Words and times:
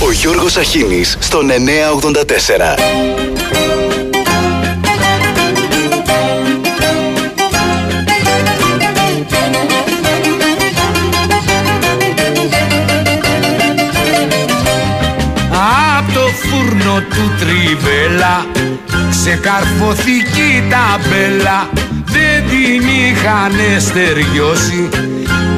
Ο 0.00 0.12
Γιώργος 0.12 0.56
Αχίνης 0.56 1.16
στον 1.20 1.50
984. 1.50 2.78
Απ' 15.98 16.12
το 16.14 16.20
φούρνο 16.20 17.00
του 17.00 17.32
τριβέλα 17.38 18.46
Ξεκαρφωθήκη 19.10 20.62
ταμπέλα 20.70 21.68
Δεν 22.04 22.48
την 22.48 22.88
είχαν 22.88 23.80
στεριώσει 23.80 24.88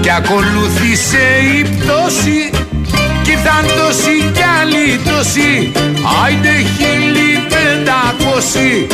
Κι 0.01 0.11
ακολούθησε 0.11 1.19
η 1.59 1.63
πτώση 1.63 2.51
Κι 2.51 2.60
ήρθαν 3.43 3.67
τόσοι 3.77 4.31
κι 4.33 4.45
άλλοι 4.61 5.01
τόσοι 5.05 5.73
Άιντε 6.25 6.55
χίλιοι 6.77 7.33
πεντακόσι. 7.53 8.87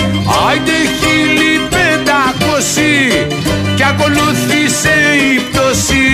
Άιντε 0.48 0.78
χίλιοι 0.98 1.60
πεντακόσι. 1.74 3.26
Κι 3.76 3.84
ακολούθησε 3.84 4.96
η 5.30 5.40
πτώση 5.40 6.06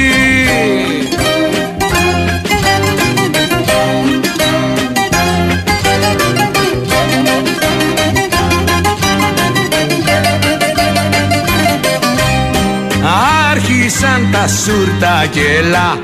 τα 14.33 14.49
σούρτα 14.49 15.27
κελά 15.31 15.99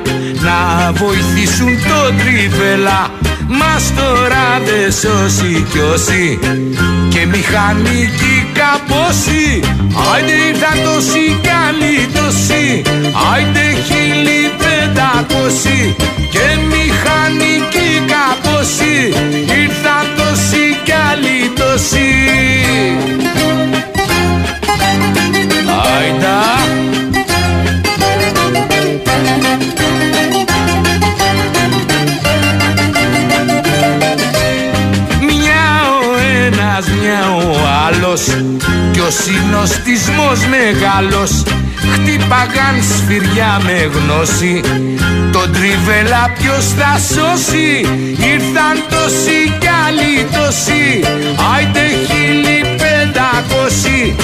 να 0.46 0.92
βοηθήσουν 0.92 1.78
το 1.88 2.14
τριβελά 2.19 3.10
Μας 3.48 3.92
τώρα 3.96 4.46
δε 4.64 4.91
σώσει 4.91 5.66
κι 5.73 5.78
όσοι 5.78 6.39
και 7.08 7.27
μηχανικοί 7.27 8.36
καπόσοι 8.58 9.61
Άιντε 10.12 10.33
ήρθαν 10.48 10.78
τόσοι 10.84 11.39
κι 11.42 11.50
άλλοι 11.69 11.94
τόσοι 12.14 12.83
Άιντε 13.33 13.67
χίλιοι 13.86 14.52
πεντακόσοι 14.61 15.97
και 16.30 16.47
μηχανικοί 16.70 17.91
καπόσοι 18.12 18.97
Ήρθαν 19.62 20.06
τόσοι 20.17 20.64
κι 20.84 20.95
άλλοι 21.11 21.39
τόσοι 21.58 22.08
Άιντα 25.97 26.39
άλλος 38.09 38.25
Κι 38.91 39.01
ο 39.01 39.11
συνοστισμός 39.11 40.39
μεγάλος. 40.55 41.42
Χτύπαγαν 41.92 42.77
σφυριά 42.91 43.61
με 43.64 43.91
γνώση. 43.95 44.61
Τον 45.33 45.53
τριβελά 45.53 46.25
ποιος 46.39 46.64
θα 46.79 46.92
σώσει. 47.12 47.70
Ήρθαν 48.33 48.77
τόσοι 48.91 49.39
κι 49.61 49.70
άλλοι 49.86 50.12
τόσοι. 50.36 50.84
Άιντε 51.55 51.86
χίλιοι 52.06 52.61
πεντακόσι. 52.81 54.17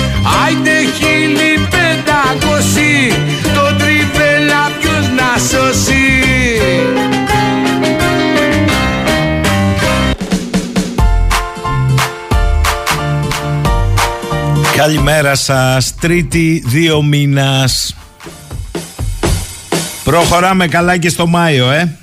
Άιντε 0.45 0.77
χίλιοι 0.97 1.55
πεντακόσι. 1.75 2.95
Τον 3.57 3.73
τριβελά 3.79 4.65
ποιος 4.81 5.05
να 5.19 5.31
σώσει 5.49 6.05
Καλημέρα 14.77 15.34
σας, 15.34 15.94
τρίτη 15.94 16.62
δύο 16.66 17.03
μήνας. 17.03 17.97
Προχωράμε 20.04 20.66
καλά 20.66 20.97
και 20.97 21.09
στο 21.09 21.26
Μάιο, 21.26 21.71
ε. 21.71 21.99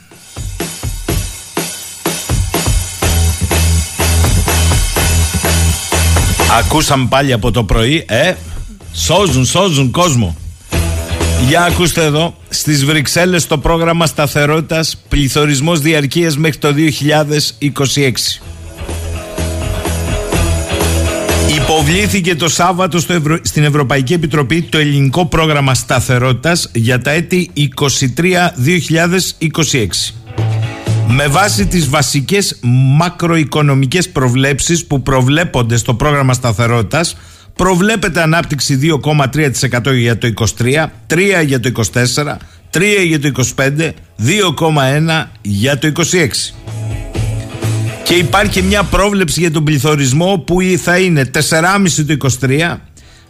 Ακούσαμε 6.60 7.08
πάλι 7.10 7.34
από 7.34 7.52
το 7.52 7.64
πρωί, 7.64 8.06
ε. 8.08 8.34
Σώζουν, 8.94 9.46
σώζουν 9.46 9.92
κόσμο. 9.92 10.38
Για 11.48 11.64
ακούστε 11.64 12.04
εδώ 12.04 12.36
Στις 12.50 12.86
Βρυξέλλες 12.86 13.48
το 13.48 13.58
πρόγραμμα 13.58 14.06
σταθερότητας 14.06 14.98
Πληθωρισμός 15.08 15.80
διαρκείας 15.80 16.38
μέχρι 16.38 16.58
το 16.58 16.74
2026 16.74 18.42
Υποβλήθηκε 21.56 22.36
το 22.36 22.50
Σάββατο 22.50 23.00
στο 23.00 23.14
Ευρω... 23.14 23.40
στην 23.42 23.64
Ευρωπαϊκή 23.64 24.14
Επιτροπή 24.14 24.62
το 24.62 24.78
ελληνικό 24.78 25.26
πρόγραμμα 25.26 25.74
σταθερότητας 25.74 26.70
για 26.74 27.02
τα 27.02 27.12
έτη 27.12 27.52
23-2026. 27.80 27.86
Με 31.08 31.28
βάση 31.28 31.66
τις 31.66 31.90
βασικές 31.90 32.60
μακροοικονομικές 32.98 34.10
προβλέψεις 34.10 34.86
που 34.86 35.02
προβλέπονται 35.02 35.78
στο 35.78 35.94
πρόγραμμα 35.94 36.34
σταθερότητας 36.34 37.18
προβλέπεται 37.56 38.22
ανάπτυξη 38.22 38.80
2,3% 39.04 39.96
για 39.98 40.18
το 40.18 40.34
23, 40.58 40.86
3 41.08 41.46
για 41.46 41.60
το 41.60 41.72
24, 41.94 42.38
3 42.74 42.82
για 43.06 43.20
το 43.20 43.32
25, 43.56 43.92
2,1 44.20 45.26
για 45.42 45.78
το 45.78 45.92
26. 45.96 46.02
Και 48.12 48.18
υπάρχει 48.18 48.62
μια 48.62 48.84
πρόβλεψη 48.84 49.40
για 49.40 49.52
τον 49.52 49.64
πληθωρισμό 49.64 50.44
που 50.46 50.58
θα 50.84 50.98
είναι 50.98 51.32
4,5 51.34 51.40
το 52.08 52.30
23, 52.42 52.78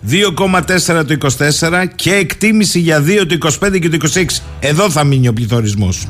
2,4 0.10 1.06
το 1.08 1.30
24 1.38 1.86
και 1.96 2.14
εκτίμηση 2.14 2.80
για 2.80 3.04
2 3.06 3.26
το 3.28 3.50
25 3.62 3.80
και 3.80 3.90
το 3.90 3.98
26. 4.14 4.26
Εδώ 4.60 4.90
θα 4.90 5.04
μείνει 5.04 5.28
ο 5.28 5.34
πληθωρισμός. 5.34 6.08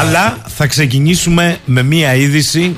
Αλλά 0.00 0.38
θα 0.46 0.66
ξεκινήσουμε 0.66 1.58
με 1.64 1.82
μία 1.82 2.14
είδηση 2.14 2.76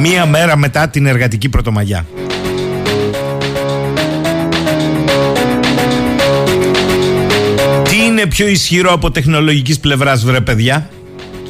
μία 0.00 0.26
μέρα 0.26 0.56
μετά 0.56 0.88
την 0.88 1.06
εργατική 1.06 1.48
πρωτομαγιά. 1.48 2.06
Είναι 8.18 8.26
πιο 8.26 8.46
ισχυρό 8.48 8.92
από 8.92 9.10
τεχνολογικής 9.10 9.80
πλευράς 9.80 10.24
βρε 10.24 10.40
παιδιά. 10.40 10.90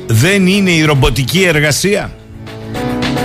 Δεν 0.06 0.46
είναι 0.46 0.70
η 0.70 0.84
ρομποτική 0.84 1.42
εργασία. 1.42 2.12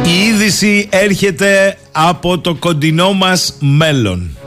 Η 0.05 0.27
είδηση 0.27 0.87
έρχεται 0.91 1.77
από 1.91 2.39
το 2.39 2.55
κοντινό 2.55 3.13
μας 3.13 3.53
μέλλον. 3.59 4.37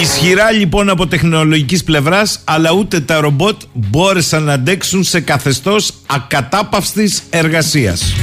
Ισχυρά 0.00 0.50
λοιπόν 0.50 0.88
από 0.88 1.06
τεχνολογικής 1.06 1.84
πλευράς 1.84 2.40
αλλά 2.44 2.72
ούτε 2.72 3.00
τα 3.00 3.20
ρομπότ 3.20 3.60
μπόρεσαν 3.72 4.42
να 4.42 4.52
αντέξουν 4.52 5.04
σε 5.04 5.20
καθεστώς 5.20 5.92
ακατάπαυστης 6.06 7.22
εργασίας. 7.30 8.14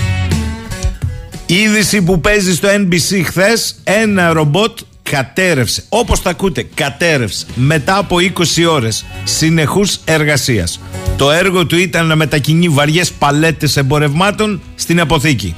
Είδηση 1.46 2.02
που 2.02 2.20
παίζει 2.20 2.56
στο 2.56 2.68
NBC 2.68 3.22
χθες 3.26 3.76
ένα 3.84 4.34
ρομπότ 4.34 4.80
κατέρευσε, 5.10 5.84
όπως 5.90 6.22
τα 6.22 6.30
ακούτε, 6.30 6.68
κατέρευσε 6.74 7.46
μετά 7.56 7.98
από 7.98 8.18
20 8.20 8.66
ώρες 8.70 9.06
συνεχούς 9.24 10.00
εργασίας. 10.06 10.80
Το 11.18 11.32
έργο 11.32 11.66
του 11.66 11.78
ήταν 11.78 12.06
να 12.08 12.16
μετακινεί 12.16 12.70
βαριές 12.70 13.12
παλέτες 13.12 13.78
εμπορευμάτων 13.78 14.62
στην 14.76 15.00
αποθήκη. 15.00 15.56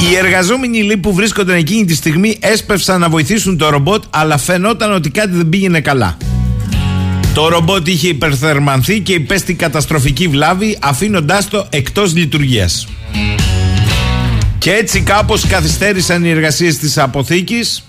Οι 0.00 0.16
εργαζόμενοι 0.16 0.78
λοιπόν 0.78 1.00
που 1.00 1.14
βρίσκονταν 1.14 1.56
εκείνη 1.56 1.84
τη 1.84 1.94
στιγμή 1.94 2.36
έσπευσαν 2.40 3.00
να 3.00 3.08
βοηθήσουν 3.08 3.58
το 3.58 3.68
ρομπότ, 3.68 4.04
αλλά 4.10 4.38
φαινόταν 4.38 4.92
ότι 4.92 5.10
κάτι 5.10 5.36
δεν 5.36 5.48
πήγαινε 5.48 5.80
καλά. 5.80 6.16
Το 7.34 7.48
ρομπότ 7.48 7.88
είχε 7.88 8.08
υπερθερμανθεί 8.08 9.00
και 9.00 9.12
υπέστη 9.12 9.54
καταστροφική 9.54 10.28
βλάβη, 10.28 10.78
αφήνοντάς 10.80 11.48
το 11.48 11.66
εκτός 11.70 12.14
λειτουργίας. 12.14 12.88
Και 14.58 14.72
έτσι 14.72 15.00
κάπως 15.00 15.46
καθυστέρησαν 15.46 16.24
οι 16.24 16.30
εργασίες 16.30 16.78
της 16.78 16.98
αποθήκης 16.98 17.82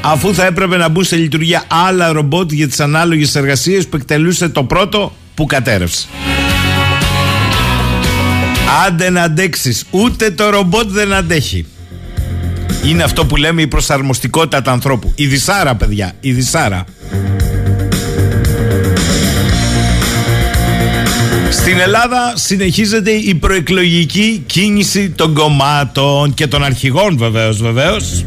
αφού 0.00 0.34
θα 0.34 0.46
έπρεπε 0.46 0.76
να 0.76 0.88
μπουν 0.88 1.04
σε 1.04 1.16
λειτουργία 1.16 1.64
άλλα 1.68 2.12
ρομπότ 2.12 2.52
για 2.52 2.68
τις 2.68 2.80
ανάλογες 2.80 3.34
εργασίες 3.34 3.86
που 3.86 3.96
εκτελούσε 3.96 4.48
το 4.48 4.64
πρώτο 4.64 5.14
που 5.34 5.46
κατέρευσε. 5.46 6.06
Άντε 8.86 9.10
να 9.10 9.22
αντέξεις, 9.22 9.84
ούτε 9.90 10.30
το 10.30 10.50
ρομπότ 10.50 10.88
δεν 10.88 11.12
αντέχει. 11.12 11.66
Είναι 12.84 13.02
αυτό 13.02 13.26
που 13.26 13.36
λέμε 13.36 13.62
η 13.62 13.66
προσαρμοστικότητα 13.66 14.62
του 14.62 14.70
ανθρώπου. 14.70 15.12
Η 15.14 15.26
δυσάρα 15.26 15.74
παιδιά, 15.74 16.12
η 16.20 16.32
δυσάρα. 16.32 16.84
Στην 21.60 21.78
Ελλάδα 21.78 22.32
συνεχίζεται 22.34 23.10
η 23.10 23.34
προεκλογική 23.34 24.42
κίνηση 24.46 25.10
των 25.10 25.34
κομμάτων 25.34 26.34
και 26.34 26.46
των 26.46 26.64
αρχηγών 26.64 27.18
βεβαίως 27.18 27.62
βεβαίως 27.62 28.24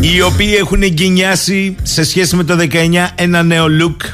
οι 0.00 0.22
οποίοι 0.22 0.54
έχουν 0.58 0.82
εγκαινιάσει 0.82 1.76
σε 1.82 2.04
σχέση 2.04 2.36
με 2.36 2.44
το 2.44 2.56
19 2.60 2.74
ένα 3.14 3.42
νέο 3.42 3.64
look. 3.80 4.06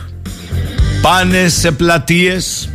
Πάνε 1.02 1.48
σε 1.48 1.70
πλατείες 1.70 2.68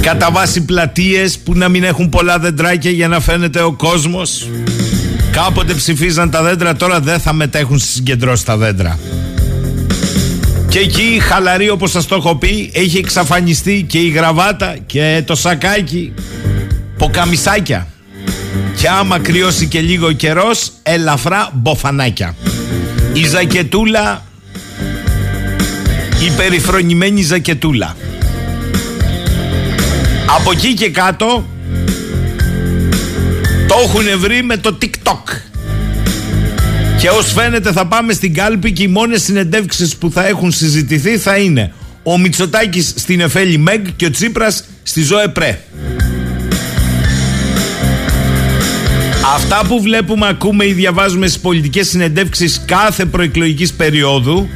κατά 0.00 0.30
βάση 0.30 0.64
πλατείες 0.64 1.38
που 1.38 1.54
να 1.54 1.68
μην 1.68 1.84
έχουν 1.84 2.08
πολλά 2.08 2.38
δεντράκια 2.38 2.90
για 2.90 3.08
να 3.08 3.20
φαίνεται 3.20 3.62
ο 3.62 3.72
κόσμος. 3.72 4.48
Κάποτε 5.30 5.74
ψηφίζαν 5.74 6.30
τα 6.30 6.42
δέντρα 6.42 6.76
τώρα 6.76 7.00
δεν 7.00 7.20
θα 7.20 7.32
μετέχουν 7.32 7.78
στις 7.78 7.94
συγκεντρώσεις 7.94 8.44
τα 8.44 8.56
δέντρα 8.56 8.98
και 10.68 10.78
εκεί 10.78 11.18
χαλαρή 11.22 11.70
όπως 11.70 11.90
σας 11.90 12.06
το 12.06 12.14
έχω 12.14 12.36
πει 12.36 12.70
έχει 12.74 12.98
εξαφανιστεί 12.98 13.84
και 13.88 13.98
η 13.98 14.08
γραβάτα 14.08 14.76
και 14.86 15.22
το 15.26 15.34
σακάκι. 15.34 16.12
Ποκαμισάκια. 16.98 17.86
Και 18.76 18.88
άμα 18.88 19.18
κρυώσει 19.18 19.66
και 19.66 19.80
λίγο 19.80 20.12
καιρός 20.12 20.72
ελαφρά 20.82 21.50
μποφανάκια. 21.54 22.34
Η 23.12 23.26
ζακετούλα 23.26 24.22
η 26.26 26.30
περιφρονημένη 26.36 27.22
ζακετούλα. 27.22 27.96
Από 30.36 30.50
εκεί 30.50 30.74
και 30.74 30.90
κάτω 30.90 31.46
το 33.68 33.74
έχουν 33.84 34.20
βρει 34.20 34.42
με 34.42 34.56
το 34.56 34.78
TikTok 34.82 35.47
και 36.98 37.08
ως 37.08 37.32
φαίνεται 37.32 37.72
θα 37.72 37.86
πάμε 37.86 38.12
στην 38.12 38.34
κάλπη 38.34 38.72
και 38.72 38.82
οι 38.82 38.86
μόνες 38.86 39.22
συνεντεύξεις 39.22 39.96
που 39.96 40.10
θα 40.10 40.26
έχουν 40.26 40.52
συζητηθεί 40.52 41.18
θα 41.18 41.36
είναι 41.36 41.72
ο 42.02 42.18
Μητσοτάκης 42.18 42.92
στην 42.96 43.20
Εφέλη 43.20 43.58
Μεγ 43.58 43.80
και 43.96 44.06
ο 44.06 44.10
Τσίπρας 44.10 44.64
στη 44.82 45.02
Ζώε 45.02 45.28
Πρέ. 45.28 45.60
Αυτά 49.34 49.62
που 49.68 49.80
βλέπουμε, 49.80 50.28
ακούμε 50.28 50.66
ή 50.66 50.72
διαβάζουμε 50.72 51.26
στις 51.26 51.40
πολιτικές 51.40 51.88
συνεντεύξεις 51.88 52.62
κάθε 52.66 53.04
προεκλογικής 53.04 53.72
περίοδου 53.72 54.48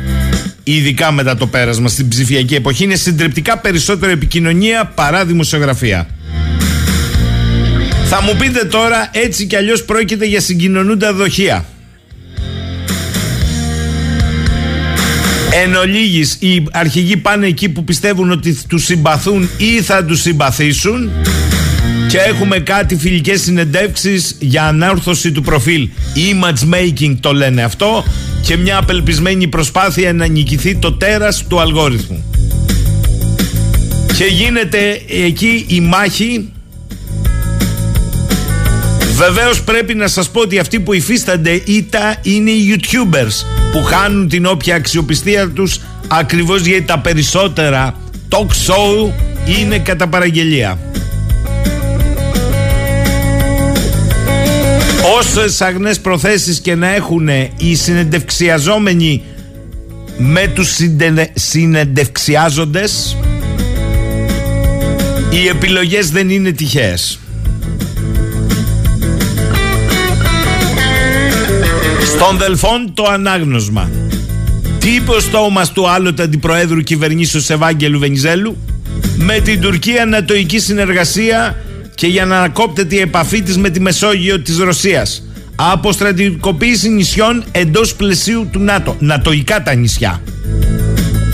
ειδικά 0.62 1.12
μετά 1.12 1.36
το 1.36 1.46
πέρασμα 1.46 1.88
στην 1.88 2.08
ψηφιακή 2.08 2.54
εποχή 2.54 2.84
είναι 2.84 2.94
συντριπτικά 2.94 3.58
περισσότερο 3.58 4.12
επικοινωνία 4.12 4.84
παρά 4.94 5.24
δημοσιογραφία. 5.24 6.06
Θα 8.04 8.22
μου 8.22 8.36
πείτε 8.38 8.64
τώρα 8.64 9.10
έτσι 9.12 9.46
κι 9.46 9.56
αλλιώς 9.56 9.84
πρόκειται 9.84 10.26
για 10.26 10.40
συγκοινωνούντα 10.40 11.12
δοχεία. 11.12 11.64
Εν 15.54 15.74
ολίγης, 15.74 16.36
οι 16.40 16.64
αρχηγοί 16.72 17.16
πάνε 17.16 17.46
εκεί 17.46 17.68
που 17.68 17.84
πιστεύουν 17.84 18.30
ότι 18.30 18.58
τους 18.68 18.84
συμπαθούν 18.84 19.48
ή 19.56 19.82
θα 19.82 20.04
τους 20.04 20.20
συμπαθήσουν. 20.20 21.10
Και 22.08 22.18
έχουμε 22.18 22.58
κάτι 22.58 22.96
φιλικές 22.96 23.40
συνεντεύξεις 23.40 24.36
για 24.38 24.64
ανάρθρωση 24.64 25.32
του 25.32 25.42
προφίλ. 25.42 25.88
Image 26.14 26.74
making 26.74 27.16
το 27.20 27.32
λένε 27.32 27.62
αυτό. 27.62 28.04
Και 28.42 28.56
μια 28.56 28.78
απελπισμένη 28.78 29.48
προσπάθεια 29.48 30.12
να 30.12 30.26
νικηθεί 30.26 30.76
το 30.76 30.92
τέρας 30.92 31.44
του 31.48 31.60
αλγόριθμου. 31.60 32.24
Και 34.16 34.24
γίνεται 34.24 35.02
εκεί 35.24 35.64
η 35.68 35.80
μάχη. 35.80 36.52
Βεβαίως 39.14 39.62
πρέπει 39.62 39.94
να 39.94 40.08
σας 40.08 40.30
πω 40.30 40.40
ότι 40.40 40.58
αυτοί 40.58 40.80
που 40.80 40.92
υφίστανται 40.92 41.62
ήττα 41.64 42.16
είναι 42.22 42.50
οι 42.50 42.76
youtubers 42.76 43.61
που 43.72 43.82
χάνουν 43.82 44.28
την 44.28 44.46
όποια 44.46 44.74
αξιοπιστία 44.74 45.48
τους 45.48 45.80
ακριβώς 46.08 46.64
γιατί 46.64 46.82
τα 46.82 46.98
περισσότερα 46.98 47.94
talk 48.28 48.46
show 48.46 49.12
είναι 49.58 49.78
κατά 49.78 50.08
παραγγελία. 50.08 50.78
Όσες 55.18 55.60
αγνές 55.60 56.00
προθέσεις 56.00 56.60
και 56.60 56.74
να 56.74 56.94
έχουν 56.94 57.28
οι 57.56 57.74
συνεντευξιαζόμενοι 57.74 59.22
με 60.16 60.46
τους 60.54 60.78
συνεντευξιάζοντες 61.34 63.16
οι 65.30 65.48
επιλογές 65.48 66.10
δεν 66.10 66.30
είναι 66.30 66.50
τυχαίες. 66.50 67.21
Στον 72.14 72.38
Δελφόν 72.38 72.92
το 72.94 73.04
ανάγνωσμα. 73.04 73.90
Τι 74.78 74.94
είπε 74.94 75.10
ο 75.10 75.20
στόμας 75.20 75.72
του 75.72 75.88
άλλοτε 75.88 76.22
αντιπροέδρου 76.22 76.80
κυβερνήσεως 76.80 77.50
Ευάγγελου 77.50 77.98
Βενιζέλου; 77.98 78.56
Με 79.16 79.40
την 79.40 79.60
Τουρκία 79.60 80.02
ανατοϊκή 80.02 80.58
συνεργασία 80.58 81.56
και 81.94 82.06
για 82.06 82.24
να 82.24 82.36
ανακόπτεται 82.36 82.94
η 82.94 83.00
επαφή 83.00 83.42
της 83.42 83.58
με 83.58 83.70
τη 83.70 83.80
Μεσόγειο 83.80 84.40
της 84.40 84.58
Ρωσίας. 84.58 85.26
Αποστρατικοποίηση 85.54 86.88
νησιών 86.88 87.44
εντός 87.52 87.94
πλαισίου 87.94 88.48
του 88.52 88.58
ΝΑΤΟ. 88.58 88.96
Νατοϊκά 88.98 89.62
τα 89.62 89.74
νησιά. 89.74 90.22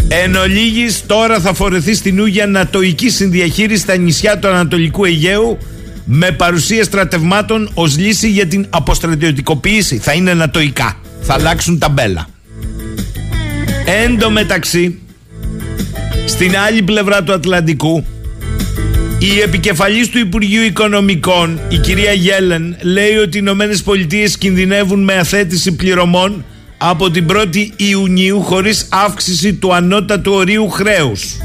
Εν 0.08 0.34
ολίγης, 0.34 1.02
τώρα 1.06 1.40
θα 1.40 1.54
φορεθεί 1.54 1.94
στην 1.94 2.20
Ούγια 2.20 2.46
νατοϊκή 2.46 3.10
συνδιαχείριση 3.10 3.80
στα 3.82 3.96
νησιά 3.96 4.38
του 4.38 4.48
Ανατολικού 4.48 5.04
Αιγαίου 5.04 5.58
με 6.10 6.30
παρουσία 6.30 6.84
στρατευμάτων 6.84 7.70
ως 7.74 7.98
λύση 7.98 8.28
για 8.28 8.46
την 8.46 8.66
αποστρατιωτικοποίηση. 8.70 9.98
Θα 9.98 10.12
είναι 10.12 10.34
νατοϊκά. 10.34 10.96
Θα 11.20 11.34
αλλάξουν 11.34 11.78
ταμπέλα. 11.78 12.28
Εν 13.84 14.18
τω 14.18 14.30
μεταξύ, 14.30 14.98
στην 16.26 16.56
άλλη 16.58 16.82
πλευρά 16.82 17.22
του 17.22 17.32
Ατλαντικού, 17.32 18.04
η 19.18 19.40
επικεφαλής 19.40 20.08
του 20.08 20.18
Υπουργείου 20.18 20.62
Οικονομικών, 20.62 21.60
η 21.68 21.76
κυρία 21.76 22.12
Γέλεν, 22.12 22.76
λέει 22.80 23.16
ότι 23.16 23.36
οι 23.36 23.40
Ηνωμένες 23.42 23.82
Πολιτείες 23.82 24.38
κινδυνεύουν 24.38 25.04
με 25.04 25.14
αθέτηση 25.14 25.72
πληρωμών 25.72 26.44
από 26.78 27.10
την 27.10 27.26
1η 27.30 27.68
Ιουνίου 27.76 28.42
χωρίς 28.42 28.88
αύξηση 28.90 29.54
του 29.54 29.74
ανώτατου 29.74 30.32
ορίου 30.32 30.68
χρέους. 30.68 31.36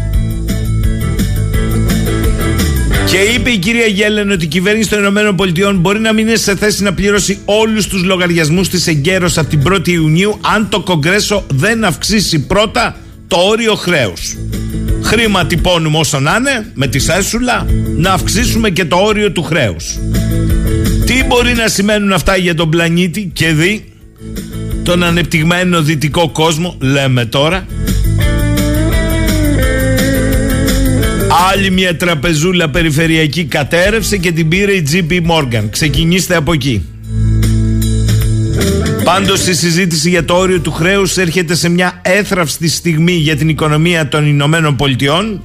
Και 3.13 3.19
είπε 3.19 3.49
η 3.49 3.57
κυρία 3.57 3.85
Γέλεν 3.85 4.31
ότι 4.31 4.43
η 4.43 4.47
κυβέρνηση 4.47 4.89
των 4.89 4.99
Ηνωμένων 4.99 5.35
Πολιτειών 5.35 5.79
μπορεί 5.79 5.99
να 5.99 6.13
μην 6.13 6.27
είναι 6.27 6.35
σε 6.35 6.55
θέση 6.55 6.83
να 6.83 6.93
πληρώσει 6.93 7.39
όλους 7.45 7.87
τους 7.87 8.03
λογαριασμούς 8.03 8.69
της 8.69 8.87
εγκαίρως 8.87 9.37
από 9.37 9.49
την 9.49 9.61
1η 9.69 9.87
Ιουνίου 9.87 10.39
αν 10.41 10.69
το 10.69 10.79
Κογκρέσο 10.79 11.45
δεν 11.53 11.83
αυξήσει 11.83 12.39
πρώτα 12.39 12.95
το 13.27 13.37
όριο 13.37 13.75
χρέους. 13.75 14.35
Χρήμα 15.03 15.45
τυπώνουμε 15.45 15.97
όσο 15.97 16.19
να 16.19 16.35
είναι, 16.39 16.71
με 16.73 16.87
τη 16.87 16.99
σέσουλα, 16.99 17.65
να 17.97 18.11
αυξήσουμε 18.11 18.69
και 18.69 18.85
το 18.85 18.95
όριο 18.95 19.31
του 19.31 19.43
χρέους. 19.43 19.97
Τι 21.05 21.23
μπορεί 21.27 21.53
να 21.53 21.67
σημαίνουν 21.67 22.13
αυτά 22.13 22.35
για 22.35 22.55
τον 22.55 22.69
πλανήτη 22.69 23.31
και 23.33 23.53
δει 23.53 23.85
τον 24.83 25.03
ανεπτυγμένο 25.03 25.81
δυτικό 25.81 26.29
κόσμο, 26.29 26.77
λέμε 26.79 27.25
τώρα. 27.25 27.65
Άλλη 31.51 31.71
μια 31.71 31.95
τραπεζούλα 31.95 32.69
περιφερειακή 32.69 33.45
κατέρευσε 33.45 34.17
και 34.17 34.31
την 34.31 34.47
πήρε 34.47 34.71
η 34.71 34.87
JP 34.91 35.11
Morgan. 35.11 35.63
Ξεκινήστε 35.69 36.35
από 36.35 36.53
εκεί. 36.53 36.85
Πάντως 39.03 39.47
η 39.47 39.53
συζήτηση 39.53 40.09
για 40.09 40.25
το 40.25 40.33
όριο 40.33 40.59
του 40.59 40.71
χρέους 40.71 41.17
έρχεται 41.17 41.55
σε 41.55 41.69
μια 41.69 42.01
έθραυστη 42.01 42.69
στιγμή 42.69 43.11
για 43.11 43.35
την 43.35 43.49
οικονομία 43.49 44.07
των 44.07 44.25
Ηνωμένων 44.25 44.75
Πολιτειών 44.75 45.41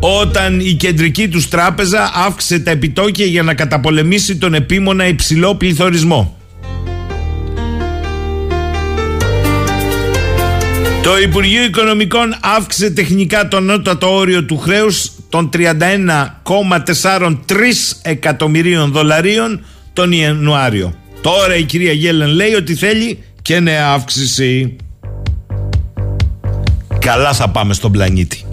όταν 0.00 0.60
η 0.60 0.72
κεντρική 0.72 1.28
τους 1.28 1.48
τράπεζα 1.48 2.10
αύξησε 2.14 2.58
τα 2.58 2.70
επιτόκια 2.70 3.26
για 3.26 3.42
να 3.42 3.54
καταπολεμήσει 3.54 4.36
τον 4.36 4.54
επίμονα 4.54 5.06
υψηλό 5.06 5.54
πληθωρισμό. 5.54 6.36
Το 11.02 11.18
Υπουργείο 11.18 11.64
Οικονομικών 11.64 12.36
αύξησε 12.40 12.90
τεχνικά 12.90 13.48
το 13.48 13.60
νότατο 13.60 14.14
όριο 14.14 14.44
του 14.44 14.58
χρέους 14.58 15.10
των 15.28 15.50
31,43 15.52 17.34
εκατομμυρίων 18.02 18.90
δολαρίων 18.92 19.64
τον 19.92 20.12
Ιανουάριο. 20.12 20.94
Τώρα 21.20 21.56
η 21.56 21.62
κυρία 21.62 21.92
Γέλεν 21.92 22.28
λέει 22.28 22.54
ότι 22.54 22.74
θέλει 22.74 23.24
και 23.42 23.60
νέα 23.60 23.88
αύξηση. 23.88 24.76
Καλά 26.98 27.32
θα 27.32 27.48
πάμε 27.48 27.74
στον 27.74 27.92
πλανήτη. 27.92 28.44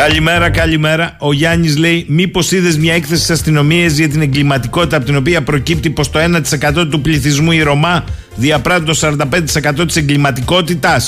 Καλημέρα, 0.00 0.50
καλημέρα. 0.50 1.16
Ο 1.18 1.32
Γιάννης 1.32 1.76
λέει: 1.76 2.04
Μήπως 2.08 2.52
είδες 2.52 2.78
μια 2.78 2.94
έκθεση 2.94 3.22
στις 3.22 3.30
αστυνομίες 3.30 3.98
για 3.98 4.08
την 4.08 4.20
εγκληματικότητα 4.22 4.96
από 4.96 5.04
την 5.06 5.16
οποία 5.16 5.42
προκύπτει 5.42 5.90
πως 5.90 6.10
το 6.10 6.18
1% 6.18 6.86
του 6.90 7.00
πληθυσμού 7.00 7.52
η 7.52 7.62
Ρωμά 7.62 8.04
διαπράττει 8.34 8.84
το 8.84 8.94
45% 8.94 9.86
της 9.86 9.96
εγκληματικότητα. 9.96 11.00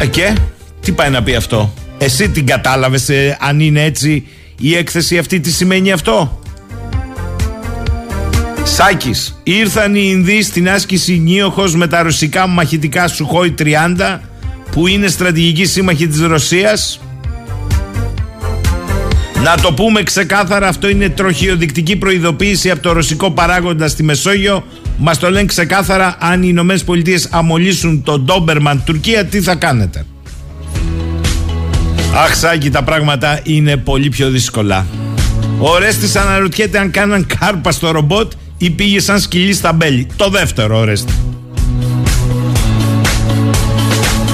Ε, 0.00 0.06
και; 0.06 0.36
Τι 0.80 0.92
πάει 0.92 1.10
να 1.10 1.22
πει 1.22 1.34
αυτό; 1.34 1.74
Εσύ 1.98 2.28
την 2.28 2.46
κατάλαβες, 2.46 3.08
ε, 3.08 3.36
αν 3.40 3.60
είναι 3.60 3.82
έτσι 3.82 4.26
η 4.58 4.76
έκθεση 4.76 5.18
αυτή, 5.18 5.40
τι 5.40 5.50
σημαίνει 5.50 5.92
αυτό; 5.92 6.40
Σάκης. 8.62 9.40
Ήρθαν 9.42 9.94
οι 9.94 10.02
Ινδοί 10.04 10.42
στην 10.42 10.70
άσκηση 10.70 11.18
Νίοχο 11.18 11.64
με 11.74 11.86
τα 11.86 12.02
ρωσικά 12.02 12.46
μαχητικά 12.46 13.08
Σουχόι 13.08 13.54
30 13.58 14.20
που 14.70 14.86
είναι 14.86 15.08
στρατηγική 15.08 15.64
σύμμαχη 15.64 16.06
της 16.06 16.20
Ρωσίας. 16.20 17.00
Να 19.44 19.56
το 19.56 19.72
πούμε 19.72 20.02
ξεκάθαρα, 20.02 20.68
αυτό 20.68 20.88
είναι 20.88 21.08
τροχιοδεικτική 21.08 21.96
προειδοποίηση 21.96 22.70
από 22.70 22.82
το 22.82 22.92
ρωσικό 22.92 23.30
παράγοντα 23.30 23.88
στη 23.88 24.02
Μεσόγειο. 24.02 24.64
Μας 24.98 25.18
το 25.18 25.30
λένε 25.30 25.46
ξεκάθαρα, 25.46 26.16
αν 26.20 26.42
οι 26.42 26.46
Ηνωμένες 26.48 26.84
Πολιτείες 26.84 27.28
αμολύσουν 27.30 28.02
τον 28.02 28.24
Ντόμπερμαν 28.24 28.82
Τουρκία, 28.84 29.24
τι 29.24 29.40
θα 29.40 29.54
κάνετε; 29.54 30.04
Αχ, 32.14 32.34
Σάκη, 32.34 32.70
τα 32.70 32.82
πράγματα 32.82 33.40
είναι 33.42 33.76
πολύ 33.76 34.08
πιο 34.08 34.30
δύσκολα. 34.30 34.86
Ο 35.58 35.78
Ρέστης 35.78 36.16
αναρωτιέται 36.16 36.78
αν 36.78 36.90
κάναν 36.90 37.26
κάρπα 37.38 37.72
στο 37.72 37.90
ρομπότ 37.90 38.32
ή 38.58 38.70
πήγε 38.70 39.00
σαν 39.00 39.20
σκυλί 39.20 39.52
στα 39.52 39.72
μπέλη. 39.72 40.06
Το 40.16 40.28
δεύτερο, 40.28 40.78
ο 40.78 40.84
Ρέστη. 40.84 41.12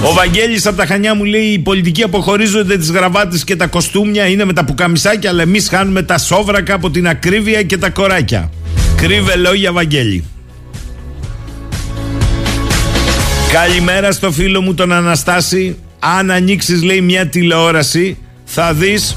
Ο 0.09 0.13
Βαγγέλης 0.13 0.67
από 0.67 0.77
τα 0.77 0.87
Χανιά 0.87 1.15
μου 1.15 1.25
λέει: 1.25 1.43
Οι 1.45 1.59
πολιτικοί 1.59 2.03
αποχωρίζονται 2.03 2.79
τις 2.79 2.91
γραβάτες 2.91 3.45
και 3.45 3.57
τα 3.57 3.67
κοστούμια, 3.67 4.27
είναι 4.27 4.45
με 4.45 4.53
τα 4.53 4.65
πουκαμισάκια, 4.65 5.31
αλλά 5.31 5.43
εμείς 5.43 5.69
χάνουμε 5.69 6.03
τα 6.03 6.19
σόβρακα 6.19 6.75
από 6.75 6.91
την 6.91 7.09
ακρίβεια 7.09 7.63
και 7.63 7.77
τα 7.77 7.91
κοράκια. 7.91 8.51
Κρύβε 8.97 9.37
λόγια, 9.37 9.73
Βαγγέλη. 9.73 10.25
Καλημέρα 13.53 14.13
στο 14.13 14.33
φίλο 14.33 14.61
μου 14.61 14.75
τον 14.75 14.93
Αναστάση. 14.93 15.77
Αν 15.99 16.31
ανοίξεις, 16.31 16.83
λέει, 16.83 17.01
μια 17.01 17.27
τηλεόραση, 17.27 18.19
θα 18.45 18.73
δεις 18.73 19.17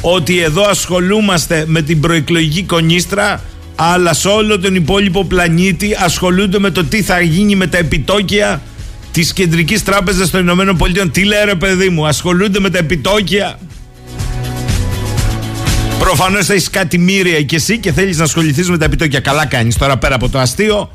ότι 0.00 0.42
εδώ 0.42 0.62
ασχολούμαστε 0.62 1.64
με 1.66 1.82
την 1.82 2.00
προεκλογική 2.00 2.62
κονίστρα 2.62 3.40
αλλά 3.74 4.12
σε 4.12 4.28
όλο 4.28 4.58
τον 4.58 4.74
υπόλοιπο 4.74 5.24
πλανήτη 5.24 5.96
ασχολούνται 5.98 6.58
με 6.58 6.70
το 6.70 6.84
τι 6.84 7.02
θα 7.02 7.20
γίνει 7.20 7.54
με 7.54 7.66
τα 7.66 7.78
επιτόκια 7.78 8.62
της 9.12 9.32
Κεντρικής 9.32 9.82
Τράπεζας 9.82 10.30
των 10.30 10.40
Ηνωμένων 10.40 10.76
Πολιτειών. 10.76 11.10
Τι 11.10 11.24
λέει 11.24 11.44
ρε 11.44 11.54
παιδί 11.54 11.88
μου, 11.88 12.06
ασχολούνται 12.06 12.60
με 12.60 12.70
τα 12.70 12.78
επιτόκια; 12.78 13.58
Προφανώς 15.98 16.46
θα 16.46 16.52
έχεις 16.52 16.70
κάτι 16.70 16.98
μύρια 16.98 17.42
και 17.42 17.56
εσύ 17.56 17.78
και 17.78 17.92
θέλεις 17.92 18.18
να 18.18 18.24
ασχοληθείς 18.24 18.70
με 18.70 18.78
τα 18.78 18.84
επιτόκια. 18.84 19.20
Καλά 19.20 19.46
κάνεις 19.46 19.76
τώρα 19.76 19.96
πέρα 19.96 20.14
από 20.14 20.28
το 20.28 20.38
αστείο, 20.38 20.90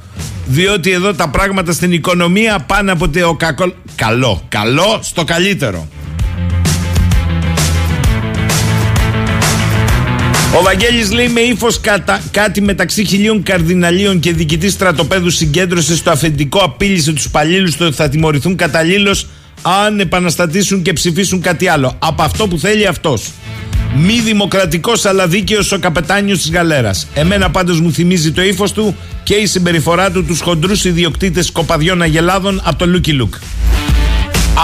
διότι 0.46 0.92
εδώ 0.92 1.14
τα 1.14 1.30
πράγματα 1.30 1.72
στην 1.72 1.92
οικονομία 1.92 2.60
πάνε 2.60 2.92
από 2.92 3.10
το 3.10 3.34
κακό. 3.34 3.74
Καλό, 3.96 4.44
καλό 4.50 5.00
στο 5.02 5.24
καλύτερο. 5.24 5.88
Ο 10.58 10.62
Βαγγέλης 10.62 11.12
λέει 11.12 11.28
με 11.28 11.40
ύφος 11.40 11.80
κάτι 12.32 12.62
μεταξύ 12.62 13.06
χιλίων 13.06 13.44
καρδιναλίων 13.44 14.20
και 14.20 14.34
διοικητής 14.34 14.74
στρατοπέδου 14.74 15.30
συγκέντρωσε 15.30 15.96
στο 15.96 16.12
αφεντικό, 16.12 16.60
απείλησε 16.60 17.14
τους 17.14 17.26
υπαλλήλου 17.26 17.72
ότι 17.80 17.96
θα 17.96 18.10
τιμωρηθούν 18.10 18.56
καταλήλως 18.56 19.28
αν 19.62 20.00
επαναστατήσουν 20.00 20.82
και 20.82 20.94
ψηφίσουν 20.94 21.42
κάτι 21.42 21.68
άλλο. 21.68 21.96
Από 22.00 22.24
αυτό 22.24 22.48
που 22.48 22.58
θέλει 22.58 22.88
αυτός. 22.88 23.32
Μη 23.96 24.20
δημοκρατικός 24.20 25.06
αλλά 25.06 25.28
δίκαιος 25.28 25.72
ο 25.72 25.80
καπετάνιος 25.80 26.38
της 26.38 26.52
γαλέρας. 26.52 27.08
Εμένα 27.14 27.50
πάντως 27.50 27.80
μου 27.80 27.92
θυμίζει 27.92 28.32
το 28.32 28.42
ύφος 28.42 28.72
του 28.72 28.96
και 29.24 29.34
η 29.34 29.46
συμπεριφορά 29.46 30.12
του 30.12 30.26
τους 30.26 30.42
χοντρούς 30.42 30.86
ιδιοκτήτες 30.86 31.52
κοπαδιών 31.52 32.02
αγελάδων 32.02 32.62
από 32.64 32.78
το 32.78 32.88
Λούκι 32.88 33.12
Λουκ. 33.12 33.34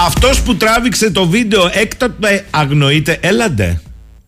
Αυτός 0.06 0.42
που 0.42 0.56
τράβηξε 0.56 1.12
το 1.12 1.28
βίντεο 1.28 1.70
έκτοτε 1.74 2.46
αγνοείται. 2.50 3.18
Έλα 3.22 3.47
ντε. 3.47 3.82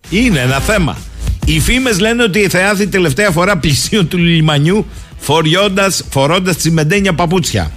Είναι 0.09 0.39
ένα 0.39 0.59
θέμα. 0.59 0.97
Οι 1.45 1.59
φήμες 1.59 1.99
λένε 1.99 2.23
ότι 2.23 2.39
εθεάθη 2.39 2.87
τελευταία 2.87 3.31
φορά 3.31 3.57
πλησίον 3.57 4.07
του 4.07 4.17
λιμανιού 4.17 4.85
φορώντας, 5.17 6.03
φορώντας 6.09 6.57
τσιμεντένια 6.57 7.13
παπούτσια. 7.13 7.71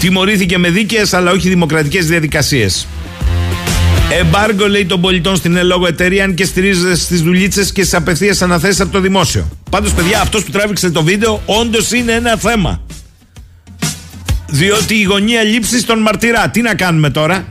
Τιμωρήθηκε 0.00 0.58
με 0.58 0.70
δίκαιες 0.70 1.14
αλλά 1.14 1.30
όχι 1.30 1.48
δημοκρατικές 1.48 2.06
διαδικασίες. 2.06 2.86
Εμπάργκο 4.10 4.68
λέει 4.68 4.84
των 4.84 5.00
πολιτών 5.00 5.36
στην 5.36 5.56
εν 5.56 5.66
λόγω 5.66 5.86
εταιρεία 5.86 6.24
αν 6.24 6.34
και 6.34 6.44
στηρίζεται 6.44 6.94
στις 6.94 7.22
δουλίτσες 7.22 7.72
και 7.72 7.82
στις 7.82 7.94
απευθείας 7.94 8.42
αναθέσεις 8.42 8.80
από 8.80 8.92
το 8.92 9.00
δημόσιο. 9.00 9.48
Πάντως, 9.70 9.92
παιδιά, 9.92 10.20
αυτός 10.20 10.44
που 10.44 10.50
τράβηξε 10.50 10.90
το 10.90 11.02
βίντεο 11.02 11.42
όντως 11.46 11.92
είναι 11.92 12.12
ένα 12.12 12.36
θέμα. 12.36 12.80
Διότι 14.46 14.94
η 14.94 15.02
γωνία 15.02 15.42
λήψης 15.42 15.84
των 15.84 15.98
μαρτυρά. 15.98 16.48
Τι 16.48 16.60
να 16.60 16.74
κάνουμε 16.74 17.10
τώρα; 17.10 17.46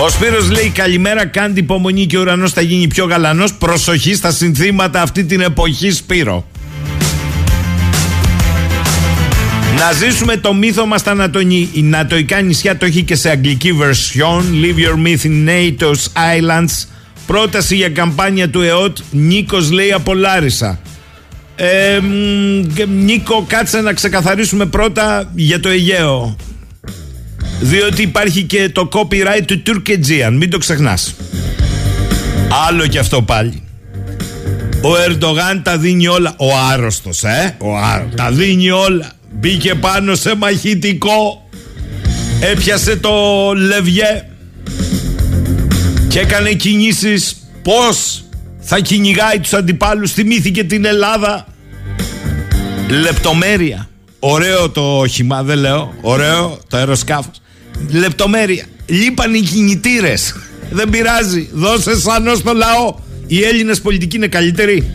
Ο 0.00 0.08
Σπύρος 0.08 0.50
λέει 0.50 0.70
καλημέρα, 0.70 1.26
κάντε 1.26 1.60
υπομονή 1.60 2.06
και 2.06 2.16
ο 2.18 2.20
ουρανός 2.20 2.52
θα 2.52 2.60
γίνει 2.60 2.86
πιο 2.86 3.04
γαλανός. 3.04 3.54
Προσοχή 3.54 4.14
στα 4.14 4.30
συνθήματα 4.30 5.02
αυτή 5.02 5.24
την 5.24 5.40
εποχή 5.40 5.90
Σπύρο. 5.90 6.46
Να 9.78 9.92
ζήσουμε 9.92 10.36
το 10.36 10.54
μύθο 10.54 10.86
μας 10.86 11.00
στα 11.00 11.10
Ανατονή. 11.10 11.68
Η 11.72 11.82
Νατοϊκά 11.82 12.40
νησιά 12.40 12.76
το 12.76 12.86
έχει 12.86 13.02
και 13.02 13.14
σε 13.14 13.30
αγγλική 13.30 13.70
version. 13.80 14.42
Leave 14.62 14.78
your 14.78 15.06
myth 15.06 15.24
in 15.24 15.48
NATO's 15.48 16.04
islands. 16.14 16.88
Πρόταση 17.26 17.76
για 17.76 17.88
καμπάνια 17.88 18.50
του 18.50 18.60
ΕΟΤ. 18.60 18.98
Νίκος 19.10 19.70
λέει 19.70 19.92
από 19.92 20.14
Λάρισα. 20.14 20.80
Ε, 21.56 21.98
Νίκο, 22.88 23.44
κάτσε 23.48 23.80
να 23.80 23.92
ξεκαθαρίσουμε 23.92 24.66
πρώτα 24.66 25.30
για 25.34 25.60
το 25.60 25.68
Αιγαίο. 25.68 26.36
Διότι 27.60 28.02
υπάρχει 28.02 28.42
και 28.42 28.68
το 28.68 28.88
copyright 28.92 29.42
του 29.46 29.62
Τουρκετζίαν. 29.62 30.36
Μην 30.36 30.50
το 30.50 30.58
ξεχνάς. 30.58 31.14
Άλλο 32.68 32.86
και 32.86 32.98
αυτό 32.98 33.22
πάλι. 33.22 33.62
Ο 34.82 34.96
Ερντογάν 34.96 35.62
τα 35.62 35.78
δίνει 35.78 36.06
όλα. 36.06 36.34
Ο 36.36 36.56
άρρωστος, 36.72 37.24
ε. 37.24 37.56
Ο 37.58 37.76
άρρωστος. 37.76 38.14
Τα 38.14 38.30
δίνει 38.30 38.70
όλα. 38.70 39.12
Μπήκε 39.32 39.74
πάνω 39.74 40.14
σε 40.14 40.34
μαχητικό. 40.36 41.48
Έπιασε 42.40 42.96
το 42.96 43.12
λεβιέ. 43.56 44.28
Και 46.08 46.18
έκανε 46.18 46.52
κινήσεις 46.52 47.36
πώς 47.62 48.24
θα 48.58 48.78
κυνηγάει 48.78 49.38
τους 49.38 49.52
αντιπάλους. 49.52 50.12
Θυμήθηκε 50.12 50.64
την 50.64 50.84
Ελλάδα. 50.84 51.46
Λεπτομέρεια. 52.88 53.88
Ωραίο 54.18 54.70
το 54.70 54.98
όχημα, 54.98 55.42
δεν 55.42 55.58
λέω. 55.58 55.94
Ωραίο 56.00 56.58
το 56.68 56.76
αεροσκάφος. 56.76 57.40
Λεπτομέρεια. 57.90 58.64
Λείπαν 58.86 59.34
οι 59.34 59.40
κινητήρες. 59.40 60.34
Δεν 60.70 60.90
πειράζει. 60.90 61.48
Δώσε 61.52 61.98
σαν 61.98 62.36
στο 62.36 62.52
λαό. 62.52 62.94
Οι 63.26 63.42
Έλληνες 63.42 63.80
πολιτικοί 63.80 64.16
είναι 64.16 64.26
καλύτεροι. 64.26 64.94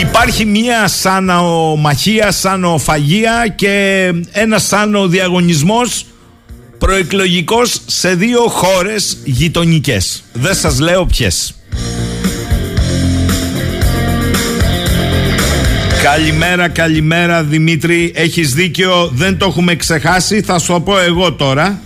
Υπάρχει 0.00 0.44
μια 0.44 0.88
σαναομαχία, 0.88 2.32
σανοφαγία 2.32 3.54
και 3.56 4.12
ένα 4.32 4.58
σάνο 4.58 5.08
διαγωνισμός 5.08 6.06
προεκλογικός 6.78 7.80
σε 7.86 8.14
δύο 8.14 8.40
χώρες 8.48 9.18
γειτονικές. 9.24 10.24
Δεν 10.32 10.54
σας 10.54 10.78
λέω 10.78 11.06
ποιες. 11.06 11.57
Καλημέρα, 16.02 16.68
καλημέρα 16.68 17.42
Δημήτρη. 17.42 18.12
Έχεις 18.14 18.54
δίκιο, 18.54 19.10
δεν 19.12 19.38
το 19.38 19.46
έχουμε 19.46 19.76
ξεχάσει. 19.76 20.40
Θα 20.40 20.58
σου 20.58 20.82
πω 20.84 20.98
εγώ 20.98 21.32
τώρα. 21.32 21.80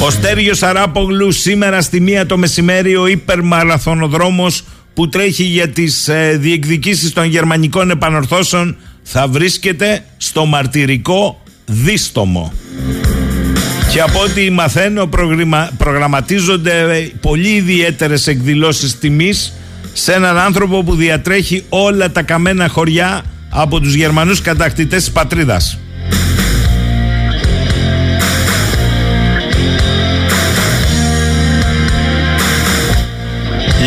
Ο 0.00 0.10
Στέργιος 0.10 0.62
Αράπογλου 0.62 1.32
σήμερα 1.32 1.80
στη 1.80 2.00
μία 2.00 2.26
το 2.26 2.36
μεσημέρι 2.36 2.96
ο 2.96 3.06
υπερμαραθωνοδρόμος 3.06 4.64
που 4.94 5.08
τρέχει 5.08 5.42
για 5.42 5.68
τις 5.68 6.08
ε, 6.08 6.36
διεκδικήσεις 6.40 7.12
των 7.12 7.24
γερμανικών 7.24 7.90
επανορθώσεων 7.90 8.76
θα 9.02 9.28
βρίσκεται 9.28 10.04
στο 10.16 10.44
μαρτυρικό 10.44 11.42
δίστομο. 11.66 12.52
Και 13.92 14.00
από 14.00 14.20
ό,τι 14.20 14.50
μαθαίνω 14.50 15.08
προγραμματίζονται 15.76 17.10
πολύ 17.20 17.48
ιδιαίτερες 17.48 18.26
εκδηλώσεις 18.26 18.98
τιμής 18.98 19.52
σε 19.96 20.12
έναν 20.12 20.38
άνθρωπο 20.38 20.82
που 20.82 20.94
διατρέχει 20.94 21.64
όλα 21.68 22.10
τα 22.10 22.22
καμένα 22.22 22.68
χωριά 22.68 23.22
από 23.50 23.80
τους 23.80 23.94
Γερμανούς 23.94 24.40
κατακτητές 24.40 25.04
της 25.04 25.12
πατρίδας. 25.12 25.78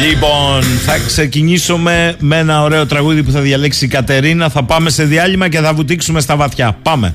Λοιπόν, 0.08 0.64
θα 0.64 0.98
ξεκινήσουμε 1.08 2.16
με 2.20 2.38
ένα 2.38 2.62
ωραίο 2.62 2.86
τραγούδι 2.86 3.24
που 3.24 3.32
θα 3.32 3.42
διαλέξει 3.42 3.86
η 3.86 3.88
Κατερίνα. 3.88 4.50
Θα 4.50 4.64
πάμε 4.64 4.90
σε 4.90 5.04
διάλειμμα 5.04 5.50
και 5.50 5.60
θα 5.60 5.74
βουτήξουμε 5.74 6.20
στα 6.20 6.36
βαθιά. 6.36 6.78
Πάμε. 6.82 7.14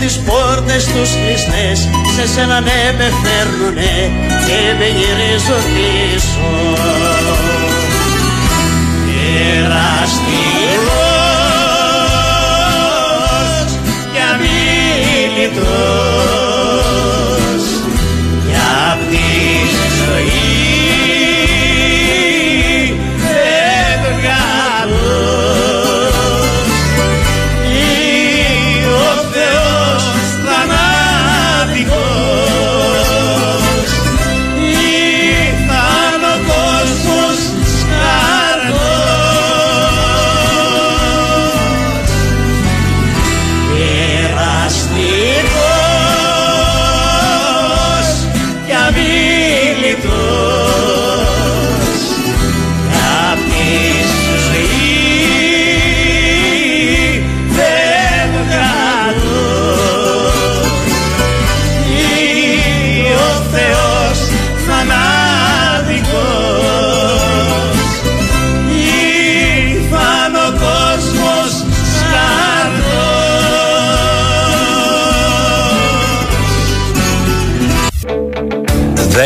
Τις 0.00 0.18
πόρτες 0.18 0.84
τους 0.84 1.10
κλειστές 1.10 1.78
Σε 2.14 2.26
σένα 2.34 2.60
ναι 2.60 2.94
με 2.98 3.08
φέρνουνε 3.22 3.92
και 4.46 4.58
με 4.78 4.86
γυρίζουν 4.98 5.64
πίσω 5.74 6.87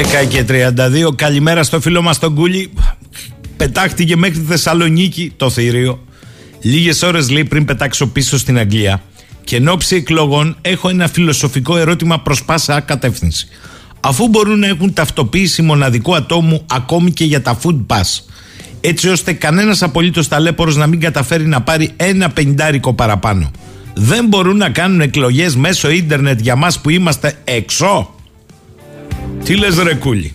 10 0.02 0.26
και 0.28 0.44
32. 0.48 1.14
Καλημέρα 1.16 1.62
στο 1.62 1.80
φίλο 1.80 2.02
μας 2.02 2.18
τον 2.18 2.34
Κούλι. 2.34 2.72
Πετάχτηκε 3.56 4.16
μέχρι 4.16 4.38
τη 4.38 4.44
Θεσσαλονίκη 4.46 5.32
το 5.36 5.50
θηρίο. 5.50 6.00
Λίγες 6.60 7.02
ώρες 7.02 7.30
λέει 7.30 7.44
πριν 7.44 7.64
πετάξω 7.64 8.06
πίσω 8.06 8.38
στην 8.38 8.58
Αγγλία. 8.58 9.02
Και 9.44 9.56
εν 9.56 9.68
ώψη 9.68 9.96
εκλογών 9.96 10.56
έχω 10.60 10.88
ένα 10.88 11.08
φιλοσοφικό 11.08 11.76
ερώτημα 11.76 12.20
προς 12.20 12.44
πάσα 12.44 12.80
κατεύθυνση. 12.80 13.48
Αφού 14.00 14.28
μπορούν 14.28 14.58
να 14.58 14.66
έχουν 14.66 14.92
ταυτοποίηση 14.92 15.62
μοναδικού 15.62 16.14
ατόμου 16.14 16.66
ακόμη 16.70 17.12
και 17.12 17.24
για 17.24 17.42
τα 17.42 17.58
food 17.62 17.86
pass, 17.86 18.22
έτσι 18.80 19.08
ώστε 19.08 19.32
κανένας 19.32 19.82
απολύτως 19.82 20.28
ταλέπορος 20.28 20.76
να 20.76 20.86
μην 20.86 21.00
καταφέρει 21.00 21.46
να 21.46 21.62
πάρει 21.62 21.90
ένα 21.96 22.30
πεντάρικο 22.30 22.94
παραπάνω, 22.94 23.50
δεν 23.94 24.26
μπορούν 24.26 24.56
να 24.56 24.70
κάνουν 24.70 25.00
εκλογές 25.00 25.56
μέσω 25.56 25.90
ίντερνετ 25.90 26.40
για 26.40 26.56
μας 26.56 26.80
που 26.80 26.90
είμαστε 26.90 27.38
έξω. 27.44 28.14
Τι 29.44 29.56
λες 29.56 29.78
ρε 29.78 29.94
κούλι; 29.94 30.34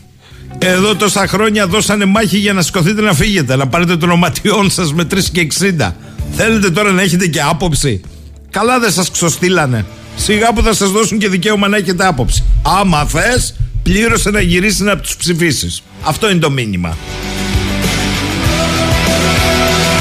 Εδώ 0.58 0.96
τόσα 0.96 1.28
χρόνια 1.28 1.68
δώσανε 1.68 2.06
μάχη 2.06 2.38
για 2.38 2.54
να 2.54 2.62
σηκωθείτε 2.62 3.02
να 3.02 3.14
φύγετε 3.14 3.56
Να 3.56 3.68
πάρετε 3.68 3.98
τον 3.98 4.10
οματιόν 4.10 4.70
σας 4.70 4.94
με 4.94 5.04
3 5.04 5.20
και 5.32 5.48
60 5.80 5.92
Θέλετε 6.32 6.70
τώρα 6.70 6.92
να 6.92 7.02
έχετε 7.02 7.28
και 7.28 7.42
άποψη; 7.42 8.02
Καλά 8.50 8.80
δεν 8.80 8.92
σας 8.92 9.12
ξοστήλανε 9.12 9.86
Σιγά 10.16 10.54
που 10.54 10.62
θα 10.62 10.74
σας 10.74 10.92
δώσουν 10.92 11.18
και 11.18 11.30
δικαίωμα 11.30 11.68
να 11.68 11.78
έχετε 11.78 12.06
άποψη 12.06 12.44
Άμα 12.80 13.06
θες 13.06 13.56
πλήρωσε 13.84 14.30
να 14.30 14.42
γυρίσει 14.42 14.84
να 14.84 14.98
τους 14.98 15.16
ψηφίσεις 15.16 15.84
Αυτό 16.04 16.30
είναι 16.30 16.40
το 16.40 16.52
μήνυμα 16.52 16.98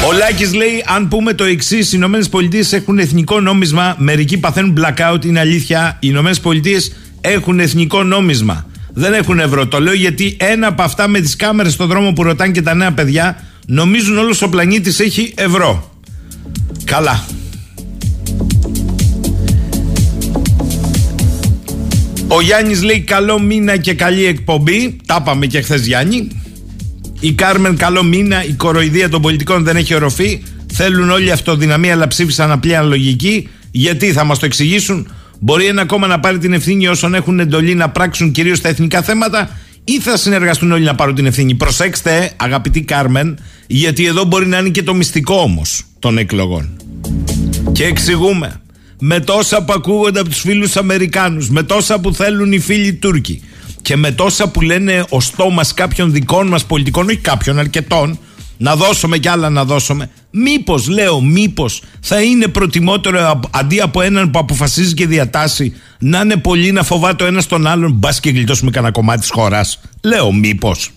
ο 0.08 0.12
Λάκης 0.12 0.54
λέει: 0.54 0.84
Αν 0.86 1.08
πούμε 1.08 1.32
το 1.32 1.44
εξής, 1.44 1.86
οι 1.86 1.90
Ηνωμένες 1.94 2.28
Πολιτείες 2.28 2.72
έχουν 2.72 2.98
εθνικό 2.98 3.40
νόμισμα. 3.40 3.96
Μερικοί 3.98 4.38
παθαίνουν 4.38 4.78
blackout, 4.78 5.24
είναι 5.24 5.40
αλήθεια. 5.40 5.96
Οι 6.00 6.08
Ηνωμένες 6.10 6.40
Πολιτείες 6.40 6.92
έχουν 7.20 7.60
εθνικό 7.60 8.02
νόμισμα. 8.02 8.66
Δεν 8.98 9.12
έχουν 9.12 9.38
ευρώ. 9.38 9.66
Το 9.66 9.80
λέω 9.80 9.94
γιατί 9.94 10.36
ένα 10.40 10.66
από 10.66 10.82
αυτά 10.82 11.08
με 11.08 11.20
τις 11.20 11.36
κάμερες 11.36 11.72
στον 11.72 11.86
δρόμο 11.86 12.12
που 12.12 12.22
ρωτάνε 12.22 12.52
και 12.52 12.62
τα 12.62 12.74
νέα 12.74 12.92
παιδιά 12.92 13.42
νομίζουν 13.66 14.18
όλος 14.18 14.42
ο 14.42 14.48
πλανήτης 14.48 15.00
έχει 15.00 15.32
ευρώ. 15.36 16.00
Καλά. 16.84 17.26
Ο 22.28 22.40
Γιάννης 22.40 22.82
λέει 22.82 23.00
καλό 23.00 23.40
μήνα 23.40 23.76
και 23.76 23.94
καλή 23.94 24.24
εκπομπή. 24.24 24.96
Τα 25.06 25.18
είπαμε 25.20 25.46
και 25.46 25.60
χθες 25.60 25.86
Γιάννη. 25.86 26.28
Η 27.20 27.32
Κάρμεν 27.32 27.76
καλό 27.76 28.02
μήνα. 28.02 28.44
Η 28.44 28.52
κοροϊδία 28.52 29.08
των 29.08 29.22
πολιτικών 29.22 29.64
δεν 29.64 29.76
έχει 29.76 29.94
οροφή. 29.94 30.42
Θέλουν 30.72 31.10
όλη 31.10 31.30
αυτοδυναμία 31.30 31.92
αλλά 31.92 32.06
ψήφισαν 32.06 32.50
απλή 32.50 32.76
αναλογική. 32.76 33.48
Γιατί 33.70 34.12
θα 34.12 34.24
μας 34.24 34.38
το 34.38 34.46
εξηγήσουν. 34.46 35.08
Μπορεί 35.38 35.66
ένα 35.66 35.84
κόμμα 35.84 36.06
να 36.06 36.20
πάρει 36.20 36.38
την 36.38 36.52
ευθύνη 36.52 36.88
όσων 36.88 37.14
έχουν 37.14 37.40
εντολή 37.40 37.74
να 37.74 37.90
πράξουν 37.90 38.30
κυρίως 38.32 38.60
τα 38.60 38.68
εθνικά 38.68 39.02
θέματα 39.02 39.58
ή 39.84 40.00
θα 40.00 40.16
συνεργαστούν 40.16 40.72
όλοι 40.72 40.84
να 40.84 40.94
πάρουν 40.94 41.14
την 41.14 41.26
ευθύνη. 41.26 41.54
Προσέξτε, 41.54 42.32
αγαπητή 42.36 42.82
Κάρμεν, 42.82 43.38
γιατί 43.66 44.06
εδώ 44.06 44.24
μπορεί 44.24 44.46
να 44.46 44.58
είναι 44.58 44.68
και 44.68 44.82
το 44.82 44.94
μυστικό 44.94 45.34
όμως 45.34 45.84
των 45.98 46.18
εκλογών. 46.18 46.76
Και 47.72 47.84
εξηγούμε. 47.84 48.60
Με 48.98 49.20
τόσα 49.20 49.64
που 49.64 49.72
ακούγονται 49.72 50.20
από 50.20 50.28
τους 50.28 50.40
φίλους 50.40 50.76
Αμερικάνους, 50.76 51.50
με 51.50 51.62
τόσα 51.62 52.00
που 52.00 52.14
θέλουν 52.14 52.52
οι 52.52 52.58
φίλοι 52.58 52.92
Τούρκοι 52.92 53.42
και 53.82 53.96
με 53.96 54.10
τόσα 54.10 54.48
που 54.48 54.60
λένε 54.60 55.04
ο 55.08 55.20
στόμας 55.20 55.74
κάποιων 55.74 56.12
δικών 56.12 56.46
μας 56.46 56.64
πολιτικών, 56.64 57.08
όχι 57.08 57.16
κάποιων, 57.16 57.58
αρκετών, 57.58 58.18
να 58.56 58.76
δώσουμε 58.76 59.18
κι 59.18 59.28
άλλα 59.28 59.50
να 59.50 59.64
δώσουμε. 59.64 60.10
Μήπως, 60.30 60.88
λέω, 60.88 61.20
μήπως 61.20 61.82
θα 62.00 62.22
είναι 62.22 62.46
προτιμότερο 62.46 63.40
αντί 63.50 63.80
από 63.80 64.00
έναν 64.00 64.30
που 64.30 64.38
αποφασίζει 64.38 64.94
και 64.94 65.06
διατάσσει 65.06 65.74
να 65.98 66.20
είναι 66.20 66.36
πολύ 66.36 66.72
να 66.72 66.82
φοβάται 66.82 67.24
ο 67.24 67.26
ένας 67.26 67.46
τον 67.46 67.66
άλλον, 67.66 67.92
μπας 67.92 68.20
και 68.20 68.30
γλιτώσουμε 68.30 68.70
κανένα 68.70 68.92
κομμάτι 68.92 69.20
της 69.20 69.30
χώρας. 69.30 69.80
Λέω, 70.00 70.32
μήπως. 70.32 70.90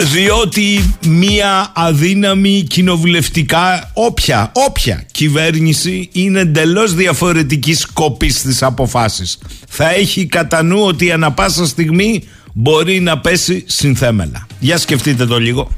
διότι 0.00 0.94
μία 1.06 1.72
αδύναμη 1.74 2.66
κοινοβουλευτικά 2.68 3.90
όποια, 3.94 4.52
όποια 4.54 5.04
κυβέρνηση 5.12 6.08
είναι 6.12 6.40
εντελώς 6.40 6.94
διαφορετική 6.94 7.74
σκοπής 7.74 8.38
στις 8.38 8.62
αποφάσεις. 8.62 9.38
Θα 9.68 9.94
έχει 9.94 10.26
κατά 10.26 10.62
νου 10.62 10.80
ότι 10.80 11.12
ανα 11.12 11.32
πάσα 11.32 11.66
στιγμή 11.66 12.22
μπορεί 12.52 13.00
να 13.00 13.18
πέσει 13.18 13.64
συνθέμελα. 13.66 14.47
Για 14.60 14.78
σκεφτείτε 14.78 15.26
το 15.26 15.38
λίγο. 15.38 15.72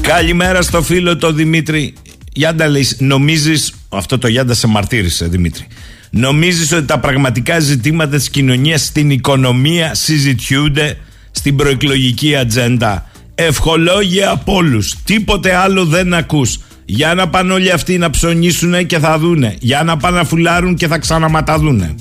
Καλημέρα 0.00 0.62
στο 0.62 0.82
φίλο 0.82 1.16
το 1.16 1.32
Δημήτρη. 1.32 1.94
Γιάντα 2.32 2.68
λέει, 2.68 2.88
νομίζεις, 2.98 3.72
αυτό 3.88 4.18
το 4.18 4.28
Γιάντα 4.28 4.54
σε 4.54 4.66
μαρτύρησε 4.66 5.26
Δημήτρη. 5.26 5.66
Νομίζεις 6.10 6.72
ότι 6.72 6.84
τα 6.84 6.98
πραγματικά 6.98 7.58
ζητήματα 7.58 8.16
της 8.16 8.30
κοινωνίας 8.30 8.84
στην 8.84 9.10
οικονομία 9.10 9.94
συζητιούνται 9.94 10.96
στην 11.30 11.56
προεκλογική 11.56 12.36
ατζέντα. 12.36 13.10
Ευχολόγια 13.34 14.30
από 14.30 14.54
όλους. 14.54 14.94
Τίποτε 15.04 15.54
άλλο 15.54 15.84
δεν 15.84 16.14
ακούς. 16.14 16.58
Για 16.84 17.14
να 17.14 17.28
πάνε 17.28 17.52
όλοι 17.52 17.70
αυτοί 17.70 17.98
να 17.98 18.10
ψωνίσουν 18.10 18.86
και 18.86 18.98
θα 18.98 19.18
δούνε. 19.18 19.56
Για 19.60 19.82
να 19.82 19.96
πάνε 19.96 20.16
να 20.16 20.24
φουλάρουν 20.24 20.74
και 20.74 20.86
θα 20.86 20.98
ξαναματαδούνε. 20.98 21.94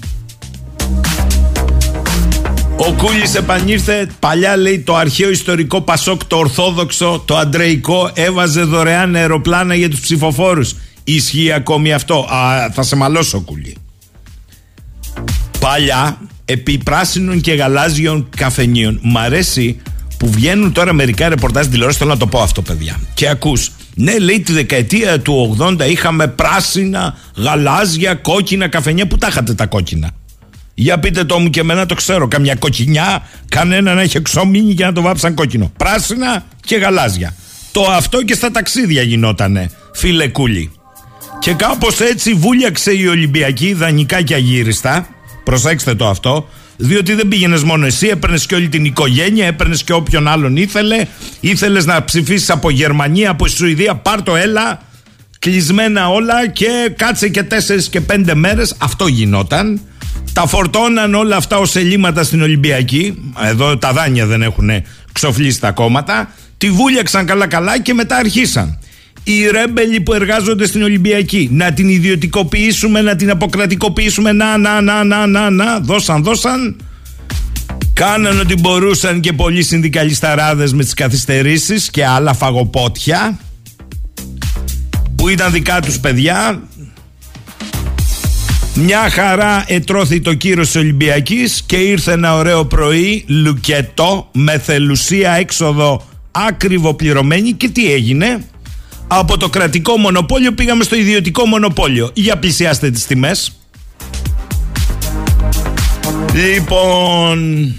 Ο 2.87 2.93
Κούλης 2.93 3.35
επανήρθε. 3.35 4.07
Παλιά 4.19 4.57
λέει 4.57 4.79
το 4.79 4.95
αρχαίο 4.95 5.29
ιστορικό 5.29 5.81
Πασόκ, 5.81 6.25
το 6.25 6.37
Ορθόδοξο, 6.37 7.23
το 7.25 7.37
Αντρεϊκό 7.37 8.11
έβαζε 8.13 8.61
δωρεάν 8.61 9.15
αεροπλάνα 9.15 9.75
για 9.75 9.89
τους 9.89 9.99
ψηφοφόρους. 9.99 10.75
Ισχύει 11.03 11.51
ακόμη 11.51 11.93
αυτό. 11.93 12.27
Α, 12.29 12.71
θα 12.71 12.83
σε 12.83 12.95
μαλώσω, 12.95 13.39
Κούλη. 13.39 13.75
Παλιά, 15.59 16.17
επί 16.45 16.77
πράσινων 16.77 17.41
και 17.41 17.53
γαλάζιων 17.53 18.27
καφενείων, 18.37 18.99
μ' 19.03 19.17
αρέσει 19.17 19.81
που 20.17 20.29
βγαίνουν 20.29 20.71
τώρα 20.71 20.93
μερικά 20.93 21.29
ρεπορτάζ 21.29 21.67
τηλεόραση. 21.67 21.97
Θέλω 21.97 22.09
να 22.09 22.17
το 22.17 22.27
πω 22.27 22.41
αυτό, 22.41 22.61
παιδιά. 22.61 22.99
Και 23.13 23.29
ακούς. 23.29 23.71
Ναι, 23.95 24.19
λέει 24.19 24.39
τη 24.41 24.53
δεκαετία 24.53 25.19
του 25.19 25.57
80 25.59 25.89
είχαμε 25.89 26.27
πράσινα, 26.27 27.17
γαλάζια, 27.35 28.13
κόκκινα 28.13 28.67
καφενεία. 28.67 29.07
Πού 29.07 29.17
τα 29.17 29.27
είχατε 29.27 29.53
τα 29.53 29.65
κόκκινα; 29.65 30.11
Για 30.73 30.99
πείτε 30.99 31.23
το 31.23 31.39
μου 31.39 31.49
και 31.49 31.59
εμένα 31.59 31.85
το 31.85 31.95
ξέρω. 31.95 32.27
Καμιά 32.27 32.55
κοκκινιά, 32.55 33.27
κανένα 33.49 33.93
να 33.93 34.01
έχει 34.01 34.17
εξομείνει 34.17 34.71
για 34.71 34.85
να 34.85 34.93
το 34.93 35.01
βάψαν 35.01 35.33
κόκκινο. 35.33 35.71
Πράσινα 35.77 36.45
και 36.65 36.75
γαλάζια. 36.75 37.35
Το 37.71 37.83
αυτό 37.83 38.23
και 38.23 38.33
στα 38.33 38.51
ταξίδια 38.51 39.01
γινότανε, 39.01 39.69
φίλε 39.93 40.27
Κούλη. 40.27 40.71
Και 41.39 41.53
κάπως 41.53 41.99
έτσι 41.99 42.33
βούλιαξε 42.33 42.91
η 42.93 43.07
Ολυμπιακή 43.07 43.73
δανεικά 43.73 44.21
και 44.21 44.33
αγύριστα. 44.33 45.07
Προσέξτε 45.43 45.95
το 45.95 46.07
αυτό. 46.07 46.49
Διότι 46.77 47.13
δεν 47.13 47.27
πήγαινες 47.27 47.63
μόνο 47.63 47.85
εσύ, 47.85 48.07
έπαιρνες 48.07 48.45
και 48.45 48.55
όλη 48.55 48.69
την 48.69 48.85
οικογένεια, 48.85 49.45
έπαιρνες 49.45 49.83
και 49.83 49.93
όποιον 49.93 50.27
άλλον 50.27 50.57
ήθελε. 50.57 51.05
Ήθελες 51.39 51.85
να 51.85 52.03
ψηφίσεις 52.03 52.49
από 52.49 52.69
Γερμανία, 52.69 53.29
από 53.29 53.47
Σουηδία, 53.47 53.95
πάρ 53.95 54.23
το 54.23 54.35
έλα. 54.35 54.81
Κλεισμένα 55.39 56.09
όλα 56.09 56.47
και 56.47 56.93
κάτσε 56.97 57.29
και 57.29 57.43
τέσσερις 57.43 57.89
και 57.89 58.01
πέντε 58.01 58.35
μέρες. 58.35 58.75
Αυτό 58.77 59.07
γινόταν. 59.07 59.81
Τα 60.33 60.47
φορτώναν 60.47 61.13
όλα 61.13 61.35
αυτά 61.35 61.57
ως 61.57 61.75
ελλείμματα 61.75 62.23
στην 62.23 62.41
Ολυμπιακή. 62.41 63.31
Εδώ 63.49 63.77
τα 63.77 63.93
δάνεια 63.93 64.25
δεν 64.25 64.41
έχουν 64.41 64.69
ξοφλήσει 65.11 65.59
τα 65.59 65.71
κόμματα. 65.71 66.31
Τη 66.57 66.69
βούλιαξαν 66.69 67.25
καλά-καλά 67.25 67.79
και 67.79 67.93
μετά 67.93 68.15
αρχίσαν. 68.15 68.79
Οι 69.23 69.47
ρέμπελοι 69.47 70.01
που 70.01 70.13
εργάζονται 70.13 70.65
στην 70.65 70.83
Ολυμπιακή 70.83 71.49
να 71.51 71.73
την 71.73 71.89
ιδιωτικοποιήσουμε, 71.89 73.01
να 73.01 73.15
την 73.15 73.29
αποκρατικοποιήσουμε. 73.29 74.31
Να, 74.31 74.57
να, 74.57 74.81
να, 74.81 75.03
να, 75.03 75.27
να, 75.27 75.49
να. 75.49 75.79
Δώσαν, 75.79 76.23
δώσαν. 76.23 76.75
Κάναν 77.93 78.39
ότι 78.39 78.55
μπορούσαν 78.59 79.19
και 79.19 79.33
πολλοί 79.33 79.63
συνδικαλισταράδες 79.63 80.73
με 80.73 80.83
τις 80.83 80.93
καθυστερήσεις 80.93 81.89
και 81.89 82.05
άλλα 82.05 82.33
φαγοπότια 82.33 83.39
που 85.15 85.29
ήταν 85.29 85.51
δικά 85.51 85.79
τους 85.81 85.99
παιδιά 85.99 86.61
μια 88.75 89.09
χαρά 89.09 89.63
ετρώθη 89.67 90.21
το 90.21 90.33
κύρος 90.33 90.65
της 90.65 90.75
Ολυμπιακής 90.75 91.63
και 91.65 91.75
ήρθε 91.75 92.11
ένα 92.11 92.35
ωραίο 92.35 92.65
πρωί 92.65 93.25
λουκετό 93.27 94.29
με 94.31 94.59
θελουσία 94.59 95.31
έξοδο 95.31 96.07
άκριβο 96.31 96.93
πληρωμένη. 96.93 97.51
Και 97.51 97.69
τι 97.69 97.91
έγινε; 97.91 98.45
Από 99.07 99.37
το 99.37 99.49
κρατικό 99.49 99.97
μονοπόλιο 99.97 100.51
πήγαμε 100.51 100.83
στο 100.83 100.95
ιδιωτικό 100.95 101.45
μονοπόλιο. 101.45 102.11
Για 102.13 102.37
πλησιάστε 102.37 102.91
τις 102.91 103.05
τιμές. 103.05 103.57
Λοιπόν 106.33 107.73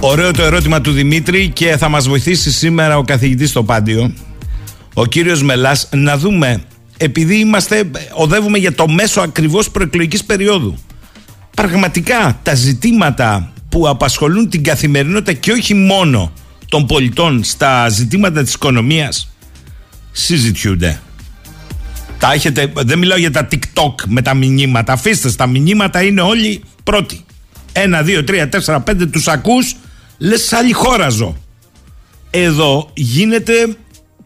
Ωραίο 0.00 0.30
το 0.30 0.42
ερώτημα 0.42 0.80
του 0.80 0.92
Δημήτρη 0.92 1.48
και 1.48 1.76
θα 1.76 1.88
μας 1.88 2.08
βοηθήσει 2.08 2.52
σήμερα 2.52 2.96
ο 2.96 3.02
καθηγητής 3.02 3.50
στο 3.50 3.62
Πάντιο 3.62 4.12
ο 4.94 5.06
κύριος 5.06 5.42
Μελάς 5.42 5.88
να 5.92 6.18
δούμε 6.18 6.62
επειδή 6.96 7.38
είμαστε, 7.38 7.90
οδεύουμε 8.12 8.58
για 8.58 8.74
το 8.74 8.88
μέσο 8.88 9.20
ακριβώς 9.20 9.70
προεκλογικής 9.70 10.24
περίοδου. 10.24 10.78
Πραγματικά 11.54 12.40
τα 12.42 12.54
ζητήματα 12.54 13.52
που 13.68 13.88
απασχολούν 13.88 14.48
την 14.48 14.62
καθημερινότητα 14.62 15.32
και 15.32 15.52
όχι 15.52 15.74
μόνο 15.74 16.32
των 16.68 16.86
πολιτών 16.86 17.44
στα 17.44 17.88
ζητήματα 17.88 18.42
της 18.42 18.54
οικονομίας 18.54 19.28
συζητιούνται. 20.12 21.00
Τα 22.18 22.32
έχετε, 22.32 22.72
δεν 22.74 22.98
μιλάω 22.98 23.18
για 23.18 23.30
τα 23.30 23.48
TikTok 23.50 23.94
με 24.06 24.22
τα 24.22 24.34
μηνύματα. 24.34 24.92
Αφήστε, 24.92 25.30
τα 25.30 25.46
μηνύματα 25.46 26.02
είναι 26.02 26.20
όλοι 26.20 26.62
πρώτοι. 26.84 27.24
Ένα, 27.72 28.02
δύο, 28.02 28.24
τρία, 28.24 28.48
τέσσερα, 28.48 28.80
πέντε 28.80 29.06
τους 29.06 29.28
ακούς, 29.28 29.76
λες 30.18 30.52
άλλη 30.52 30.72
χώρα 30.72 31.08
ζω. 31.08 31.36
Εδώ 32.30 32.90
γίνεται 32.94 33.76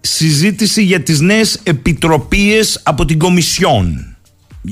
συζήτηση 0.00 0.82
για 0.82 1.02
τις 1.02 1.20
νέες 1.20 1.60
επιτροπίες 1.62 2.80
από 2.82 3.04
την 3.04 3.18
Κομισιόν. 3.18 4.16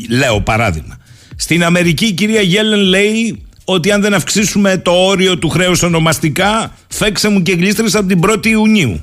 Λέω 0.09 0.41
παράδειγμα. 0.41 0.97
Στην 1.37 1.65
Αμερική 1.65 2.05
η 2.05 2.13
κυρία 2.13 2.41
Γέλεν 2.41 2.79
λέει 2.79 3.47
ότι 3.65 3.93
αν 3.93 4.01
δεν 4.01 4.15
αυξήσουμε 4.15 4.77
το 4.77 4.91
όριο 4.91 5.39
του 5.39 5.49
χρέους 5.49 5.83
ονομαστικά 5.83 6.75
φέξε 6.89 7.29
μου 7.29 7.43
και 7.43 7.53
γλίστρες 7.53 7.95
από 7.95 8.07
την 8.07 8.21
1η 8.23 8.47
Ιουνίου. 8.47 9.01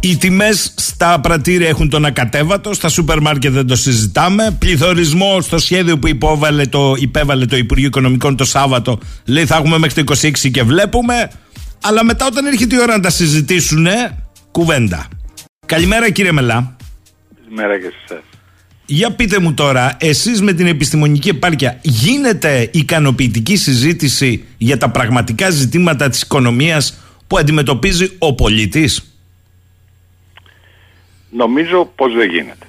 Οι 0.00 0.16
τιμές 0.16 0.74
στα 0.76 1.20
πρατήρια 1.20 1.68
έχουν 1.68 1.88
τον 1.88 2.04
ακατέβατο, 2.04 2.74
στα 2.74 2.88
σούπερ 2.88 3.20
μάρκετ 3.20 3.52
δεν 3.52 3.66
το 3.66 3.76
συζητάμε. 3.76 4.56
Πληθωρισμό 4.58 5.40
στο 5.40 5.58
σχέδιο 5.58 5.98
που 5.98 6.08
υπόβαλε 6.08 6.66
το, 6.66 6.94
υπέβαλε 6.98 7.46
το 7.46 7.56
Υπουργείο 7.56 7.86
Οικονομικών 7.86 8.36
το 8.36 8.44
Σάββατο 8.44 8.98
λέει 9.24 9.46
θα 9.46 9.56
έχουμε 9.56 9.78
μέχρι 9.78 10.04
το 10.04 10.14
26 10.22 10.50
και 10.50 10.62
βλέπουμε. 10.62 11.30
Αλλά 11.80 12.04
μετά 12.04 12.26
όταν 12.26 12.46
έρχεται 12.46 12.76
η 12.76 12.78
ώρα 12.78 12.96
να 12.96 13.02
τα 13.02 13.10
συζητήσουν, 13.10 13.86
κουβέντα. 14.56 15.08
Καλημέρα 15.66 16.10
κύριε 16.10 16.32
Μελά. 16.32 16.76
Καλημέρα 17.42 17.78
και 17.78 17.88
σε 17.88 17.96
εσάς. 18.04 18.22
Για 18.86 19.14
πείτε 19.14 19.38
μου 19.38 19.54
τώρα, 19.54 19.96
εσείς 20.00 20.42
με 20.42 20.52
την 20.52 20.66
επιστημονική 20.66 21.28
επάρκεια 21.28 21.78
γίνεται 21.82 22.70
ικανοποιητική 22.72 23.56
συζήτηση 23.56 24.44
για 24.58 24.78
τα 24.78 24.90
πραγματικά 24.90 25.50
ζητήματα 25.50 26.08
της 26.08 26.22
οικονομίας 26.22 27.16
που 27.26 27.38
αντιμετωπίζει 27.38 28.16
ο 28.18 28.34
πολίτης; 28.34 29.20
Νομίζω 31.30 31.92
πως 31.96 32.14
δεν 32.14 32.30
γίνεται. 32.30 32.66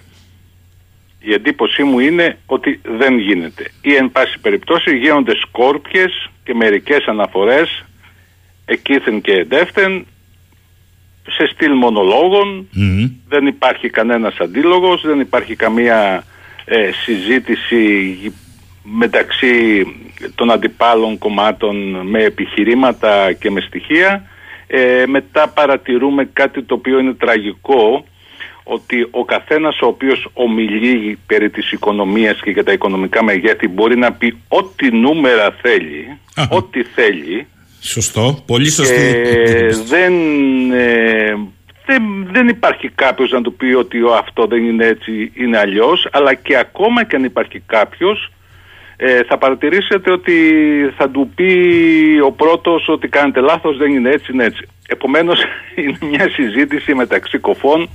Η 1.20 1.34
εντύπωσή 1.34 1.84
μου 1.84 2.00
είναι 2.00 2.38
ότι 2.46 2.82
δεν 2.98 3.20
γίνεται. 3.20 3.72
Ή 3.82 3.96
εν 3.96 4.12
πάση 4.12 4.40
περιπτώσει 4.40 4.98
γίνονται 4.98 5.36
σκόρπιες 5.36 6.30
και 6.44 6.54
μερικές 6.54 7.06
αναφορές 7.06 7.86
εκείθεν 8.66 9.22
και 9.22 9.32
εντεύθεν 9.32 10.06
σε 11.28 11.48
στυλ 11.54 11.74
μονολόγων, 11.74 12.68
δεν 13.28 13.48
υπάρχει 13.48 13.90
κανένας 13.90 14.38
αντίλογος, 14.40 15.02
δεν 15.02 15.20
υπάρχει 15.20 15.56
καμία 15.56 16.24
ε, 16.66 16.90
συζήτηση 16.92 18.34
μεταξύ 18.84 19.86
των 20.36 20.52
αντιπάλων 20.52 21.18
κομμάτων 21.18 21.76
με 22.08 22.24
επιχειρήματα 22.24 23.34
και 23.34 23.52
με 23.52 23.62
στοιχεία. 23.62 24.24
Ε, 24.68 25.04
μετά 25.08 25.48
παρατηρούμε 25.48 26.30
κάτι 26.34 26.64
το 26.64 26.74
οποίο 26.74 27.00
είναι 27.00 27.14
τραγικό, 27.14 28.06
ότι 28.64 29.08
ο 29.12 29.26
καθένας 29.26 29.82
ο 29.82 29.86
οποίος 29.86 30.30
ομιλεί 30.34 31.20
περί 31.28 31.50
της 31.50 31.72
οικονομίας 31.72 32.42
και 32.42 32.52
για 32.52 32.64
τα 32.64 32.72
οικονομικά 32.72 33.24
μεγέθη 33.24 33.68
μπορεί 33.68 33.98
να 33.98 34.12
πει 34.12 34.38
ό,τι 34.48 34.92
νούμερα 34.92 35.56
θέλει, 35.62 36.18
ό,τι 36.50 36.84
θέλει, 36.84 37.48
Σωστό, 37.82 38.44
πολύ 38.46 38.70
σωστή. 38.70 38.96
Ε, 38.96 39.68
δεν, 39.68 40.14
ε, 40.72 41.36
δεν, 41.86 42.02
δεν 42.32 42.48
υπάρχει 42.48 42.90
κάποιος 42.90 43.32
να 43.32 43.42
του 43.42 43.54
πει 43.54 43.66
ότι 43.66 43.98
αυτό 44.18 44.46
δεν 44.46 44.64
είναι 44.64 44.86
έτσι, 44.86 45.32
είναι 45.34 45.58
αλλιώς, 45.58 46.08
αλλά 46.12 46.34
και 46.34 46.58
ακόμα 46.58 47.04
και 47.04 47.16
αν 47.16 47.24
υπάρχει 47.24 47.60
κάποιος, 47.66 48.32
ε, 48.98 49.24
θα 49.24 49.38
παρατηρήσετε 49.38 50.12
ότι 50.12 50.34
θα 50.98 51.10
του 51.10 51.32
πει 51.36 51.54
ο 52.26 52.32
πρώτος 52.32 52.88
ότι 52.88 53.08
κάνετε 53.08 53.40
λάθος, 53.40 53.78
δεν 53.78 53.92
είναι 53.92 54.10
έτσι, 54.10 54.32
είναι 54.34 54.44
έτσι. 54.44 54.68
Επομένως 54.88 55.40
είναι 55.82 55.98
μια 56.02 56.30
συζήτηση 56.30 56.94
μεταξύ 56.94 57.38
κοφών, 57.38 57.90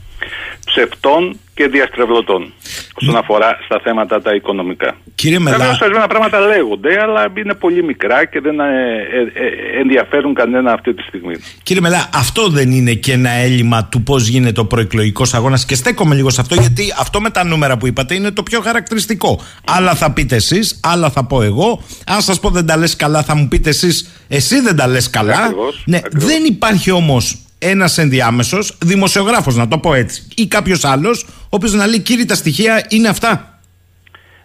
ψευτών 0.65 1.39
και 1.55 1.69
διαστρεβλωτών. 1.69 2.53
όσον 2.95 3.17
αφορά 3.17 3.59
στα 3.65 3.81
θέματα 3.85 4.23
τα 4.23 4.35
οικονομικά. 4.35 4.97
Κύριε 5.15 5.39
Μελά. 5.39 5.57
Βέβαια, 5.57 5.79
ορισμένα 5.83 6.07
πράγματα 6.07 6.41
λέγονται, 6.41 7.01
αλλά 7.03 7.33
είναι 7.35 7.55
πολύ 7.55 7.85
μικρά 7.85 8.25
και 8.25 8.41
δεν 8.41 8.61
ε, 8.61 8.65
ε, 8.65 9.45
ε, 9.45 9.81
ενδιαφέρουν 9.81 10.35
κανένα 10.35 10.73
αυτή 10.73 10.95
τη 10.95 11.03
στιγμή. 11.03 11.35
Κύριε 11.63 11.83
Μελά, 11.83 12.09
αυτό 12.15 12.49
δεν 12.49 12.71
είναι 12.71 12.93
και 12.93 13.13
ένα 13.13 13.31
έλλειμμα 13.31 13.85
του 13.85 14.03
πώς 14.03 14.27
γίνεται 14.29 14.61
ο 14.61 14.67
προεκλογικός 14.67 15.35
αγώνας; 15.35 15.65
Και 15.65 15.75
στέκομαι 15.75 16.15
λίγο 16.15 16.31
σε 16.31 16.41
αυτό, 16.41 16.55
γιατί 16.55 16.95
αυτό 16.99 17.21
με 17.21 17.31
τα 17.31 17.45
νούμερα 17.45 17.77
που 17.77 17.87
είπατε 17.87 18.15
είναι 18.15 18.31
το 18.31 18.43
πιο 18.43 18.61
χαρακτηριστικό. 18.61 19.41
Άλλα 19.67 19.95
θα 19.95 20.13
πείτε 20.13 20.37
εσείς, 20.37 20.81
άλλα 20.83 21.11
θα 21.11 21.25
πω 21.25 21.43
εγώ. 21.43 21.83
Αν 22.07 22.21
σας 22.21 22.41
πω 22.41 22.51
δεν 22.51 22.67
τα 22.67 22.77
λες 22.77 22.97
καλά, 22.97 23.23
θα 23.23 23.37
μου 23.37 23.49
πείτε 23.49 23.69
εσείς, 23.69 24.25
εσύ 24.29 24.61
δεν 24.61 24.77
τα 24.77 24.87
λες 24.87 25.11
καλά. 25.11 25.43
Ακριβώς, 25.43 25.83
ναι, 25.87 25.97
ακριβώς. 25.97 26.25
δεν 26.25 26.45
υπάρχει 26.45 26.82
όμως 26.91 27.39
ένας 27.59 27.99
ενδιάμεσος, 27.99 28.79
δημοσιογράφος 28.85 29.57
να 29.57 29.69
το 29.69 29.79
πω 29.79 29.95
έτσι, 29.95 30.29
ή 30.37 30.47
κάποιος 30.47 30.85
άλλος, 30.85 31.27
ο 31.29 31.49
οποίος 31.49 31.73
να 31.73 31.87
λέει 31.87 32.01
κύριε 32.01 32.25
τα 32.25 32.35
στοιχεία 32.35 32.87
είναι 32.89 33.09
αυτά. 33.09 33.61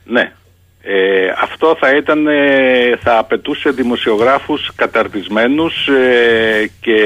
Ναι. 0.03 0.31
Ε, 0.81 1.33
αυτό 1.41 1.75
θα 1.79 1.95
ήταν, 1.95 2.27
ε, 2.27 2.97
θα 3.03 3.17
απαιτούσε 3.17 3.69
δημοσιογράφους 3.69 4.71
καταρτισμένους 4.75 5.87
ε, 5.87 6.71
και 6.81 7.01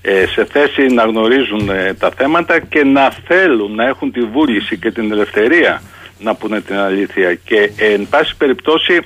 ε, 0.00 0.26
σε 0.26 0.44
θέση 0.44 0.82
να 0.82 1.04
γνωρίζουν 1.04 1.68
ε, 1.68 1.94
τα 1.94 2.10
θέματα 2.16 2.60
και 2.60 2.84
να 2.84 3.10
θέλουν 3.26 3.74
να 3.74 3.86
έχουν 3.86 4.12
τη 4.12 4.20
βούληση 4.20 4.78
και 4.78 4.90
την 4.90 5.12
ελευθερία 5.12 5.82
να 6.18 6.34
πούνε 6.34 6.60
την 6.60 6.76
αλήθεια 6.76 7.34
και 7.34 7.70
ε, 7.76 7.92
εν 7.92 8.06
πάση 8.10 8.36
περιπτώσει 8.36 9.00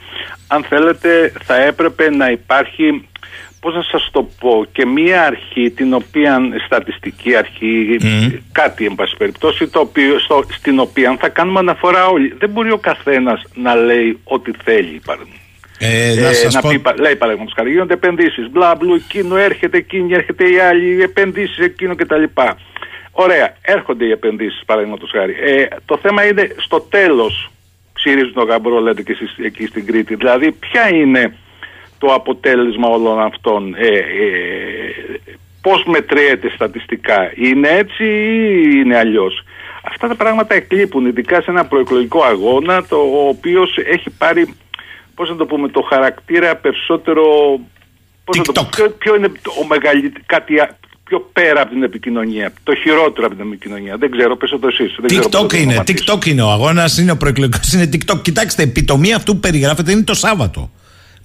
αν 0.47 0.64
θέλετε 0.64 1.33
θα 1.45 1.62
έπρεπε 1.62 2.11
να 2.11 2.31
υπάρχει 2.31 3.09
πώς 3.66 3.74
να 3.74 3.83
σας 3.83 4.09
το 4.12 4.29
πω 4.40 4.66
και 4.72 4.87
μία 4.87 5.22
αρχή 5.26 5.70
την 5.70 5.94
οποία 5.94 6.40
στατιστική 6.66 7.37
αρχή 7.37 7.96
κάτι 8.52 8.85
εν 8.85 8.94
πάση 8.94 9.16
περιπτώσει 9.16 9.66
το 9.68 9.81
οποίο, 9.81 10.18
στο, 10.18 10.44
στην 10.50 10.79
οποία 10.79 11.16
θα 11.20 11.29
κάνουμε 11.29 11.59
αναφορά 11.59 12.07
όλοι 12.07 12.35
δεν 12.38 12.50
μπορεί 12.50 12.70
ο 12.70 12.79
καθένας 12.79 13.42
να 13.55 13.74
λέει 13.74 14.18
ό,τι 14.24 14.50
θέλει 14.64 15.00
παραδείγματος. 15.05 15.40
Ε, 15.79 16.12
Ε, 16.12 16.20
να 16.20 16.33
σας 16.33 16.55
να 16.55 16.61
πω... 16.61 16.68
πει, 16.68 16.79
πα- 16.79 16.94
λέει 17.00 17.16
παραδείγματος 17.16 17.55
χάρη, 17.57 17.70
γίνονται 17.70 17.94
επενδύσεις. 17.94 18.50
Μπλα 18.50 18.74
μπλου, 18.74 18.94
εκείνο 18.94 19.37
έρχεται, 19.37 19.76
εκείνη 19.76 20.14
έρχεται 20.14 20.44
η 20.48 20.59
άλλη, 20.59 21.02
επενδύσεις, 21.02 21.59
εκείνο 21.59 21.94
κτλ. 21.94 22.22
Ωραία, 23.12 23.57
έρχονται 23.62 24.05
οι 24.05 24.11
επενδύσεις, 24.11 24.62
παραδείγματος 24.66 25.11
χάρη. 25.11 25.35
Ε, 25.44 25.66
το 25.85 25.98
θέμα 26.02 26.26
είναι 26.26 26.55
στο 26.57 26.81
τέλος, 26.81 27.50
ξυρίζουν 27.92 28.33
το 28.33 28.42
γαμπρό, 28.44 28.81
λέτε 28.81 29.02
και 29.02 29.12
εσείς 29.12 29.37
εκεί 29.44 29.66
στην 29.66 29.87
Κρήτη. 29.87 30.14
Δηλαδή, 30.14 30.52
ποια 30.52 30.88
είναι 30.94 31.37
το 31.98 32.14
αποτέλεσμα 32.14 32.88
όλων 32.88 33.20
αυτών. 33.20 33.74
Ε, 33.74 33.87
ε, 33.87 34.02
πώς 35.61 35.85
μετριέται 35.87 36.50
στατιστικά. 36.54 37.32
Είναι 37.37 37.68
έτσι 37.68 38.04
ή 38.04 38.80
είναι 38.85 38.96
αλλιώς. 38.96 39.42
Αυτά 39.88 40.09
τα 40.09 40.14
πράγματα 40.14 40.54
εκλείπουν, 40.54 41.06
ειδικά 41.06 41.40
σε 41.42 41.50
ένα 41.50 41.64
προεκλογικό 41.64 42.22
αγώνα, 42.24 42.85
το 42.85 42.96
ο 42.96 43.28
οποίος 43.28 43.76
έχει 43.87 44.11
πάρει, 44.11 44.54
πώς 45.14 45.28
να 45.28 45.37
το 45.37 45.46
πούμε, 45.46 45.68
το 45.68 45.80
χαρακτήρα 45.90 46.56
περισσότερο... 46.56 47.24
Πώς 48.24 48.37
να 48.37 48.42
το 48.44 48.52
πούμε, 48.52 48.66
TikTok. 48.68 48.74
ποιο, 48.76 48.90
ποιο 48.98 49.14
είναι 49.16 49.28
το- 49.42 49.52
ο 49.62 49.66
μεγαλύτερο, 49.66 50.24
κάτι 50.26 50.59
α- 50.61 50.76
πιο 51.04 51.30
πέρα 51.32 51.61
από 51.61 51.70
την 51.72 51.82
επικοινωνία, 51.82 52.52
το 52.62 52.74
χειρότερο 52.74 53.26
από 53.26 53.37
την 53.37 53.46
επικοινωνία. 53.46 53.96
Δεν 53.96 54.11
ξέρω, 54.11 54.37
πες 54.37 54.50
το 54.61 54.66
εσείς. 54.66 54.96
Δεν 55.00 55.06
ξέρω 55.06 55.22
πώς 55.28 55.40
θα 55.40 55.46
TikTok 55.46 55.48
το 55.48 55.56
είναι, 55.56 55.66
ονοματίσω. 55.70 56.04
TikTok 56.14 56.26
είναι 56.26 56.42
ο 56.42 56.50
αγώνας, 56.50 56.98
είναι 56.98 57.11
ο 57.11 57.16
προεκλογικός, 57.16 57.72
είναι 57.72 57.88
TikTok. 57.92 58.22
Κοιτάξτε, 58.22 58.62
επιτομή 58.62 59.12
αυτού 59.14 59.32
που 59.32 59.40
περιγράφεται 59.40 59.92
είναι 59.92 60.02
το 60.02 60.14
Σάββατο. 60.14 60.70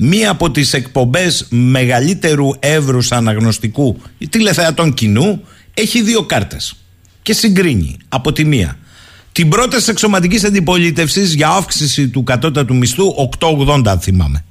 Μία 0.04 0.30
από 0.30 0.52
τις 0.52 0.74
εκπομπές 0.74 1.46
μεγαλύτερου 1.50 2.50
εύρους 2.60 3.12
αναγνωστικού 3.12 4.02
τηλεθεατών 4.30 4.94
κοινού 4.94 5.44
έχει 5.74 6.02
δύο 6.02 6.24
κάρτες. 6.24 6.76
Και 7.22 7.34
συγκρίνει 7.34 7.98
από 8.10 8.32
τη 8.32 8.46
μία 8.46 8.78
την 9.32 9.50
πρόταση 9.50 9.90
εξωματικής 9.90 10.44
αντιπολίτευσης 10.44 11.34
για 11.34 11.50
αύξηση 11.50 12.10
του 12.10 12.24
κατώτατου 12.24 12.76
μισθού 12.76 13.06
8,80 13.40 13.82
αν 13.86 14.00
θυμάμαι. 14.00 14.44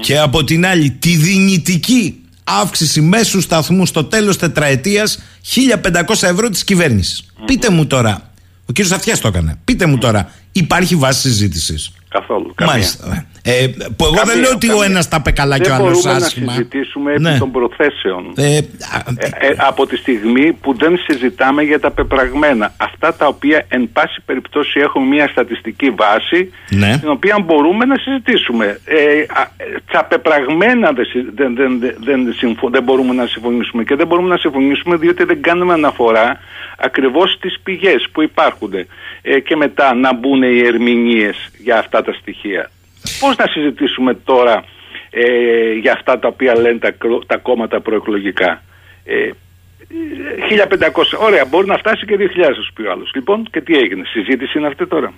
Και 0.00 0.18
από 0.18 0.44
την 0.44 0.66
άλλη 0.66 0.90
τη 0.90 1.16
δυνητική 1.16 2.20
αύξηση 2.44 3.00
μέσου 3.00 3.40
σταθμού 3.40 3.86
στο 3.86 4.04
τέλος 4.04 4.36
τετραετίας 4.36 5.18
1500 5.42 6.22
ευρώ 6.22 6.48
της 6.48 6.64
κυβέρνησης. 6.64 7.24
Πείτε 7.44 7.70
μου 7.70 7.86
τώρα, 7.86 8.32
ο 8.66 8.72
κύριος 8.72 8.92
Αυτιάς 8.92 9.20
το 9.20 9.28
έκανε, 9.28 9.58
πείτε 9.64 9.86
μου 9.86 9.98
τώρα, 9.98 10.32
υπάρχει 10.52 10.94
βάση 10.94 11.20
συζήτησης; 11.20 11.92
Καθόλου. 12.08 12.54
καμία. 12.54 13.26
Μάλιστα. 13.48 13.84
Ε, 13.84 13.88
που 13.96 14.04
εγώ 14.04 14.14
δεν 14.14 14.24
Καμία, 14.26 14.40
λέω 14.42 14.50
ότι 14.54 14.66
ο 14.66 14.70
καμία. 14.70 14.86
ένας 14.86 15.08
τα 15.08 15.16
είπε 15.20 15.30
καλά 15.30 15.58
και 15.58 15.70
ο 15.70 15.74
Δεν 15.74 15.74
άλλος 15.84 16.02
μπορούμε 16.02 16.24
άσχημα. 16.24 16.46
να 16.46 16.52
συζητήσουμε 16.52 17.12
επί 17.12 17.20
Ναι. 17.22 17.38
των 17.38 17.50
προθέσεων. 17.50 18.32
Ε, 18.36 18.56
α, 18.56 18.98
Ε, 19.18 19.46
ε, 19.46 19.54
από 19.56 19.86
τη 19.86 19.96
στιγμή 19.96 20.52
που 20.52 20.74
δεν 20.76 20.98
συζητάμε 21.08 21.62
για 21.62 21.80
τα 21.80 21.90
πεπραγμένα. 21.90 22.74
Αυτά 22.76 23.14
τα 23.14 23.26
οποία 23.26 23.64
εν 23.68 23.88
πάση 23.92 24.20
περιπτώσει 24.26 24.80
έχουν 24.80 25.02
μια 25.02 25.28
στατιστική 25.28 25.90
βάση 25.90 26.52
Ναι. 26.70 26.98
την 26.98 27.08
οποία 27.08 27.38
μπορούμε 27.44 27.84
να 27.84 27.96
συζητήσουμε. 27.96 28.80
Ε, 28.84 28.96
α, 29.28 29.42
ε, 29.56 29.64
τα 29.92 30.04
πεπραγμένα 30.04 30.92
δεν, 30.92 31.04
συ- 31.04 31.30
δεν, 31.34 31.54
δεν, 31.54 31.78
δεν, 31.80 31.94
δεν, 32.04 32.34
συμφω- 32.36 32.70
δεν 32.70 32.82
μπορούμε 32.82 33.14
να 33.14 33.26
συμφωνήσουμε 33.26 33.84
και 33.84 33.94
δεν 33.94 34.06
μπορούμε 34.06 34.28
να 34.28 34.36
συμφωνήσουμε 34.36 34.96
διότι 34.96 35.24
δεν 35.24 35.42
κάνουμε 35.42 35.72
αναφορά 35.72 36.38
ακριβώς 36.78 37.32
στις 37.32 37.58
πηγές 37.62 38.06
που 38.12 38.22
υπάρχουν 38.22 38.72
ε, 39.22 39.40
και 39.40 39.56
μετά 39.56 39.94
να 39.94 40.14
μπουν 40.14 40.42
οι 40.42 40.58
ερμηνείες 40.66 41.36
για 41.58 41.78
αυτά 41.78 42.02
τα 42.02 42.12
στοιχεία. 42.12 42.70
Πώς 43.20 43.36
να 43.36 43.46
συζητήσουμε 43.46 44.14
τώρα 44.14 44.64
ε, 45.10 45.72
για 45.80 45.92
αυτά 45.92 46.18
τα 46.18 46.28
οποία 46.28 46.58
λένε 46.60 46.78
τα, 46.78 46.90
κρό- 46.90 47.26
τα 47.26 47.36
κόμματα 47.36 47.80
προεκλογικά; 47.80 48.62
Ε, 49.04 49.30
1500, 49.90 51.18
ωραία, 51.18 51.44
μπορεί 51.44 51.66
να 51.66 51.76
φτάσει 51.78 52.06
και 52.06 52.16
2000, 52.16 52.20
σου 52.66 52.72
πει 52.72 52.82
ο 52.82 52.90
άλλος. 52.92 53.10
Λοιπόν, 53.14 53.48
και 53.50 53.60
τι 53.60 53.74
έγινε, 53.78 54.02
συζήτηση 54.06 54.58
είναι 54.58 54.66
αυτή 54.66 54.86
τώρα. 54.86 55.12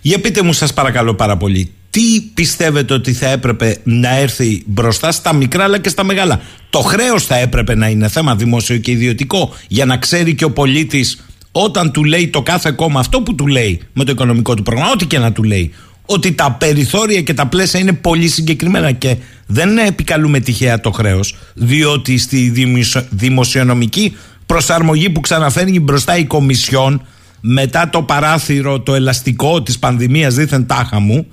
Για 0.00 0.20
πείτε 0.20 0.42
μου 0.42 0.52
σας 0.52 0.74
παρακαλώ 0.74 1.14
πάρα 1.14 1.36
πολύ 1.36 1.74
Τι 1.90 2.00
πιστεύετε 2.34 2.94
ότι 2.94 3.12
θα 3.12 3.28
έπρεπε 3.28 3.80
να 3.84 4.16
έρθει 4.18 4.62
μπροστά 4.66 5.12
στα 5.12 5.32
μικρά 5.32 5.64
αλλά 5.64 5.78
και 5.78 5.88
στα 5.88 6.04
μεγάλα; 6.04 6.40
Το 6.70 6.78
χρέος 6.78 7.26
θα 7.26 7.36
έπρεπε 7.36 7.74
να 7.74 7.86
είναι 7.88 8.08
θέμα 8.08 8.36
δημόσιο 8.36 8.76
και 8.78 8.90
ιδιωτικό 8.90 9.54
Για 9.68 9.84
να 9.84 9.96
ξέρει 9.96 10.34
και 10.34 10.44
ο 10.44 10.50
πολίτης 10.50 11.24
όταν 11.52 11.92
του 11.92 12.04
λέει 12.04 12.28
το 12.28 12.42
κάθε 12.42 12.70
κόμμα 12.70 13.00
αυτό 13.00 13.20
που 13.20 13.34
του 13.34 13.46
λέει 13.46 13.80
με 13.92 14.04
το 14.04 14.12
οικονομικό 14.12 14.54
του 14.54 14.62
πρόγραμμα 14.62 14.90
Ό,τι 14.92 15.06
και 15.06 15.18
να 15.18 15.32
του 15.32 15.42
λέει 15.42 15.74
ότι 16.12 16.34
τα 16.34 16.56
περιθώρια 16.58 17.20
και 17.20 17.34
τα 17.34 17.46
πλαίσια 17.46 17.80
είναι 17.80 17.92
πολύ 17.92 18.28
συγκεκριμένα 18.28 18.92
και 18.92 19.16
δεν 19.46 19.78
επικαλούμε 19.78 20.40
τυχαία 20.40 20.80
το 20.80 20.90
χρέος 20.90 21.36
διότι 21.54 22.18
στη 22.18 22.48
δημοσιο- 22.48 23.06
δημοσιονομική 23.10 24.16
προσαρμογή 24.46 25.10
που 25.10 25.20
ξαναφέρνει 25.20 25.80
μπροστά 25.80 26.16
η 26.16 26.24
Κομισιόν 26.24 27.06
μετά 27.40 27.88
το 27.90 28.02
παράθυρο 28.02 28.80
το 28.80 28.94
ελαστικό 28.94 29.62
της 29.62 29.78
πανδημίας 29.78 30.34
δίθεν 30.34 30.66
τάχα 30.66 31.00
μου 31.00 31.32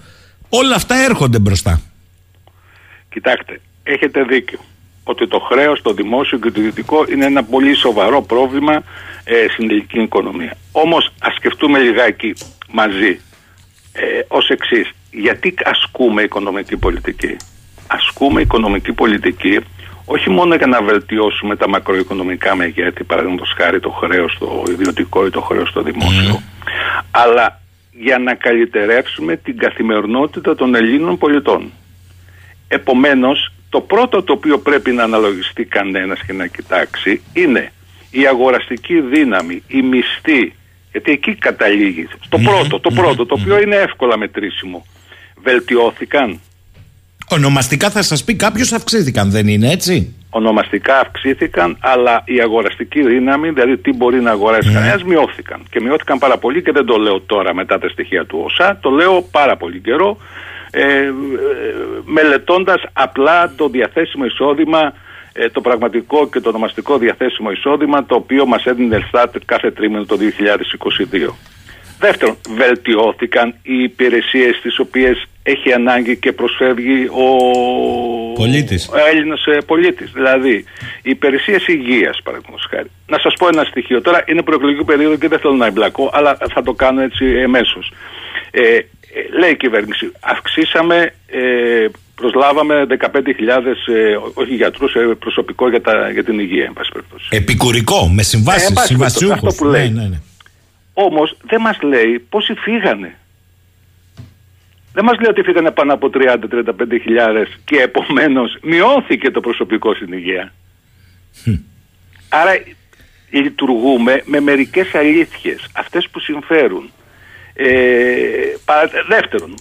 όλα 0.49 0.75
αυτά 0.75 0.95
έρχονται 0.95 1.39
μπροστά. 1.39 1.81
Κοιτάξτε, 3.09 3.61
έχετε 3.83 4.23
δίκιο 4.23 4.59
ότι 5.03 5.27
το 5.27 5.39
χρέος, 5.39 5.81
το 5.81 5.93
δημόσιο 5.93 6.37
και 6.37 6.51
το 6.51 6.59
ιδιωτικό 6.59 7.05
είναι 7.11 7.25
ένα 7.25 7.43
πολύ 7.43 7.75
σοβαρό 7.75 8.21
πρόβλημα 8.21 8.83
ε, 9.23 9.33
στην 9.53 9.69
ελληνική 9.69 9.99
οικονομία. 10.01 10.57
Όμως 10.71 11.13
ας 11.19 11.33
σκεφτούμε 11.35 11.79
λιγάκι 11.79 12.33
μαζί 12.71 13.19
ε, 13.99 14.19
ως 14.27 14.49
εξής. 14.49 14.91
Γιατί 15.11 15.53
ασκούμε 15.63 16.21
οικονομική 16.21 16.77
πολιτική; 16.77 17.35
Ασκούμε 17.87 18.41
οικονομική 18.41 18.93
πολιτική 18.93 19.59
όχι 20.09 20.29
μόνο 20.29 20.55
για 20.55 20.67
να 20.67 20.81
βελτιώσουμε 20.81 21.55
τα 21.55 21.69
μακροοικονομικά 21.69 22.55
μεγέθη, 22.55 23.03
παραδείγματος 23.03 23.53
χάρη 23.57 23.79
το 23.79 23.89
χρέος 23.89 24.37
το 24.39 24.63
ιδιωτικό 24.69 25.25
ή 25.25 25.29
το 25.29 25.41
χρέος 25.41 25.71
το 25.71 25.81
δημόσιο, 25.81 26.41
αλλά 27.11 27.61
για 27.91 28.17
να 28.17 28.33
καλυτερεύσουμε 28.33 29.35
την 29.35 29.57
καθημερινότητα 29.57 30.55
των 30.55 30.75
Ελλήνων 30.75 31.17
πολιτών. 31.17 31.71
Επομένως, 32.67 33.51
το 33.69 33.81
πρώτο 33.81 34.23
το 34.23 34.33
οποίο 34.33 34.59
πρέπει 34.59 34.91
να 34.91 35.03
αναλογιστεί 35.03 35.65
κανένας 35.65 36.23
και 36.25 36.33
να 36.33 36.47
κοιτάξει 36.47 37.21
είναι 37.33 37.71
η 38.11 38.27
αγοραστική 38.27 39.01
δύναμη, 39.01 39.63
η 39.67 39.81
μισθή, 39.81 40.53
γιατί 40.97 41.11
εκεί 41.11 41.35
καταλήγει. 41.35 42.07
Το 42.29 42.37
πρώτο, 42.37 42.79
το 42.79 42.91
πρώτο, 42.91 43.25
το 43.25 43.37
οποίο 43.39 43.61
είναι 43.61 43.75
εύκολα 43.75 44.17
μετρήσιμο. 44.17 44.85
Βελτιώθηκαν, 45.43 46.39
Ονομαστικά 47.29 47.89
θα 47.89 48.01
σας 48.01 48.23
πει 48.23 48.35
κάποιος 48.35 48.71
αυξήθηκαν 48.71 49.31
δεν 49.31 49.47
είναι 49.47 49.71
έτσι; 49.71 50.15
ονομαστικά 50.29 50.99
αυξήθηκαν, 50.99 51.77
αλλά 51.79 52.21
η 52.25 52.39
αγοραστική 52.41 53.01
δύναμη, 53.01 53.49
δηλαδή 53.49 53.77
τι 53.77 53.93
μπορεί 53.93 54.21
να 54.21 54.31
αγοράσει 54.31 54.73
κανένας, 54.73 55.03
μειώθηκαν. 55.03 55.63
Και 55.69 55.81
μειώθηκαν 55.81 56.17
πάρα 56.17 56.37
πολύ 56.37 56.61
και 56.61 56.71
δεν 56.71 56.85
το 56.85 56.97
λέω 56.97 57.21
τώρα 57.21 57.53
μετά 57.53 57.79
τα 57.79 57.89
στοιχεία 57.89 58.25
του 58.25 58.41
ΩΣΑ, 58.43 58.77
το 58.81 58.89
λέω 58.89 59.21
πάρα 59.31 59.57
πολύ 59.57 59.79
καιρό, 59.79 60.17
ε, 60.71 60.81
ε, 60.81 61.11
μελετώντας 62.05 62.83
απλά 62.93 63.53
το 63.55 63.69
διαθέσιμο 63.69 64.25
εισόδημα, 64.25 64.93
ε, 65.37 65.49
το 65.49 65.61
πραγματικό 65.61 66.29
και 66.29 66.39
το 66.39 66.49
ονομαστικό 66.49 66.97
διαθέσιμο 66.97 67.51
εισόδημα, 67.51 68.05
το 68.05 68.15
οποίο 68.15 68.45
μας 68.45 68.65
έδινε 68.65 68.95
η 68.95 68.97
Ελστάτ 68.97 69.35
κάθε 69.45 69.71
τρίμηνο 69.71 70.05
το 70.05 70.17
2022. 70.17 71.33
Δεύτερον, 71.99 72.37
βελτιώθηκαν 72.55 73.55
οι 73.63 73.83
υπηρεσίες 73.83 74.59
τις 74.61 74.79
οποίες 74.79 75.27
έχει 75.43 75.73
ανάγκη 75.73 76.17
και 76.17 76.31
προσφεύγει 76.31 77.07
ο, 77.07 77.27
Πολίτης. 78.33 78.87
ο 78.87 78.97
Έλληνας 79.11 79.45
ε, 79.45 79.57
πολίτης. 79.65 80.11
Δηλαδή, 80.11 80.55
οι 81.01 81.09
υπηρεσίες 81.09 81.67
υγείας, 81.67 82.19
παραδείγματος 82.23 82.67
χάρη. 82.69 82.89
Να 83.07 83.19
σας 83.19 83.33
πω 83.39 83.47
ένα 83.47 83.63
στοιχείο. 83.63 84.01
Τώρα 84.01 84.23
είναι 84.25 84.41
προεκλογική 84.41 84.83
περίοδο 84.83 85.15
και 85.17 85.27
δεν 85.27 85.39
θέλω 85.39 85.53
να 85.53 85.65
εμπλακώ, 85.65 86.09
αλλά 86.13 86.37
θα 86.53 86.63
το 86.63 86.73
κάνω 86.73 87.01
έτσι 87.01 87.25
εμέσως. 87.25 87.91
Ε, 88.51 88.61
ε, 88.61 88.85
λέει 89.39 89.51
η 89.51 89.57
κυβέρνηση, 89.57 90.11
αυξήσαμε, 90.19 91.13
ε, 91.27 91.85
προσλάβαμε 92.15 92.85
15.000, 92.85 93.77
ε, 93.87 94.17
όχι 94.33 94.55
γιατρούς, 94.55 94.93
ε, 94.95 94.99
προσωπικό 95.19 95.69
για, 95.69 95.81
τα, 95.81 96.09
για 96.09 96.23
την 96.23 96.39
υγεία, 96.39 96.63
εν 96.65 96.73
πάση 96.73 96.91
περιπτώσει. 96.91 97.27
Επικουρικό, 97.31 98.07
με 98.07 98.21
Ε, 98.21 98.23
συμβάσει, 98.23 98.65
εν 98.69 98.73
πάση 98.73 98.87
περιπτώσει, 98.87 99.17
συμβασιούχους. 99.17 99.47
αυτό 99.49 99.63
που 99.63 99.69
λέει. 99.71 99.89
Ναι, 99.89 100.01
ναι, 100.01 100.07
ναι. 100.07 100.19
Όμως 100.93 101.37
δεν 101.43 101.61
μας 101.61 101.81
λέει 101.81 102.25
πόσοι 102.29 102.53
φύγανε. 102.53 103.17
Δεν 104.93 105.05
μας 105.05 105.19
λέει 105.19 105.29
ότι 105.29 105.41
φύγανε 105.41 105.71
πάνω 105.71 105.93
από 105.93 106.09
30-35 106.13 106.99
χιλιάδες 107.01 107.47
και 107.65 107.75
επομένως 107.75 108.57
μειώθηκε 108.61 109.31
το 109.31 109.39
προσωπικό 109.39 109.93
στην 109.95 110.13
υγεία. 110.13 110.53
Άρα 112.29 112.51
λειτουργούμε 113.29 114.21
με 114.25 114.39
μερικές 114.39 114.95
αλήθειες, 114.95 115.67
αυτές 115.73 116.07
που 116.11 116.19
συμφέρουν. 116.19 116.91
Ε, 117.59 118.53
παρα- 118.65 119.03
δεύτερον, 119.07 119.53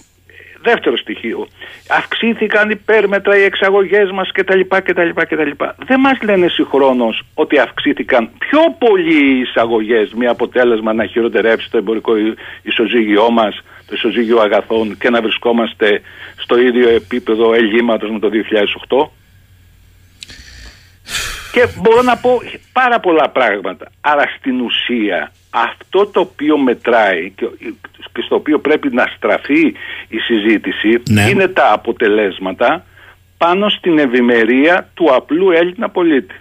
δεύτερο 0.61 0.97
στοιχείο, 0.97 1.47
αυξήθηκαν 1.89 2.69
υπέρμετρα 2.69 3.37
οι 3.37 3.43
εξαγωγές 3.43 4.11
μας 4.11 4.31
κτλ. 4.31 4.59
κτλ, 4.83 5.09
κτλ. 5.13 5.51
Δεν 5.85 5.99
μας 5.99 6.17
λένε 6.23 6.47
συγχρόνως 6.47 7.21
ότι 7.33 7.57
αυξήθηκαν 7.59 8.29
πιο 8.37 8.59
πολύ 8.77 9.35
οι 9.35 9.39
εισαγωγές 9.39 10.13
με 10.13 10.25
αποτέλεσμα 10.27 10.93
να 10.93 11.05
χειροτερεύσει 11.05 11.69
το 11.71 11.77
εμπορικό 11.77 12.17
ι- 12.17 12.33
ισοζύγιό 12.61 13.29
μας, 13.31 13.55
το 13.87 13.93
ισοζύγιο 13.95 14.39
αγαθών 14.39 14.97
και 14.97 15.09
να 15.09 15.21
βρισκόμαστε 15.21 16.01
στο 16.37 16.59
ίδιο 16.59 16.89
επίπεδο 16.89 17.53
ελλείμματος 17.53 18.09
με 18.11 18.19
το 18.19 18.29
2008. 18.29 19.11
Και 21.51 21.67
μπορώ 21.81 22.01
να 22.01 22.17
πω 22.17 22.41
πάρα 22.73 22.99
πολλά 22.99 23.29
πράγματα. 23.29 23.91
Άρα 24.01 24.23
στην 24.37 24.61
ουσία 24.61 25.31
αυτό 25.63 26.05
το 26.05 26.19
οποίο 26.19 26.57
μετράει 26.57 27.31
και 27.35 27.45
και 28.17 28.23
στο 28.23 28.35
οποίο 28.35 28.59
πρέπει 28.59 28.89
να 28.93 29.05
στραφεί 29.15 29.73
η 30.07 30.17
συζήτηση 30.17 31.01
Ναι. 31.09 31.29
είναι 31.29 31.47
τα 31.47 31.71
αποτελέσματα 31.71 32.85
πάνω 33.37 33.69
στην 33.69 33.99
ευημερία 33.99 34.89
του 34.93 35.13
απλού 35.13 35.51
Έλληνα 35.51 35.89
πολίτη. 35.89 36.35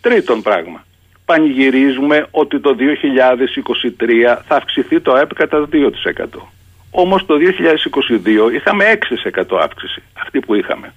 Τρίτον 0.00 0.42
πράγμα. 0.42 0.84
Πανηγυρίζουμε 1.24 2.26
ότι 2.30 2.60
το 2.60 2.76
2023 2.78 4.42
θα 4.46 4.56
αυξηθεί 4.56 5.00
το 5.00 5.12
ΑΕΠ 5.12 5.34
κατά 5.34 5.68
2%. 5.72 5.88
Όμως 6.90 7.26
το 7.26 7.34
2022 7.38 8.54
είχαμε 8.54 8.84
6% 8.84 9.58
αύξηση, 9.62 10.02
αυτή 10.12 10.40
που 10.40 10.54
είχαμε. 10.54 10.92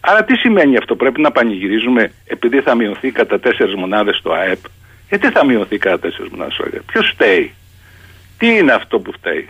Άρα 0.00 0.24
τι 0.24 0.36
σημαίνει 0.36 0.76
αυτό, 0.76 0.96
πρέπει 0.96 1.20
να 1.20 1.30
πανηγυρίζουμε 1.30 2.12
επειδή 2.26 2.60
θα 2.60 2.74
μειωθεί 2.74 3.10
κατά 3.10 3.40
4 3.44 3.74
μονάδες 3.76 4.20
το 4.22 4.32
ΑΕΠ; 4.32 4.58
Γιατί 5.10 5.30
θα 5.30 5.44
μειωθεί 5.44 5.78
κατά 5.78 6.08
4 6.08 6.28
μονάδες 6.30 6.56
το 6.56 6.64
ΑΕΠ, 6.64 6.82
ποιος 6.82 7.10
φταίει, 7.14 7.54
τι 8.38 8.46
είναι 8.46 8.72
αυτό 8.72 8.98
που 8.98 9.12
φταίει; 9.12 9.48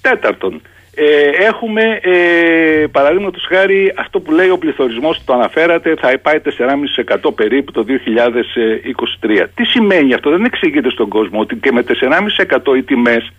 Τέταρτον, 0.00 0.62
ε, 0.98 1.28
έχουμε 1.28 2.00
ε, 2.02 2.86
παραδείγματος 2.90 3.46
χάρη 3.48 3.92
αυτό 3.96 4.20
που 4.20 4.32
λέει 4.32 4.48
ο 4.48 4.58
πληθωρισμός, 4.58 5.24
το 5.24 5.32
αναφέρατε, 5.32 5.94
θα 6.00 6.18
πάει 6.18 6.40
4,5% 6.44 7.34
περίπου 7.34 7.72
το 7.72 7.84
2023. 7.88 9.46
Τι 9.54 9.64
σημαίνει 9.64 10.14
αυτό, 10.14 10.30
δεν 10.30 10.44
εξηγείται 10.44 10.90
στον 10.90 11.08
κόσμο 11.08 11.40
ότι 11.40 11.56
και 11.56 11.72
με 11.72 11.84
4,5% 11.88 12.76
οι 12.76 12.82
τιμές 12.82 13.32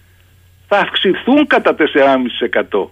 θα 0.67 0.77
αυξηθούν 0.77 1.47
κατά 1.47 1.75
4,5%. 1.75 2.87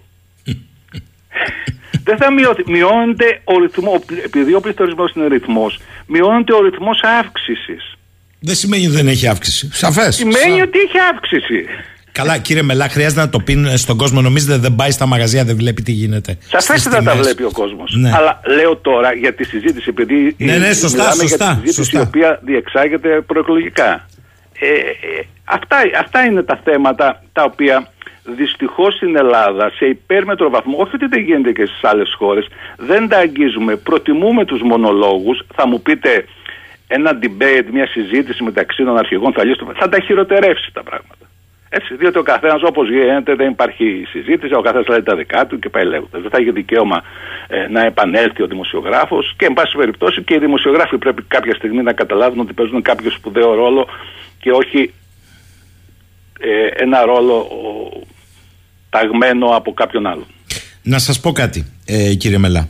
Δεν 2.08 2.18
θα 2.18 2.32
μειωθεί. 2.32 2.64
Μειώνεται 2.72 3.42
ο 3.44 3.60
ρυθμό, 3.60 4.04
επειδή 4.24 4.54
ο 4.54 4.60
πληθωρισμός 4.60 5.12
είναι 5.16 5.28
ρυθμός, 5.28 5.80
μειώνεται 6.08 6.54
ο 6.54 6.62
ρυθμός 6.62 7.02
αύξησης. 7.02 7.95
Δεν 8.46 8.56
σημαίνει 8.56 8.86
ότι 8.86 8.96
δεν 8.96 9.08
έχει 9.08 9.28
αύξηση. 9.28 9.70
Σαφές. 9.74 10.16
Σημαίνει 10.16 10.62
ότι 10.62 10.80
έχει 10.80 10.98
αύξηση. 11.14 11.66
Καλά, 12.12 12.38
κύριε 12.38 12.62
Μελά, 12.62 12.90
χρειάζεται 12.90 13.22
να 13.22 13.30
το 13.30 13.40
πει 13.40 13.72
στον 13.76 13.98
κόσμο. 13.98 14.22
Νομίζετε 14.22 14.58
δεν 14.58 14.76
πάει 14.76 14.92
στα 14.92 15.06
μαγαζιά, 15.06 15.44
δεν 15.44 15.56
βλέπει 15.56 15.82
τι 15.82 15.92
γίνεται. 15.92 16.38
Σαφέστατα 16.48 16.78
Στις 16.78 16.92
τα 16.92 17.12
τιμές. 17.12 17.26
βλέπει 17.26 17.44
ο 17.44 17.52
κόσμος. 17.52 17.96
Ναι. 17.98 18.12
Αλλά 18.16 18.42
λέω 18.56 18.76
τώρα 18.78 19.14
για 19.14 19.34
τη 19.34 19.44
συζήτηση, 19.44 19.86
επειδή 19.90 20.36
Ναι, 20.38 20.58
ναι, 20.58 20.74
σωστά, 20.74 20.98
μιλάμε 20.98 21.16
σωστά, 21.22 21.46
για 21.46 21.54
τη 21.54 21.60
συζήτηση 21.60 21.76
σωστά. 21.76 22.00
η 22.00 22.02
οποία 22.02 22.40
διεξάγεται 22.44 23.22
προεκλογικά. 23.28 24.08
Ε, 24.60 24.68
ε, 24.68 25.26
αυτά, 25.44 25.78
αυτά 26.00 26.26
είναι 26.26 26.44
τα 26.44 26.60
θέματα 26.64 27.24
τα 27.34 27.44
οποία 27.44 27.88
δυστυχώς 28.38 28.94
στην 28.96 29.16
Ελλάδα 29.18 29.72
σε 29.78 29.86
υπέρμετρο 29.86 30.50
βαθμό, 30.50 30.78
όχι 30.80 30.96
ότι 30.96 31.06
δεν 31.06 31.22
γίνεται 31.22 31.52
και 31.52 31.66
στις 31.66 31.84
άλλες 31.84 32.16
χώρες, 32.18 32.46
δεν 32.78 33.08
τα 33.08 33.18
αγγίζουμε. 33.18 33.76
Προτιμούμε 33.76 34.46
τους 34.46 34.62
μονολόγους, 34.62 35.46
θα 35.56 35.68
μου 35.68 35.82
πείτε 35.82 36.26
ένα 36.88 37.20
debate, 37.22 37.68
μια 37.72 37.88
συζήτηση 37.88 38.44
μεταξύ 38.44 38.84
των 38.84 38.98
αρχηγών 38.98 39.34
θα 39.34 39.46
λύσουμε, 39.46 39.74
θα 39.74 39.90
τα 39.90 40.00
χειροτερεύσει 40.00 40.70
τα 40.74 40.84
πράγματα. 40.84 41.26
Έτσι, 41.70 41.96
διότι 41.96 42.18
ο 42.18 42.24
καθένας 42.24 42.62
όπως 42.64 42.90
γίνεται 42.90 43.36
δεν 43.36 43.50
υπάρχει 43.50 44.06
συζήτηση, 44.10 44.54
ο 44.54 44.62
καθένας 44.62 44.88
λέει 44.88 45.04
τα 45.04 45.16
δικά 45.16 45.48
του 45.48 45.60
και 45.60 45.70
πάει 45.70 45.86
λέγοντας. 45.86 46.22
Δεν 46.22 46.32
θα 46.32 46.38
έχει 46.42 46.52
δικαίωμα 46.52 47.04
ε, 47.48 47.68
να 47.68 47.82
επανέλθει 47.86 48.42
ο 48.44 48.48
δημοσιογράφος 48.48 49.34
και, 49.38 49.46
εν 49.46 49.54
πάση 49.54 49.78
περιπτώσει, 49.78 50.24
και 50.24 50.34
οι 50.34 50.38
δημοσιογράφοι 50.38 50.98
πρέπει 50.98 51.24
κάποια 51.28 51.56
στιγμή 51.56 51.82
να 51.82 51.94
καταλάβουν 51.94 52.40
ότι 52.40 52.54
παίζουν 52.54 52.82
κάποιο 52.82 53.12
σπουδαίο 53.12 53.54
ρόλο 53.54 53.88
και 54.40 54.52
όχι 54.52 54.94
ε, 56.40 56.84
ένα 56.84 57.06
ρόλο 57.06 57.34
ο, 57.34 58.04
ταγμένο 58.90 59.48
από 59.48 59.74
κάποιον 59.74 60.08
άλλον. 60.08 60.26
Να 60.82 61.00
σας 61.00 61.20
πω 61.20 61.32
κάτι, 61.32 61.74
ε, 61.86 62.14
κύριε 62.14 62.38
Μελά. 62.38 62.68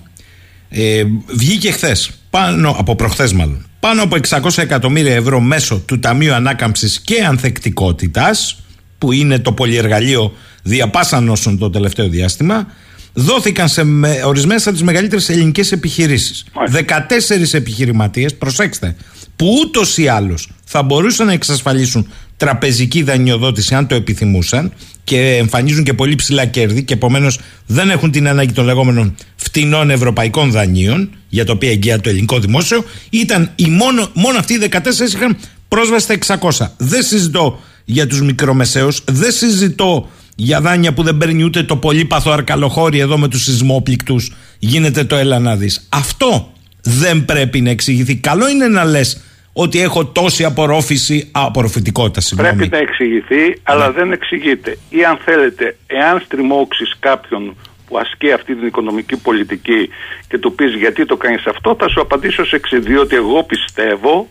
Ε, 0.70 1.04
βγήκε 1.28 1.72
χθες, 1.72 2.20
πάνω 2.30 2.76
από 2.80 2.96
προχθές 2.96 3.34
μάλλον, 3.34 3.66
πάνω 3.86 4.04
από 4.04 4.18
600 4.28 4.58
εκατομμύρια 4.58 5.16
ευρώ 5.16 5.40
μέσω 5.40 5.80
του 5.80 6.00
Ταμείου 6.00 6.34
Ανάκαμψης 6.34 7.00
και 7.00 7.24
Ανθεκτικότητας, 7.24 8.62
που 8.98 9.12
είναι 9.12 9.40
το 9.40 9.52
πολυεργαλείο 9.52 10.34
διαπάσαν 10.64 11.30
όσων 11.30 11.58
το 11.58 11.70
τελευταίο 11.70 12.08
διάστημα, 12.08 12.68
δόθηκαν 13.14 13.70
σε 13.70 13.84
με, 13.84 14.22
ορισμένες 14.26 14.68
από 14.68 14.76
τις 14.76 14.86
μεγαλύτερες 14.86 15.30
ελληνικές 15.30 15.72
επιχειρήσεις. 15.72 16.46
Μάλιστα. 16.54 16.80
14 16.80 17.54
επιχειρηματίες, 17.54 18.36
προσέξτε, 18.36 18.96
που 19.36 19.58
ούτως 19.62 19.98
ή 19.98 20.08
άλλως 20.08 20.50
θα 20.66 20.84
μπορούσαν 20.84 21.26
να 21.26 21.34
εξασφαλίσουν 21.34 22.08
τραπεζική 22.38 23.02
δανειοδότηση 23.04 23.76
αν 23.76 23.88
το 23.88 23.96
επιθυμούσαν 23.96 24.72
και 25.04 25.36
εμφανίζουν 25.36 25.84
και 25.84 25.94
πολύ 25.94 26.16
ψηλά 26.16 26.46
κέρδη 26.46 26.84
και 26.84 26.94
επομένως 26.94 27.40
δεν 27.66 27.90
έχουν 27.90 28.12
την 28.12 28.28
ανάγκη 28.28 28.54
των 28.54 28.66
λεγόμενων 28.66 29.16
φτηνών 29.36 29.90
ευρωπαϊκών 29.90 30.52
δανείων 30.52 31.10
για 31.30 31.46
τα 31.46 31.54
οποία 31.54 31.70
εγγυάται 31.70 32.02
το 32.02 32.10
ελληνικό 32.10 32.40
δημόσιο, 32.40 32.84
ήταν 33.10 33.52
οι 33.56 33.66
μόνο, 33.66 34.10
μόνο 34.14 34.38
αυτοί 34.38 34.54
οι 34.54 34.70
14 34.72 34.78
είχαν 35.16 35.38
πρόσβαση 35.68 36.18
στα 36.20 36.40
600. 36.40 36.68
Δεν 36.78 37.04
συζητώ 37.04 37.60
για 37.86 38.08
τους 38.08 38.22
μικρομεσαίους, 38.22 39.04
δεν 39.06 39.32
συζητώ 39.32 40.10
για 40.36 40.62
δάνεια 40.62 40.94
που 40.94 41.04
δεν 41.04 41.18
παίρνει 41.18 41.44
ούτε 41.44 41.64
το 41.64 41.78
πολύπαθο 41.78 42.32
αρκαλοχώρι 42.32 43.00
εδώ 43.00 43.18
με 43.18 43.28
τους 43.28 43.44
σεισμόπληκτους 43.44 44.32
γίνεται 44.60 45.04
το 45.04 45.16
έλα 45.16 45.40
να 45.40 45.56
δεις. 45.56 45.86
Αυτό 45.90 46.54
δεν 46.82 47.26
πρέπει 47.26 47.62
να 47.62 47.70
εξηγηθεί. 47.70 48.16
Καλό 48.16 48.50
είναι 48.50 48.68
να 48.68 48.84
λες 48.84 49.22
ότι 49.58 49.82
έχω 49.82 50.06
τόση 50.06 50.44
απορρόφηση, 50.44 51.30
α, 51.32 51.42
απορροφητικότητα, 51.46 52.22
συγγνώμη. 52.22 52.56
Πρέπει 52.56 52.72
να 52.72 52.78
εξηγηθεί, 52.78 53.60
αλλά 53.64 53.92
δεν 53.92 54.12
εξηγείται. 54.12 54.78
Ή 54.90 55.06
αν 55.06 55.18
θέλετε, 55.26 55.78
εάν 55.88 56.20
στριμώξεις 56.26 56.96
κάποιον 57.00 57.56
που 57.88 57.98
ασκεί 57.98 58.32
αυτή 58.32 58.56
την 58.56 58.68
οικονομική 58.68 59.18
πολιτική 59.18 59.90
και 60.28 60.38
του 60.38 60.56
πεις 60.56 60.74
γιατί 60.76 61.06
το 61.06 61.18
κάνεις 61.18 61.46
αυτό, 61.46 61.76
θα 61.80 61.90
σου 61.90 62.02
απαντήσω 62.02 62.46
σε 62.46 62.56
εξή, 62.56 62.80
διότι 62.80 63.16
εγώ 63.16 63.44
πιστεύω 63.44 64.28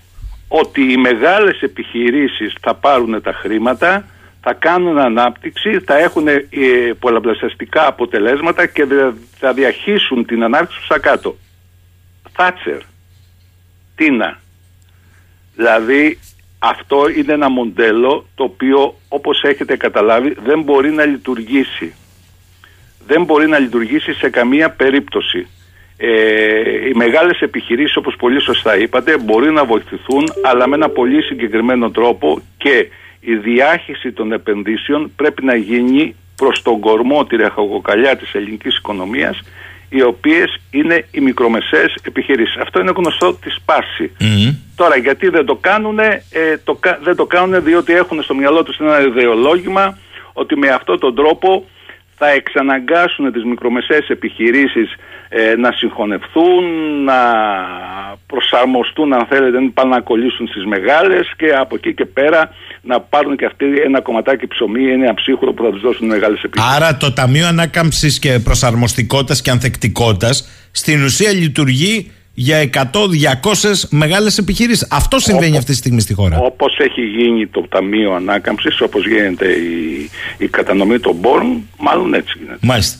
ότι 0.48 0.92
οι 0.92 0.96
μεγάλες 0.96 1.60
επιχειρήσεις 1.60 2.54
θα 2.60 2.74
πάρουν 2.74 3.22
τα 3.22 3.32
χρήματα, 3.32 4.04
θα 4.40 4.52
κάνουν 4.52 4.98
ανάπτυξη, 4.98 5.78
θα 5.84 5.98
έχουν 5.98 6.28
ε, 6.28 6.40
πολλαπλασιαστικά 6.98 7.87
αποτελέσματα 7.87 8.66
και 8.66 8.84
δε- 8.84 9.12
θα 9.38 9.52
διαχύσουν 9.52 10.24
την 10.26 10.42
ανάπτυξη 10.42 10.76
προς 10.76 10.88
τα 10.88 11.08
κάτω. 11.08 11.37
Θάτσερ, 12.32 12.78
Τίνα, 13.96 14.38
Δηλαδή 15.56 16.18
αυτό 16.58 17.08
είναι 17.16 17.32
ένα 17.32 17.48
μοντέλο 17.48 18.26
το 18.34 18.44
οποίο 18.44 18.94
όπως 19.08 19.42
έχετε 19.42 19.76
καταλάβει 19.76 20.36
δεν 20.44 20.62
μπορεί 20.62 20.90
να 20.90 21.04
λειτουργήσει. 21.04 21.94
Δεν 23.06 23.24
μπορεί 23.24 23.48
να 23.48 23.58
λειτουργήσει 23.58 24.12
σε 24.12 24.30
καμία 24.30 24.70
περίπτωση. 24.70 25.46
Ε, 25.96 26.88
οι 26.88 26.92
μεγάλες 26.94 27.40
επιχειρήσεις 27.40 27.96
όπως 27.96 28.16
πολύ 28.16 28.40
σωστά 28.40 28.76
είπατε 28.76 29.18
μπορεί 29.18 29.52
να 29.52 29.64
βοηθηθούν 29.64 30.24
αλλά 30.42 30.68
με 30.68 30.74
ένα 30.74 30.88
πολύ 30.88 31.22
συγκεκριμένο 31.22 31.90
τρόπο 31.90 32.42
και 32.56 32.88
η 33.20 33.34
διάχυση 33.34 34.12
των 34.12 34.32
επενδύσεων 34.32 35.12
πρέπει 35.16 35.44
να 35.44 35.56
γίνει 35.56 36.16
προς 36.36 36.62
τον 36.62 36.80
κορμό 36.80 37.24
τη 37.24 37.36
ρεχοκοκαλιά 37.36 38.16
της 38.16 38.34
ελληνικής 38.34 38.76
οικονομίας 38.76 39.40
οι 39.96 40.02
οποίες 40.02 40.60
είναι 40.70 41.06
οι 41.10 41.20
μικρομεσαίες 41.20 41.94
επιχειρήσεις. 42.02 42.56
Αυτό 42.56 42.80
είναι 42.80 42.92
γνωστό 42.96 43.34
της 43.34 43.54
σπάση. 43.54 44.12
Μμμ. 44.20 44.56
Τώρα, 44.76 44.96
γιατί 44.96 45.28
δεν 45.28 45.44
το 45.46 45.54
κάνουν, 45.54 45.98
ε, 45.98 46.20
το, 46.64 46.78
δεν 47.02 47.16
το 47.16 47.26
κάνουν 47.26 47.64
διότι 47.64 47.92
έχουν 47.92 48.22
στο 48.22 48.34
μυαλό 48.34 48.62
τους 48.62 48.78
ένα 48.78 49.00
ιδεολόγημα 49.00 49.98
ότι 50.32 50.56
με 50.56 50.68
αυτόν 50.68 50.98
τον 50.98 51.14
τρόπο 51.14 51.64
θα 52.16 52.28
εξαναγκάσουν 52.28 53.32
τις 53.32 53.44
μικρομεσαίες 53.44 54.08
επιχειρήσεις 54.08 54.94
ε, 55.29 55.54
να 55.56 55.72
συγχωνευτούν, 55.72 56.64
να 57.04 57.20
προσαρμοστούν 58.27 59.12
αν 59.12 59.27
θέλετε, 59.29 59.60
να 59.60 59.70
πάνε 59.70 59.94
να 59.94 60.00
κολλήσουν 60.00 60.46
στις 60.48 60.64
μεγάλες 60.64 61.33
και 61.37 61.48
από 61.60 61.75
εκεί 61.75 61.94
και 61.94 62.04
πέρα 62.04 62.50
να 62.83 63.00
πάρουν 63.00 63.37
και 63.37 63.44
αυτοί 63.44 63.64
ένα 63.85 64.00
κομματάκι 64.00 64.46
ψωμί 64.46 64.83
ή 64.83 64.90
ένα 64.90 65.14
ψύχουρο 65.14 65.52
που 65.52 65.62
θα 65.62 65.70
τους 65.70 65.81
δώσουν 65.81 66.06
μεγάλες 66.06 66.42
επιχειρήσεις. 66.42 66.77
Άρα 66.77 66.96
το 66.96 67.12
Ταμείο 67.12 67.46
Ανάκαμψης 67.46 68.18
και 68.18 68.38
Προσαρμοστικότητας 68.38 69.42
και 69.42 69.50
Ανθεκτικότητας 69.50 70.48
στην 70.70 71.04
ουσία 71.04 71.33
λειτουργεί 71.33 72.12
για 72.35 72.70
100-200 72.72 72.88
μεγάλες 73.90 74.38
επιχειρήσεις. 74.38 74.87
Αυτό 74.90 75.18
συμβαίνει 75.18 75.56
αυτή 75.56 75.70
τη 75.70 75.76
στιγμή 75.76 76.00
στη 76.00 76.14
χώρα. 76.14 76.38
Όπως 76.38 76.78
έχει 76.78 77.00
γίνει 77.00 77.46
το 77.46 77.66
Ταμείο 77.68 78.12
Ανάκαμψης, 78.12 78.80
όπως 78.80 79.06
γίνεται 79.06 79.46
η, 79.46 80.10
η 80.38 80.48
κατανομή 80.48 80.98
των 80.98 81.20
πόρων, 81.20 81.62
μάλλον 81.78 82.14
έτσι 82.14 82.35
γίνεται. 82.38 82.58
Μάλιστα. 82.60 82.98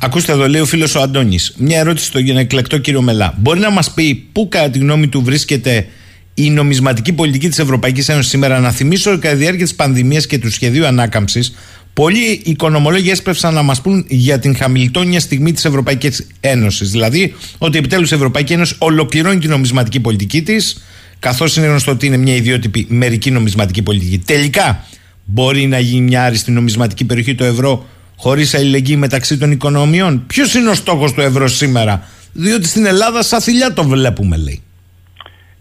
Ακούστε 0.00 0.32
εδώ, 0.32 0.48
λέει 0.48 0.60
ο 0.60 0.66
φίλος 0.66 0.94
ο 0.94 1.00
Αντώνης. 1.00 1.54
Μια 1.58 1.78
ερώτηση 1.78 2.06
στον 2.06 2.36
εκλεκτό 2.36 2.78
κύριο 2.78 3.02
Μελά. 3.02 3.34
Μπορεί 3.38 3.60
να 3.60 3.70
μας 3.70 3.94
πει 3.94 4.28
πού, 4.32 4.48
κατά 4.48 4.70
τη 4.70 4.78
γνώμη 4.78 5.08
του, 5.08 5.22
βρίσκεται 5.22 5.86
η 6.34 6.50
νομισματική 6.50 7.12
πολιτική 7.12 7.48
της 7.48 7.58
Ευρωπαϊκής 7.58 8.08
Ένωσης 8.08 8.30
σήμερα; 8.30 8.60
Να 8.60 8.70
θυμίσω 8.70 9.10
ότι 9.10 9.20
κατά 9.20 9.34
τη 9.34 9.40
διάρκεια 9.40 9.64
της 9.64 9.74
πανδημίας 9.74 10.26
και 10.26 10.38
του 10.38 10.50
σχεδίου 10.50 10.86
ανάκαμψης, 10.86 11.54
Πολλοί 12.02 12.40
οικονομολόγοι 12.44 13.10
έσπευσαν 13.10 13.54
να 13.54 13.62
μας 13.62 13.80
πούν 13.80 14.04
για 14.08 14.38
την 14.38 14.56
χαμηλτόνια 14.56 15.20
στιγμή 15.20 15.52
της 15.52 15.64
Ευρωπαϊκής 15.64 16.26
Ένωσης. 16.40 16.90
Δηλαδή 16.90 17.34
ότι 17.58 17.78
επιτέλους 17.78 18.10
η 18.10 18.14
Ευρωπαϊκή 18.14 18.52
Ένωση 18.52 18.76
ολοκληρώνει 18.78 19.38
την 19.38 19.50
νομισματική 19.50 20.00
πολιτική 20.00 20.42
της, 20.42 20.84
καθώς 21.18 21.56
είναι 21.56 21.66
γνωστό 21.66 21.90
ότι 21.92 22.06
είναι 22.06 22.16
μια 22.16 22.34
ιδιότυπη 22.34 22.86
μερική 22.88 23.30
νομισματική 23.30 23.82
πολιτική. 23.82 24.18
Τελικά, 24.18 24.84
μπορεί 25.24 25.66
να 25.66 25.78
γίνει 25.78 26.00
μια 26.00 26.24
άριστη 26.24 26.50
νομισματική 26.50 27.04
περιοχή 27.04 27.34
το 27.34 27.44
ευρώ 27.44 27.86
χωρίς 28.16 28.54
αλληλεγγύη 28.54 28.96
μεταξύ 28.98 29.38
των 29.38 29.50
οικονομιών; 29.50 30.24
Ποιος 30.26 30.54
είναι 30.54 30.68
ο 30.68 30.74
στόχος 30.74 31.12
του 31.12 31.20
ευρώ 31.20 31.46
σήμερα, 31.48 32.08
Διότι 32.32 32.66
στην 32.66 32.86
Ελλάδα 32.86 33.22
σαν 33.22 33.40
θηλιά 33.40 33.72
το 33.72 33.84
βλέπουμε, 33.84 34.36
λέει. 34.36 34.62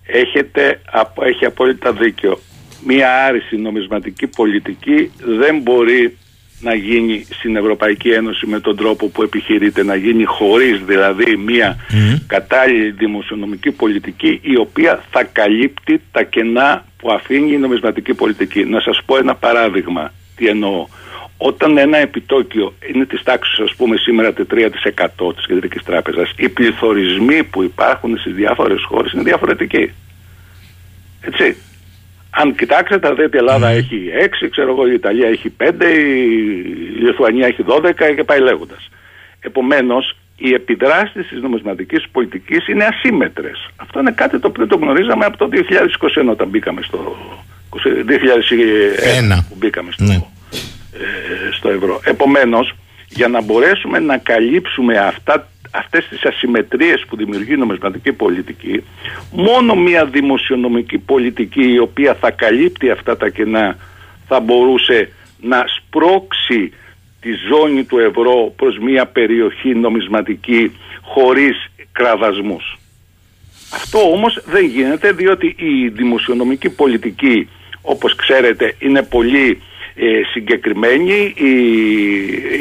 Έχετε, 0.06 0.82
έχει 1.26 1.46
απόλυτα 1.46 1.94
δίκιο. 1.94 2.42
Μία 2.88 3.24
άριστη 3.26 3.58
νομισματική 3.58 4.28
πολιτική 4.28 5.12
δεν 5.40 5.62
μπορεί 5.62 6.18
να 6.60 6.74
γίνει 6.74 7.26
στην 7.30 7.56
Ευρωπαϊκή 7.56 8.10
Ένωση 8.10 8.48
με 8.48 8.60
τον 8.60 8.76
τρόπο 8.76 9.08
που 9.08 9.24
επιχειρείται 9.24 9.84
να 9.84 9.96
γίνει 9.96 10.24
χωρίς 10.24 10.82
δηλαδή 10.86 11.36
μια 11.38 11.78
κατάλληλη 12.28 12.92
δημοσιονομική 12.92 13.72
πολιτική 13.72 14.40
η 14.42 14.58
οποία 14.58 15.04
θα 15.12 15.24
καλύπτει 15.24 16.02
τα 16.12 16.24
κενά 16.24 16.86
που 16.98 17.12
αφήνει 17.12 17.54
η 17.54 17.58
νομισματική 17.58 18.14
πολιτική. 18.14 18.66
Να 18.66 18.80
σας 18.80 19.02
πω 19.06 19.18
ένα 19.18 19.36
παράδειγμα 19.36 20.14
τι 20.36 20.48
εννοώ. 20.48 20.88
Όταν 21.38 21.78
ένα 21.78 21.98
επιτόκιο 21.98 22.74
είναι 22.94 23.06
της 23.06 23.24
τάξης 23.24 23.60
ας 23.60 23.76
πούμε 23.76 23.98
σήμερα 23.98 24.34
3% 24.34 25.36
της 25.36 25.46
Κεντρικής 25.46 25.84
Τράπεζας 25.84 26.34
οι 26.38 26.50
πληθωρισμοί 26.50 27.44
που 27.44 27.64
υπάρχουν 27.64 28.18
στις 28.18 28.34
διάφορες 28.34 28.84
χώρες 28.84 29.12
είναι 29.12 29.24
διαφορετικοί. 29.24 29.92
Έτσι. 31.22 31.58
Αν 32.38 32.56
κοιτάξετε, 32.56 33.08
θα 33.08 33.14
δείτε 33.14 33.38
η 33.38 33.40
Ελλάδα 33.40 33.72
mm. 33.72 33.76
έχει 33.76 34.02
6, 34.44 34.48
ξέρω 34.52 34.72
εγώ, 34.72 34.88
η 34.88 34.94
Ιταλία 34.94 35.28
έχει 35.28 35.54
5, 35.58 35.72
η 36.98 37.04
Λιθουανία 37.06 37.48
έχει 37.48 37.66
12 37.68 37.92
και 38.16 38.24
πάει 38.24 38.40
λέγοντας. 38.40 38.90
Επομένως, 39.40 40.16
οι 40.38 40.54
επιδράσεις 40.54 41.28
της 41.28 41.42
νομισματικής 41.42 42.10
πολιτικής 42.12 42.68
είναι 42.68 42.86
ασύμετρες. 42.86 43.70
Αυτό 43.76 44.00
είναι 44.00 44.12
κάτι 44.12 44.40
το 44.40 44.48
οποίο 44.48 44.68
το 44.68 44.76
γνωρίζαμε 44.76 45.26
από 45.26 45.38
το 45.38 45.50
2021 46.26 46.30
όταν 46.32 46.48
μπήκαμε 46.48 46.82
στο. 46.82 47.16
2001 47.76 47.80
που 49.50 49.56
μπήκαμε 49.58 49.92
στο, 49.92 50.04
ναι. 50.04 50.14
ε, 50.14 51.52
στο 51.58 51.70
ευρώ. 51.70 52.00
Επομένως, 52.04 52.74
για 53.10 53.28
να 53.28 53.42
μπορέσουμε 53.42 54.00
να 54.00 54.18
καλύψουμε 54.18 54.98
αυτά 54.98 55.48
αυτές 55.72 56.08
τις 56.08 56.24
ασυμμετρίες 56.26 57.06
που 57.08 57.16
δημιουργεί 57.16 57.54
η 57.54 57.58
νομισματική 57.58 58.12
πολιτική 58.14 58.84
μόνο 59.32 59.76
μια 59.76 60.06
δημοσιονομική 60.06 60.98
πολιτική 60.98 61.72
η 61.74 61.80
οποία 61.80 62.16
θα 62.16 62.32
καλύπτει 62.32 62.90
αυτά 62.90 63.18
τα 63.18 63.30
κενά 63.30 63.78
θα 64.28 64.40
μπορούσε 64.40 65.12
να 65.42 65.64
σπρώξει 65.68 66.72
τη 67.22 67.30
ζώνη 67.50 67.84
του 67.84 68.00
ευρώ 68.00 68.54
προς 68.56 68.78
μια 68.78 69.06
περιοχή 69.06 69.76
νομισματική 69.76 70.72
χωρίς 71.02 71.70
κραδασμούς. 71.92 72.78
Αυτό 73.74 74.12
όμως 74.12 74.42
δεν 74.46 74.66
γίνεται 74.66 75.12
διότι 75.12 75.56
η 75.58 75.88
δημοσιονομική 75.88 76.70
πολιτική 76.70 77.50
όπως 77.82 78.16
ξέρετε 78.16 78.76
είναι 78.80 79.04
πολύ 79.04 79.62
ε, 79.96 80.06
συγκεκριμένοι, 80.32 81.34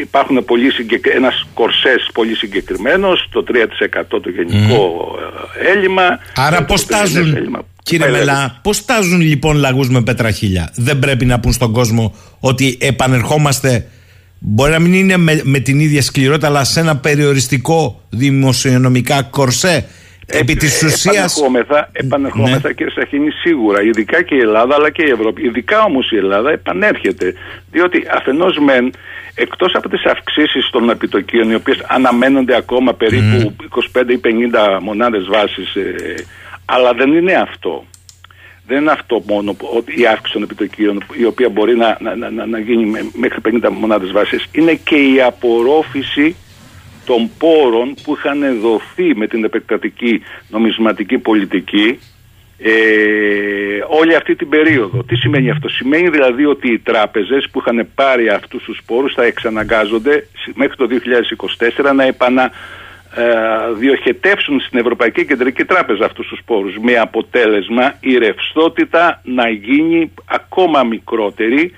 υπάρχουν 0.00 0.44
πολύ 0.44 0.70
συγκεκ... 0.70 1.06
ένας 1.06 1.46
κορσές 1.54 2.08
πολύ 2.12 2.34
συγκεκριμένος, 2.34 3.28
το 3.32 3.44
3% 3.48 4.02
το 4.08 4.30
γενικό 4.30 5.16
mm. 5.18 5.74
έλλειμμα. 5.74 6.18
Άρα 6.34 6.64
πώς 6.64 6.86
τάζουν, 6.86 7.64
κύριε 7.82 8.10
Μελά, 8.10 8.60
πώς 8.62 8.84
τάζουν 8.84 9.20
λοιπόν 9.20 9.56
λαγούς 9.56 9.88
με 9.88 10.02
πετραχίλια. 10.02 10.72
Δεν 10.74 10.98
πρέπει 10.98 11.24
να 11.24 11.40
πούν 11.40 11.52
στον 11.52 11.72
κόσμο 11.72 12.14
ότι 12.40 12.78
επανερχόμαστε 12.80 13.88
Μπορεί 14.46 14.70
να 14.72 14.78
μην 14.78 14.92
είναι 14.92 15.16
με, 15.16 15.40
με 15.44 15.58
την 15.58 15.80
ίδια 15.80 16.02
σκληρότητα, 16.02 16.46
αλλά 16.46 16.64
σε 16.64 16.80
ένα 16.80 16.96
περιοριστικό 16.96 18.00
δημοσιονομικά 18.10 19.22
κορσέ 19.22 19.86
Επί 20.26 20.54
της 20.56 20.82
ουσία. 20.82 21.12
Επανερχόμεθα, 21.12 21.88
επανερχόμεθα 21.92 22.68
ναι. 22.68 22.74
κύριε 22.74 22.92
Σαχίνη, 22.92 23.30
σίγουρα. 23.30 23.82
Ειδικά 23.82 24.22
και 24.22 24.34
η 24.34 24.38
Ελλάδα, 24.38 24.74
αλλά 24.74 24.90
και 24.90 25.02
η 25.02 25.10
Ευρώπη. 25.10 25.46
Ειδικά 25.46 25.82
όμως 25.82 26.10
η 26.10 26.16
Ελλάδα 26.16 26.50
επανέρχεται. 26.50 27.34
Διότι 27.70 28.06
αφενός 28.10 28.58
μεν, 28.58 28.92
εκτός 29.34 29.74
από 29.74 29.88
τις 29.88 30.04
αυξήσεις 30.04 30.70
των 30.70 30.90
επιτοκίων, 30.90 31.50
οι 31.50 31.54
οποίες 31.54 31.82
αναμένονται 31.86 32.56
ακόμα 32.56 32.94
περίπου 32.94 33.56
25 33.92 34.12
ή 34.12 34.18
50 34.18 34.78
μονάδες 34.80 35.24
βάσης, 35.26 35.74
ε, 35.74 36.14
αλλά 36.64 36.92
δεν 36.92 37.12
είναι 37.12 37.32
αυτό. 37.32 37.84
Δεν 38.66 38.80
είναι 38.80 38.90
αυτό 38.90 39.22
μόνο 39.26 39.56
η 39.84 40.06
αύξηση 40.06 40.32
των 40.32 40.42
επιτοκίων, 40.42 41.04
η 41.16 41.24
οποία 41.24 41.48
μπορεί 41.48 41.76
να, 41.76 41.98
να, 42.00 42.30
να, 42.30 42.46
να 42.46 42.58
γίνει 42.58 43.10
μέχρι 43.12 43.40
50 43.62 43.68
μονάδες 43.78 44.12
βάσης. 44.12 44.46
Είναι 44.52 44.74
και 44.74 44.96
η 44.96 45.22
απορρόφηση 45.22 46.36
των 47.04 47.30
πόρων 47.38 47.94
που 48.02 48.14
είχαν 48.14 48.60
δοθεί 48.60 49.16
με 49.16 49.26
την 49.26 49.44
επεκτατική 49.44 50.22
νομισματική 50.48 51.18
πολιτική 51.18 51.98
ε, 52.58 52.72
όλη 53.88 54.14
αυτή 54.14 54.34
την 54.36 54.48
περίοδο. 54.48 55.04
Τι 55.04 55.16
σημαίνει 55.16 55.50
αυτό; 55.50 55.68
Σημαίνει 55.68 56.08
δηλαδή 56.08 56.44
ότι 56.44 56.72
οι 56.72 56.78
τράπεζες 56.78 57.48
που 57.52 57.58
είχαν 57.58 57.88
πάρει 57.94 58.28
αυτούς 58.28 58.62
τους 58.62 58.80
πόρους 58.86 59.14
θα 59.14 59.24
εξαναγκάζονται 59.24 60.26
μέχρι 60.54 60.76
το 60.76 60.86
2024 61.88 61.94
να 61.94 62.04
επανα 62.04 62.50
ε, 63.16 63.72
διοχετεύσουν 63.74 64.60
στην 64.60 64.78
Ευρωπαϊκή 64.78 65.26
Κεντρική 65.26 65.64
Τράπεζα 65.64 66.04
αυτούς 66.04 66.26
τους 66.26 66.40
πόρους 66.44 66.76
με 66.78 66.96
αποτέλεσμα 66.96 67.94
η 68.00 68.18
ρευστότητα 68.18 69.20
να 69.24 69.48
γίνει 69.48 70.12
ακόμα 70.24 70.82
μικρότερη 70.82 71.72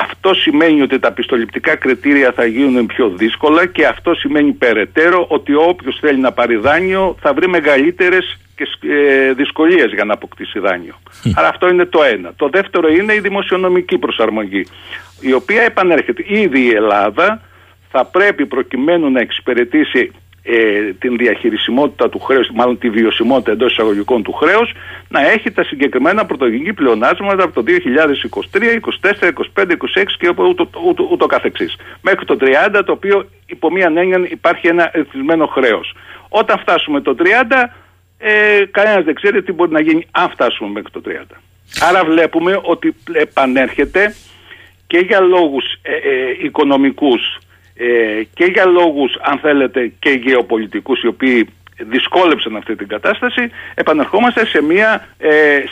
αυτό 0.00 0.34
σημαίνει 0.34 0.82
ότι 0.82 0.98
τα 0.98 1.12
πιστοληπτικά 1.12 1.76
κριτήρια 1.76 2.32
θα 2.32 2.44
γίνουν 2.44 2.86
πιο 2.86 3.08
δύσκολα 3.08 3.66
και 3.66 3.86
αυτό 3.86 4.14
σημαίνει 4.14 4.52
περαιτέρω 4.52 5.26
ότι 5.28 5.54
όποιος 5.54 5.98
θέλει 6.00 6.18
να 6.18 6.32
πάρει 6.32 6.56
δάνειο 6.56 7.16
θα 7.20 7.34
βρει 7.34 7.48
μεγαλύτερες 7.48 8.38
και 8.56 8.66
ε, 8.88 9.32
δυσκολίες 9.32 9.92
για 9.92 10.04
να 10.04 10.12
αποκτήσει 10.12 10.58
δάνειο. 10.58 10.94
Άρα 11.34 11.48
αυτό 11.48 11.68
είναι 11.68 11.84
το 11.84 12.02
ένα. 12.02 12.32
Το 12.36 12.48
δεύτερο 12.48 12.88
είναι 12.88 13.14
η 13.14 13.20
δημοσιονομική 13.20 13.98
προσαρμογή 13.98 14.66
η 15.20 15.32
οποία 15.32 15.62
επανέρχεται. 15.62 16.24
Ήδη 16.26 16.60
η 16.60 16.70
Ελλάδα 16.70 17.42
θα 17.90 18.04
πρέπει 18.04 18.46
προκειμένου 18.46 19.10
να 19.10 19.20
εξυπηρετήσει 19.20 20.12
ε, 20.42 20.92
την 20.92 21.16
διαχειρισιμότητα 21.16 22.08
του 22.08 22.18
χρέους, 22.18 22.48
μάλλον 22.54 22.78
τη 22.78 22.90
βιωσιμότητα 22.90 23.50
εντός 23.50 23.72
εισαγωγικών 23.72 24.22
του 24.22 24.32
χρέους, 24.32 24.72
να 25.08 25.30
έχει 25.30 25.50
τα 25.50 25.64
συγκεκριμένα 25.64 26.26
πρωτογενή 26.26 26.72
πλεονάσματα 26.72 27.44
από 27.44 27.52
το 27.52 27.62
2023, 27.62 28.80
2024, 29.00 29.32
2025, 29.54 29.76
2026 29.76 30.16
και 30.18 30.28
ούτω, 30.28 30.70
ούτω, 30.86 31.08
ούτω 31.10 31.26
καθεξής. 31.26 31.76
Μέχρι 32.00 32.24
το 32.24 32.36
30, 32.40 32.82
το 32.86 32.92
οποίο 32.92 33.28
υπό 33.46 33.70
μία 33.70 33.92
έννοια 33.96 34.26
υπάρχει 34.30 34.66
ένα 34.66 34.90
ρυθμισμένο 34.94 35.46
χρέος. 35.46 35.94
Όταν 36.28 36.58
φτάσουμε 36.58 37.00
το 37.00 37.14
30, 37.14 37.70
ε, 38.18 38.64
κανένας 38.70 39.04
δεν 39.04 39.14
ξέρει 39.14 39.42
τι 39.42 39.52
μπορεί 39.52 39.70
να 39.70 39.80
γίνει 39.80 40.06
αν 40.10 40.30
φτάσουμε 40.30 40.70
μέχρι 40.70 40.90
το 40.90 41.00
30. 41.00 41.40
Άρα 41.80 42.04
βλέπουμε 42.04 42.60
ότι 42.62 42.94
επανέρχεται 43.12 44.14
και 44.86 44.98
για 44.98 45.20
λόγους 45.20 45.64
ε, 45.82 45.92
ε, 45.92 46.44
οικονομικούς 46.44 47.38
ε, 47.74 48.22
και 48.34 48.44
για 48.44 48.64
λόγους 48.64 49.18
αν 49.22 49.38
θέλετε 49.38 49.92
και 49.98 50.10
γεωπολιτικούς 50.10 51.02
οι 51.02 51.06
οποίοι 51.06 51.48
δυσκόλεψαν 51.90 52.56
αυτή 52.56 52.76
την 52.76 52.88
κατάσταση 52.88 53.50
επαναρχόμαστε 53.74 54.46
σε 54.46 54.62
μια 54.62 55.08
ε, 55.18 55.28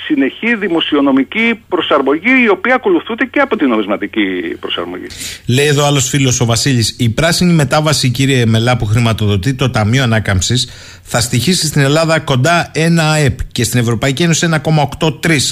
συνεχή 0.06 0.54
δημοσιονομική 0.54 1.60
προσαρμογή 1.68 2.42
η 2.44 2.48
οποία 2.48 2.74
ακολουθούνται 2.74 3.24
και 3.24 3.40
από 3.40 3.56
την 3.56 3.68
νομισματική 3.68 4.56
προσαρμογή. 4.60 5.06
Λέει 5.46 5.66
εδώ 5.66 5.86
άλλος 5.86 6.08
φίλος 6.08 6.40
ο 6.40 6.44
Βασίλης 6.44 6.96
η 6.98 7.10
πράσινη 7.10 7.52
μετάβαση 7.52 8.10
κύριε 8.10 8.46
Μελά 8.46 8.76
που 8.76 8.84
χρηματοδοτεί 8.84 9.54
το 9.54 9.70
Ταμείο 9.70 10.02
Ανάκαμψης 10.02 10.70
θα 11.02 11.20
στοιχήσει 11.20 11.66
στην 11.66 11.80
Ελλάδα 11.80 12.20
κοντά 12.20 12.70
ένα 12.74 13.10
ΑΕΠ 13.10 13.38
και 13.52 13.64
στην 13.64 13.80
Ευρωπαϊκή 13.80 14.22
Ένωση 14.22 14.48
1,83 14.64 15.10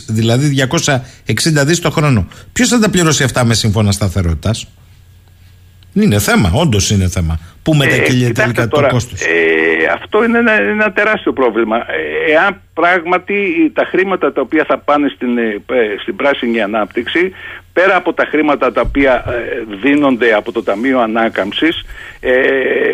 δηλαδή 0.08 0.66
260 0.84 0.96
δις 1.64 1.80
το 1.80 1.90
χρόνο. 1.90 2.28
Ποιος 2.52 2.68
θα 2.68 2.78
τα 2.78 2.90
πληρώσει 2.90 3.22
αυτά 3.22 3.44
με 3.44 3.54
σύμφωνα 3.54 3.92
σταθερότητας; 3.92 4.66
Είναι 5.94 6.18
θέμα, 6.18 6.50
όντως 6.54 6.90
είναι 6.90 7.08
θέμα. 7.08 7.38
Πού 7.62 7.74
μετακυλείται 7.74 8.26
κοιτάξτε 8.26 8.42
τελικά 8.42 8.68
τώρα, 8.68 8.86
το 8.86 8.92
κόστος; 8.92 9.20
Ε, 9.20 9.92
αυτό 9.92 10.24
είναι 10.24 10.38
ένα, 10.38 10.52
ένα 10.52 10.92
τεράστιο 10.92 11.32
πρόβλημα. 11.32 11.76
Ε, 11.76 12.32
εάν 12.32 12.60
πράγματι 12.74 13.70
τα 13.74 13.84
χρήματα 13.84 14.32
τα 14.32 14.40
οποία 14.40 14.64
θα 14.64 14.78
πάνε 14.78 15.08
στην, 15.08 15.38
ε, 15.38 15.62
στην 16.00 16.16
πράσινη 16.16 16.60
ανάπτυξη, 16.60 17.32
πέρα 17.72 17.96
από 17.96 18.12
τα 18.12 18.24
χρήματα 18.24 18.72
τα 18.72 18.80
οποία 18.80 19.24
ε, 19.28 19.76
δίνονται 19.82 20.34
από 20.34 20.52
το 20.52 20.62
Ταμείο 20.62 21.00
Ανάκαμψης, 21.00 21.84
ε, 22.20 22.32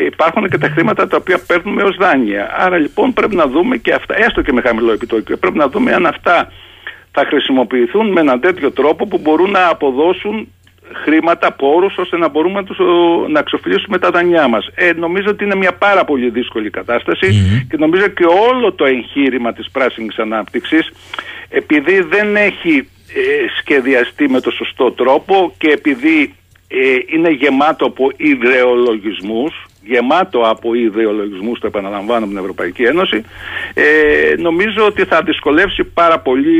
υπάρχουν 0.05 0.49
και 0.49 0.59
τα 0.59 0.69
χρήματα 0.69 1.07
τα 1.09 1.17
οποία 1.17 1.39
παίρνουμε 1.47 1.83
ως 1.83 1.97
δάνεια. 1.97 2.55
Άρα 2.59 2.79
λοιπόν 2.79 3.13
πρέπει 3.13 3.37
να 3.37 3.47
δούμε 3.47 3.77
και 3.77 3.93
αυτά, 3.93 4.15
έστω 4.19 4.43
και 4.43 4.53
με 4.53 4.61
χαμηλό 4.61 4.93
επιτόκιο, 4.93 5.37
πρέπει 5.37 5.59
να 5.59 5.69
δούμε 5.69 5.93
αν 5.93 6.07
αυτά 6.07 6.53
θα 7.11 7.25
χρησιμοποιηθούν 7.27 8.13
με 8.13 8.21
έναν 8.21 8.41
τέτοιο 8.41 8.71
τρόπο 8.71 9.07
που 9.07 9.19
μπορούν 9.19 9.51
να 9.51 9.69
αποδώσουν 9.69 10.49
χρήματα, 10.93 11.53
πόρου, 11.53 11.87
ώστε 11.97 12.17
να 12.17 12.29
μπορούμε 12.29 12.61
να, 12.61 12.65
τους, 12.65 12.79
να 13.29 13.41
αξιοποιήσουμε 13.41 13.99
τα 13.99 14.11
δανειά 14.11 14.49
μας. 14.49 14.69
Ε, 14.75 14.93
νομίζω 14.93 15.29
ότι 15.31 15.45
είναι 15.45 15.55
μια 15.55 15.73
πάρα 15.73 16.05
πολύ 16.05 16.31
δύσκολη 16.31 16.71
και 17.69 17.77
νομίζω 17.79 18.07
και 18.09 18.25
όλο 18.51 18.73
το 18.73 18.85
εγχείρημα 18.85 19.53
της 19.53 19.71
πράσινης 19.71 20.19
ανάπτυξης, 20.19 20.93
επειδή 21.49 22.01
δεν 22.01 22.37
έχει 22.37 22.89
ε, 23.15 23.47
σχεδιαστεί 23.61 24.29
με 24.29 24.41
το 24.41 24.51
σωστό 24.51 24.93
τρόπο 24.93 25.55
και 25.59 25.69
επειδή 25.69 26.35
ε, 26.69 26.97
είναι 27.07 27.31
γεμάτο 27.31 27.85
από 27.87 28.11
ιδεολογισμούς 28.17 29.67
γεμάτο 29.85 30.41
από 30.41 30.75
ιδεολογισμούς 30.75 31.61
το 31.61 31.67
επαναλαμβάνω 31.67 32.27
την 32.27 32.37
Ευρωπαϊκή 32.37 32.83
Ένωση 32.83 33.25
ε, 33.75 34.35
νομίζω 34.37 34.87
ότι 34.87 35.05
θα 35.05 35.23
δυσκολεύσει 35.23 35.85
πάρα 35.85 36.19
πολύ 36.19 36.59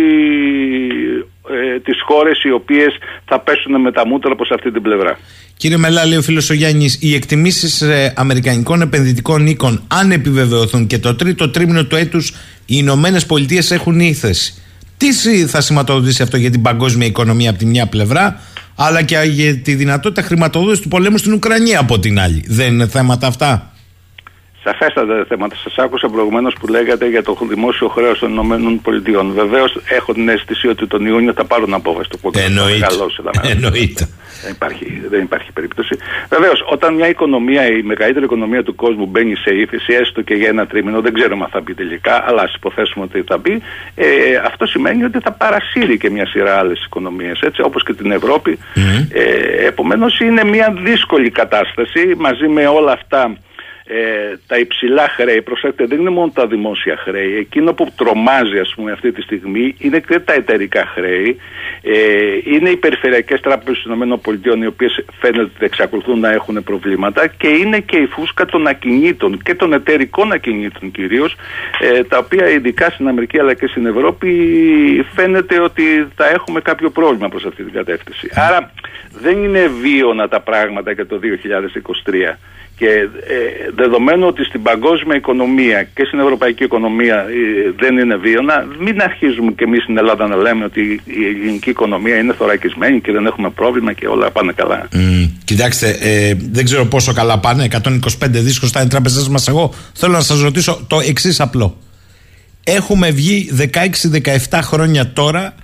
ε, 1.51 1.81
τις 1.81 1.97
χώρες 2.07 2.43
οι 2.43 2.51
οποίες 2.51 2.95
θα 3.25 3.41
πέσουν 3.41 3.81
με 3.81 3.93
τα 3.93 4.07
μούτρα 4.07 4.35
προς 4.35 4.51
αυτή 4.51 4.73
την 4.73 4.83
πλευρά. 4.83 5.19
Κύριε 5.57 5.77
Μελάλη, 5.77 6.17
ο 6.17 6.23
φίλος 6.23 6.51
ο 6.51 6.55
Γιάννης, 6.55 6.99
οι 7.01 7.15
εκτιμήσεις 7.15 7.83
ε, 7.83 8.13
αμερικανικών 8.17 8.81
επενδυτικών 8.81 9.47
οίκων 9.47 9.83
αν 9.89 10.11
επιβεβαιωθούν 10.11 10.87
και 10.87 10.99
το 10.99 11.15
τρίτο 11.15 11.49
τρίμηνο 11.49 11.85
του 11.85 11.97
έτους 11.97 12.31
οι 12.31 12.35
Ηνωμένες 12.67 13.27
Πολιτείες 13.27 13.71
έχουν 13.71 14.01
ήθεση. 14.01 14.55
Τι 14.97 15.13
θα 15.47 15.61
σηματοδοτήσει 15.61 16.23
αυτό 16.23 16.37
για 16.37 16.51
την 16.51 16.63
παγκόσμια 16.63 17.07
οικονομία 17.07 17.51
από 17.51 17.59
τη 17.59 17.67
μια 17.67 17.87
πλευρά 17.87 18.41
αλλά 18.75 19.03
και 19.03 19.19
για 19.19 19.57
τη 19.57 19.75
δυνατότητα 19.75 20.23
χρηματοδότησης 20.23 20.83
του 20.83 20.89
πολέμου 20.89 21.19
στην 21.19 21.33
Ουκρανία 21.33 21.81
από 21.81 21.99
την 21.99 22.21
άλλη. 22.21 22.45
Δεν 22.49 22.73
είναι 22.73 22.87
θέματα 22.87 23.27
αυτά; 23.27 23.74
Σαφέστατα 24.65 25.25
θέματα. 25.29 25.57
Σας 25.57 25.79
άκουσα 25.79 26.09
προηγουμένως 26.09 26.55
που 26.61 26.67
λέγατε 26.67 27.09
για 27.09 27.23
το 27.23 27.39
δημόσιο 27.49 27.89
χρέος 27.89 28.19
των 28.19 28.81
ΗΠΑ. 28.85 29.23
Βεβαίως 29.23 29.81
έχω 29.89 30.13
την 30.13 30.29
αίσθηση 30.29 30.69
ότι 30.69 30.87
τον 30.87 31.07
Ιούνιο 31.07 31.33
θα 31.33 31.45
πάρουν 31.45 31.75
απόφαση 31.75 32.09
το 32.09 32.17
πόκο. 32.17 32.41
Εννοείται. 32.41 32.87
Εννοείται. 33.43 34.09
Δεν 34.43 34.53
υπάρχει, 34.53 35.03
δεν 35.11 35.21
υπάρχει 35.23 35.53
περίπτωση. 35.53 35.97
Βεβαίως, 36.29 36.65
όταν 36.71 36.95
μια 36.95 37.09
οικονομία, 37.09 37.67
η 37.67 37.83
μεγαλύτερη 37.83 38.25
οικονομία 38.25 38.63
του 38.63 38.75
κόσμου 38.75 39.07
μπαίνει 39.07 39.37
σε 39.37 39.55
ύφεση, 39.55 39.93
έστω 39.93 40.23
και 40.23 40.35
για 40.35 40.49
ένα 40.49 40.67
τρίμηνο, 40.67 41.01
δεν 41.01 41.13
ξέρουμε 41.13 41.45
αν 41.45 41.51
θα 41.51 41.61
μπει 41.61 41.75
τελικά, 41.75 42.25
αλλά 42.29 42.43
ας 42.43 42.55
υποθέσουμε 42.55 43.05
ότι 43.05 43.23
θα 43.27 43.37
μπει, 43.39 43.63
ε, 43.95 44.07
αυτό 44.45 44.67
σημαίνει 44.67 45.05
ότι 45.05 45.19
θα 45.19 45.33
παρασύρει 45.33 45.99
και 45.99 46.11
μια 46.11 46.27
σειρά 46.27 46.59
άλλες 46.59 46.85
οικονομίες, 46.85 47.41
όπως 47.63 47.85
και 47.85 47.93
την 47.93 48.11
Ευρώπη. 48.11 48.59
Mm. 48.75 48.81
Ε, 49.13 49.67
Επομένως, 49.67 50.21
είναι 50.21 50.45
μια 50.45 50.75
δύσκολη 50.85 51.31
κατάσταση 51.31 52.15
μαζί 52.17 52.49
με 52.49 52.67
όλα 52.67 52.93
αυτά 52.93 53.37
ε, 53.87 54.37
τα 54.47 54.59
υψηλά 54.59 55.09
χρέη, 55.09 55.43
προσέξτε, 55.43 55.87
δεν 55.87 56.01
είναι 56.01 56.11
μόνο 56.11 56.31
τα 56.35 56.47
δημόσια 56.47 56.97
χρέη. 56.97 57.37
Εκείνο 57.37 57.73
που 57.73 57.93
τρομάζει, 57.97 58.59
ας 58.59 58.73
πούμε, 58.77 58.93
αυτή 58.93 59.13
τη 59.13 59.23
στιγμή 59.23 59.75
είναι 59.79 60.01
και 60.01 60.19
τα 60.19 60.33
εταιρικά 60.33 60.87
χρέη. 60.87 61.37
Ε, 61.83 61.93
είναι 62.45 62.71
οι 62.71 62.77
περιφερειακές 62.77 63.41
τράπεζες 63.41 63.83
των 63.83 64.01
ΗΠΑ, 64.01 64.59
οι 64.63 64.67
οποίες 64.67 65.05
φαίνεται 65.21 65.43
ότι 65.43 65.65
εξακολουθούν 65.65 66.21
να 66.21 66.33
έχουν 66.33 66.65
προβλήματα 66.65 67.27
και 67.27 67.49
είναι 67.49 67.81
και 67.81 67.97
η 67.97 68.07
φούσκα 68.07 68.45
των 68.45 68.67
ακινήτων 68.67 69.43
και 69.43 69.55
των 69.55 69.73
εταιρικών 69.73 70.33
ακινήτων 70.33 70.91
κυρίως, 70.91 71.37
ε, 71.81 72.05
τα 72.05 72.19
οποία 72.19 72.49
ειδικά 72.49 72.91
στην 72.91 73.09
Αμερική 73.09 73.39
αλλά 73.39 73.55
και 73.55 73.67
στην 73.67 73.87
Ευρώπη 73.87 74.31
φαίνεται 75.15 75.61
ότι 75.61 76.09
θα 76.15 76.29
έχουμε 76.29 76.61
κάποιο 76.61 76.91
πρόβλημα 76.91 77.29
προς 77.29 77.45
αυτή 77.45 77.65
την 77.65 77.73
κατεύθυνση. 77.73 78.29
Άρα 78.35 78.73
δεν 79.21 79.45
είναι 79.45 79.67
βίωνα 79.67 80.29
τα 80.29 80.41
πράγματα 80.41 80.93
για 80.93 81.07
το 81.07 81.19
2023. 81.19 82.39
Και 82.77 82.87
ε, 82.87 83.71
δεδομένου 83.75 84.27
ότι 84.27 84.45
στην 84.45 84.63
παγκόσμια 84.63 85.17
οικονομία 85.17 85.83
και 85.83 86.05
στην 86.05 86.19
ευρωπαϊκή 86.19 86.65
οικονομία 86.65 87.17
ε, 87.17 87.73
δεν 87.79 87.99
είναι 87.99 88.17
βίωνα, 88.17 88.67
μην 88.79 89.01
αρχίζουμε 89.03 89.53
και 89.53 89.65
εμείς 89.65 89.83
στην 89.83 89.99
Ελλάδα 89.99 90.27
να 90.27 90.37
λέμε 90.37 90.65
ότι 90.65 91.01
η 91.05 91.25
ελληνική 91.25 91.71
οικονομία 91.71 92.17
είναι 92.17 92.33
θωρακισμένη 92.33 93.01
και 93.01 93.13
δεν 93.13 93.27
έχουμε 93.27 93.51
πρόβλημα 93.51 93.93
και 93.93 94.07
όλα 94.07 94.31
πάνε 94.31 94.53
καλά. 94.53 94.89
Mm, 94.93 95.31
κοιτάξτε, 95.45 95.99
ε, 96.01 96.35
δεν 96.51 96.65
ξέρω 96.65 96.85
πόσο 96.85 97.13
καλά 97.13 97.39
πάνε. 97.39 97.69
125 97.83 97.99
δίσκο 98.31 98.67
στα 98.67 98.87
τράπεζε 98.87 99.31
μας. 99.31 99.49
Εγώ 99.49 99.75
θέλω 99.93 100.13
να 100.13 100.21
σας 100.21 100.41
ρωτήσω 100.41 100.85
το 100.87 101.01
εξής 101.09 101.41
απλό. 101.41 101.79
Έχουμε 102.65 103.11
βγει 103.11 103.51
16-17 104.51 104.61
χρόνια 104.63 105.13
τώρα 105.13 105.55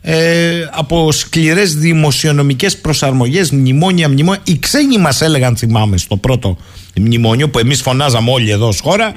ε, 0.00 0.68
από 0.70 1.12
σκληρές 1.12 1.74
δημοσιονομικές 1.74 2.76
προσαρμογές, 2.76 3.50
μνημόνια, 3.50 4.08
μνημόνια. 4.08 4.40
Οι 4.44 4.58
ξένοι 4.58 4.98
μας 4.98 5.20
έλεγαν, 5.20 5.56
θυμάμαι, 5.56 5.96
στο 5.96 6.16
πρώτο 6.16 6.56
μνημόνιο 6.96 7.48
που 7.48 7.58
εμείς 7.58 7.80
φωνάζαμε 7.80 8.30
όλοι 8.30 8.50
εδώ 8.50 8.66
ως 8.66 8.80
χώρα. 8.80 9.14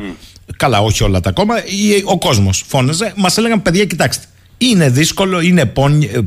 Καλά, 0.58 0.82
όχι 0.82 1.04
όλα 1.04 1.20
τα 1.20 1.32
κόμματα. 1.32 1.64
Ο 2.04 2.18
κόσμος 2.18 2.64
φώναζε. 2.68 3.14
Μας 3.16 3.38
έλεγαν, 3.38 3.62
παιδιά, 3.62 3.86
κοιτάξτε. 3.86 4.26
Είναι 4.58 4.90
δύσκολο, 4.90 5.42
είναι 5.42 5.72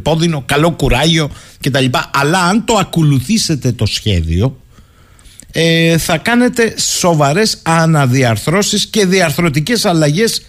πόδινο, 0.02 0.42
καλό 0.46 0.70
κουράγιο 0.70 1.30
κτλ. 1.60 1.84
Αλλά 2.12 2.38
αν 2.38 2.64
το 2.64 2.74
ακολουθήσετε 2.74 3.72
το 3.72 3.86
σχέδιο, 3.86 4.56
ε, 5.52 5.98
θα 5.98 6.18
κάνετε 6.18 6.74
σοβαρές 6.78 7.58
αναδιαρθρώσεις 7.62 8.86
και 8.86 9.06
διαρθρωτικές 9.06 9.84
αλλαγές 9.84 10.42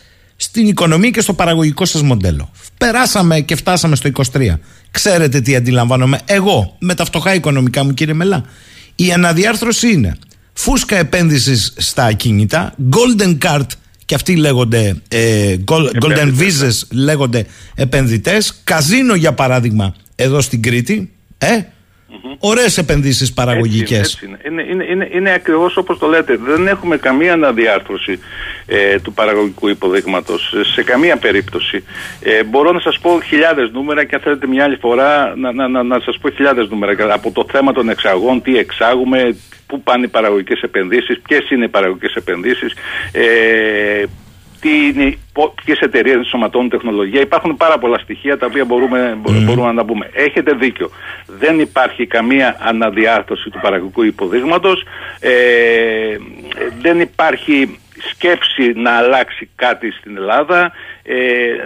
στην 0.43 0.67
οικονομία 0.67 1.09
και 1.09 1.21
στο 1.21 1.33
παραγωγικό 1.33 1.85
σας 1.85 2.01
μοντέλο. 2.01 2.51
Περάσαμε 2.77 3.39
και 3.39 3.55
φτάσαμε 3.55 3.95
στο 3.95 4.09
23. 4.33 4.59
Ξέρετε 4.91 5.41
τι 5.41 5.55
αντιλαμβάνομαι 5.55 6.19
εγώ 6.25 6.75
με 6.79 6.93
τα 6.93 7.05
φτωχά 7.05 7.33
οικονομικά 7.33 7.83
μου 7.83 7.93
κύριε 7.93 8.13
Μελά. 8.13 8.43
Η 8.95 9.11
αναδιάρθρωση 9.11 9.91
είναι 9.91 10.17
φούσκα 10.53 10.95
επένδυσης 10.95 11.73
στα 11.77 12.05
ακίνητα, 12.05 12.75
golden 12.91 13.37
card 13.37 13.65
και 14.05 14.15
αυτοί 14.15 14.35
λέγονται 14.35 15.01
ε, 15.07 15.55
golden 16.01 16.33
visas 16.39 16.87
λέγονται 16.91 17.45
επενδυτές, 17.75 18.61
καζίνο 18.63 19.15
για 19.15 19.33
παράδειγμα 19.33 19.95
εδώ 20.15 20.41
στην 20.41 20.61
Κρήτη, 20.61 21.11
ε, 21.37 21.59
Mm-hmm. 22.13 22.35
Ωραίες 22.39 22.77
επενδύσεις 22.77 23.33
παραγωγικές. 23.33 24.19
Είναι, 24.21 24.37
είναι, 24.45 24.63
είναι, 24.63 24.85
είναι, 24.89 25.09
είναι 25.11 25.33
ακριβώς 25.33 25.77
όπως 25.77 25.97
το 25.97 26.07
λέτε. 26.07 26.37
Δεν 26.37 26.67
έχουμε 26.67 26.97
καμία 26.97 27.33
αναδιάρθρωση 27.33 28.19
ε, 28.65 28.99
του 28.99 29.13
παραγωγικού 29.13 29.67
υποδείγματος 29.67 30.53
σε 30.73 30.83
καμία 30.83 31.17
περίπτωση. 31.17 31.83
Ε, 32.21 32.43
μπορώ 32.43 32.71
να 32.71 32.79
σας 32.79 32.99
πω 32.99 33.21
χιλιάδες 33.21 33.69
νούμερα 33.71 34.03
και 34.03 34.15
αν 34.15 34.21
θέλετε 34.21 34.47
μια 34.47 34.63
άλλη 34.63 34.75
φορά 34.75 35.33
να, 35.35 35.51
να, 35.51 35.67
να, 35.67 35.83
να 35.83 35.99
σας 35.99 36.17
πω 36.21 36.29
χιλιάδες 36.29 36.69
νούμερα 36.69 37.13
από 37.13 37.31
το 37.31 37.45
θέμα 37.51 37.71
των 37.71 37.89
εξαγών, 37.89 38.41
τι 38.41 38.57
εξάγουμε, 38.57 39.35
πού 39.67 39.81
πάνε 39.81 40.05
οι 40.05 40.09
παραγωγικές 40.09 40.61
επενδύσεις, 40.61 41.21
ποιες 41.27 41.49
είναι 41.49 41.65
οι 41.65 41.69
παραγωγικές 41.69 42.13
επενδύσεις. 42.13 42.73
Ε, 43.11 44.03
ποιες 45.65 45.79
εταιρείες 45.79 46.15
ενσωματώνουν 46.15 46.69
τεχνολογία. 46.69 47.21
Υπάρχουν 47.21 47.57
πάρα 47.57 47.77
πολλά 47.77 47.97
στοιχεία 47.97 48.37
τα 48.37 48.45
οποία 48.45 48.65
μπορούμε, 48.65 49.17
μπορούμε 49.21 49.67
να 49.67 49.73
τα 49.73 49.85
πούμε. 49.85 50.09
Έχετε 50.13 50.51
δίκιο. 50.53 50.89
Δεν 51.25 51.59
υπάρχει 51.59 52.05
καμία 52.05 52.57
αναδιάρθρωση 52.59 53.49
του 53.49 53.59
παραγωγικού 53.61 54.03
υποδείγματος. 54.03 54.83
Ε, 55.19 56.17
δεν 56.81 56.99
υπάρχει 56.99 57.79
σκέψη 58.11 58.73
να 58.75 58.91
αλλάξει 58.91 59.49
κάτι 59.55 59.91
στην 59.91 60.17
Ελλάδα. 60.17 60.71
Ε, 61.03 61.15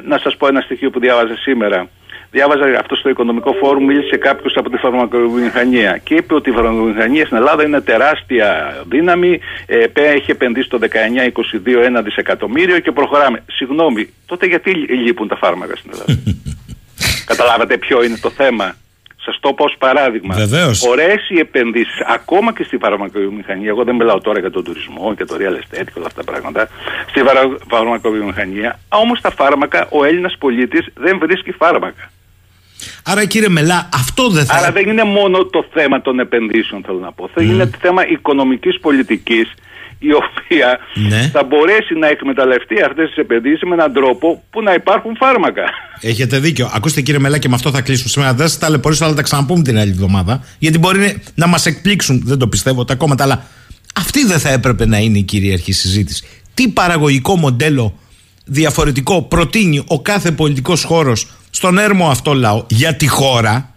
να 0.03 0.17
σας 0.17 0.37
πω 0.37 0.47
ένα 0.47 0.61
στοιχείο 0.61 0.89
που 0.89 0.99
διάβαζα 0.99 1.35
σήμερα. 1.35 1.89
Διάβαζα 2.31 2.79
αυτό 2.79 2.95
στο 2.95 3.09
οικονομικό 3.09 3.53
φόρουμ, 3.53 3.85
μίλησε 3.85 4.17
κάποιος 4.17 4.53
από 4.55 4.69
τη 4.69 4.77
φαρμακοβιομηχανία 4.77 5.97
και 6.03 6.13
είπε 6.15 6.33
ότι 6.33 6.49
η 6.49 6.53
φαρμακοβιομηχανία 6.53 7.25
στην 7.25 7.37
Ελλάδα 7.37 7.63
είναι 7.63 7.81
τεράστια 7.81 8.77
δύναμη. 8.89 9.39
Ε, 9.65 9.85
έχει 9.93 10.31
επενδύσει 10.31 10.69
το 10.69 10.79
19-22 10.81 11.83
ένα 11.83 12.01
δισεκατομμύριο 12.01 12.79
και 12.79 12.91
προχωράμε. 12.91 13.43
Συγγνώμη, 13.51 14.13
τότε 14.25 14.45
γιατί 14.45 14.71
λείπουν 14.73 15.27
τα 15.27 15.35
φάρμακα 15.35 15.75
στην 15.75 15.91
Ελλάδα; 15.93 16.21
Καταλάβατε 17.31 17.77
ποιο 17.77 18.03
είναι 18.03 18.17
το 18.21 18.29
θέμα; 18.29 18.75
Σας 19.25 19.37
το 19.39 19.53
πω 19.53 19.63
ως 19.63 19.75
παράδειγμα. 19.77 20.35
Ωραίες 20.89 21.29
οι 21.29 21.39
επενδύσεις, 21.39 21.99
ακόμα 22.07 22.53
και 22.53 22.63
στη 22.63 22.77
φαρμακοβιομηχανία. 22.77 23.69
Εγώ 23.69 23.83
δεν 23.83 23.95
μιλάω 23.95 24.21
τώρα 24.21 24.39
για 24.39 24.51
τον 24.51 24.63
τουρισμό 24.63 25.15
και 25.15 25.25
το 25.25 25.35
real 25.39 25.55
estate 25.55 25.85
και 25.85 25.97
όλα 25.97 26.05
αυτά 26.05 26.23
τα 26.23 26.31
πράγματα. 26.31 26.67
Στη 27.09 27.21
φαρμακοβιομηχανία. 27.67 28.79
Όμως 28.89 29.21
τα 29.21 29.31
φάρμακα, 29.31 29.87
ο 29.91 30.03
Έλληνας 30.03 30.35
πολίτης 30.39 30.85
δεν 30.95 31.17
βρίσκει 31.19 31.51
φάρμακα. 31.51 32.11
Άρα 33.03 33.25
κύριε 33.25 33.49
Μελά, 33.49 33.89
αυτό 33.93 34.29
δεν 34.29 34.45
θα... 34.45 34.55
Άρα 34.55 34.71
δεν 34.71 34.87
είναι 34.89 35.03
μόνο 35.03 35.45
το 35.45 35.65
θέμα 35.73 36.01
των 36.01 36.19
επενδύσεων 36.19 36.83
θέλω 36.85 36.99
να 36.99 37.11
πω. 37.11 37.29
Mm. 37.37 37.41
Είναι 37.41 37.69
θέμα 37.81 38.07
οικονομικής 38.07 38.79
πολιτικής 38.79 39.53
η 39.99 40.11
οποία 40.13 40.79
Ναι. 41.09 41.29
θα 41.33 41.43
μπορέσει 41.43 41.93
να 41.93 42.07
εκμεταλλευτεί 42.07 42.81
αυτές 42.81 43.07
τις 43.07 43.17
επενδύσεις 43.17 43.61
με 43.63 43.73
έναν 43.73 43.93
τρόπο 43.93 44.43
που 44.49 44.61
να 44.61 44.73
υπάρχουν 44.73 45.15
φάρμακα. 45.15 45.63
Έχετε 46.01 46.39
δίκιο. 46.39 46.69
Ακούστε 46.73 47.01
κύριε 47.01 47.19
Μελά 47.19 47.37
και 47.37 47.49
με 47.49 47.55
αυτό 47.55 47.71
θα 47.71 47.81
κλείσουμε 47.81 48.09
σήμερα. 48.09 48.33
Δεν 48.33 48.47
σας 48.47 48.57
ταλαιπωρήσω, 48.57 49.03
αλλά 49.03 49.13
θα 49.13 49.17
τα 49.19 49.23
ξαναπούμε 49.23 49.61
την 49.63 49.77
άλλη 49.77 49.91
εβδομάδα. 49.91 50.43
Γιατί 50.59 50.77
μπορεί 50.77 51.21
να 51.35 51.47
μας 51.47 51.65
εκπλήξουν, 51.65 52.21
δεν 52.25 52.37
το 52.37 52.47
πιστεύω 52.47 52.85
τα 52.85 52.95
κόμματα, 52.95 53.23
αλλά 53.23 53.45
αυτή 53.95 54.25
δεν 54.25 54.39
θα 54.39 54.49
έπρεπε 54.49 54.85
να 54.85 54.97
είναι 54.97 55.17
η 55.17 55.23
κυρίαρχη 55.23 55.71
συζήτηση. 55.71 56.23
Τι 56.53 56.67
παραγωγικό 56.67 57.35
μοντέλο 57.35 57.99
διαφορετικό 58.47 59.21
προτείνει 59.21 59.83
ο 59.87 60.01
κάθε 60.01 60.31
πολιτικός 60.31 60.83
χώρος 60.83 61.27
στον 61.49 61.77
έρμο 61.77 62.09
αυτό 62.09 62.33
λαό 62.33 62.63
για 62.67 62.95
τη 62.95 63.07
χώρα 63.07 63.71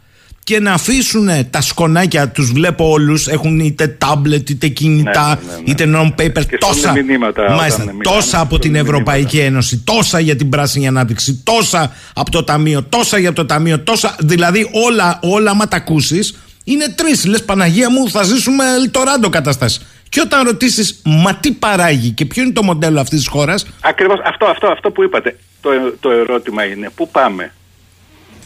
και 0.45 0.61
να 0.61 0.73
αφήσουν 0.73 1.29
τα 1.51 1.61
σκονάκια, 1.61 2.29
τους 2.29 2.53
βλέπω 2.53 2.91
όλους, 2.91 3.27
έχουν 3.29 3.59
είτε 3.59 3.87
τάμπλετ, 3.89 4.51
είτε 4.51 4.69
κινητά, 4.69 5.29
Ναι, 5.29 5.51
ναι, 5.51 5.53
ναι, 5.53 5.57
ναι. 5.57 5.71
είτε 5.71 5.85
non-paper, 5.97 6.47
Και 6.47 6.59
τόσα, 6.59 6.75
στέλνουν 6.75 7.05
μηνύματα 7.05 7.43
όταν 7.43 7.55
μάλιστα, 7.55 7.81
μιλάμε, 7.81 8.03
τόσα 8.03 8.41
από 8.41 8.59
την 8.59 8.71
στέλνουν 8.71 8.91
Ευρωπαϊκή 8.91 9.37
μηνύματα. 9.37 9.53
Ένωση, 9.53 9.79
τόσα 9.85 10.21
για 10.21 10.37
την 10.37 10.49
πράσινη 10.49 10.87
ανάπτυξη, 10.87 11.41
τόσα 11.45 11.93
από 12.15 12.31
το 12.31 12.45
Ταμείο, 12.45 12.83
τόσα 12.83 13.19
για 13.19 13.33
το 13.33 13.47
Ταμείο, 13.47 13.81
τόσα. 13.81 14.17
Δηλαδή 14.19 14.69
όλα, 14.87 15.19
όλα 15.23 15.51
άμα 15.51 15.69
τα 15.69 15.77
ακούσεις, 15.77 16.39
είναι 16.65 16.89
τρεις. 16.97 17.25
Λες 17.25 17.45
Παναγία 17.45 17.91
μου, 17.91 18.11
θα 18.11 18.23
ζήσουμε 18.23 18.65
Ελτοράντο 18.75 19.29
κατάσταση. 19.29 19.81
Και 20.11 20.21
όταν 20.21 20.45
ρωτήσεις, 20.45 21.03
μα 21.05 21.35
τι 21.35 21.53
παράγει 21.53 22.11
και 22.11 22.25
ποιο 22.25 22.43
είναι 22.43 22.53
το 22.53 22.63
μοντέλο 22.63 23.01
αυτής 23.01 23.19
της 23.19 23.29
χώρας, 23.29 23.67
Ακριβώς 23.83 24.21
αυτό, 24.25 24.47
αυτό, 24.47 24.67
αυτό 24.67 24.91
που 24.91 25.03
είπατε. 25.03 25.37
Το, 25.61 25.71
το 26.01 26.11
ερώτημα 26.11 26.65
είναι 26.65 26.91
πού 26.95 27.09
πάμε; 27.11 27.53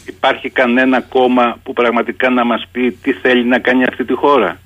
Υπάρχει 0.05 0.49
κανένα 0.49 1.01
κόμμα 1.01 1.59
που 1.63 1.73
πραγματικά 1.73 2.29
να 2.29 2.43
μας 2.45 2.67
πει 2.71 2.91
τι 2.91 3.13
θέλει 3.13 3.45
να 3.45 3.59
κάνει 3.59 3.83
αυτή 3.83 4.05
τη 4.05 4.13
χώρα; 4.13 4.59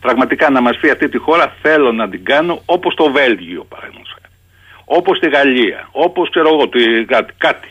Πραγματικά 0.00 0.50
να 0.50 0.60
μας 0.60 0.76
πει 0.80 0.90
αυτή 0.90 1.08
τη 1.08 1.18
χώρα 1.18 1.54
θέλω 1.62 1.92
να 1.92 2.08
την 2.08 2.24
κάνω 2.24 2.62
όπως 2.64 2.94
το 2.94 3.10
Βέλγιο 3.10 3.64
παραδείγματος 3.68 4.12
χάρη. 4.12 4.34
Όπως 4.84 5.18
τη 5.18 5.28
Γαλλία, 5.28 5.88
όπως 5.90 6.30
ξέρω 6.30 6.48
εγώ, 6.48 6.68
τη- 6.68 7.04
κάτι, 7.04 7.32
κάτι. 7.38 7.68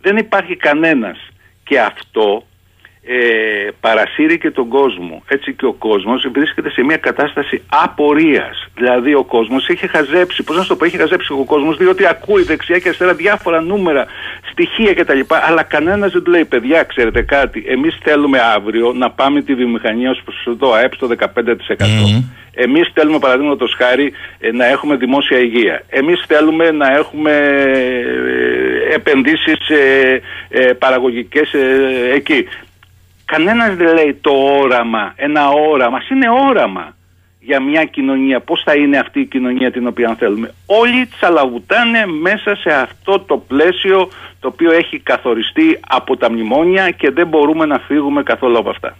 Δεν 0.00 0.16
υπάρχει 0.16 0.56
κανένας. 0.56 1.18
Και 1.64 1.80
αυτό 1.80 2.46
ε, 3.02 3.68
παρασύρει 3.80 4.38
και 4.38 4.50
τον 4.50 4.68
κόσμο. 4.68 5.22
Έτσι 5.28 5.54
και 5.54 5.66
ο 5.66 5.72
κόσμος 5.72 6.28
βρίσκεται 6.32 6.70
σε 6.70 6.82
μια 6.82 6.96
κατάσταση 6.96 7.62
απορίας. 7.68 8.68
Δηλαδή 8.74 9.14
ο 9.14 9.24
κόσμος 9.24 9.68
έχει 9.68 9.86
χαζέψει, 9.88 10.42
πώς 10.42 10.56
να 10.56 10.62
σου 10.62 10.68
το 10.68 10.76
πω, 10.76 10.84
έχει 10.84 10.96
χαζέψει 10.96 11.32
ο 11.32 11.44
κόσμος 11.44 11.76
διότι 11.76 12.06
ακούει 12.06 12.42
δεξιά 12.42 12.78
και 12.78 12.88
αριστερά 12.88 13.14
διάφορα 13.14 13.60
νούμερα, 13.60 14.06
στοιχεία 14.50 14.94
κτλ. 14.94 15.20
Αλλά 15.48 15.62
κανένας 15.62 16.12
δεν 16.12 16.22
του 16.22 16.30
λέει, 16.30 16.44
παιδιά, 16.44 16.82
ξέρετε 16.82 17.22
κάτι, 17.22 17.64
εμείς 17.68 17.98
θέλουμε 18.02 18.38
αύριο 18.56 18.92
να 18.92 19.10
πάμε 19.10 19.42
τη 19.42 19.54
βιομηχανία 19.54 20.10
ως 20.10 20.22
προς 20.24 20.56
το 20.58 20.72
ΑΕΠ 20.72 20.94
στο 20.94 21.06
15%. 21.06 22.24
Εμείς 22.54 22.90
θέλουμε 22.94 23.18
παραδείγματος 23.18 23.74
χάρη 23.76 24.12
ε, 24.38 24.52
να 24.52 24.66
έχουμε 24.66 24.96
δημόσια 24.96 25.38
υγεία. 25.38 25.82
Εμείς 25.88 26.24
θέλουμε 26.26 26.70
να 26.70 26.92
έχουμε 26.92 27.30
ε, 28.90 28.94
επενδύσεις 28.94 29.68
ε, 29.68 30.20
ε, 30.48 30.72
παραγωγικές 30.72 31.52
ε, 31.52 32.14
εκεί. 32.14 32.46
Κανένας 33.32 33.76
δεν 33.76 33.94
λέει 33.94 34.18
το 34.20 34.30
όραμα, 34.62 35.12
ένα 35.16 35.42
όραμα, 35.70 35.96
Ας 35.96 36.08
είναι 36.10 36.28
όραμα 36.48 36.96
για 37.40 37.62
μια 37.62 37.84
κοινωνία. 37.84 38.40
Πώς 38.40 38.62
θα 38.64 38.74
είναι 38.74 38.98
αυτή 38.98 39.20
η 39.20 39.26
κοινωνία 39.26 39.70
την 39.70 39.86
οποία 39.86 40.16
θέλουμε. 40.18 40.54
Όλοι 40.66 41.06
τσαλαβουτάνε 41.06 42.06
μέσα 42.06 42.54
σε 42.56 42.70
αυτό 42.86 43.20
το 43.20 43.36
πλαίσιο 43.36 44.08
το 44.40 44.48
οποίο 44.48 44.72
έχει 44.72 44.98
καθοριστεί 44.98 45.80
από 45.88 46.16
τα 46.16 46.30
μνημόνια 46.30 46.90
και 46.90 47.10
δεν 47.10 47.26
μπορούμε 47.28 47.66
να 47.66 47.78
φύγουμε 47.78 48.22
καθόλου 48.22 48.58
από 48.58 48.70
αυτά. 48.70 48.96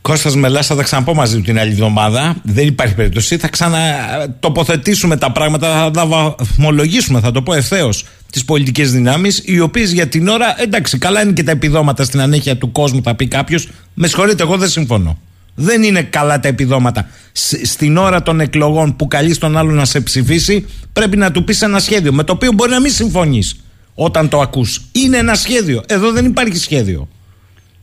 Κώστας 0.00 0.36
Μελάς 0.36 0.66
θα 0.66 0.76
τα 0.76 0.82
ξαναπώ 0.82 1.14
μαζί 1.14 1.36
του 1.36 1.42
την 1.42 1.58
άλλη 1.58 1.70
εβδομάδα. 1.70 2.36
Δεν 2.42 2.66
υπάρχει 2.66 2.94
περίπτωση. 2.94 3.36
Θα 3.36 3.48
ξανατοποθετήσουμε 3.48 5.16
τα 5.16 5.32
πράγματα, 5.32 5.82
θα 5.82 5.90
τα 5.90 6.06
βαθμολογήσουμε, 6.06 7.20
θα 7.20 7.30
το 7.30 7.42
πω 7.42 7.54
ευθέως, 7.54 8.04
τις 8.32 8.44
πολιτικές 8.44 8.92
δυνάμεις, 8.92 9.42
οι 9.44 9.60
οποίες 9.60 9.92
για 9.92 10.06
την 10.06 10.28
ώρα, 10.28 10.62
εντάξει, 10.62 10.98
καλά 10.98 11.22
είναι 11.22 11.32
και 11.32 11.42
τα 11.42 11.50
επιδόματα 11.50 12.04
στην 12.04 12.20
ανέχεια 12.20 12.56
του 12.56 12.72
κόσμου, 12.72 13.02
θα 13.02 13.14
πει 13.14 13.28
κάποιος. 13.28 13.68
Με 13.94 14.06
συγχωρείτε, 14.06 14.42
εγώ 14.42 14.56
δεν 14.56 14.68
συμφωνώ. 14.68 15.18
Δεν 15.54 15.82
είναι 15.82 16.02
καλά 16.02 16.40
τα 16.40 16.48
επιδόματα. 16.48 17.08
Σ- 17.32 17.66
στην 17.66 17.96
ώρα 17.96 18.22
των 18.22 18.40
εκλογών 18.40 18.96
που 18.96 19.06
καλεί 19.08 19.36
τον 19.36 19.56
άλλο 19.56 19.70
να 19.70 19.84
σε 19.84 20.00
ψηφίσει, 20.00 20.66
πρέπει 20.92 21.16
να 21.16 21.30
του 21.30 21.44
πεις 21.44 21.62
ένα 21.62 21.78
σχέδιο 21.78 22.12
με 22.12 22.22
το 22.24 22.32
οποίο 22.32 22.52
μπορεί 22.52 22.70
να 22.70 22.80
μην 22.80 22.90
συμφωνείς 22.90 23.64
όταν 23.94 24.28
το 24.28 24.40
ακούς. 24.40 24.80
Είναι 24.92 25.16
ένα 25.16 25.34
σχέδιο. 25.34 25.82
Εδώ 25.86 26.12
δεν 26.12 26.24
υπάρχει 26.24 26.56
σχέδιο. 26.56 27.08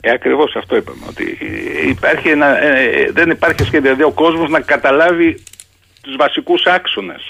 Ε, 0.01 0.11
Ακριβώς 0.11 0.55
αυτό 0.55 0.75
είπαμε. 0.75 0.99
Ότι 1.09 1.23
ε, 1.85 1.89
υπάρχει 1.89 2.27
ένα, 2.27 2.63
ε, 2.63 2.83
ε, 2.83 3.11
δεν 3.13 3.29
υπάρχει 3.29 3.59
σχέδιο. 3.63 3.81
Δηλαδή 3.81 4.03
ο 4.03 4.11
κόσμος 4.11 4.49
να 4.49 4.59
καταλάβει 4.59 5.43
τους 6.01 6.15
βασικούς 6.15 6.63
άξονες. 6.65 7.21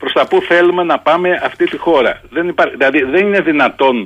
Προς 0.00 0.12
τα 0.12 0.26
πού 0.26 0.42
θέλουμε 0.48 0.82
να 0.82 0.98
πάμε 0.98 1.28
αυτή 1.44 1.64
τη 1.64 1.76
χώρα. 1.76 2.20
Δεν 2.30 2.48
υπάρχει, 2.48 2.74
δηλαδή 2.76 3.02
δεν 3.02 3.26
είναι 3.26 3.40
δυνατόν 3.40 3.96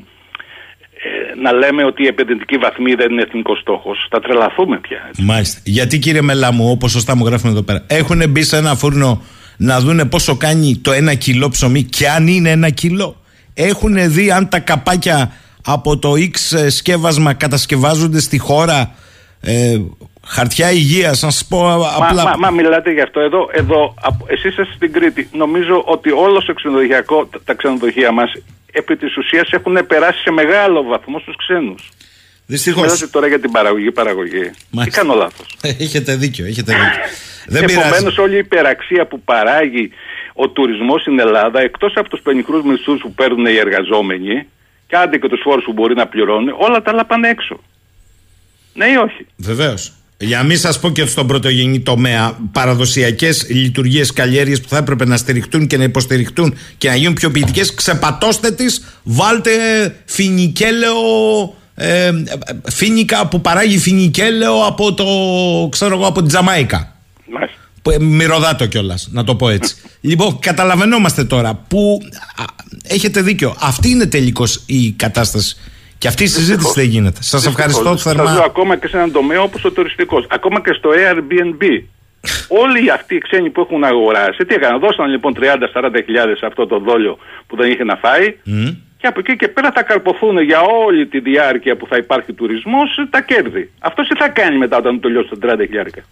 ε, 1.05 1.41
να 1.43 1.53
λέμε 1.53 1.85
ότι 1.85 2.03
η 2.03 2.07
επενδυτική 2.07 2.57
βαθμή 2.57 2.95
δεν 2.95 3.13
είναι 3.13 3.23
εθνικός 3.23 3.59
στόχος. 3.59 4.07
Θα 4.11 4.21
τρελαθούμε 4.21 4.79
πια. 4.79 4.99
έτσι. 5.09 5.23
Μάλιστα. 5.23 5.61
Γιατί 5.65 5.99
κύριε 5.99 6.23
Μελά 6.23 6.53
μου, 6.53 6.71
όπως 6.71 6.91
σωστά 6.91 7.17
μου 7.17 7.27
γράφουν 7.27 7.51
εδώ 7.51 7.63
πέρα, 7.63 7.85
έχουν 7.87 8.23
μπει 8.29 8.43
σε 8.43 8.57
ένα 8.57 8.75
φούρνο 8.75 9.23
να 9.57 9.81
δούνε 9.81 10.05
πόσο 10.05 10.37
κάνει 10.37 10.77
το 10.77 10.93
ένα 10.93 11.15
κιλό 11.15 11.49
ψωμί 11.49 11.83
και 11.83 12.09
αν 12.09 12.27
είναι 12.27 12.51
ένα 12.51 12.71
κιλό. 12.71 13.17
Έχουν 13.55 14.13
δει 14.13 14.31
αν 14.31 14.49
τα 14.49 14.59
καπάκια 14.59 15.33
από 15.65 15.99
το 15.99 16.13
X 16.13 16.57
ε, 16.59 16.71
σκεύασμα 16.71 17.35
κατασκευάζονται 17.35 18.21
στη 18.21 18.39
χώρα. 18.39 18.95
Ε, 19.41 19.79
χαρτιά 20.27 20.71
υγεία, 20.71 21.09
να 21.09 21.15
σας 21.15 21.45
πω 21.49 21.69
α- 21.69 21.79
Μα, 21.79 22.07
απλά. 22.07 22.23
μα, 22.25 22.37
μα 22.39 22.51
μιλάτε 22.51 22.93
γι' 22.93 23.01
αυτό 23.01 23.21
εδώ, 23.21 23.49
εδώ 23.53 23.95
απ- 24.03 24.31
εσείς 24.31 24.45
είστε 24.51 24.67
στην 24.75 24.93
Κρήτη. 24.93 25.29
Νομίζω 25.33 25.83
ότι 25.87 26.11
όλο 26.11 26.43
το 26.43 26.55
ξενοδοχειακό, 26.55 27.27
τα- 27.27 27.41
τα 27.45 27.55
ξενοδοχεία 27.55 28.13
μας 28.13 28.33
επί 28.73 28.97
της 28.97 29.17
ουσίας 29.17 29.49
έχουν 29.51 29.87
περάσει 29.87 30.21
σε 30.21 30.31
μεγάλο 30.31 30.83
βαθμό 30.83 31.19
στους 31.19 31.37
ξένους. 31.37 31.89
Δυστυχώς. 32.47 32.83
Μιλάτε 32.83 33.07
τώρα 33.07 33.27
για 33.27 33.41
την 33.41 33.51
παραγωγή, 33.51 33.91
παραγωγή. 33.93 34.41
Τι 34.41 34.51
Μάλιστα. 34.71 35.01
κάνω 35.01 35.15
λάθος; 35.15 35.47
έχετε 35.87 36.17
δίκιο, 36.17 36.47
έχετε 36.47 36.73
δίκιο. 36.73 36.89
Δεν 37.47 37.65
πειράζει. 37.65 37.89
Επομένω, 37.89 38.13
όλη 38.23 38.35
η 38.35 38.39
υπεραξία 38.39 39.07
που 39.07 39.21
παράγει 39.21 39.91
ο 40.35 40.49
τουρισμός 40.49 41.01
στην 41.01 41.21
Ελλάδα, 41.21 41.61
εκτός 41.61 41.93
από 41.97 42.09
τους 42.09 42.21
πενιχρούς 42.21 42.63
μισθούς 42.65 43.01
που 43.01 43.15
παίρνουν 43.15 43.47
οι 43.47 43.57
εργαζόμενοι, 43.57 44.47
και 44.87 44.97
άντε 44.97 45.19
και 45.19 45.29
τους 45.29 45.41
φόρους 45.45 45.65
που 45.65 45.73
μπορεί 45.73 45.95
να 45.95 46.07
πληρώνουν, 46.07 46.55
όλα 46.59 46.83
τα 46.83 46.91
άλλα 46.91 47.05
πάνε 47.05 47.29
έξω. 47.29 47.61
Ναι 48.75 48.87
ή 48.87 48.97
όχι; 48.97 49.27
Βεβαίως. 49.37 49.93
Για 50.19 50.39
να 50.39 50.45
μην 50.45 50.59
σας 50.59 50.81
πω 50.81 50.91
και 50.91 51.07
στον 51.07 51.27
πρωτογενή 51.27 51.81
τομέα, 51.81 52.39
παραδοσιακές 52.53 53.47
λειτουργίες 53.49 54.13
καλλιέργειες 54.13 54.61
που 54.61 54.69
θα 54.69 54.77
έπρεπε 54.77 55.05
να 55.05 55.17
στηριχτούν 55.17 55.67
και 55.67 55.77
να 55.77 55.85
υποστηριχτούν 55.85 56.55
και 56.79 56.89
να 56.89 56.95
γίνουν 56.95 57.15
πιο 57.15 57.31
ποιητικές, 57.31 57.75
ξεπατώστε 57.75 58.51
τις, 58.51 58.85
βάλτε 59.03 59.51
φινικέλαιο. 60.05 60.95
Ε, 61.77 62.11
φίνικα 62.71 63.27
που 63.27 63.41
παράγει 63.41 63.79
φινικέλαιο 63.79 64.67
από 64.67 64.95
το 64.95 65.05
ξέρω 65.71 65.95
εγώ 65.95 66.07
από 66.07 66.21
την 66.21 66.29
Τζαμάικα 66.29 66.97
Μάλιστα. 67.27 67.57
που, 67.83 67.91
ε, 67.91 67.99
μυρωδάτο 67.99 68.67
κιόλας, 68.67 69.09
να 69.11 69.25
το 69.25 69.35
πω 69.35 69.49
έτσι. 69.49 69.77
λοιπόν, 70.01 70.39
καταλαβαίνόμαστε 70.39 71.25
τώρα 71.25 71.55
που 71.69 72.01
α, 72.37 72.45
έχετε 72.83 73.23
δίκιο. 73.23 73.57
Αυτή 73.61 73.89
είναι 73.89 74.07
τελικώς 74.07 74.63
η 74.67 74.91
κατάσταση. 74.91 75.57
Και 76.05 76.11
αυτή 76.11 76.23
η 76.23 76.27
συζήτηση 76.27 76.73
δεν 76.75 76.85
γίνεται. 76.85 77.23
Σας 77.23 77.47
ευχαριστώ 77.47 77.97
Σας 77.97 78.15
λέω 78.15 78.27
θερμά. 78.27 78.45
ακόμα 78.45 78.77
και 78.77 78.89
σε 78.89 78.97
έναν 78.97 79.13
τομέα 79.13 79.41
όπως 79.41 79.65
ο 79.65 79.71
τουριστικός. 79.71 80.27
Ακόμα 80.31 80.61
και 80.61 80.73
στο 80.79 80.91
Airbnb. 81.05 81.63
Όλοι 82.49 82.91
αυτοί 82.91 83.15
οι 83.15 83.19
ξένοι 83.19 83.51
που 83.51 83.61
έχουν 83.61 83.85
αγοράσει, 83.85 84.45
τι 84.45 84.55
έκαναν, 84.55 84.81
δώσαν 84.81 85.07
λοιπόν 85.11 85.33
30-40 85.41 86.03
χιλιάδες 86.05 86.43
αυτό 86.43 86.67
το 86.67 86.79
δόλιο 86.79 87.19
που 87.47 87.57
δεν 87.57 87.71
είχε 87.71 87.85
να 87.85 87.97
φάει 87.97 88.27
και 88.97 89.07
από 89.07 89.21
εκεί 89.21 89.37
και 89.37 89.49
πέρα 89.49 89.71
θα 89.75 89.83
καρποθούν 89.83 90.39
για 90.39 90.61
όλη 90.85 91.07
τη 91.07 91.21
διάρκεια 91.21 91.77
που 91.77 91.87
θα 91.87 91.97
υπάρχει 91.97 92.33
τουρισμός 92.33 92.89
τα 93.11 93.21
κέρδη. 93.21 93.71
Αυτό 93.79 94.03
τι 94.03 94.15
θα 94.19 94.29
κάνει 94.29 94.57
μετά 94.59 94.77
όταν 94.77 95.01
τελειώσει 95.01 95.29
τα 95.41 95.55
30 95.55 95.59
χιλιάρικα; 95.67 96.03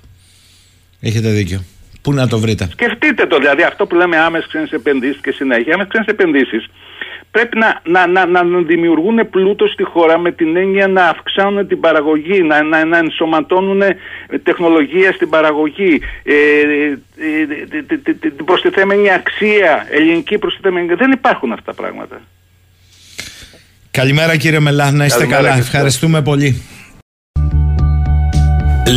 Έχετε 1.01 1.29
δίκιο. 1.29 1.61
Πού 2.03 2.13
να 2.13 2.29
το 2.29 2.39
βρείτε; 2.39 2.69
Σκεφτείτε 2.71 3.27
το, 3.27 3.39
δηλαδή 3.39 3.63
αυτό 3.63 3.87
που 3.87 3.95
λέμε 3.95 4.17
άμεσες 4.17 4.49
ξένες 4.49 4.71
επενδύσεις 4.71 5.21
και 5.21 5.33
συνέχεια. 5.33 5.75
Άμεσες 5.75 5.93
ξένες 5.93 6.09
επενδύσεις 6.09 6.65
πρέπει 7.35 7.59
να, 7.59 7.81
να, 7.85 8.07
να, 8.07 8.43
να 8.45 8.61
δημιουργούν 8.61 9.31
πλούτο 9.31 9.67
στη 9.67 9.83
χώρα 9.83 10.19
με 10.19 10.33
την 10.33 10.57
έννοια 10.57 10.87
να 10.89 11.05
αυξάνουν 11.05 11.67
την 11.67 11.81
παραγωγή, 11.81 12.43
να, 12.43 12.63
να, 12.63 12.85
να 12.85 12.99
ενσωματώνουν 12.99 13.83
τεχνολογία 14.43 15.13
στην 15.13 15.29
παραγωγή, 15.29 16.01
ε, 16.23 16.35
ε, 16.35 16.99
ε, 17.17 18.21
ε, 18.21 18.31
την 18.37 18.45
προστιθέμενη 18.45 19.13
αξία, 19.13 19.87
ελληνική 19.91 20.39
προστιθέμενη. 20.39 20.95
Δεν 20.95 21.11
υπάρχουν 21.11 21.53
αυτά 21.53 21.75
τα 21.75 21.83
πράγματα. 21.83 22.21
Καλημέρα 23.91 24.37
κύριε 24.37 24.61
Μελά, 24.61 24.91
να 24.91 25.05
είστε 25.05 25.19
Καλημέρα 25.19 25.43
καλά. 25.43 25.55
και 25.55 25.61
εσάς. 25.61 25.73
Ευχαριστούμε 25.75 26.23
πολύ. 26.23 26.63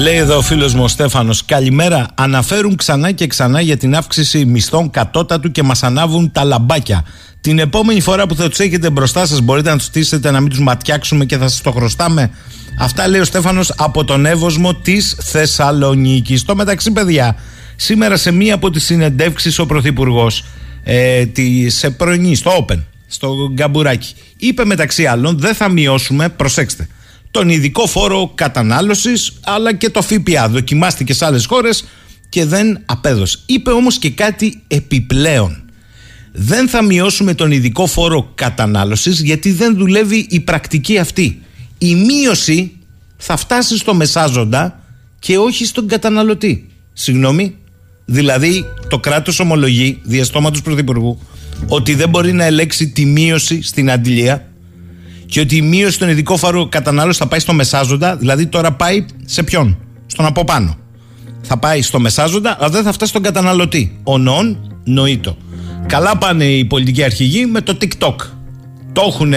Λέει 0.03 0.15
εδώ 0.15 0.37
ο 0.37 0.41
φίλος 0.41 0.73
μου 0.73 0.83
ο 0.83 0.87
Στέφανος 0.87 1.45
Καλημέρα, 1.45 2.05
αναφέρουν 2.15 2.75
ξανά 2.75 3.11
και 3.11 3.27
ξανά 3.27 3.61
για 3.61 3.77
την 3.77 3.95
αύξηση 3.95 4.45
μισθών 4.45 4.89
κατώτατου 4.89 5.51
και 5.51 5.63
μας 5.63 5.83
ανάβουν 5.83 6.31
τα 6.31 6.43
λαμπάκια 6.43 7.05
Την 7.45 7.59
επόμενη 7.59 8.01
φορά 8.01 8.27
που 8.27 8.35
θα 8.35 8.49
τους 8.49 8.59
έχετε 8.59 8.89
μπροστά 8.89 9.25
σας 9.25 9.41
μπορείτε 9.41 9.69
να 9.69 9.77
τους 9.77 9.85
στήσετε 9.85 10.31
να 10.31 10.39
μην 10.39 10.49
τους 10.49 10.59
ματιάξουμε 10.59 11.25
και 11.25 11.37
θα 11.37 11.47
σας 11.47 11.61
το 11.61 11.71
χρωστάμε 11.71 12.31
Αυτά 12.79 13.07
λέει 13.07 13.19
ο 13.19 13.23
Στέφανος 13.23 13.73
από 13.77 14.03
τον 14.03 14.25
Εύωσμο 14.25 14.75
της 14.75 15.17
Θεσσαλονίκης 15.21 16.39
Στο 16.39 16.55
μεταξύ 16.55 16.91
παιδιά, 16.91 17.35
Σήμερα 17.75 18.17
σε 18.17 18.31
μία 18.31 18.53
από 18.53 18.69
τις 18.69 18.83
συνεντεύξεις 18.83 19.59
ο 19.59 19.65
Πρωθυπουργός 19.65 20.43
ε, 20.83 21.23
σε 21.67 21.89
πρωινή, 21.89 22.35
στο 22.35 22.65
Open, 22.65 22.83
στο 23.07 23.49
Γκαμπουράκι, 23.53 24.13
είπε 24.37 24.65
μεταξύ 24.65 25.05
άλλων 25.05 25.39
δεν 25.39 25.53
θα 25.55 25.69
μειώσουμε, 25.69 26.29
προσέξτε, 26.29 26.87
τον 27.31 27.49
ειδικό 27.49 27.87
φόρο 27.87 28.31
κατανάλωσης 28.35 29.33
αλλά 29.43 29.73
και 29.73 29.89
το 29.89 30.01
ΦΠΑ. 30.01 30.49
Δοκιμάστηκε 30.49 31.13
σε 31.13 31.25
άλλες 31.25 31.45
χώρες 31.45 31.85
και 32.29 32.45
δεν 32.45 32.81
απέδωσε. 32.85 33.37
Είπε 33.45 33.71
όμως 33.71 33.97
και 33.97 34.09
κάτι 34.09 34.63
επιπλέον. 34.67 35.64
Δεν 36.37 36.67
θα 36.67 36.83
μειώσουμε 36.83 37.33
τον 37.33 37.51
ειδικό 37.51 37.85
φόρο 37.85 38.31
κατανάλωσης 38.35 39.21
γιατί 39.21 39.51
δεν 39.51 39.75
δουλεύει 39.77 40.27
η 40.29 40.39
πρακτική 40.39 40.97
αυτή. 40.97 41.41
Η 41.77 41.95
μείωση 41.95 42.71
θα 43.17 43.37
φτάσει 43.37 43.77
στο 43.77 43.93
μεσάζοντα 43.93 44.79
και 45.19 45.37
όχι 45.37 45.65
στον 45.65 45.87
καταναλωτή. 45.87 46.69
Συγγνώμη. 46.93 47.55
Δηλαδή 48.05 48.65
το 48.89 48.99
κράτος 48.99 49.39
ομολογεί 49.39 49.99
διαστόματος 50.03 50.61
πρωθυπουργού 50.61 51.19
ότι 51.67 51.93
δεν 51.95 52.09
μπορεί 52.09 52.31
να 52.33 52.43
ελέξει 52.43 52.89
τη 52.89 53.05
μείωση 53.05 53.61
στην 53.61 53.91
αντιλία 53.91 54.47
και 55.25 55.39
ότι 55.39 55.55
η 55.55 55.61
μείωση 55.61 55.93
στον 55.93 56.09
ειδικό 56.09 56.37
φόρο 56.37 56.67
κατανάλωσης 56.67 57.17
θα 57.17 57.27
πάει 57.27 57.39
στο 57.39 57.53
μεσάζοντα, 57.53 58.15
δηλαδή 58.15 58.47
τώρα 58.47 58.71
πάει 58.73 59.05
σε 59.25 59.43
ποιον, 59.43 59.77
στον 60.05 60.25
από 60.25 60.43
πάνω. 60.43 60.77
Θα 61.41 61.57
πάει 61.57 61.81
στο 61.81 61.99
μεσάζοντα, 61.99 62.55
αλλά 62.59 62.69
δεν 62.69 62.83
θα 62.83 62.91
φτάσει 62.91 63.09
στον 63.09 63.23
καταναλωτή. 63.23 63.99
Ο 64.03 64.17
νόν 64.17 64.71
νοήτο. 64.83 65.37
Καλά 65.87 66.17
πάνε 66.17 66.45
οι 66.45 66.65
πολιτικοί 66.65 67.03
αρχηγοί 67.03 67.45
με 67.45 67.61
το 67.61 67.77
TikTok. 67.81 68.15
Το 68.93 69.03
έχουν 69.07 69.33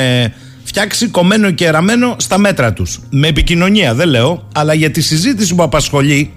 φτιάξει 0.65 1.09
κομμένο 1.09 1.51
και 1.51 1.71
ραμμένο 1.71 2.17
στα 2.19 2.39
μέτρα 2.39 2.73
τους. 2.73 3.01
Με 3.11 3.29
επικοινωνία 3.29 3.95
δεν 3.95 4.09
λέω, 4.09 4.49
αλλά 4.55 4.75
για 4.75 4.91
τη 4.91 5.01
συζήτηση 5.01 5.55
που 5.55 5.63
απασχολεί 5.63 6.33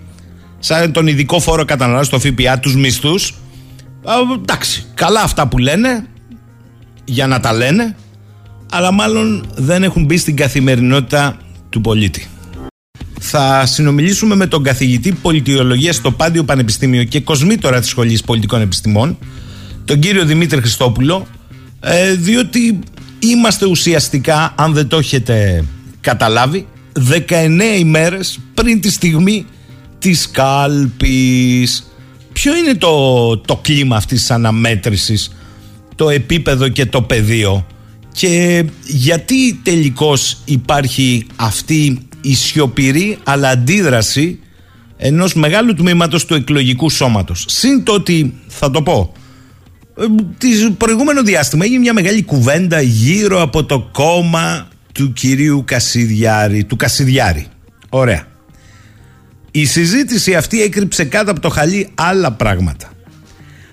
σαν 0.59 0.91
τον 0.91 1.07
ειδικό 1.07 1.39
φόρο 1.39 1.65
καταναλώσει 1.65 2.05
στο 2.05 2.19
ΦΠΑ, 2.19 2.59
τους 2.59 2.75
μισθούς, 2.75 3.33
εντάξει, 4.41 4.85
καλά 4.93 5.21
αυτά 5.21 5.47
που 5.47 5.57
λένε, 5.57 6.05
για 7.05 7.27
να 7.27 7.39
τα 7.39 7.53
λένε, 7.53 7.95
αλλά 8.71 8.91
μάλλον 8.91 9.45
δεν 9.55 9.83
έχουν 9.83 10.05
μπει 10.05 10.17
στην 10.17 10.35
καθημερινότητα 10.35 11.37
του 11.69 11.81
πολίτη. 11.81 12.27
Θα 13.19 13.65
συνομιλήσουμε 13.65 14.35
με 14.35 14.47
τον 14.47 14.63
καθηγητή 14.63 15.11
πολιτιολογίας 15.11 15.95
στο 15.95 16.11
Πάντιο 16.11 16.43
Πανεπιστήμιο 16.43 17.03
και 17.03 17.19
κοσμήτορα 17.19 17.79
της 17.79 17.89
Σχολής 17.89 18.23
Πολιτικών 18.23 18.61
Επιστημών, 18.61 19.17
τον 19.85 19.99
κύριο 19.99 20.25
Δημήτρη 20.25 20.59
Χριστόπουλο, 20.59 21.27
ε, 21.79 22.13
διότι 22.13 22.79
είμαστε 23.19 23.65
ουσιαστικά, 23.65 24.53
αν 24.57 24.73
δεν 24.73 24.87
το 24.87 24.97
έχετε 24.97 25.65
καταλάβει, 26.01 26.67
19 26.93 27.77
ημέρες 27.79 28.39
πριν 28.53 28.81
τη 28.81 28.91
στιγμή 28.91 29.45
της 29.99 30.29
κάλπης. 30.31 31.91
Ποιο 32.33 32.55
είναι 32.55 32.75
το, 32.75 33.37
το 33.37 33.55
κλίμα 33.55 33.95
αυτής 33.95 34.19
της 34.19 34.31
αναμέτρησης, 34.31 35.31
το 35.95 36.09
επίπεδο 36.09 36.67
και 36.67 36.85
το 36.85 37.01
πεδίο; 37.01 37.65
Και 38.11 38.65
γιατί 38.85 39.59
τελικώς 39.63 40.37
υπάρχει 40.45 41.27
αυτή 41.35 42.07
η 42.21 42.35
σιωπηρή 42.35 43.17
αλλά 43.23 43.49
αντίδραση 43.49 44.39
ενός 44.97 45.33
μεγάλου 45.33 45.73
τμήματος 45.73 46.25
του 46.25 46.33
εκλογικού 46.33 46.89
σώματος; 46.89 47.45
Συν 47.47 47.83
το 47.83 47.93
ότι, 47.93 48.33
θα 48.47 48.71
το 48.71 48.81
πω, 48.81 49.11
ε, 49.13 49.20
το 50.37 50.71
προηγούμενο 50.77 51.23
διάστημα 51.23 51.65
έγινε 51.65 51.79
μια 51.79 51.93
μεγάλη 51.93 52.23
κουβέντα 52.23 52.81
γύρω 52.81 53.41
από 53.41 53.63
το 53.63 53.89
κόμμα 53.91 54.67
του 54.93 55.13
κυρίου 55.13 55.63
Κασιδιάρη, 55.65 56.63
του 56.63 56.75
Κασιδιάρη. 56.75 57.47
Ωραία. 57.89 58.23
Η 59.51 59.65
συζήτηση 59.65 60.35
αυτή 60.35 60.61
έκρυψε 60.61 61.03
κάτω 61.03 61.31
από 61.31 61.39
το 61.39 61.49
χαλί 61.49 61.89
άλλα 61.95 62.31
πράγματα 62.31 62.91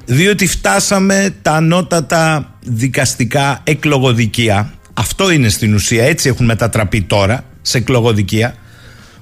διότι 0.04 0.46
φτάσαμε 0.46 1.34
τα 1.42 1.52
ανώτατα 1.52 2.54
δικαστικά 2.64 3.60
εκλογοδικεία 3.64 4.72
αυτό 4.98 5.30
είναι 5.30 5.48
στην 5.48 5.74
ουσία, 5.74 6.04
έτσι 6.04 6.28
έχουν 6.28 6.46
μετατραπεί 6.46 7.02
τώρα 7.02 7.44
σε 7.62 7.78
εκλογοδικεία 7.78 8.54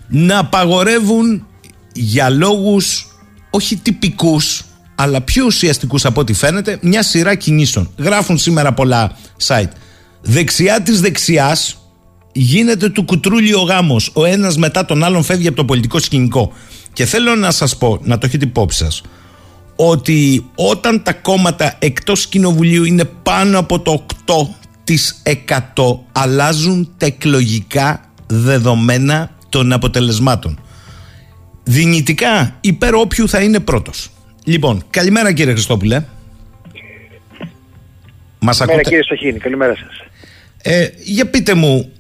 να 0.09 0.39
απαγορεύουν 0.39 1.47
για 1.93 2.31
λόγους 2.31 3.07
όχι 3.51 3.77
τυπικούς 3.77 4.65
αλλά 4.97 5.21
πιο 5.21 5.45
ουσιαστικούς 5.45 6.05
από 6.05 6.21
ό,τι 6.21 6.33
φαίνεται 6.33 6.79
μια 6.83 7.03
σειρά 7.03 7.35
κινήσεων. 7.35 7.91
Γράφουν 7.99 8.39
σήμερα 8.39 8.73
πολλά 8.73 9.17
site. 9.47 9.71
Δεξιά 10.23 10.81
της 10.81 11.01
δεξιάς 11.01 11.77
γίνεται 12.33 12.89
του 12.89 13.05
κουτρούλι 13.05 13.55
ο 13.55 13.61
γάμος. 13.61 14.11
Ο 14.15 14.25
ένας 14.25 14.57
μετά 14.57 14.85
τον 14.85 15.05
άλλον 15.05 15.23
φεύγει 15.23 15.47
από 15.47 15.57
το 15.57 15.65
πολιτικό 15.65 15.99
σκηνικό. 15.99 16.53
Και 16.93 17.05
θέλω 17.05 17.35
να 17.35 17.51
σας 17.51 17.77
πω, 17.77 17.99
να 18.03 18.19
το 18.19 18.27
έχετε 18.27 18.45
υπόψη 18.45 18.85
σας, 18.85 19.03
ότι 19.77 20.47
όταν 20.55 21.03
τα 21.03 21.13
κόμματα 21.13 21.77
εκτός 21.79 22.27
κοινοβουλίου 22.27 22.85
είναι 22.85 23.05
πάνω 23.05 23.59
από 23.59 23.81
το 23.81 24.07
8% 25.75 25.99
αλλάζουν 26.13 26.91
τα 26.97 27.07
εκλογικά 27.07 28.01
δεδομένα 28.27 29.31
των 29.49 29.73
αποτελεσμάτων. 29.73 30.61
Δυνητικά 31.65 32.57
υπέρ 32.61 32.95
όποιου 32.95 33.29
θα 33.29 33.41
είναι 33.41 33.61
πρώτος. 33.61 34.11
Λοιπόν, 34.49 34.85
καλημέρα 34.91 35.33
κύριε 35.33 35.53
Χριστόπουλε. 35.53 36.05
Μας 38.39 38.59
καλημέρα 38.59 38.81
ακούτε; 38.81 38.97
κύριε 38.97 39.05
Σοχίνη, 39.05 39.39
καλημέρα 39.39 39.75
σας. 39.77 40.05
Ε, 40.63 40.89
για 41.05 41.27
πείτε 41.27 41.55
μου, 41.55 41.93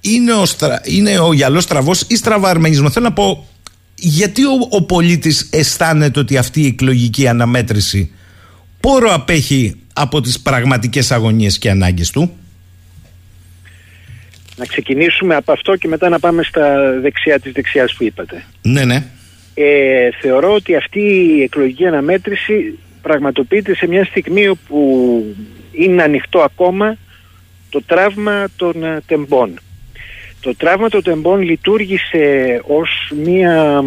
είναι 0.00 0.32
ο, 0.32 0.44
στρα... 0.44 0.80
είναι 0.84 1.18
ο 1.18 1.32
γυαλός 1.32 1.62
στραβός 1.62 2.00
ή 2.00 2.16
στραβαρμενισμό. 2.16 2.90
Θέλω 2.90 3.04
να 3.04 3.12
πω 3.12 3.46
γιατί 3.94 4.44
ο, 4.44 4.68
ο 4.70 4.82
πολίτης 4.82 5.48
αισθάνεται 5.52 6.18
ότι 6.18 6.36
αυτή 6.36 6.60
η 6.62 6.66
εκλογική 6.66 7.28
αναμέτρηση 7.28 8.12
πόρο 8.80 9.12
απέχει 9.12 9.80
από 9.92 10.20
τις 10.20 10.40
πραγματικές 10.40 11.12
αγωνίες 11.12 11.58
και 11.58 11.70
ανάγκες 11.70 12.10
του; 12.10 12.36
Να 14.56 14.64
ξεκινήσουμε 14.64 15.34
από 15.34 15.52
αυτό 15.52 15.76
και 15.76 15.88
μετά 15.88 16.08
να 16.08 16.18
πάμε 16.18 16.42
στα 16.42 16.92
δεξιά 17.00 17.40
της 17.40 17.52
δεξιάς 17.52 17.94
που 17.94 18.04
είπατε. 18.04 18.44
Ναι, 18.62 18.84
ναι. 18.84 19.06
Ε, 19.58 20.08
θεωρώ 20.20 20.54
ότι 20.54 20.76
αυτή 20.76 21.00
η 21.00 21.42
εκλογική 21.42 21.86
αναμέτρηση 21.86 22.78
πραγματοποιείται 23.02 23.74
σε 23.74 23.86
μια 23.86 24.04
στιγμή 24.04 24.48
όπου 24.48 25.22
είναι 25.72 26.02
ανοιχτό 26.02 26.38
ακόμα 26.38 26.96
το 27.70 27.82
τραύμα 27.86 28.46
των 28.56 28.84
ε, 28.84 29.00
τεμπών. 29.06 29.60
Το 30.40 30.56
τραύμα 30.56 30.88
των 30.88 31.02
τεμπών 31.02 31.40
λειτουργήσε 31.40 32.60
ως 32.66 33.12
μία 33.24 33.84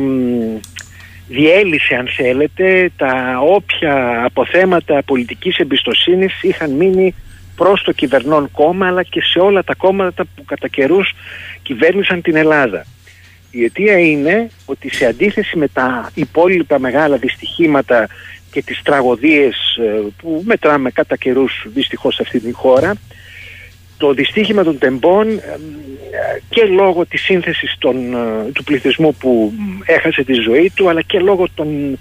διέλυση 1.27 1.93
αν 1.93 2.07
θέλετε 2.15 2.91
τα 2.97 3.39
όποια 3.39 4.23
αποθέματα 4.25 5.01
πολιτικής 5.05 5.57
εμπιστοσύνης 5.57 6.41
είχαν 6.41 6.71
μείνει 6.71 7.15
προς 7.55 7.81
το 7.81 7.91
κυβερνών 7.91 8.51
κόμμα 8.51 8.87
αλλά 8.87 9.03
και 9.03 9.21
σε 9.21 9.39
όλα 9.39 9.63
τα 9.63 9.75
κόμματα 9.75 10.25
που 10.35 10.45
κατά 10.45 10.67
καιρούς 10.67 11.13
κυβέρνησαν 11.61 12.21
την 12.21 12.35
Ελλάδα. 12.35 12.85
Η 13.51 13.63
αιτία 13.63 13.99
είναι 13.99 14.49
ότι 14.65 14.93
σε 14.95 15.05
αντίθεση 15.05 15.57
με 15.57 15.67
τα 15.67 16.11
υπόλοιπα 16.13 16.79
μεγάλα 16.79 17.17
δυστυχήματα 17.17 18.07
και 18.51 18.61
τις 18.61 18.81
τραγωδίες 18.83 19.55
ε, 19.77 20.01
που 20.21 20.43
μετράμε 20.45 20.91
κατά 20.91 21.15
καιρούς 21.15 21.65
δυστυχώς 21.73 22.15
σε 22.15 22.21
αυτή 22.21 22.39
τη 22.39 22.51
χώρα 22.51 22.95
το 23.99 24.13
δυστύχημα 24.13 24.63
των 24.63 24.77
τεμπών 24.77 25.41
και 26.49 26.63
λόγω 26.63 27.05
της 27.05 27.21
σύνθεσης 27.21 27.75
των, 27.79 28.13
ε, 28.13 28.51
του 28.53 28.63
πληθυσμού 28.63 29.15
που 29.15 29.53
έχασε 29.85 30.23
τη 30.23 30.33
ζωή 30.33 30.71
του 30.75 30.89
αλλά 30.89 31.01
και 31.01 31.19
λόγω 31.19 31.47
των 31.55 31.99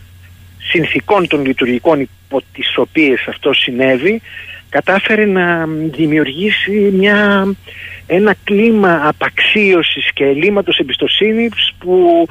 συνθήκων 0.59 1.29
των 1.29 1.45
λειτουργικών 1.45 2.01
υπό 2.01 2.43
τις 2.53 2.77
οποίες 2.77 3.27
αυτό 3.29 3.53
συνέβη 3.53 4.23
κατάφερε 4.69 5.25
να 5.25 5.67
δημιουργήσει 5.91 6.93
μια, 6.93 7.47
ένα 8.07 8.35
κλίμα 8.45 9.01
απαξίωσης 9.05 10.13
και 10.13 10.25
ελλείμματος 10.25 10.79
εμπιστοσύνης 10.79 11.73
που 11.79 12.27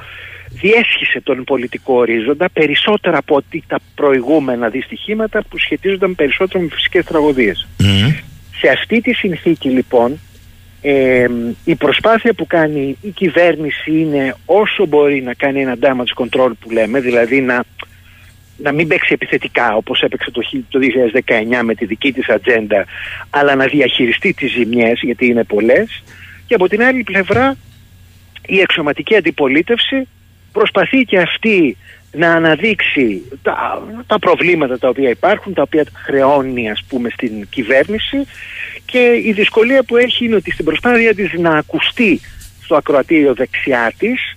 διέσχισε 0.50 1.22
τον 1.24 1.44
πολιτικό 1.44 1.94
ορίζοντα 1.94 2.50
περισσότερα 2.50 3.18
από 3.18 3.36
ότι 3.36 3.64
τα 3.68 3.80
προηγούμενα 3.96 4.70
δυστυχήματα 4.70 5.44
που 5.50 5.58
σχετίζονταν 5.58 6.16
περισσότερο 6.16 6.64
με 6.64 6.70
φυσικές 6.72 7.06
τραγωδίες. 7.06 7.68
Σε 8.60 8.68
αυτή 8.70 9.02
τη 9.02 9.14
συνθήκη 9.14 9.70
λοιπόν 9.70 10.20
η 11.64 11.76
προσπάθεια 11.76 12.34
που 12.34 12.48
κάνει 12.48 12.98
η 13.02 13.10
κυβέρνηση 13.10 13.92
είναι 13.92 14.36
όσο 14.46 14.86
μπορεί 14.86 15.22
να 15.22 15.34
κάνει 15.34 15.62
ένα 15.62 15.76
damage 15.82 16.24
control 16.24 16.52
που 16.60 16.72
λέμε, 16.72 17.00
δηλαδή 17.00 17.42
να, 17.42 17.64
να 18.58 18.72
μην 18.72 18.88
παίξει 18.88 19.14
επιθετικά 19.14 19.76
όπως 19.76 20.02
έπαιξε 20.02 20.32
το, 20.32 20.42
το 20.70 20.80
2019 21.60 21.62
με 21.64 21.76
τη 21.76 21.86
δική 21.86 22.14
της 22.14 22.30
ατζέντα, 22.30 22.86
αλλά 23.30 23.56
να 23.56 23.66
διαχειριστεί 23.66 24.34
τις 24.34 24.52
ζημιές 24.52 25.00
γιατί 25.02 25.26
είναι 25.26 25.44
πολλές. 25.44 26.04
Και 26.48 26.54
από 26.54 26.68
την 26.68 26.84
άλλη 26.84 27.04
πλευρά 27.04 27.58
η 28.48 28.60
εξωματική 28.60 29.16
αντιπολίτευση 29.16 30.08
προσπαθεί 30.52 31.02
και 31.02 31.20
αυτή 31.20 31.78
να 32.12 32.32
αναδείξει 32.32 33.22
τα, 33.42 33.88
τα 34.08 34.20
προβλήματα 34.20 34.80
τα 34.80 34.90
οποία 34.90 35.10
υπάρχουν, 35.10 35.54
τα 35.54 35.62
οποία 35.62 35.86
χρεώνει 35.94 36.70
ας 36.70 36.84
πούμε 36.88 37.10
στην 37.10 37.48
κυβέρνηση. 37.50 38.18
Και 38.86 39.22
η 39.24 39.32
δυσκολία 39.32 39.84
που 39.84 39.98
έχει 39.98 40.26
είναι 40.26 40.36
ότι 40.36 40.52
στην 40.52 40.66
προσπάθεια 40.66 41.16
της 41.16 41.34
να 41.34 41.50
ακουστεί 41.58 42.22
στο 42.64 42.76
ακροατήριο 42.76 43.34
δεξιά 43.34 43.94
της 43.98 44.20
ε, 44.32 44.37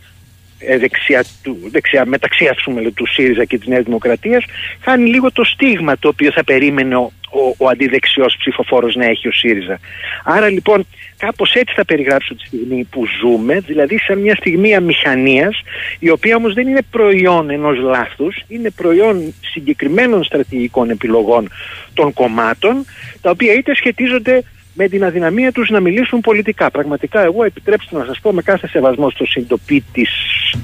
δεξιά, 0.78 1.24
του, 1.42 1.58
δεξιά 1.70 2.06
μεταξύ 2.06 2.46
ας 2.46 2.62
πούμε, 2.64 2.90
του 2.90 3.06
ΣΥΡΙΖΑ 3.06 3.44
και 3.44 3.58
της 3.58 3.66
Νέας 3.66 3.84
Δημοκρατίας 3.84 4.44
χάνει 4.80 5.08
λίγο 5.08 5.32
το 5.32 5.44
στίγμα 5.44 5.98
το 5.98 6.08
οποίο 6.08 6.32
θα 6.32 6.44
περίμενε 6.44 6.96
ο, 6.96 7.12
ο, 7.30 7.54
ο 7.58 7.68
αντιδεξιός 7.68 8.36
ψηφοφόρος 8.38 8.94
να 8.94 9.04
έχει 9.06 9.28
ο 9.28 9.32
ΣΥΡΙΖΑ. 9.32 9.80
Άρα 10.24 10.48
λοιπόν 10.48 10.86
κάπως 11.16 11.54
έτσι 11.54 11.74
θα 11.76 11.84
περιγράψω 11.84 12.34
τη 12.34 12.46
στιγμή 12.46 12.84
που 12.90 13.04
ζούμε, 13.20 13.60
δηλαδή 13.60 13.98
σαν 13.98 14.18
μια 14.18 14.34
στιγμή 14.34 14.74
αμηχανίας 14.74 15.62
η 15.98 16.10
οποία 16.10 16.36
όμως 16.36 16.54
δεν 16.54 16.68
είναι 16.68 16.82
προϊόν 16.90 17.50
ενός 17.50 17.78
λάθους, 17.78 18.42
είναι 18.48 18.70
προϊόν 18.70 19.34
συγκεκριμένων 19.40 20.24
στρατηγικών 20.24 20.90
επιλογών 20.90 21.48
των 21.94 22.12
κομμάτων 22.12 22.84
τα 23.20 23.30
οποία 23.30 23.54
είτε 23.54 23.74
σχετίζονται 23.74 24.42
με 24.74 24.88
την 24.88 25.04
αδυναμία 25.04 25.52
τους 25.52 25.68
να 25.68 25.80
μιλήσουν 25.80 26.20
πολιτικά. 26.20 26.70
Πραγματικά 26.70 27.22
εγώ 27.22 27.44
επιτρέψτε 27.44 27.96
να 27.96 28.04
σας 28.04 28.20
πω 28.20 28.32
με 28.32 28.42
κάθε 28.42 28.68
σεβασμό 28.68 29.10
στο 29.10 29.26
συντοπίτη 29.26 30.06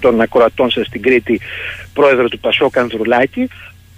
των 0.01 0.21
ακροατών 0.21 0.71
σας 0.71 0.87
στην 0.87 1.03
Κρήτη 1.03 1.41
πρόεδρο 1.93 2.29
του 2.29 2.39
Πασό 2.39 2.71
Κανδρουλάκη 2.71 3.49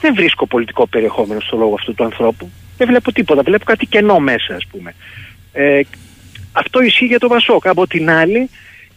δεν 0.01 0.15
βρίσκω 0.15 0.47
πολιτικό 0.47 0.87
περιεχόμενο 0.87 1.41
στο 1.41 1.57
λόγο 1.57 1.75
αυτού 1.75 1.95
του 1.95 2.05
ανθρώπου. 2.05 2.51
Δεν 2.77 2.87
βλέπω 2.87 3.13
τίποτα, 3.13 3.43
βλέπω 3.43 3.65
κάτι 3.65 3.87
κενό 3.87 4.19
μέσα 4.19 4.55
ας 4.55 4.67
πούμε. 4.71 4.95
Ε, 5.53 5.81
αυτό 6.53 6.83
ισχύει 6.83 7.05
για 7.05 7.19
το 7.19 7.29
Πασόκ. 7.29 7.67
Από 7.67 7.87
την 7.87 8.11
άλλη, 8.11 8.51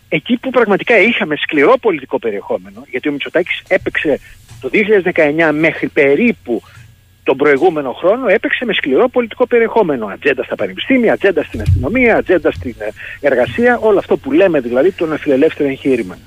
εκεί 0.10 0.38
που 0.38 0.50
πραγματικά 0.50 1.00
είχαμε 1.00 1.36
σκληρό 1.36 1.78
πολιτικό 1.82 2.20
περιεχόμενο, 2.20 2.86
γιατί 2.90 3.10
ο 3.10 3.12
Μητσοτάκης 3.12 3.62
έπαιξε 3.68 4.20
το 4.62 4.70
2019 4.74 5.52
μέχρι 5.54 5.88
περίπου 5.88 6.62
τον 7.24 7.38
προηγούμενο 7.38 7.92
χρόνο 7.92 8.28
έπαιξε 8.28 8.66
με 8.66 8.74
σκληρό 8.74 9.08
πολιτικό 9.08 9.48
περιεχόμενο. 9.48 10.06
Ατζέντα 10.06 10.44
στα 10.44 10.56
πανεπιστήμια, 10.56 11.14
ατζέντα 11.14 11.44
στην 11.44 11.62
αστυνομία, 11.62 12.16
ατζέντα 12.18 12.52
στην 12.52 12.76
ε, 12.78 12.88
εργασία, 13.20 13.78
όλο 13.82 14.00
αυτό 14.00 14.18
που 14.18 14.32
λέμε 14.32 14.60
δηλαδή 14.60 14.92
το 14.92 15.06
φιλελεύθερο 15.06 15.70
εγχείρημα. 15.70 16.18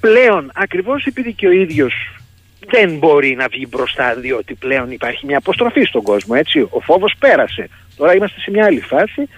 Πλέον, 0.00 0.50
ακριβώς 0.54 1.04
επειδή 1.04 1.32
και 1.32 1.46
ο 1.46 1.50
ίδιος 1.50 2.18
δεν 2.66 2.96
μπορεί 2.98 3.34
να 3.34 3.48
βγει 3.48 3.66
μπροστά, 3.70 4.14
διότι 4.14 4.54
πλέον 4.54 4.90
υπάρχει 4.90 5.26
μια 5.26 5.38
αποστροφή 5.38 5.84
στον 5.84 6.02
κόσμο. 6.02 6.34
Έτσι. 6.38 6.60
Ο 6.70 6.80
φόβος 6.80 7.14
πέρασε. 7.18 7.68
Τώρα 7.96 8.14
είμαστε 8.14 8.40
σε 8.40 8.50
μια 8.50 8.64
άλλη 8.64 8.80
φάση. 8.80 9.28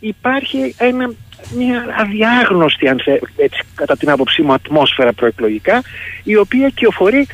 Υπάρχει 0.00 0.74
ένα, 0.78 1.12
μια 1.56 1.94
αδιάγνωστη, 1.98 2.88
αν 2.88 3.00
έτσι, 3.36 3.62
κατά 3.74 3.96
την 3.96 4.10
άποψή 4.10 4.42
μου, 4.42 4.52
ατμόσφαιρα 4.52 5.12
προεκλογικά, 5.12 5.82
η 6.22 6.36
οποία 6.36 6.68
κυοφορεί 6.68 7.26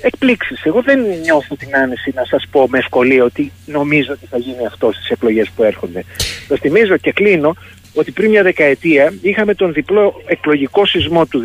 εκπλήξεις. 0.00 0.64
Εγώ 0.64 0.82
δεν 0.82 1.00
νιώθω 1.22 1.56
την 1.56 1.76
άνεση 1.76 2.12
να 2.14 2.24
σας 2.24 2.46
πω 2.50 2.68
με 2.68 2.78
ευκολία 2.78 3.24
ότι 3.24 3.52
νομίζω 3.66 4.12
ότι 4.12 4.26
θα 4.26 4.38
γίνει 4.38 4.66
αυτό 4.66 4.92
στις 4.92 5.08
εκλογές 5.08 5.50
που 5.56 5.62
έρχονται. 5.62 6.04
Το 6.48 6.56
θυμίζω 6.56 6.96
και 6.96 7.12
κλείνω 7.12 7.56
ότι 7.94 8.10
πριν 8.10 8.30
μια 8.30 8.42
δεκαετία 8.42 9.14
είχαμε 9.22 9.54
τον 9.54 9.72
διπλό 9.72 10.22
εκλογικό 10.26 10.86
σεισμό 10.86 11.26
του 11.26 11.42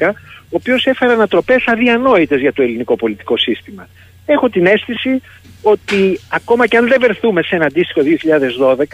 2012, 0.00 0.08
ο 0.40 0.56
οποίος 0.56 0.86
έφερε 0.86 1.12
ανατροπές 1.12 1.64
αδιανόητες 1.66 2.40
για 2.40 2.52
το 2.52 2.62
ελληνικό 2.62 2.96
πολιτικό 2.96 3.36
σύστημα. 3.36 3.88
Έχω 4.26 4.48
την 4.48 4.66
αίσθηση 4.66 5.20
ότι 5.62 6.20
ακόμα 6.28 6.66
και 6.66 6.76
αν 6.76 6.88
δεν 6.88 7.00
βρεθούμε 7.00 7.42
σε 7.42 7.54
ένα 7.54 7.64
αντίστοιχο 7.64 8.00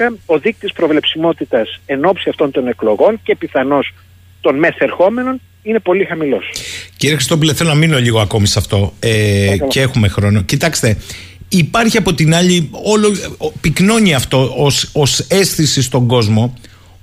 2012, 0.06 0.16
ο 0.26 0.38
δείκτης 0.38 0.72
προβλεψιμότητας 0.72 1.80
εν 1.86 2.04
ώψη 2.04 2.28
αυτών 2.28 2.50
των 2.50 2.68
εκλογών 2.68 3.20
και 3.22 3.36
πιθανώς 3.36 3.94
των 4.40 4.58
μεθερχόμενων 4.58 5.40
είναι 5.62 5.78
πολύ 5.78 6.04
χαμηλός. 6.04 6.50
Κύριε 7.00 7.14
Χριστόπουλε, 7.14 7.54
θέλω 7.54 7.68
να 7.68 7.74
μείνω 7.74 7.98
λίγο 7.98 8.20
ακόμη 8.20 8.46
σε 8.46 8.58
αυτό 8.58 8.94
ε, 8.98 9.56
και 9.68 9.80
έχουμε 9.80 10.08
χρόνο. 10.08 10.42
Κοιτάξτε, 10.42 10.96
υπάρχει 11.48 11.96
από 11.96 12.14
την 12.14 12.34
άλλη, 12.34 12.68
όλο, 12.70 13.16
πυκνώνει 13.60 14.14
αυτό 14.14 14.54
ως, 14.56 14.88
ως 14.92 15.18
αίσθηση 15.18 15.82
στον 15.82 16.06
κόσμο 16.06 16.54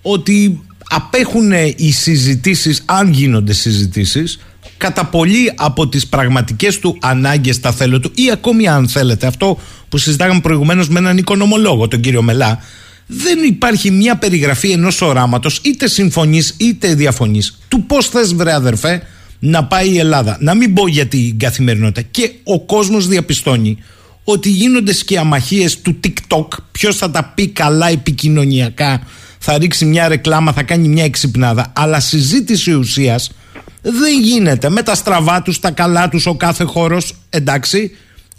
ότι 0.01 0.61
απέχουν 0.89 1.51
οι 1.75 1.91
συζητήσεις, 1.91 2.83
αν 2.85 3.11
γίνονται 3.11 3.53
συζητήσεις, 3.53 4.39
κατά 4.77 5.05
πολύ 5.05 5.51
από 5.55 5.87
τις 5.87 6.07
πραγματικές 6.07 6.79
του 6.79 6.97
ανάγκες 7.01 7.55
στα 7.55 7.71
θέλω 7.71 7.99
του 7.99 8.11
ή 8.15 8.31
ακόμη 8.31 8.67
αν 8.67 8.87
θέλετε 8.87 9.27
αυτό 9.27 9.59
που 9.89 9.97
συζητάγαμε 9.97 10.39
προηγουμένως 10.39 10.89
με 10.89 10.99
έναν 10.99 11.17
οικονομολόγο, 11.17 11.87
τον 11.87 11.99
κύριο 11.99 12.21
Μελά, 12.21 12.59
δεν 13.07 13.43
υπάρχει 13.43 13.91
μια 13.91 14.15
περιγραφή 14.17 14.71
ενός 14.71 15.01
οράματος, 15.01 15.59
είτε 15.63 15.87
συμφωνείς 15.87 16.55
είτε 16.57 16.93
διαφωνείς, 16.93 17.57
του 17.67 17.83
πώς 17.83 18.07
θες, 18.07 18.33
βρε 18.33 18.53
αδερφέ, 18.53 19.03
να 19.39 19.65
πάει 19.65 19.89
η 19.89 19.97
Ελλάδα. 19.97 20.37
Να 20.39 20.53
μην 20.53 20.73
πω 20.73 20.87
για 20.87 21.05
την 21.05 21.39
καθημερινότητα. 21.39 22.01
Και 22.11 22.31
ο 22.43 22.59
κόσμος 22.59 23.07
διαπιστώνει 23.07 23.77
ότι 24.23 24.49
γίνονται 24.49 24.93
σκιαμαχίες 24.93 25.81
του 25.81 25.99
TikTok. 26.03 26.47
Ποιος 26.71 26.95
θα 26.95 27.11
τα 27.11 27.31
πει 27.35 27.47
καλά 27.47 27.89
επικοινωνιακά, 27.89 29.01
θα 29.39 29.57
ρίξει 29.57 29.85
μια 29.85 30.07
ρεκλάμα, 30.07 30.53
θα 30.53 30.63
κάνει 30.63 30.87
μια 30.87 31.03
εξυπνάδα. 31.03 31.73
Αλλά 31.75 31.99
συζήτηση 31.99 32.73
ουσίας 32.73 33.31
δεν 33.81 34.21
γίνεται. 34.21 34.69
Με 34.69 34.83
τα 34.83 34.95
στραβά 34.95 35.41
τους, 35.41 35.59
τα 35.59 35.71
καλά 35.71 36.09
τους, 36.09 36.25
ο 36.25 36.35
κάθε 36.35 36.63
χώρος, 36.63 37.15
εντάξει 37.29 37.91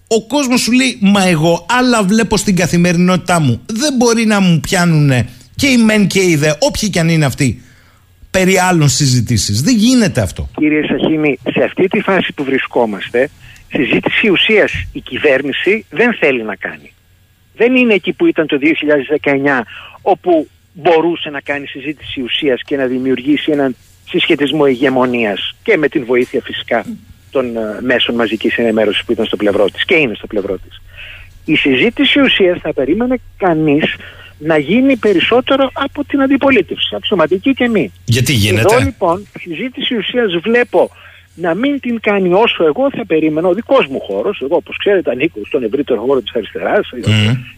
ο 0.08 0.26
κόσμος 0.26 0.60
σου 0.60 0.72
λέει 0.72 0.98
Μα 1.00 1.28
εγώ 1.28 1.66
άλλα 1.68 2.02
βλέπω 2.02 2.36
στην 2.36 2.56
καθημερινότητά 2.56 3.40
μου. 3.40 3.60
Δεν 3.66 3.94
μπορεί 3.96 4.24
να 4.24 4.40
μου 4.40 4.60
πιάνουν 4.60 5.12
και 5.56 5.66
οι 5.66 5.76
μεν 5.76 6.06
και 6.06 6.22
οι 6.22 6.36
δε, 6.36 6.50
όποιοι 6.58 6.88
και 6.88 7.00
αν 7.00 7.08
είναι 7.08 7.24
αυτοί, 7.24 7.62
περί 8.30 8.58
άλλων 8.58 8.88
συζητήσεις. 8.88 9.62
Δεν 9.62 9.76
γίνεται 9.76 10.20
αυτό. 10.20 10.48
Κύριε 10.56 10.86
Σαχίνη, 10.86 11.38
σε 11.50 11.62
αυτή 11.62 11.88
τη 11.88 12.00
φάση 12.00 12.32
που 12.32 12.44
βρισκόμαστε, 12.44 13.30
συζήτηση 13.72 14.28
ουσίας 14.28 14.72
η 14.92 15.00
κυβέρνηση 15.00 15.84
δεν 15.90 16.14
θέλει 16.14 16.42
να 16.42 16.56
κάνει. 16.56 16.92
Δεν 17.56 17.76
είναι 17.76 17.94
εκεί 17.94 18.12
που 18.12 18.26
ήταν 18.26 18.46
το 18.46 18.58
2019, 18.58 19.62
όπου 20.02 20.48
μπορούσε 20.72 21.30
να 21.30 21.40
κάνει 21.40 21.66
συζήτηση 21.66 22.20
ουσίας 22.20 22.62
και 22.64 22.76
να 22.76 22.86
δημιουργήσει 22.86 23.52
έναν 23.52 23.76
συσχετισμό 24.08 24.66
ηγεμονίας 24.66 25.54
και 25.62 25.76
με 25.76 25.88
την 25.88 26.04
βοήθεια 26.04 26.40
φυσικά 26.44 26.84
των 27.30 27.56
ε, 27.56 27.78
μέσων 27.80 28.14
μαζικής 28.14 28.56
ενημέρωσης 28.56 29.04
που 29.04 29.12
ήταν 29.12 29.26
στο 29.26 29.36
πλευρό 29.36 29.64
της 29.70 29.84
και 29.84 29.94
είναι 29.94 30.14
στο 30.14 30.26
πλευρό 30.26 30.58
της. 30.58 30.82
Η 31.44 31.56
συζήτηση 31.56 32.20
ουσίας 32.20 32.58
θα 32.60 32.72
περίμενε 32.72 33.16
κανείς 33.36 33.94
να 34.38 34.58
γίνει 34.58 34.96
περισσότερο 34.96 35.70
από 35.72 36.04
την 36.04 36.22
αντιπολίτευση, 36.22 36.94
αξιωματική 36.96 37.54
και 37.54 37.68
μη. 37.68 37.92
Γιατί 38.04 38.32
γίνεται; 38.32 38.74
Εδώ 38.74 38.84
λοιπόν 38.84 39.26
η 39.36 39.38
συζήτηση 39.38 39.96
ουσίας 39.96 40.36
βλέπω 40.42 40.90
να 41.34 41.54
μην 41.54 41.80
την 41.80 42.00
κάνει 42.00 42.32
όσο 42.32 42.64
εγώ 42.64 42.90
θα 42.90 43.06
περίμενα 43.06 43.48
ο 43.48 43.54
δικός 43.54 43.86
μου 43.86 44.00
χώρος. 44.00 44.40
Εγώ, 44.42 44.56
όπως 44.56 44.76
ξέρετε, 44.76 45.10
ανήκω 45.10 45.40
στον 45.46 45.62
ευρύτερο 45.62 46.00
χώρο 46.00 46.20
της 46.20 46.34
αριστεράς. 46.34 46.90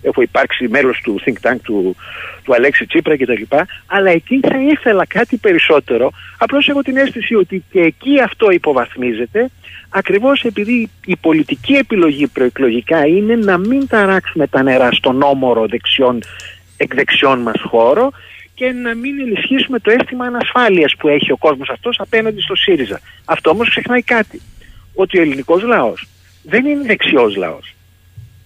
Έχω 0.03 0.23
υπάρξει 0.23 0.69
μέλος 0.69 1.01
του 1.05 1.21
think 1.25 1.51
tank 1.51 1.57
του, 1.63 1.97
του 2.45 2.55
Αλέξη 2.55 2.87
Τσίπρα 2.87 3.17
κτλ. 3.17 3.43
Αλλά 3.87 4.11
εκεί 4.11 4.41
θα 4.41 4.61
ήθελα 4.71 5.07
κάτι 5.07 5.37
περισσότερο. 5.37 6.11
Απλώς 6.39 6.69
έχω 6.69 6.83
την 6.83 6.97
αίσθηση 6.97 7.35
ότι 7.35 7.65
και 7.73 7.81
εκεί 7.81 8.21
αυτό 8.21 8.51
υποβαθμίζεται 8.51 9.51
ακριβώς 9.91 10.43
επειδή 10.43 10.91
η 11.07 11.17
πολιτική 11.17 11.73
επιλογή 11.73 12.27
προεκλογικά 12.27 13.07
είναι 13.07 13.35
να 13.35 13.59
μην 13.59 13.87
ταράξουμε 13.87 14.47
τα 14.47 14.63
νερά 14.63 14.93
στον 14.93 15.23
όμορο 15.23 15.67
δεξιών, 15.67 16.23
εκδεξιών 16.83 17.39
μας 17.39 17.61
χώρο 17.61 18.11
και 18.55 18.73
να 18.73 18.95
μην 18.95 19.21
ενισχύσουμε 19.21 19.79
το 19.79 19.91
αίσθημα 19.91 20.25
ανασφάλειας 20.25 20.95
που 20.99 21.09
έχει 21.09 21.33
ο 21.33 21.37
κόσμος 21.37 21.69
αυτός 21.69 22.01
απέναντι 22.01 22.41
στο 22.41 22.55
ΣΥΡΙΖΑ. 22.55 23.01
Αυτό 23.25 23.51
όμως 23.51 23.69
ξεχνάει 23.69 24.03
κάτι, 24.03 24.41
ότι 24.95 25.19
ο 25.19 25.21
ελληνικός 25.23 25.63
λαός 25.63 26.07
δεν 26.43 26.67
είναι 26.67 26.85
δεξιός 26.85 27.37
λαός. 27.37 27.75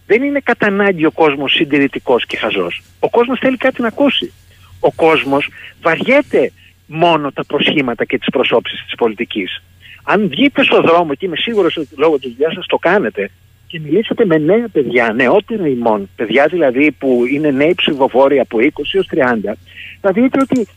Δεν 0.07 0.22
είναι 0.22 0.41
κατά 0.41 0.66
ανάγκη 0.66 1.05
ο 1.05 1.11
κόσμος 1.11 1.53
συντηρητικός 1.53 2.26
και 2.26 2.37
χαζός. 2.37 2.82
Ο 2.99 3.11
κόσμος 3.11 3.39
θέλει 3.39 3.57
κάτι 3.57 3.82
να 3.82 3.89
ακούσει. 3.89 4.32
Ο 4.80 4.93
κόσμος 4.93 5.49
βαριέται 5.82 6.53
μόνο 6.87 7.32
τα 7.32 7.45
προσχήματα 7.45 8.05
και 8.05 8.18
τις 8.18 8.28
προσώψεις 8.30 8.85
της 8.85 8.95
πολιτικής 8.95 9.62
αν 10.05 10.28
βγείτε 10.28 10.62
στο 10.62 10.80
δρόμο 10.80 11.14
και 11.14 11.26
είμαι 11.26 11.37
σίγουρος 11.37 11.76
ότι 11.76 11.89
λόγω 11.97 12.18
της 12.18 12.32
δουλειάς 12.32 12.55
σας 12.55 12.66
το 12.66 12.76
κάνετε 12.76 13.30
και 13.66 13.80
μιλήσετε 13.80 14.24
με 14.26 14.38
νέα 14.38 14.68
παιδιά, 14.72 15.12
νεότερα 15.14 15.68
ημών, 15.68 16.08
παιδιά 16.16 16.46
δηλαδή 16.46 16.92
που 16.92 17.22
είναι 17.32 17.50
νέοι 17.50 17.74
ψηφοφόροι 17.74 18.38
από 18.38 18.58
20 18.60 18.66
έως 18.92 19.08
30, 19.46 19.52
θα 20.00 20.12
δείτε 20.12 20.38
ότι 20.40 20.68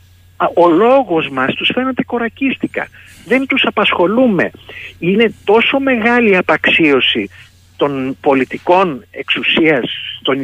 ο 0.54 0.68
λόγος 0.68 1.28
μας 1.28 1.54
τους 1.54 1.70
φαίνεται 1.74 2.02
κορακίστικα. 2.02 2.88
Δεν 3.26 3.46
τους 3.46 3.64
απασχολούμε. 3.66 4.50
Είναι 4.98 5.34
τόσο 5.44 5.78
μεγάλη 5.78 6.36
απαξίωση 6.36 7.30
των 7.76 8.16
πολιτικών 8.20 9.04
εξουσίας 9.10 9.90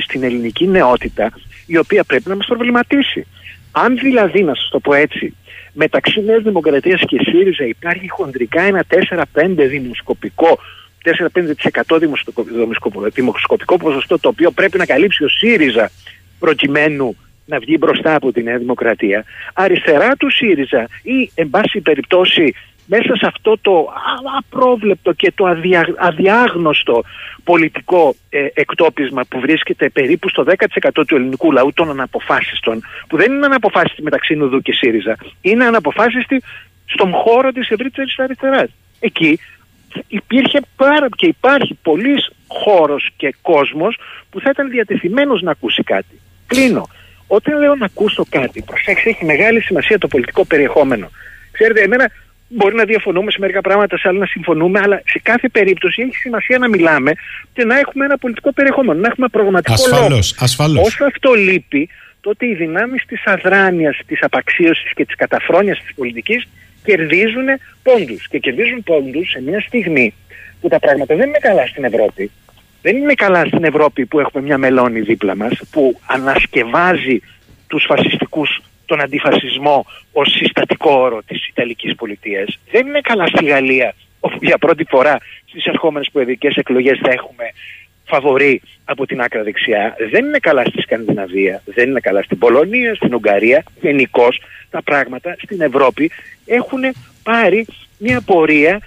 στην 0.05 0.23
ελληνική 0.23 0.67
νεότητα 0.67 1.33
η 1.67 1.77
οποία 1.77 2.05
πρέπει 2.05 2.29
να 2.29 2.37
μας 2.37 2.47
προβληματίσει. 2.47 3.27
Αν 3.73 3.99
δηλαδή, 3.99 4.43
να 4.43 4.55
σας 4.55 4.69
το 4.71 4.81
πω 4.81 4.95
έτσι, 4.95 5.35
μεταξύ 5.73 6.21
Νέας 6.21 6.43
Δημοκρατίας 6.43 7.03
και 7.07 7.19
ΣΥΡΙΖΑ 7.23 7.65
υπάρχει 7.65 8.09
χοντρικά 8.09 8.63
ένα 8.63 8.85
4-5 8.89 9.69
δημοσκοπικό 9.69 10.59
4-5% 11.05 11.99
δημοσκοπικό 13.13 13.77
ποσοστό 13.77 14.19
το 14.19 14.29
οποίο 14.29 14.51
πρέπει 14.51 14.79
να 14.79 14.87
καλύψει 14.87 15.25
ο 15.25 15.29
ΣΥΡΙΖΑ 15.29 15.91
προκειμένου 16.39 17.17
να 17.47 17.59
βγει 17.59 17.77
μπροστά 17.81 18.15
από 18.15 18.33
τη 18.33 18.43
Νέα 18.43 18.59
Δημοκρατία. 18.59 19.25
Αριστερά 19.55 20.17
του 20.17 20.31
ΣΥΡΙΖΑ 20.31 20.89
ή 21.03 21.31
εν 21.35 21.51
πάση 21.51 21.81
περιπτώσει 21.81 22.55
μέσα 22.87 23.17
σε 23.17 23.27
αυτό 23.27 23.59
το 23.61 23.89
απρόβλεπτο 24.39 25.13
και 25.13 25.33
το 25.35 25.45
αδιάγνωστο 25.99 27.03
πολιτικό 27.45 28.15
ε, 28.29 28.47
εκτόπισμα 28.55 29.23
που 29.29 29.41
βρίσκεται 29.41 29.89
περίπου 29.89 30.29
στο 30.29 30.45
10% 30.47 30.89
του 31.07 31.17
ελληνικού 31.17 31.53
λαού 31.53 31.73
των 31.73 31.91
αναποφάσιστων, 31.91 32.83
που 33.09 33.17
δεν 33.17 33.33
είναι 33.33 33.47
αναποφάσιστη 33.47 34.03
μεταξύ 34.03 34.35
Νουδού 34.35 34.61
και 34.61 34.73
ΣΥΡΙΖΑ, 34.73 35.17
είναι 35.41 35.65
αναποφάσιστη 35.65 36.43
στον 36.85 37.13
χώρο 37.13 37.53
της 37.53 37.69
ευρύτερης 37.69 38.19
αριστεράς. 38.19 38.71
Εκεί 39.01 39.39
υπήρχε 40.09 40.61
πάρα 40.77 41.09
και 41.17 41.27
υπάρχει 41.27 41.79
πολλής 41.83 42.31
χώρος 42.47 43.11
και 43.17 43.35
κόσμος 43.43 43.99
που 44.31 44.41
θα 44.41 44.51
ήταν 44.53 44.71
διατεθειμένος 44.71 45.43
να 45.43 45.51
ακούσει 45.51 45.83
κάτι. 45.83 46.21
Κλείνω. 46.47 46.89
Όταν 47.27 47.59
λέω 47.59 47.75
να 47.75 47.85
ακούσω 47.85 48.25
κάτι, 48.29 48.63
προσέξτε, 48.63 49.11
έχει 49.11 49.25
μεγάλη 49.25 49.61
σημασία 49.61 49.99
το 49.99 50.09
πολιτικό 50.09 50.45
περιεχόμενο. 50.45 51.11
Ξέρετε, 51.53 51.83
εμένα 51.83 52.11
μπορεί 52.49 52.75
να 52.75 52.85
διαφωνούμε 52.85 53.31
σε 53.31 53.39
μερικά 53.41 53.61
πράγματα, 53.61 53.99
σε 53.99 54.09
άλλα 54.09 54.19
να 54.19 54.27
συμφωνούμε, 54.27 54.81
αλλά 54.83 55.03
σε 55.05 55.21
κάθε 55.23 55.49
περίπτωση 55.49 56.03
έχει 56.03 56.15
σημασία 56.15 56.59
να 56.59 56.69
μιλάμε 56.69 57.13
και 57.53 57.65
να 57.65 57.79
έχουμε 57.79 58.05
ένα 58.05 58.19
πολιτικό 58.19 58.53
περιεχόμενο, 58.53 59.01
να 59.01 59.07
έχουμε 59.07 59.29
προγραμματικό 59.29 59.73
ασφαλώς, 59.73 60.09
λόγο. 60.09 60.21
Ασφαλώς. 60.39 60.87
Όσο 60.87 61.05
αυτό 61.05 61.33
λείπει, 61.33 61.89
τότε 62.21 62.47
οι 62.47 62.55
δυνάμεις 62.55 63.05
της 63.07 63.23
αδράνειας, 63.25 64.01
της 64.07 64.23
απαξίωσης 64.23 64.93
και 64.95 65.05
της 65.05 65.15
καταφρόνιας 65.15 65.79
της 65.79 65.95
πολιτικής 65.95 66.45
κερδίζουν 66.85 67.47
πόντους. 67.83 68.29
Και 68.29 68.39
κερδίζουν 68.39 68.83
πόντους 68.83 69.31
σε 69.31 69.43
μια 69.43 69.61
στιγμή 69.61 70.15
που 70.61 70.69
τα 70.69 70.79
πράγματα 70.79 71.15
δεν 71.15 71.29
είναι 71.29 71.39
καλά 71.39 71.67
στην 71.67 71.85
Ευρώπη. 71.85 72.31
Δεν 72.83 72.97
είναι 72.97 73.15
καλά 73.15 73.45
στην 73.47 73.65
Ευρώπη 73.65 74.07
που 74.07 74.21
έχουμε 74.21 74.43
μια 74.43 74.59
μελώνη 74.59 75.01
δίπλα 75.01 75.37
μας, 75.37 75.61
που 75.71 76.01
ανασκευάζει 76.07 77.21
τους 77.67 77.85
φασιστικούς 77.89 78.63
τον 78.87 79.01
αντιφασισμό 79.01 79.87
ως 80.13 80.33
συστατικό 80.33 80.91
όρο 80.91 81.23
της 81.27 81.49
Ιταλικής 81.49 81.95
πολιτείας. 81.95 82.59
Δεν 82.71 82.87
είναι 82.87 83.01
καλά 83.01 83.27
στη 83.27 83.45
Γαλλία, 83.45 83.95
όπου 84.21 84.39
για 84.41 84.59
πρώτη 84.59 84.85
φορά 84.89 85.19
στις 85.45 85.65
ερχόμενες 85.65 86.09
προεδρικές 86.13 86.57
εκλογές 86.57 86.99
θα 87.03 87.11
έχουμε 87.11 87.45
φαβορή 88.05 88.63
από 88.85 89.07
την 89.07 89.21
άκρα 89.21 89.43
δεξιά. 89.43 89.97
Δεν 90.11 90.25
είναι 90.25 90.39
καλά 90.39 90.65
στη 90.65 90.81
Σκανδιναβία, 90.81 91.63
δεν 91.65 91.89
είναι 91.89 92.01
καλά 92.01 92.23
στην 92.23 92.39
Πολωνία, 92.39 92.95
στην 92.95 93.15
Ουγγαρία. 93.15 93.63
Γενικώ 93.81 94.29
τα 94.71 94.83
πράγματα 94.83 95.37
στην 95.43 95.61
Ευρώπη 95.61 96.11
έχουν 96.47 96.81
πάρει 97.23 97.67
μια 97.99 98.21
πορεία 98.21 98.81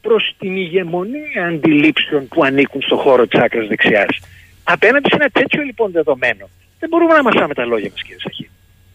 προς 0.00 0.34
την 0.38 0.56
ηγεμονία 0.56 1.46
αντιλήψεων 1.46 2.28
που 2.28 2.44
ανήκουν 2.44 2.82
στο 2.82 2.96
χώρο 2.96 3.26
της 3.26 3.40
άκρας 3.40 3.66
δεξιάς. 3.66 4.18
Απέναντι 4.64 5.08
σε 5.08 5.16
ένα 5.20 5.28
τέτοιο 5.28 5.62
λοιπόν 5.62 5.90
δεδομένο, 5.92 6.48
δεν 6.78 6.88
μπορούμε 6.88 7.14
να 7.14 7.22
μασάμε 7.22 7.54
τα 7.54 7.64
λόγια 7.64 7.90
μας 7.90 8.02
κύριε 8.02 8.20
Σαχή. 8.20 8.50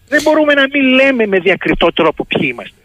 Δεν 0.07 0.21
μπορούμε 0.21 0.53
να 0.53 0.67
μην 0.73 0.83
λέμε 0.83 1.25
με 1.25 1.39
διακριτό 1.39 1.93
τρόπο 1.93 2.25
ποιοι 2.25 2.49
είμαστε. 2.53 2.77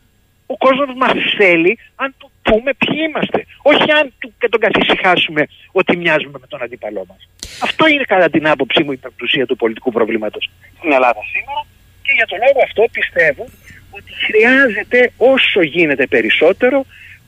Ο 0.46 0.56
κόσμος 0.56 0.88
μας 0.96 1.12
θέλει 1.36 1.78
αν 1.96 2.14
του 2.18 2.30
πούμε 2.48 2.70
ποιοι 2.82 2.98
είμαστε. 3.08 3.38
Όχι 3.70 3.88
αν 3.98 4.04
του, 4.18 4.28
και 4.40 4.48
τον 4.48 4.60
καθησυχάσουμε 4.66 5.42
ότι 5.72 5.96
μοιάζουμε 5.96 6.38
με 6.42 6.46
τον 6.52 6.62
αντίπαλό 6.62 7.04
μας. 7.10 7.20
Αυτό 7.66 7.82
είναι 7.92 8.04
κατά 8.14 8.28
την 8.30 8.44
άποψή 8.48 8.82
μου 8.84 8.92
η 8.92 8.96
πεμπτουσία 8.96 9.46
του 9.46 9.56
πολιτικού 9.56 9.90
προβλήματος 9.92 10.50
στην 10.78 10.92
Ελλάδα 10.92 11.20
σήμερα 11.34 11.60
και 12.04 12.12
για 12.18 12.26
τον 12.30 12.38
λόγο 12.44 12.60
αυτό 12.68 12.82
πιστεύω 12.98 13.44
ότι 13.90 14.12
χρειάζεται 14.26 15.12
όσο 15.16 15.60
γίνεται 15.62 16.06
περισσότερο 16.06 16.78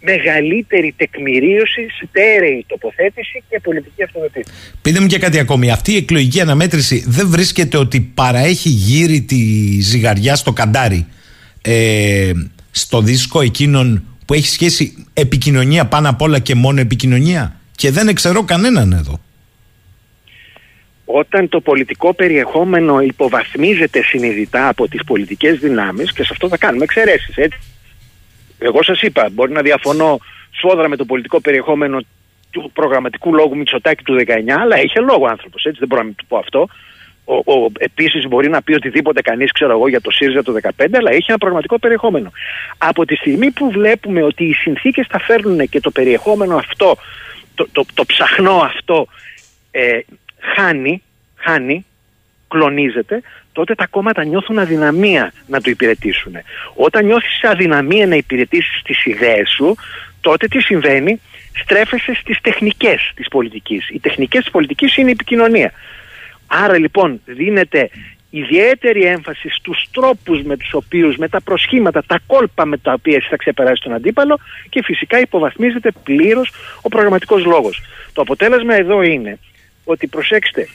μεγαλύτερη 0.00 0.94
τεκμηρίωση, 0.96 1.86
στέρεη 2.02 2.64
τοποθέτηση 2.68 3.42
και 3.48 3.60
πολιτική 3.60 4.02
αυτοδοτήση. 4.02 4.52
Πείτε 4.82 5.00
μου 5.00 5.06
και 5.06 5.18
κάτι 5.18 5.38
ακόμη. 5.38 5.70
Αυτή 5.70 5.92
η 5.92 5.96
εκλογική 5.96 6.40
αναμέτρηση 6.40 7.04
δεν 7.06 7.28
βρίσκεται 7.28 7.76
ότι 7.76 8.00
παραέχει 8.00 8.68
γύρι 8.68 9.22
τη 9.22 9.36
ζυγαριά 9.80 10.36
στο 10.36 10.52
καντάρι 10.52 11.06
ε, 11.62 12.32
στο 12.70 13.00
δίσκο 13.00 13.40
εκείνον 13.40 14.09
που 14.30 14.36
έχει 14.36 14.48
σχέση 14.48 15.06
επικοινωνία 15.14 15.86
πάνω 15.86 16.08
απ' 16.08 16.22
όλα 16.22 16.38
και 16.38 16.54
μόνο 16.54 16.80
επικοινωνία; 16.80 17.56
Και 17.76 17.90
δεν 17.90 18.08
εξαιρώ 18.08 18.42
κανέναν 18.44 18.92
εδώ. 18.92 19.20
Όταν 21.04 21.48
το 21.48 21.60
πολιτικό 21.60 22.14
περιεχόμενο 22.14 23.00
υποβαθμίζεται 23.00 24.02
συνειδητά 24.02 24.68
από 24.68 24.88
τις 24.88 25.04
πολιτικές 25.04 25.58
δυνάμεις 25.58 26.12
και 26.12 26.22
σε 26.22 26.28
αυτό 26.32 26.48
θα 26.48 26.58
κάνουμε 26.58 26.84
εξαιρέσεις, 26.84 27.36
έτσι. 27.36 27.58
Εγώ 28.58 28.82
σας 28.82 29.02
είπα, 29.02 29.28
μπορεί 29.32 29.52
να 29.52 29.62
διαφωνώ 29.62 30.18
σφόδρα 30.50 30.88
με 30.88 30.96
το 30.96 31.04
πολιτικό 31.04 31.40
περιεχόμενο 31.40 32.00
του 32.50 32.70
προγραμματικού 32.74 33.34
λόγου 33.34 33.56
Μητσοτάκη 33.56 34.02
του 34.02 34.14
19, 34.14 34.24
αλλά 34.60 34.82
είχε 34.82 35.00
λόγο 35.00 35.26
άνθρωπος, 35.26 35.64
έτσι 35.64 35.78
δεν 35.78 35.88
μπορώ 35.88 36.00
να 36.00 36.06
μην 36.06 36.16
του 36.16 36.26
πω 36.26 36.36
αυτό. 36.36 36.68
Ο, 37.24 37.34
ο, 37.34 37.70
επίσης 37.78 38.28
μπορεί 38.28 38.48
να 38.48 38.62
πει 38.62 38.74
οτιδήποτε 38.74 39.20
κανείς 39.22 39.52
ξέρω 39.52 39.72
εγώ 39.72 39.88
για 39.88 40.00
το 40.00 40.10
ΣΥΡΙΖΑ 40.10 40.42
το 40.42 40.54
2015 40.62 40.84
αλλά 40.92 41.12
είχε 41.12 41.26
ένα 41.28 41.38
πραγματικό 41.38 41.78
περιεχόμενο. 41.78 42.32
Από 42.78 43.04
τη 43.04 43.16
στιγμή 43.16 43.50
που 43.50 43.70
βλέπουμε 43.70 44.22
ότι 44.22 44.44
οι 44.44 44.52
συνθήκες 44.52 45.06
τα 45.06 45.18
φέρνουν 45.18 45.68
και 45.68 45.80
το 45.80 45.90
περιεχόμενο 45.90 46.56
αυτό, 46.56 46.96
το, 47.54 47.68
το, 47.72 47.84
το 47.94 48.04
ψαχνό 48.04 48.54
αυτό 48.54 49.06
ε, 49.70 49.98
χάνει, 50.38 51.02
χάνει, 51.36 51.86
κλονίζεται, 52.48 53.22
τότε 53.52 53.74
τα 53.74 53.86
κόμματα 53.86 54.24
νιώθουν 54.24 54.58
αδυναμία 54.58 55.32
να 55.46 55.60
το 55.60 55.70
υπηρετήσουν. 55.70 56.32
Όταν 56.74 57.04
νιώθεις 57.04 57.44
αδυναμία 57.44 58.06
να 58.06 58.14
υπηρετήσεις 58.14 58.82
τις 58.82 59.04
ιδέες 59.04 59.50
σου, 59.56 59.76
τότε 60.20 60.46
τι 60.46 60.60
συμβαίνει, 60.60 61.20
στρέφεσαι 61.62 62.14
στις 62.14 62.40
τεχνικές 62.40 63.12
της 63.14 63.28
πολιτικής. 63.28 63.88
Οι 63.88 63.98
τεχνικές 63.98 64.42
της 64.42 64.50
πολιτικής 64.50 64.96
είναι 64.96 65.08
η 65.08 65.12
επικοινωνία. 65.12 65.72
Άρα 66.52 66.78
λοιπόν 66.78 67.20
δίνεται 67.24 67.90
ιδιαίτερη 68.30 69.02
έμφαση 69.02 69.48
στους 69.48 69.88
τρόπους 69.92 70.42
με 70.42 70.56
τους 70.56 70.72
οποίους, 70.72 71.16
με 71.16 71.28
τα 71.28 71.40
προσχήματα, 71.40 72.02
τα 72.06 72.20
κόλπα 72.26 72.64
με 72.64 72.78
τα 72.78 72.92
οποία 72.92 73.16
εσύ 73.16 73.28
θα 73.28 73.36
ξεπεράσει 73.36 73.82
τον 73.82 73.92
αντίπαλο 73.92 74.38
και 74.68 74.82
φυσικά 74.82 75.20
υποβαθμίζεται 75.20 75.90
πλήρως 76.02 76.52
ο 76.82 76.88
προγραμματικός 76.88 77.44
λόγος. 77.44 77.82
Το 78.12 78.20
αποτέλεσμα 78.20 78.74
εδώ 78.74 79.02
είναι 79.02 79.38
ότι 79.84 80.06
προσέξτε, 80.06 80.68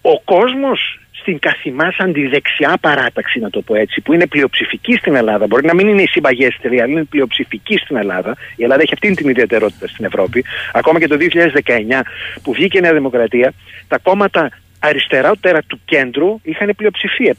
ο 0.00 0.20
κόσμος 0.20 0.98
στην 1.22 1.38
καθημάς 1.38 1.96
αντιδεξιά 1.98 2.76
παράταξη, 2.80 3.38
να 3.38 3.50
το 3.50 3.62
πω 3.62 3.74
έτσι, 3.74 4.00
που 4.00 4.12
είναι 4.12 4.26
πλειοψηφική 4.26 4.92
στην 4.92 5.14
Ελλάδα, 5.14 5.46
μπορεί 5.46 5.66
να 5.66 5.74
μην 5.74 5.88
είναι 5.88 6.02
η 6.02 6.06
συμπαγέστερη, 6.06 6.80
αλλά 6.80 6.90
είναι 6.92 7.04
πλειοψηφική 7.04 7.76
στην 7.76 7.96
Ελλάδα. 7.96 8.36
Η 8.56 8.62
Ελλάδα 8.62 8.82
έχει 8.82 8.92
αυτή 8.92 9.14
την 9.14 9.28
ιδιαιτερότητα 9.28 9.86
στην 9.88 10.04
Ευρώπη. 10.04 10.44
Ακόμα 10.72 10.98
και 10.98 11.06
το 11.06 11.16
2019 11.16 12.02
που 12.42 12.52
βγήκε 12.52 12.78
η 12.78 12.80
Νέα 12.80 12.92
Δημοκρατία, 12.92 13.52
τα 13.88 13.98
κόμματα 13.98 14.50
αριστερότερα 14.78 15.62
του 15.66 15.80
κέντρου 15.84 16.40
είχαν 16.42 16.72
πλειοψηφία, 16.76 17.36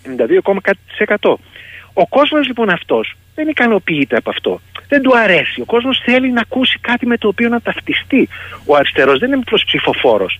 52,1%. 1.22 1.36
Ο 1.94 2.08
κόσμος 2.08 2.48
λοιπόν 2.48 2.70
αυτός 2.70 3.16
δεν 3.36 3.48
ικανοποιείται 3.48 4.18
από 4.18 4.30
αυτό. 4.30 4.62
Δεν 4.88 5.02
του 5.02 5.18
αρέσει. 5.18 5.62
Ο 5.62 5.66
κόσμος 5.66 6.02
θέλει 6.06 6.32
να 6.32 6.42
ακούσει 6.42 6.78
κάτι 6.82 7.06
με 7.06 7.18
το 7.18 7.28
οποίο 7.28 7.50
να 7.50 7.62
ταυτιστεί. 7.62 8.30
Ο 8.66 8.76
αριστερός 8.76 9.20
δεν 9.20 9.32
είναι 9.32 9.42
απλώς 9.42 9.64
ψηφοφόρος. 9.66 10.40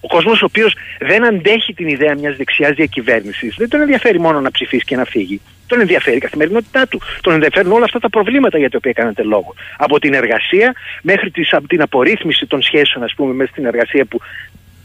Ο 0.00 0.08
κόσμος 0.08 0.42
ο 0.42 0.44
οποίος 0.44 0.76
δεν 1.00 1.24
αντέχει 1.24 1.74
την 1.74 1.88
ιδέα 1.88 2.14
μιας 2.14 2.36
δεξιάς 2.36 2.74
διακυβέρνησης 2.74 3.54
δεν 3.58 3.68
τον 3.68 3.80
ενδιαφέρει 3.80 4.20
μόνο 4.20 4.40
να 4.40 4.50
ψηφίσει 4.50 4.84
και 4.84 4.96
να 4.96 5.04
φύγει. 5.04 5.40
Τον 5.66 5.80
ενδιαφέρει 5.80 6.16
η 6.16 6.20
καθημερινότητά 6.20 6.86
του. 6.86 7.00
Τον 7.20 7.32
ενδιαφέρουν 7.32 7.72
όλα 7.72 7.84
αυτά 7.84 7.98
τα 7.98 8.08
προβλήματα 8.08 8.58
για 8.58 8.70
τα 8.70 8.76
οποία 8.76 8.92
κάνατε 8.92 9.22
λόγο. 9.22 9.54
Από 9.76 9.98
την 9.98 10.14
εργασία 10.14 10.74
μέχρι 11.02 11.30
την 11.68 11.82
απορρίθμιση 11.82 12.46
των 12.46 12.62
σχέσεων, 12.62 13.04
ας 13.04 13.14
πούμε, 13.16 13.32
μέσα 13.34 13.50
στην 13.50 13.64
εργασία 13.64 14.04
που 14.04 14.20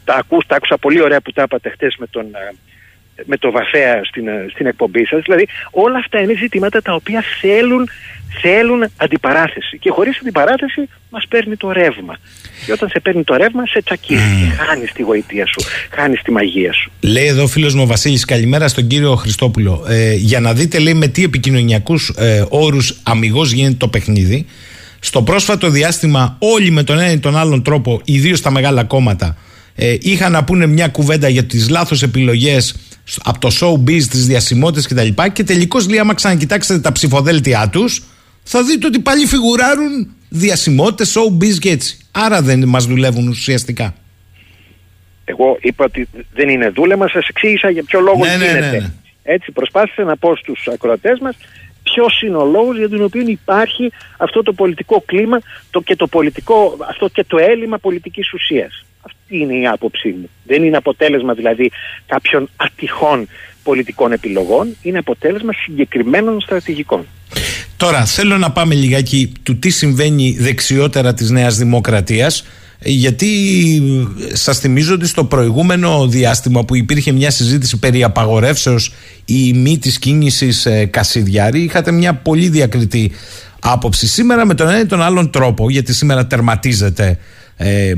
τα, 0.04 0.14
ακούς, 0.14 0.46
τα 0.46 0.56
άκουσα 0.56 0.78
πολύ 0.78 1.02
ωραία 1.02 1.20
που 1.20 1.32
τα 1.32 1.42
είπατε 1.42 1.68
χτες 1.70 1.96
με 1.98 2.06
τον, 2.06 2.26
με 3.24 3.36
το 3.36 3.50
Βαθέα 3.50 4.04
στην, 4.04 4.24
στην 4.52 4.66
εκπομπή 4.66 5.06
σας. 5.06 5.22
Δηλαδή 5.24 5.48
όλα 5.70 5.98
αυτά 5.98 6.20
είναι 6.20 6.34
ζητήματα 6.36 6.82
τα 6.82 6.94
οποία 6.94 7.24
θέλουν, 7.40 7.88
θέλουν 8.42 8.84
αντιπαράθεση. 8.96 9.78
Και 9.78 9.90
χωρίς 9.90 10.18
αντιπαράθεση 10.20 10.88
μας 11.10 11.24
παίρνει 11.28 11.56
το 11.56 11.72
ρεύμα. 11.72 12.16
Και 12.66 12.72
όταν 12.72 12.88
σε 12.88 13.00
παίρνει 13.00 13.24
το 13.24 13.34
ρεύμα 13.36 13.66
σε 13.66 13.82
τσακίζει. 13.82 14.20
Mm. 14.20 14.64
Χάνεις 14.66 14.92
τη 14.92 15.02
γοητεία 15.02 15.46
σου, 15.46 15.60
χάνεις 15.90 16.22
τη 16.22 16.30
μαγεία 16.30 16.72
σου. 16.72 16.90
Λέει 17.00 17.26
εδώ 17.26 17.42
ο 17.42 17.46
φίλος 17.46 17.74
μου 17.74 17.82
ο 17.82 17.86
Βασίλης, 17.86 18.24
καλημέρα 18.24 18.68
στον 18.68 18.86
κύριο 18.86 19.14
Χριστόπουλο. 19.14 19.84
Ε, 19.88 20.14
για 20.14 20.40
να 20.40 20.52
δείτε 20.52 20.78
λέει 20.78 20.94
με 20.94 21.06
τι 21.06 21.24
επικοινωνιακούς 21.24 22.08
ε, 22.08 22.44
όρους 22.48 23.00
αμυγός 23.02 23.52
γίνεται 23.52 23.76
το 23.78 23.88
παιχνίδι. 23.88 24.46
Στο 25.00 25.22
πρόσφατο 25.22 25.70
διάστημα 25.70 26.36
όλοι 26.38 26.70
με 26.70 26.82
τον 26.82 26.98
ένα 26.98 27.10
ή 27.10 27.18
τον 27.18 27.36
άλλον 27.36 27.62
τρόπο, 27.62 28.00
ιδίως 28.04 28.40
τα 28.40 28.50
μεγάλα 28.50 28.84
κόμματα, 28.84 29.36
ε, 29.74 29.96
είχαν 30.00 30.32
να 30.32 30.44
πούνε 30.44 30.66
μια 30.66 30.88
κουβέντα 30.88 31.28
για 31.28 31.44
τις 31.44 31.68
λάθος 31.68 32.02
επιλογές 32.02 32.74
από 33.24 33.38
το 33.38 33.48
showbiz, 33.60 34.02
τις 34.02 34.26
διασημότητες 34.26 34.86
κτλ. 34.86 35.22
Και, 35.22 35.28
και 35.32 35.44
τελικώς 35.44 35.88
λέει, 35.88 35.98
άμα 35.98 36.14
ξανακοιτάξετε 36.14 36.80
τα 36.80 36.92
ψηφοδέλτια 36.92 37.68
τους, 37.68 38.02
θα 38.42 38.62
δείτε 38.62 38.86
ότι 38.86 39.00
πάλι 39.00 39.26
φιγουράρουν 39.26 40.14
διασημότητες, 40.28 41.16
showbiz 41.16 41.58
και 41.58 41.70
έτσι. 41.70 41.98
Άρα 42.12 42.42
δεν 42.42 42.68
μας 42.68 42.86
δουλεύουν 42.86 43.28
ουσιαστικά. 43.28 43.94
Εγώ 45.24 45.56
είπα 45.60 45.84
ότι 45.84 46.08
δεν 46.34 46.48
είναι 46.48 46.68
δούλεμα, 46.68 47.08
σας 47.08 47.28
εξήγησα 47.28 47.70
για 47.70 47.82
ποιο 47.82 48.00
λόγο 48.00 48.24
ναι, 48.24 48.36
ναι, 48.36 48.44
γίνεται. 48.44 48.70
ναι, 48.70 48.78
ναι. 48.78 48.92
Έτσι 49.22 49.52
προσπάθησα 49.52 50.04
να 50.04 50.16
πω 50.16 50.36
στους 50.36 50.68
ακροατές 50.72 51.18
μας 51.18 51.36
ποιος 51.94 52.22
είναι 52.22 52.36
ο 52.36 52.44
λόγος 52.44 52.76
για 52.76 52.88
τον 52.88 53.02
οποίο 53.02 53.22
υπάρχει 53.26 53.92
αυτό 54.16 54.42
το 54.42 54.52
πολιτικό 54.52 55.02
κλίμα 55.06 55.38
το 55.70 55.80
και 55.80 55.96
το 55.96 56.06
πολιτικό, 56.06 56.76
αυτό 56.88 57.08
και 57.08 57.24
το 57.24 57.36
έλλειμμα 57.38 57.78
πολιτικής 57.78 58.32
ουσίας. 58.32 58.84
Αυτή 59.02 59.38
είναι 59.38 59.54
η 59.54 59.66
άποψή 59.66 60.08
μου. 60.08 60.28
Δεν 60.44 60.64
είναι 60.64 60.76
αποτέλεσμα 60.76 61.34
δηλαδή 61.34 61.70
κάποιων 62.06 62.48
ατυχών 62.56 63.28
πολιτικών 63.62 64.12
επιλογών, 64.12 64.76
είναι 64.82 64.98
αποτέλεσμα 64.98 65.52
συγκεκριμένων 65.52 66.40
στρατηγικών. 66.40 67.06
Τώρα 67.76 68.04
θέλω 68.04 68.38
να 68.38 68.50
πάμε 68.50 68.74
λιγάκι 68.74 69.32
του 69.42 69.58
τι 69.58 69.70
συμβαίνει 69.70 70.36
δεξιότερα 70.38 71.14
της 71.14 71.30
Νέας 71.30 71.56
Δημοκρατίας 71.56 72.46
γιατί 72.82 73.28
σας 74.32 74.58
θυμίζω 74.58 74.94
ότι 74.94 75.06
στο 75.06 75.24
προηγούμενο 75.24 76.06
διάστημα 76.06 76.64
που 76.64 76.76
υπήρχε 76.76 77.12
μια 77.12 77.30
συζήτηση 77.30 77.76
περί 77.76 78.02
απαγορεύσεως 78.02 78.92
ή 79.24 79.52
μη 79.52 79.78
της 79.78 79.98
κίνησης 79.98 80.66
ε, 80.66 80.84
Κασιδιάρη 80.84 81.60
είχατε 81.60 81.92
μια 81.92 82.14
πολύ 82.14 82.48
διακριτή 82.48 83.12
άποψη. 83.60 84.06
Σήμερα 84.06 84.46
με 84.46 84.54
τον 84.54 84.68
ένα 84.68 84.80
ή 84.80 84.86
τον 84.86 85.02
άλλον 85.02 85.30
τρόπο, 85.30 85.70
γιατί 85.70 85.94
σήμερα 85.94 86.26
τερματίζεται 86.26 87.18
ε, 87.56 87.92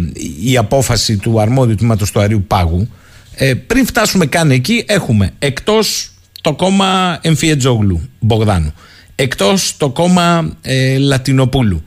η 0.44 0.56
απόφαση 0.56 1.16
του 1.16 1.40
αρμόδιου 1.40 1.74
τμήματος 1.74 2.10
του 2.10 2.20
Αριού 2.20 2.44
Πάγου, 2.46 2.88
ε, 3.34 3.54
πριν 3.54 3.86
φτάσουμε 3.86 4.26
καν 4.26 4.50
εκεί 4.50 4.84
έχουμε 4.86 5.30
εκτός 5.38 6.10
το 6.40 6.54
κόμμα 6.54 7.18
Εμφιετζόγλου 7.22 8.08
Μπογδάνου, 8.20 8.72
εκτός 9.14 9.76
το 9.76 9.90
κόμμα 9.90 10.56
ε, 10.62 10.98
Λατινοπούλου, 10.98 11.82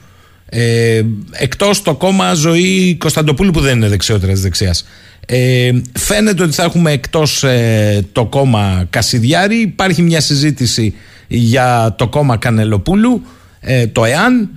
ε, 0.49 1.01
εκτός 1.31 1.81
το 1.81 1.95
κόμμα 1.95 2.33
Ζωή 2.33 2.95
Κωνσταντοπούλου 2.99 3.51
που 3.51 3.59
δεν 3.59 3.75
είναι 3.75 3.87
δεξιότερα 3.87 4.31
της 4.31 4.41
δεξιάς. 4.41 4.85
Ε, 5.25 5.71
φαίνεται 5.93 6.43
ότι 6.43 6.53
θα 6.53 6.63
έχουμε 6.63 6.91
εκτός 6.91 7.43
ε, 7.43 8.05
το 8.11 8.25
κόμμα 8.25 8.85
Κασιδιάρη. 8.89 9.55
Υπάρχει 9.55 10.01
μια 10.01 10.21
συζήτηση 10.21 10.93
για 11.27 11.95
το 11.97 12.07
κόμμα 12.07 12.37
Κανελοπούλου, 12.37 13.21
ε, 13.59 13.87
το 13.87 14.05
ΕΑΝ. 14.05 14.49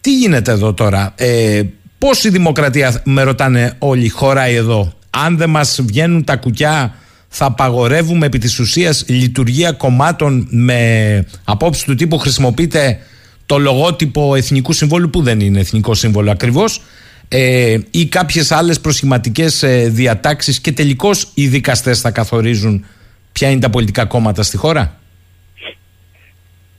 Τι 0.00 0.16
γίνεται 0.16 0.52
εδώ 0.52 0.74
τώρα, 0.74 1.12
ε, 1.16 1.62
πώς 1.98 2.24
η 2.24 2.28
δημοκρατία, 2.28 3.00
με 3.04 3.22
ρωτάνε 3.22 3.74
όλοι, 3.78 4.08
χωράει 4.08 4.54
εδώ; 4.54 4.92
Αν 5.10 5.36
δεν 5.36 5.50
μας 5.50 5.80
βγαίνουν 5.82 6.24
τα 6.24 6.36
κουκιά 6.36 6.94
θα 7.28 7.44
απαγορεύουμε 7.44 8.26
επί 8.26 8.38
της 8.38 8.58
ουσίας 8.58 9.04
λειτουργία 9.06 9.72
κομμάτων 9.72 10.46
με 10.50 11.24
απόψη 11.44 11.84
του 11.84 11.94
τύπου 11.94 12.18
χρησιμοποιείται 12.18 12.98
το 13.46 13.58
λογότυπο 13.58 14.34
εθνικού 14.34 14.72
συμβόλου 14.72 15.10
που 15.10 15.22
δεν 15.22 15.40
είναι 15.40 15.60
εθνικό 15.60 15.94
σύμβολο 15.94 16.30
ακριβώς 16.30 16.80
ε, 17.28 17.78
ή 17.90 18.06
κάποιες 18.06 18.52
άλλες 18.52 18.80
προσχηματικές 18.80 19.62
ε, 19.62 19.88
διατάξεις 19.88 20.60
και 20.60 20.72
τελικώς 20.72 21.30
οι 21.34 21.46
δικαστές 21.46 22.00
θα 22.00 22.10
καθορίζουν 22.10 22.86
ποια 23.32 23.50
είναι 23.50 23.60
τα 23.60 23.70
πολιτικά 23.70 24.04
κόμματα 24.04 24.42
στη 24.42 24.56
χώρα; 24.56 25.00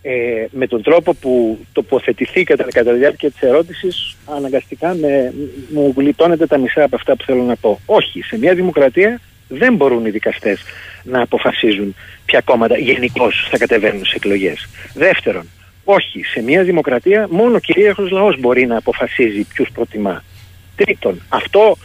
Ε, 0.01 0.45
με 0.51 0.67
τον 0.67 0.81
τρόπο 0.81 1.13
που 1.13 1.59
τοποθετηθήκατε 1.71 2.65
κατά 2.71 2.91
τη 2.91 2.97
διάρκεια 2.97 3.31
της 3.31 3.41
ερώτησης 3.41 4.15
αναγκαστικά 4.25 4.93
με, 4.93 5.33
μου 5.73 5.93
γλιτώνετε 5.97 6.47
τα 6.47 6.57
μισά 6.57 6.83
από 6.83 6.95
αυτά 6.95 7.15
που 7.15 7.23
θέλω 7.23 7.43
να 7.43 7.55
πω. 7.55 7.79
Όχι, 7.85 8.21
σε 8.21 8.37
μια 8.37 8.53
δημοκρατία 8.53 9.21
δεν 9.47 9.75
μπορούν 9.75 10.05
οι 10.05 10.09
δικαστές 10.09 10.61
να 11.03 11.21
αποφασίζουν 11.21 11.95
ποια 12.25 12.41
κόμματα 12.41 12.77
γενικώς 12.77 13.47
θα 13.51 13.57
κατεβαίνουν 13.57 14.05
σε 14.05 14.13
εκλογές. 14.15 14.67
Δεύτερον, 14.93 15.45
όχι, 15.89 16.23
σε 16.23 16.41
μια 16.41 16.63
δημοκρατία 16.63 17.27
μόνο 17.29 17.59
κυρίαρχος 17.59 18.11
λαός 18.11 18.39
μπορεί 18.39 18.65
να 18.65 18.77
αποφασίζει 18.77 19.43
ποιους 19.53 19.69
προτιμά. 19.73 20.23
Τρίτον, 20.75 21.21
αυτό 21.29 21.77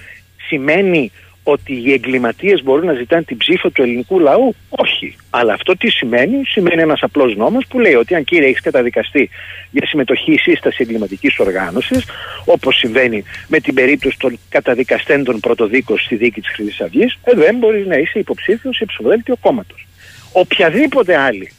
σημαίνει 0.49 1.13
ότι 1.43 1.73
οι 1.73 1.93
εγκληματίες 1.93 2.63
μπορούν 2.63 2.87
να 2.87 2.93
ζητάνε 2.93 3.23
την 3.23 3.37
ψήφο 3.37 3.71
του 3.71 3.83
ελληνικού 3.83 4.19
λαού; 4.19 4.55
Όχι. 4.69 5.17
Αλλά 5.31 5.53
αυτό 5.53 5.77
τι 5.77 5.91
σημαίνει; 5.91 6.45
Σημαίνει 6.45 6.83
ένας 6.83 7.03
απλός 7.03 7.37
νόμος 7.37 7.67
που 7.69 7.79
λέει 7.79 7.95
ότι 7.95 8.15
αν 8.15 8.25
κύριε 8.25 8.49
έχεις 8.49 8.61
καταδικαστεί 8.61 9.31
για 9.71 9.87
συμμετοχή 9.87 10.33
ή 10.33 10.39
σύσταση 10.39 10.79
εγκληματικής 10.81 11.39
οργάνωσης, 11.39 12.05
όπως 12.45 12.77
συμβαίνει 12.77 13.25
με 13.49 13.61
την 13.61 13.75
περίπτωση 13.75 14.19
των 14.19 14.39
καταδικαστέντων 14.49 15.41
πρωτοδίκων 15.41 15.99
στη 15.99 16.17
δίκη 16.17 16.41
της 16.41 16.51
Χρυσής 16.51 16.81
Αυγής, 16.81 17.19
ε, 17.25 17.35
δεν 17.35 17.57
μπορείς 17.57 17.87
να 17.87 17.97
είσαι 17.97 18.19
υποψήφιος 18.19 18.77
σε 18.77 18.85
ψηφοδέλτιο 18.85 19.37
κόμματος. 19.41 19.87
Οποιαδήποτε 20.33 21.17
άλλη 21.17 21.51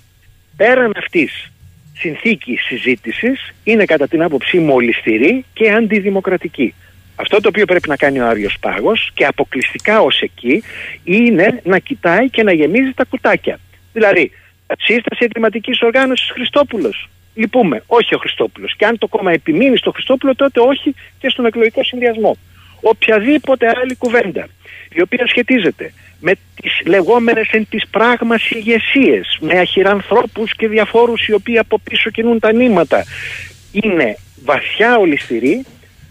πέραν 0.57 0.91
αυτής 0.97 1.47
συνθήκη 1.93 2.55
συζήτησης 2.55 3.53
είναι 3.63 3.85
κατά 3.85 4.07
την 4.07 4.21
άποψή 4.21 4.57
μου 4.57 4.73
ολιστηρή 4.73 5.45
και 5.53 5.71
αντιδημοκρατική. 5.71 6.73
Αυτό 7.15 7.41
το 7.41 7.47
οποίο 7.47 7.65
πρέπει 7.65 7.89
να 7.89 7.95
κάνει 7.95 8.19
ο 8.19 8.27
Άριος 8.27 8.57
Πάγος 8.59 9.11
και 9.13 9.25
αποκλειστικά 9.25 10.01
ως 10.01 10.21
εκεί 10.21 10.63
είναι 11.03 11.61
να 11.63 11.79
κοιτάει 11.79 12.29
και 12.29 12.43
να 12.43 12.53
γεμίζει 12.53 12.91
τα 12.93 13.03
κουτάκια. 13.03 13.59
Δηλαδή, 13.93 14.31
σύσταση 14.79 15.23
εγκληματικής 15.23 15.81
οργάνωσης 15.81 16.29
Χριστόπουλος. 16.31 17.09
Λυπούμε, 17.35 17.83
όχι 17.85 18.15
ο 18.15 18.17
Χριστόπουλος. 18.17 18.75
Και 18.77 18.85
αν 18.85 18.97
το 18.97 19.07
κόμμα 19.07 19.31
επιμείνει 19.31 19.77
στο 19.77 19.91
Χριστόπουλο 19.91 20.35
τότε 20.35 20.59
όχι 20.59 20.95
και 21.19 21.29
στον 21.29 21.45
εκλογικό 21.45 21.83
συνδυασμό. 21.83 22.37
Οποιαδήποτε 22.81 23.67
άλλη 23.81 23.95
κουβέντα 23.95 24.47
η 24.93 25.01
οποία 25.01 25.27
σχετίζεται 25.27 25.93
με 26.25 26.33
τις 26.61 26.81
λεγόμενες 26.85 27.49
εν 27.51 27.65
της 27.69 27.87
πράγμας 27.87 28.49
ηγεσίες, 28.49 29.37
με 29.41 29.59
αχυρανθρώπους 29.59 30.55
και 30.55 30.67
διαφόρους 30.67 31.27
οι 31.27 31.33
οποίοι 31.33 31.57
από 31.57 31.79
πίσω 31.83 32.09
κινούν 32.09 32.39
τα 32.39 32.53
νήματα, 32.53 33.03
είναι 33.71 34.17
βαθιά 34.43 34.97
ολιστηρή 34.97 35.65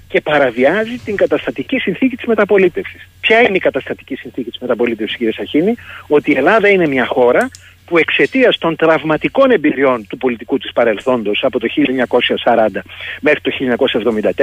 και 0.09 0.21
παραβιάζει 0.21 0.99
την 1.05 1.17
καταστατική 1.17 1.79
συνθήκη 1.79 2.17
της 2.17 2.25
μεταπολίτευσης. 2.25 3.09
Ποια 3.21 3.41
είναι 3.41 3.57
η 3.57 3.59
καταστατική 3.59 4.15
συνθήκη 4.15 4.51
της 4.51 4.59
μεταπολίτευσης 4.61 5.17
κύριε 5.17 5.33
Σαχίνη, 5.33 5.75
ότι 6.09 6.31
η 6.31 6.37
Ελλάδα 6.37 6.69
είναι 6.69 6.87
μια 6.87 7.07
χώρα 7.07 7.51
που 7.87 7.99
εξαιτίας 7.99 8.59
των 8.59 8.77
τραυματικών 8.77 9.51
εμπειριών 9.51 10.07
του 10.09 10.17
πολιτικού 10.17 10.59
της 10.59 10.73
παρελθόντος 10.73 11.45
από 11.45 11.59
το 11.59 11.67
1940 12.45 12.83
μέχρι 13.21 13.41
το 13.41 13.51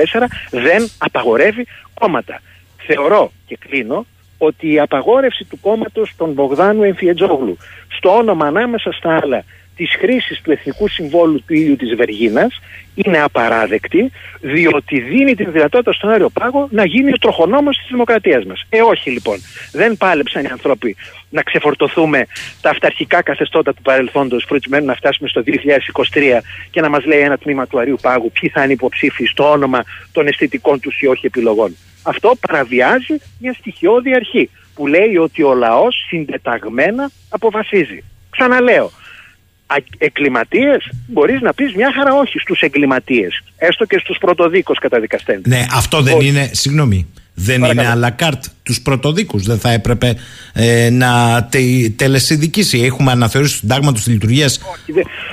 1974 0.09 0.25
δεν 0.51 0.89
απαγορεύει 0.97 1.65
κόμματα. 1.93 2.41
Θεωρώ 2.77 3.31
και 3.45 3.57
κλείνω 3.57 4.05
ότι 4.41 4.71
η 4.71 4.79
απαγόρευση 4.79 5.45
του 5.49 5.59
κόμματος 5.61 6.13
των 6.17 6.31
Μπογδάνου 6.31 6.83
Εμφιετζόγλου 6.83 7.57
στο 7.87 8.15
όνομα 8.15 8.45
ανάμεσα 8.45 8.91
στα 8.91 9.19
άλλα 9.21 9.43
της 9.79 9.95
χρήσης 9.99 10.41
του 10.41 10.51
Εθνικού 10.51 10.87
Συμβόλου 10.87 11.43
του 11.45 11.53
ίδιου 11.53 11.75
της 11.75 11.95
Βεργίνας 11.95 12.59
είναι 12.95 13.21
απαράδεκτη 13.21 14.11
διότι 14.41 14.99
δίνει 14.99 15.35
την 15.35 15.51
δυνατότητα 15.51 15.93
στον 15.93 16.09
Άριο 16.09 16.29
Πάγο 16.29 16.67
να 16.71 16.85
γίνει 16.85 17.11
ο 17.11 17.17
τροχονόμος 17.17 17.77
της 17.77 17.87
δημοκρατίας 17.89 18.45
μας. 18.45 18.65
Ε 18.69 18.81
όχι 18.81 19.09
λοιπόν, 19.09 19.37
δεν 19.71 19.97
πάλεψαν 19.97 20.43
οι 20.43 20.47
άνθρωποι 20.47 20.95
να 21.29 21.41
ξεφορτωθούμε 21.41 22.25
τα 22.61 22.69
αυταρχικά 22.69 23.21
καθεστώτα 23.21 23.73
του 23.73 23.81
παρελθόντος 23.81 24.45
προκειμένου 24.45 24.85
να 24.85 24.95
φτάσουμε 24.95 25.29
στο 25.29 25.43
2023 25.45 26.41
και 26.71 26.81
να 26.81 26.89
μας 26.89 27.05
λέει 27.05 27.19
ένα 27.19 27.37
τμήμα 27.37 27.67
του 27.67 27.79
Αρίου 27.79 27.97
Πάγου 28.01 28.31
ποιοι 28.39 28.49
θα 28.49 28.63
είναι 28.63 28.73
υποψήφοι 28.73 29.25
στο 29.25 29.51
όνομα 29.51 29.83
των 30.11 30.27
αισθητικών 30.27 30.79
τους 30.79 31.01
ή 31.01 31.07
όχι 31.07 31.25
επιλογών. 31.25 31.75
Αυτό 32.01 32.37
παραβιάζει 32.47 33.15
μια 33.39 33.53
στοιχειώδη 33.53 34.15
αρχή 34.15 34.49
που 34.75 34.87
λέει 34.87 35.17
ότι 35.17 35.43
ο 35.43 35.53
λαός 35.53 35.95
συντεταγμένα 36.07 37.11
αποφασίζει. 37.29 38.03
Ξαναλέω, 38.29 38.91
εγκληματίε, 39.97 40.77
μπορείς 41.07 41.41
να 41.41 41.53
πεις 41.53 41.75
μια 41.75 41.91
χαρά 41.93 42.13
όχι 42.13 42.39
στους 42.39 42.61
εγκληματίες. 42.61 43.43
Έστω 43.57 43.85
και 43.85 43.99
στους 43.99 44.17
πρωτοδίκους 44.17 44.79
καταδικαστέντες. 44.79 45.53
Ναι, 45.53 45.65
αυτό 45.73 46.01
δεν 46.01 46.19
είναι. 46.19 46.49
Συγγνώμη. 46.53 47.07
Δεν 47.41 47.63
είναι 47.63 47.93
à 47.93 48.05
la 48.05 48.25
carte 48.25 48.45
τους 48.63 48.81
πρωτοδίκους. 48.81 49.43
Δεν 49.43 49.59
θα 49.59 49.71
έπρεπε 49.71 50.15
ε, 50.53 50.89
να 50.89 51.43
τε, 51.43 51.59
τελεσυνδικήσει. 51.95 52.79
Έχουμε 52.79 53.11
αναθεωρήσει 53.11 53.53
το 53.53 53.59
σύνταγμα 53.59 53.87
του 53.87 53.97
της 53.97 54.07
λειτουργίας. 54.07 54.59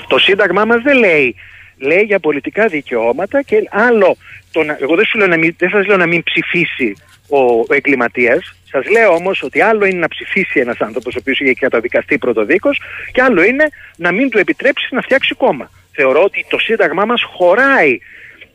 Το 0.09 0.19
σύνταγμά 0.19 0.65
μας 0.65 0.83
δεν 0.83 0.99
λέει. 0.99 1.35
Λέει 1.79 2.03
για 2.03 2.19
πολιτικά 2.19 2.67
δικαιώματα 2.67 3.43
και 3.43 3.69
άλλο. 3.71 4.17
Το 4.53 4.61
εγώ 4.81 4.95
δεν, 4.95 5.05
σου 5.05 5.19
λέω 5.19 5.27
να 5.27 5.37
μην, 5.37 5.55
δεν 5.59 5.71
σας 5.71 5.87
λέω 5.87 5.97
να 5.97 6.07
μην 6.07 6.23
ψηφίσει 6.23 6.97
ο 7.29 7.75
εγκληματίας. 7.75 8.55
Σας 8.71 8.91
λέω 8.91 9.15
όμως 9.15 9.43
ότι 9.43 9.61
άλλο 9.61 9.85
είναι 9.85 9.99
να 9.99 10.09
ψηφίσει 10.09 10.61
ένας 10.61 10.81
άνθρωπος 10.81 11.15
ο 11.15 11.19
οποίος 11.21 11.41
έχει 11.41 11.55
καταδικαστεί 11.55 12.19
πρωτοδίκως 12.19 12.81
και 13.13 13.23
άλλο 13.23 13.43
είναι 13.43 13.69
να 13.97 14.13
μην 14.13 14.29
του 14.29 14.39
επιτρέψεις 14.39 14.91
να 14.91 15.01
φτιάξει 15.01 15.35
κόμμα. 15.35 15.71
Θεωρώ 15.93 16.23
ότι 16.23 16.47
το 16.49 16.59
Σύνταγμά 16.59 17.05
μας 17.05 17.23
χωράει 17.23 17.99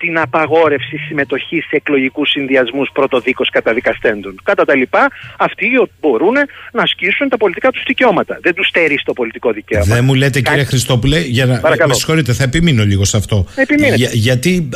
την 0.02 0.20
απαγόρευση 0.20 0.98
συμμετοχής 0.98 1.64
σε 1.70 1.76
εκλογικούς 1.76 2.30
συνδυασμούς 2.30 2.90
πρωτοδίκως 2.94 3.50
καταδικαστέντων. 3.50 4.36
Κατά 4.44 4.66
τα 4.66 4.76
λοιπά, 4.76 5.08
αυτοί 5.38 5.66
μπορούν 6.00 6.34
να 6.72 6.82
ασκήσουν 6.82 7.30
τα 7.30 7.38
πολιτικά 7.38 7.70
τους 7.72 7.84
δικαιώματα. 7.88 8.40
Δεν 8.42 8.54
τους 8.54 8.68
στερεί 8.68 9.00
το 9.04 9.14
πολιτικό 9.14 9.52
δικαίωμα. 9.52 9.96
Δεν 9.96 10.04
μου 10.04 10.14
λέτε, 10.14 10.42
κύριε 10.42 10.64
Χριστόπουλε, 10.64 11.20
για 11.20 11.46
να. 11.46 11.60
Παρακαλώ. 11.60 11.90
Με 11.90 11.94
συγχωρείτε, 11.94 12.34
θα 12.34 12.44
επιμείνω 12.44 12.84
λίγο 12.84 13.06
σε 13.06 13.18
αυτό. 13.18 13.46
Για, 13.96 14.10
γιατί 14.12 14.70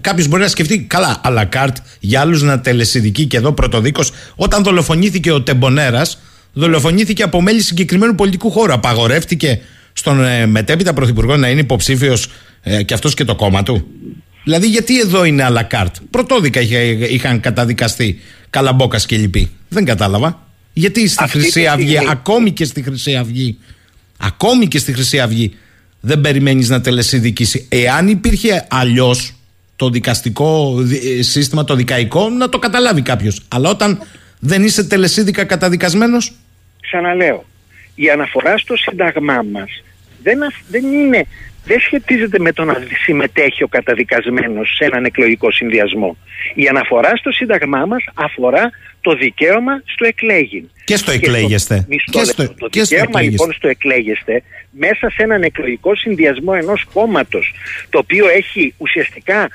κάποιος 0.00 0.28
μπορεί 0.28 0.42
να 0.42 0.48
σκεφτεί, 0.48 0.82
καλά, 0.82 1.20
αλακάρτ, 1.24 1.76
για 2.00 2.20
άλλους 2.20 2.42
να 2.42 2.60
τελεσυδικεί 2.60 3.26
και 3.26 3.36
εδώ 3.36 3.52
πρωτοδίκως. 3.52 4.12
Όταν 4.36 4.62
δολοφονήθηκε 4.62 5.32
ο 5.32 5.42
Τεμπονέρας, 5.42 6.22
δολοφονήθηκε 6.52 7.22
από 7.22 7.40
μέλη 7.40 7.60
συγκεκριμένου 7.60 8.14
πολιτικού 8.14 8.50
χώρου. 8.50 8.72
Απαγορεύτηκε 8.72 9.60
στον 9.92 10.24
ε, 10.24 10.46
μετέπειτα 10.46 10.92
πρωθυπουργό 10.92 11.36
να 11.36 11.48
είναι 11.48 11.60
υποψήφιος 11.60 12.28
ε, 12.62 12.82
και 12.82 12.94
αυτός 12.94 13.14
και 13.14 13.24
το 13.24 13.34
κόμμα 13.34 13.62
του. 13.62 13.86
Δηλαδή, 14.48 14.66
γιατί 14.66 15.00
εδώ 15.00 15.24
είναι 15.24 15.46
à 15.48 15.52
la 15.52 15.76
carte; 15.76 15.92
Πρωτόδικα 16.10 16.60
είχαν 17.10 17.40
καταδικαστεί 17.40 18.20
Καλαμπόκας 18.50 19.06
και 19.06 19.16
λοιποί. 19.16 19.50
Δεν 19.68 19.84
κατάλαβα. 19.84 20.46
Γιατί 20.72 21.08
στη 21.08 21.28
Χρυσή 21.28 21.66
Αυγή, 21.66 21.98
ακόμη 22.10 22.50
και 22.50 22.64
στη 22.64 22.82
Χρυσή 22.82 23.16
Αυγή, 23.16 23.58
ακόμη 24.18 24.68
και 24.68 24.78
στη 24.78 24.92
Χρυσή 24.92 25.20
Αυγή, 25.20 25.56
δεν 26.00 26.20
περιμένεις 26.20 26.68
να 26.68 26.80
τελεσυνδικήσει. 26.80 27.66
Εάν 27.70 28.08
υπήρχε 28.08 28.66
αλλιώς 28.70 29.34
το 29.76 29.90
δικαστικό 29.90 30.80
ε, 31.18 31.22
σύστημα, 31.22 31.64
το 31.64 31.74
δικαϊκό, 31.74 32.28
να 32.28 32.48
το 32.48 32.58
καταλάβει 32.58 33.02
κάποιος. 33.02 33.42
Αλλά 33.48 33.70
όταν 33.70 34.02
δεν 34.38 34.64
είσαι 34.64 34.84
τελεσίδικα 34.84 35.44
καταδικασμένος; 35.44 36.32
Ξαναλέω, 36.80 37.44
η 37.94 38.10
αναφορά 38.10 38.58
στο 38.58 38.76
Σύνταγμά 38.76 39.42
μας 39.52 39.82
δεν, 40.22 40.42
ασ- 40.42 40.64
δεν 40.68 40.84
είναι 40.84 41.26
δεν 41.68 41.80
σχετίζεται 41.80 42.38
με 42.38 42.52
το 42.52 42.64
να 42.64 42.76
συμμετέχει 43.04 43.62
ο 43.62 43.68
καταδικασμένος 43.68 44.74
σε 44.76 44.84
έναν 44.84 45.04
εκλογικό 45.04 45.50
συνδυασμό. 45.50 46.16
Η 46.54 46.66
αναφορά 46.68 47.12
στο 47.16 47.30
Σύνταγμά 47.30 47.86
μας 47.86 48.04
αφορά 48.14 48.70
το 49.00 49.14
δικαίωμα 49.14 49.82
στο 49.84 50.06
εκλέγην. 50.06 50.70
Και 50.84 50.96
στο 50.96 51.10
εκλέγεστε. 51.10 51.84
Μισό 51.88 52.04
Και 52.10 52.24
στο- 52.24 52.42
λεπτό. 52.42 52.54
το 52.58 52.68
και 52.68 52.84
στο 52.84 52.88
δικαίωμα 52.96 53.10
εκλέγεστε. 53.18 53.30
λοιπόν 53.30 53.52
στο 53.52 53.68
εκλέγεστε 53.68 54.42
μέσα 54.70 55.10
σε 55.10 55.22
έναν 55.22 55.42
εκλογικό 55.42 55.94
συνδυασμό 55.96 56.52
ενός 56.56 56.84
κόμματος 56.92 57.54
το 57.90 57.98
οποίο 57.98 58.28
έχει 58.28 58.74
ουσιαστικά 58.78 59.48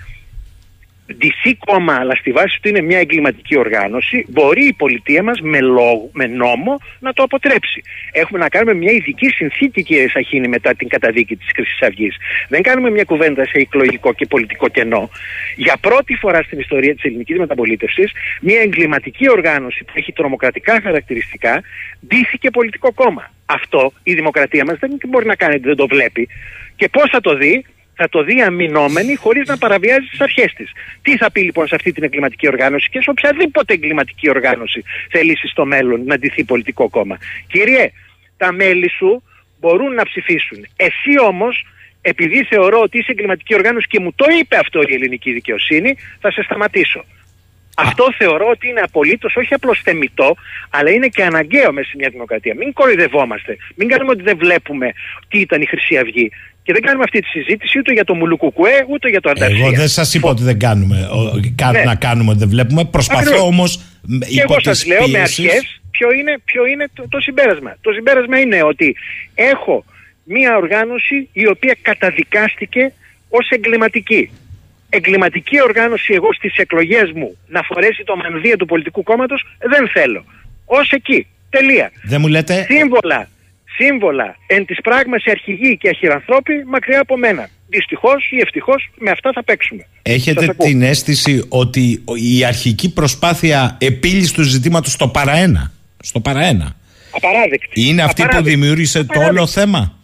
DC 1.09 1.51
κόμμα, 1.65 1.95
αλλά 1.99 2.15
στη 2.15 2.31
βάση 2.31 2.59
του 2.61 2.67
είναι 2.67 2.81
μια 2.81 2.99
εγκληματική 2.99 3.57
οργάνωση, 3.57 4.25
μπορεί 4.29 4.65
η 4.65 4.73
πολιτεία 4.73 5.23
μας 5.23 5.41
με, 5.41 5.59
λόγο, 5.59 6.09
με 6.13 6.27
νόμο 6.27 6.79
να 6.99 7.13
το 7.13 7.23
αποτρέψει. 7.23 7.81
Έχουμε 8.11 8.39
να 8.39 8.49
κάνουμε 8.49 8.73
μια 8.73 8.91
ειδική 8.91 9.29
συνθήκη, 9.29 9.83
κύριε 9.83 10.09
Σαχίνη, 10.09 10.47
μετά 10.47 10.75
την 10.75 10.87
καταδίκη 10.87 11.35
της 11.35 11.47
Χρυσής 11.55 11.81
Αυγής. 11.81 12.15
Δεν 12.49 12.61
κάνουμε 12.61 12.89
μια 12.89 13.03
κουβέντα 13.03 13.45
σε 13.45 13.57
εκλογικό 13.57 14.13
και 14.13 14.25
πολιτικό 14.25 14.67
κενό. 14.67 15.09
Για 15.55 15.77
πρώτη 15.81 16.15
φορά 16.15 16.43
στην 16.43 16.59
ιστορία 16.59 16.93
της 16.93 17.03
ελληνικής 17.03 17.37
μεταπολίτευσης, 17.37 18.11
μια 18.41 18.61
εγκληματική 18.61 19.29
οργάνωση 19.29 19.83
που 19.83 19.91
έχει 19.95 20.11
τρομοκρατικά 20.11 20.81
χαρακτηριστικά, 20.81 21.61
ντύθηκε 22.07 22.49
πολιτικό 22.49 22.93
κόμμα. 22.93 23.31
Αυτό 23.45 23.91
η 24.03 24.13
δημοκρατία 24.13 24.65
μας 24.65 24.77
δεν 24.79 24.97
μπορεί 25.07 25.25
να 25.25 25.35
κάνει, 25.35 25.57
δεν 25.57 25.75
το 25.75 25.87
βλέπει. 25.87 26.27
Και 26.75 26.89
πώς 26.89 27.09
θα 27.09 27.21
το 27.21 27.35
δει, 27.35 27.65
θα 27.95 28.09
το 28.09 28.23
δει 28.23 28.41
αμυνόμενη 28.41 29.15
χωρίς 29.15 29.47
να 29.47 29.57
παραβιάζει 29.57 30.07
τις 30.07 30.21
αρχές 30.21 30.53
της. 30.53 30.71
Τι 31.01 31.17
θα 31.17 31.31
πει 31.31 31.41
λοιπόν 31.41 31.67
σε 31.67 31.75
αυτή 31.75 31.91
την 31.91 32.03
εγκληματική 32.03 32.47
οργάνωση 32.47 32.89
και 32.89 33.01
σε 33.01 33.09
οποιαδήποτε 33.09 33.73
εγκληματική 33.73 34.29
οργάνωση 34.29 34.83
θελήσει 35.11 35.47
στο 35.47 35.65
μέλλον 35.65 36.03
να 36.05 36.17
ντυθεί 36.17 36.43
πολιτικό 36.43 36.89
κόμμα. 36.89 37.17
Κύριε, 37.47 37.91
τα 38.37 38.51
μέλη 38.51 38.89
σου 38.89 39.23
μπορούν 39.59 39.93
να 39.93 40.03
ψηφίσουν. 40.03 40.67
Εσύ 40.75 41.19
όμως, 41.27 41.65
επειδή 42.01 42.43
θεωρώ 42.43 42.79
ότι 42.79 42.97
είσαι 42.97 43.11
εγκληματική 43.11 43.53
οργάνωση 43.53 43.87
και 43.87 43.99
μου 43.99 44.13
το 44.15 44.25
είπε 44.39 44.57
αυτό 44.57 44.81
η 44.81 44.93
ελληνική 44.93 45.31
δικαιοσύνη, 45.31 45.97
θα 46.19 46.31
σε 46.31 46.41
σταματήσω. 46.43 47.05
Αυτό 47.77 48.05
θεωρώ 48.17 48.47
ότι 48.49 48.67
είναι 48.69 48.79
απολύτως 48.79 49.35
όχι 49.35 49.53
απλώς 49.53 49.81
θεμητό, 49.83 50.35
αλλά 50.69 50.89
είναι 50.91 51.07
και 51.07 51.23
αναγκαίο 51.23 51.71
μέσα 51.73 51.87
σε 51.89 51.95
μια 51.97 52.09
δημοκρατία. 52.11 52.53
Μην 52.57 52.73
κοροϊδευόμαστε. 52.73 53.57
Μην 53.75 53.87
κάνουμε 53.87 54.11
ότι 54.11 54.21
δεν 54.21 54.37
βλέπουμε 54.37 54.91
τι 55.27 55.39
ήταν 55.39 55.61
η 55.61 55.65
Χρυσή 55.65 55.97
Αυγή. 55.97 56.31
Και 56.63 56.73
δεν 56.73 56.81
κάνουμε 56.81 57.03
αυτή 57.03 57.19
τη 57.19 57.27
συζήτηση 57.27 57.79
ούτε 57.79 57.93
για 57.93 58.03
το 58.03 58.13
Μουλουκουκουέ 58.15 58.85
ούτε 58.89 59.09
για 59.09 59.21
το 59.21 59.29
Ανταρσία. 59.29 59.57
Εγώ 59.65 59.71
δεν 59.75 59.87
σας 59.87 60.13
είπα 60.13 60.29
ότι 60.29 60.43
δεν 60.43 60.59
κάνουμε, 60.59 61.09
ο- 61.11 61.39
κα- 61.55 61.71
Ναι. 61.71 61.83
να 61.83 61.95
κάνουμε 61.95 62.29
ότι 62.29 62.39
δεν 62.39 62.49
βλέπουμε. 62.49 62.85
Προσπαθώ 62.85 63.19
Ακριβώς. 63.21 63.41
όμως 63.47 63.77
Και 64.19 64.25
υπό 64.29 64.41
εγώ 64.43 64.55
τι 64.55 64.63
σας 64.63 64.85
λέω 64.85 65.07
με 65.07 65.19
αρχές 65.19 65.81
ποιο 65.91 66.11
είναι, 66.13 66.39
ποιο 66.45 66.65
είναι 66.65 66.87
το, 66.93 67.07
το 67.09 67.19
συμπέρασμα. 67.19 67.77
Το 67.81 67.91
συμπέρασμα 67.91 68.39
είναι 68.39 68.63
ότι 68.63 68.95
έχω 69.35 69.85
μία 70.23 70.55
οργάνωση 70.57 71.29
η 71.33 71.47
οποία 71.47 71.75
καταδικάστηκε 71.81 72.91
ως 73.29 73.49
εγκληματική. 73.49 74.31
Εγκληματική 74.97 75.61
οργάνωση 75.61 76.13
εγώ 76.13 76.33
στις 76.33 76.55
εκλογές 76.55 77.11
μου 77.15 77.37
να 77.47 77.61
φορέσει 77.61 78.03
το 78.03 78.15
μανδύα 78.15 78.55
του 78.57 78.65
πολιτικού 78.65 79.03
κόμματος 79.03 79.45
δεν 79.73 79.89
θέλω. 79.95 80.23
Ως 80.65 80.89
εκεί. 80.91 81.27
Τελεία. 81.49 81.91
Δεν 82.03 82.21
μου 82.21 82.27
λέτε. 82.27 82.67
Σύμβολα, 82.69 83.29
σύμβολα 83.77 84.35
εν 84.47 84.65
της 84.65 84.77
πράγμαση 84.81 85.29
αρχηγοί 85.29 85.77
και 85.77 85.89
αχυρανθρώποι 85.89 86.53
μακριά 86.67 86.99
από 86.99 87.17
μένα. 87.17 87.49
Δυστυχώς 87.67 88.29
ή 88.31 88.37
ευτυχώς 88.39 88.89
με 88.97 89.09
αυτά 89.11 89.31
θα 89.33 89.43
παίξουμε. 89.43 89.81
Σας 90.03 90.15
Έχετε 90.15 90.45
ακούω. 90.49 90.67
την 90.67 90.81
αίσθηση 90.81 91.45
ότι 91.49 92.03
η 92.15 92.45
αρχική 92.45 92.93
προσπάθεια 92.93 93.77
επίλυση 93.81 94.33
του 94.33 94.41
ζητήματο 94.43 94.89
στο 94.89 95.07
παραένα; 95.07 95.71
Στο 95.99 96.19
παραένα. 96.19 96.75
Απαράδεκτη. 97.15 97.87
Είναι 97.87 98.01
αυτή 98.03 98.21
που 98.21 98.27
Απαράδεκτη. 98.27 98.57
δημιούργησε 98.59 98.97
το 98.99 99.05
Απαράδεκτη. 99.09 99.37
όλο 99.37 99.47
θέμα; 99.47 99.97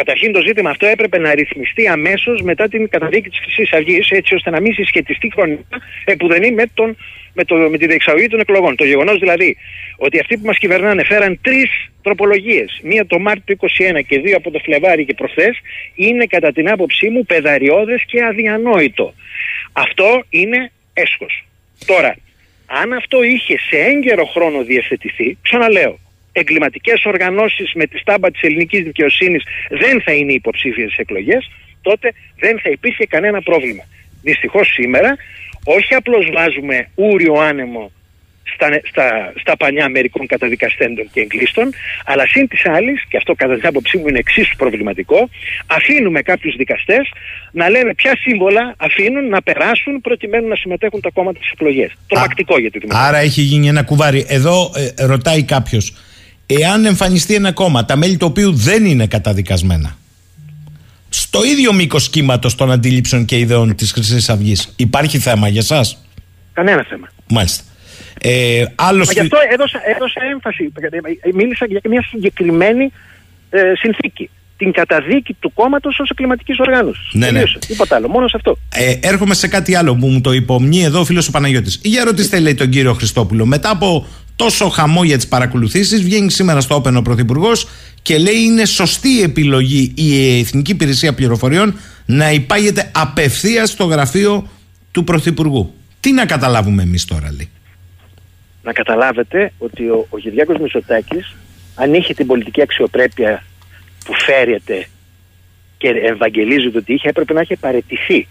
Καταρχήν 0.00 0.32
το 0.32 0.40
ζήτημα 0.40 0.70
αυτό 0.70 0.86
έπρεπε 0.86 1.18
να 1.18 1.34
ρυθμιστεί 1.34 1.88
αμέσως 1.88 2.42
μετά 2.42 2.68
την 2.68 2.88
καταδίκη 2.88 3.28
της 3.28 3.38
Χρυσής 3.38 3.72
Αυγής, 3.72 4.10
έτσι 4.10 4.34
ώστε 4.34 4.50
να 4.50 4.60
μην 4.60 4.74
συσχετιστεί 4.74 5.30
χρονικά 5.34 5.78
επουδενή 6.04 6.50
με, 6.52 6.66
τον, 6.74 6.96
με, 7.32 7.44
το, 7.44 7.54
με 7.54 7.78
τη 7.78 7.86
διεξαγωγή 7.86 8.26
των 8.26 8.40
εκλογών. 8.40 8.76
Το 8.76 8.84
γεγονός 8.84 9.18
δηλαδή 9.18 9.56
ότι 9.96 10.18
αυτοί 10.18 10.36
που 10.36 10.46
μας 10.46 10.58
κυβερνάνε 10.58 11.04
φέραν 11.04 11.38
τρεις 11.42 11.70
τροπολογίες, 12.02 12.80
μία 12.82 13.06
το 13.06 13.18
Μάρτιο 13.18 13.56
του 13.56 13.68
2021 13.78 14.00
και 14.06 14.18
δύο 14.18 14.36
από 14.36 14.50
το 14.50 14.58
Φλεβάρι 14.58 15.04
και 15.04 15.14
προχθές, 15.14 15.58
είναι 15.94 16.26
κατά 16.26 16.52
την 16.52 16.70
άποψή 16.70 17.08
μου 17.08 17.24
πεδαριώδες 17.24 18.02
και 18.06 18.24
αδιανόητο. 18.24 19.14
Αυτό 19.72 20.24
είναι 20.28 20.70
έσχος. 20.92 21.44
Τώρα, 21.86 22.16
αν 22.66 22.92
αυτό 22.92 23.22
είχε 23.22 23.58
σε 23.58 23.76
έγκαιρο 23.76 24.24
χρόνο 24.24 24.62
διευθετηθεί, 24.62 25.38
ξαναλέω, 25.42 25.98
εγκληματικές 26.38 27.04
οργανώσεις 27.04 27.72
με 27.74 27.86
τη 27.86 27.98
στάμπα 27.98 28.30
της 28.30 28.42
ελληνικής 28.42 28.82
δικαιοσύνης 28.82 29.42
δεν 29.68 30.02
θα 30.02 30.12
είναι 30.12 30.32
υποψήφιε 30.32 30.84
στις 30.84 30.98
εκλογές, 30.98 31.50
τότε 31.82 32.12
δεν 32.38 32.60
θα 32.62 32.70
υπήρχε 32.70 33.04
κανένα 33.06 33.42
πρόβλημα. 33.42 33.84
Δυστυχώς 34.22 34.68
σήμερα, 34.68 35.16
όχι 35.64 35.94
απλώς 35.94 36.30
βάζουμε 36.34 36.88
ούριο 36.94 37.34
άνεμο 37.34 37.92
στα, 38.54 38.80
στα, 38.90 39.32
στα 39.40 39.56
πανιά 39.56 39.88
μερικών 39.88 40.26
καταδικαστέντων 40.26 41.08
και 41.12 41.20
εγκλήστων, 41.20 41.70
αλλά 42.04 42.26
συν 42.26 42.48
της 42.48 42.66
άλλης, 42.66 43.04
και 43.08 43.16
αυτό 43.16 43.34
κατά 43.34 43.54
την 43.54 43.66
άποψή 43.66 43.98
μου 43.98 44.08
είναι 44.08 44.18
εξίσου 44.18 44.56
προβληματικό, 44.56 45.28
αφήνουμε 45.66 46.22
κάποιους 46.22 46.54
δικαστές 46.56 47.08
να 47.52 47.68
λένε 47.68 47.94
ποια 47.94 48.16
σύμβολα 48.16 48.74
αφήνουν 48.78 49.28
να 49.28 49.42
περάσουν 49.42 50.00
προκειμένου 50.00 50.48
να 50.48 50.56
συμμετέχουν 50.56 51.00
τα 51.00 51.10
κόμματα 51.10 51.38
στις 51.38 51.50
εκλογές. 51.50 51.92
Τρομακτικό 52.06 52.58
για 52.58 52.70
τη 52.70 52.78
δημοκρατία. 52.78 53.08
Άρα 53.08 53.18
έχει 53.18 53.40
γίνει 53.40 53.68
ένα 53.68 53.82
κουβάρι. 53.82 54.26
Εδώ 54.28 54.72
ε, 54.76 55.06
ρωτάει 55.06 55.42
κάποιος, 55.44 55.92
εάν 56.48 56.84
εμφανιστεί 56.84 57.34
ένα 57.34 57.52
κόμμα, 57.52 57.84
τα 57.84 57.96
μέλη 57.96 58.16
του 58.16 58.26
οποίου 58.30 58.54
δεν 58.54 58.84
είναι 58.84 59.06
καταδικασμένα, 59.06 59.96
στο 61.08 61.44
ίδιο 61.44 61.72
μήκος 61.72 62.10
κύματος 62.10 62.54
των 62.54 62.70
αντιλήψεων 62.70 63.24
και 63.24 63.38
ιδεών 63.38 63.74
της 63.74 63.92
Χρυσής 63.92 64.28
Αυγής, 64.28 64.72
υπάρχει 64.76 65.18
θέμα 65.18 65.48
για 65.48 65.60
εσά. 65.60 65.84
Κανένα 66.52 66.84
θέμα. 66.88 67.08
Μάλιστα. 67.28 67.62
Ε, 68.20 68.64
άλλος 68.74 69.06
Μα 69.06 69.12
γι' 69.12 69.20
αυτό 69.20 69.38
έδωσα, 69.52 69.80
έδωσα 69.96 70.20
έμφαση. 70.30 70.72
Μίλησα 71.34 71.66
για 71.66 71.80
μια 71.84 72.02
συγκεκριμένη 72.02 72.92
ε, 73.50 73.72
συνθήκη. 73.76 74.30
Την 74.58 74.72
καταδίκη 74.72 75.36
του 75.40 75.52
κόμματος 75.52 75.98
ως 75.98 76.10
εγκληματική 76.10 76.52
οργάνωσης. 76.58 77.12
Ναι, 77.12 77.30
ναι. 77.30 77.42
Τίποτα 77.66 77.96
άλλο. 77.96 78.08
Μόνο 78.08 78.28
σε 78.28 78.36
αυτό. 78.36 78.56
Ε, 78.74 78.98
έρχομαι 79.00 79.34
σε 79.34 79.48
κάτι 79.48 79.74
άλλο 79.74 79.96
που 79.96 80.06
μου 80.06 80.20
το 80.20 80.32
υπομνεί 80.32 80.82
εδώ 80.82 81.00
ο 81.00 81.04
φίλος 81.04 81.28
ο 81.28 81.30
Παναγιώτης. 81.30 81.80
Για 81.82 82.04
ρωτήστε, 82.04 82.40
λέει 82.40 82.54
τον 82.54 82.68
κύριο 82.68 82.92
Χριστόπουλο, 82.92 83.46
μετά 83.46 83.70
από 83.70 84.06
τόσο 84.36 84.68
χαμό 84.68 85.04
για 85.04 85.16
τις 85.16 85.28
παρακολουθήσεις, 85.28 86.02
βγαίνει 86.02 86.30
σήμερα 86.30 86.60
στο 86.60 86.74
Όπεν 86.74 86.96
ο 86.96 87.02
Πρωθυπουργός 87.02 87.68
και 88.02 88.18
λέει 88.18 88.42
είναι 88.42 88.64
σωστή 88.64 89.08
η 89.08 89.22
επιλογή 89.22 89.92
η 89.96 90.38
Εθνική 90.38 90.70
Υπηρεσία 90.70 91.14
Πληροφοριών 91.14 91.74
να 92.06 92.30
υπάγεται 92.32 92.90
απευθείας 92.94 93.70
στο 93.70 93.84
γραφείο 93.84 94.48
του 94.90 95.04
Πρωθυπουργού. 95.04 95.74
Τι 96.00 96.12
να 96.12 96.26
καταλάβουμε 96.26 96.82
εμείς 96.82 97.04
τώρα, 97.04 97.32
λέει. 97.36 97.48
Να 98.62 98.72
καταλάβετε 98.72 99.52
ότι 99.58 99.88
ο, 99.88 100.06
ο 100.08 100.18
Κυριάκος 100.18 100.56
Μητσοτάκης 100.58 101.34
αν 101.74 101.94
είχε 101.94 102.14
την 102.14 102.26
πολιτική 102.26 102.62
αξιοπρέπεια 102.62 103.42
που 104.08 104.14
φέρεται 104.14 104.86
και 105.78 105.88
ευαγγελίζεται 105.88 106.78
ότι 106.78 106.92
είχε 106.92 107.08
έπρεπε 107.08 107.32
να 107.32 107.40
είχε 107.40 107.56
παρετηθεί 107.56 108.28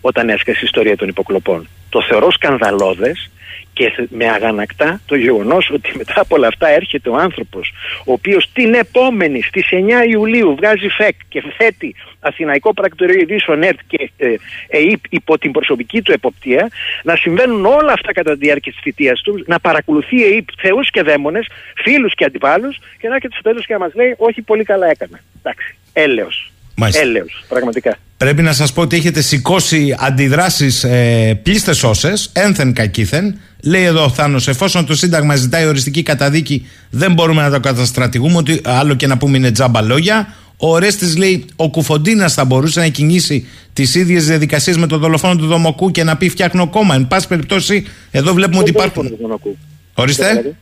όταν 0.00 0.28
έσκασε 0.28 0.58
η 0.60 0.64
ιστορία 0.64 0.96
των 0.96 1.08
υποκλοπών. 1.08 1.68
Το 1.94 2.02
θεωρώ 2.02 2.30
σκανδαλώδες 2.30 3.30
και 3.72 3.90
θε- 3.90 4.10
με 4.10 4.28
αγανακτά 4.28 5.00
το 5.06 5.14
γεγονός 5.14 5.70
ότι 5.74 5.96
μετά 5.96 6.20
από 6.20 6.34
όλα 6.36 6.46
αυτά 6.46 6.68
έρχεται 6.68 7.08
ο 7.10 7.16
άνθρωπος 7.16 7.72
ο 8.06 8.12
οποίος 8.12 8.50
την 8.52 8.74
επόμενη 8.74 9.42
στις 9.42 9.68
9 9.70 10.04
Ιουλίου 10.10 10.54
βγάζει 10.54 10.88
ΦΕΚ 10.88 11.14
και 11.28 11.42
θέτει 11.56 11.94
Αθηναϊκό 12.20 12.72
Πρακτορείο 12.72 13.20
Ειδήσεων 13.20 13.62
ΕΡΤ 13.62 13.78
και 13.86 14.10
ε, 14.16 14.78
ΕΙΠ 14.78 15.00
υπό 15.08 15.38
την 15.38 15.50
προσωπική 15.50 16.02
του 16.02 16.12
εποπτεία 16.12 16.68
να 17.02 17.16
συμβαίνουν 17.16 17.64
όλα 17.66 17.92
αυτά 17.92 18.12
κατά 18.12 18.32
τη 18.32 18.38
διάρκεια 18.38 18.72
της 18.72 18.80
θητείας 18.82 19.20
του 19.20 19.44
να 19.46 19.60
παρακολουθεί 19.60 20.16
η 20.16 20.36
ΕΙΠ 20.36 20.48
θεούς 20.58 20.90
και 20.90 21.02
δαίμονες, 21.02 21.46
φίλους 21.76 22.14
και 22.14 22.24
αντιπάλους 22.24 22.78
και 22.98 23.08
να 23.08 23.14
έρχεται 23.14 23.34
στο 23.34 23.42
τέλος 23.42 23.66
και 23.66 23.72
να 23.72 23.78
μας 23.78 23.94
λέει 23.94 24.14
όχι 24.16 24.42
πολύ 24.42 24.64
καλά 24.64 24.86
έκανα. 24.90 25.20
Εντάξει, 25.38 25.76
έλεος. 25.92 26.53
Μάλιστα. 26.76 27.02
Έλεος, 27.02 27.44
πραγματικά. 27.48 27.98
Πρέπει 28.16 28.42
να 28.42 28.52
σας 28.52 28.72
πω 28.72 28.80
ότι 28.80 28.96
έχετε 28.96 29.20
σηκώσει 29.20 29.96
αντιδράσεις 29.98 30.84
ε, 30.84 31.40
πλήστες 31.42 31.82
όσες, 31.82 32.30
ένθεν 32.32 32.72
κακήθεν. 32.72 33.38
Λέει 33.62 33.82
εδώ 33.82 34.04
ο 34.04 34.08
Θάνος, 34.08 34.48
εφόσον 34.48 34.86
το 34.86 34.94
Σύνταγμα 34.94 35.36
ζητάει 35.36 35.66
οριστική 35.66 36.02
καταδίκη, 36.02 36.66
δεν 36.90 37.12
μπορούμε 37.12 37.42
να 37.42 37.50
το 37.50 37.60
καταστρατηγούμε, 37.60 38.36
ότι 38.36 38.60
άλλο 38.64 38.94
και 38.94 39.06
να 39.06 39.16
πούμε 39.16 39.36
είναι 39.36 39.50
τζάμπα 39.50 39.82
λόγια. 39.82 40.34
Ο 40.56 40.70
Ορέστης 40.70 41.16
λέει, 41.16 41.44
ο 41.56 41.70
Κουφοντίνας 41.70 42.34
θα 42.34 42.44
μπορούσε 42.44 42.80
να 42.80 42.88
κινήσει 42.88 43.46
τις 43.72 43.94
ίδιες 43.94 44.26
διαδικασίες 44.26 44.76
με 44.76 44.86
τον 44.86 45.00
δολοφόνο 45.00 45.36
του 45.36 45.46
Δομοκού 45.46 45.90
και 45.90 46.04
να 46.04 46.16
πει 46.16 46.28
φτιάχνω 46.28 46.68
κόμμα. 46.68 46.94
Εν 46.94 47.06
πάση 47.06 47.28
περιπτώσει, 47.28 47.86
εδώ 48.10 48.32
βλέπουμε 48.32 48.58
ότι 48.58 48.72
Ποιον 48.72 48.84
υπάρχουν... 48.84 49.02
δολοφόνο 49.02 49.36
του 49.36 49.42
Δομακού; 49.44 49.58
Ορίστε. 49.94 50.54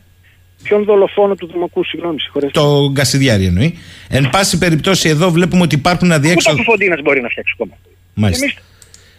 Δηλαδή, 0.63 0.83
Ποιον 0.83 0.83
δολοφόνο 0.83 1.35
του 1.35 1.47
Δομακού, 1.53 1.83
συγγνώμη, 1.85 2.19
συγχωρέστε. 2.19 2.59
Το 2.59 2.89
Γκασιδιάρη 2.91 3.45
εννοεί. 3.45 3.77
Εν 4.09 4.29
πάση 4.29 4.57
περιπτώσει, 4.57 5.09
εδώ 5.09 5.31
βλέπουμε 5.31 5.61
ότι 5.61 5.75
υπάρχουν 5.75 6.07
Ούτε 6.07 6.15
ο 6.15 6.17
αδιέξοδο. 6.17 6.57
Κουφοντίνας 6.57 7.01
μπορεί 7.01 7.21
να 7.21 7.29
φτιάξει 7.29 7.53
κόμμα. 7.57 7.77
Μάλιστα. 8.13 8.45
Εμείς 8.45 8.57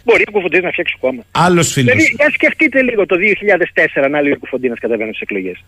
μπορεί 0.05 0.25
ο 0.29 0.31
Κουφοντίνας 0.31 0.65
να 0.65 0.71
φτιάξει 0.71 0.97
κόμμα. 1.01 1.23
Άλλος 1.31 1.73
φίλος. 1.73 1.95
Δηλαδή, 1.95 2.15
για 2.17 2.31
σκεφτείτε 2.31 2.83
λίγο 2.83 3.07
το 3.07 3.17
2004 3.17 4.09
να 4.11 4.21
λέει 4.21 4.33
ο 4.33 4.39
Κουφοντίνας 4.39 4.79
κατεβαίνει 4.79 5.15
στις 5.15 5.21
εκλογές. 5.21 5.65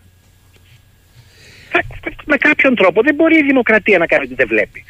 με 2.25 2.37
κάποιον 2.37 2.75
τρόπο 2.75 3.01
δεν 3.01 3.15
μπορεί 3.15 3.37
η 3.37 3.43
δημοκρατία 3.43 3.97
να 3.97 4.05
κάνει 4.05 4.23
ότι 4.23 4.33
δεν 4.33 4.47
βλέπει. 4.47 4.85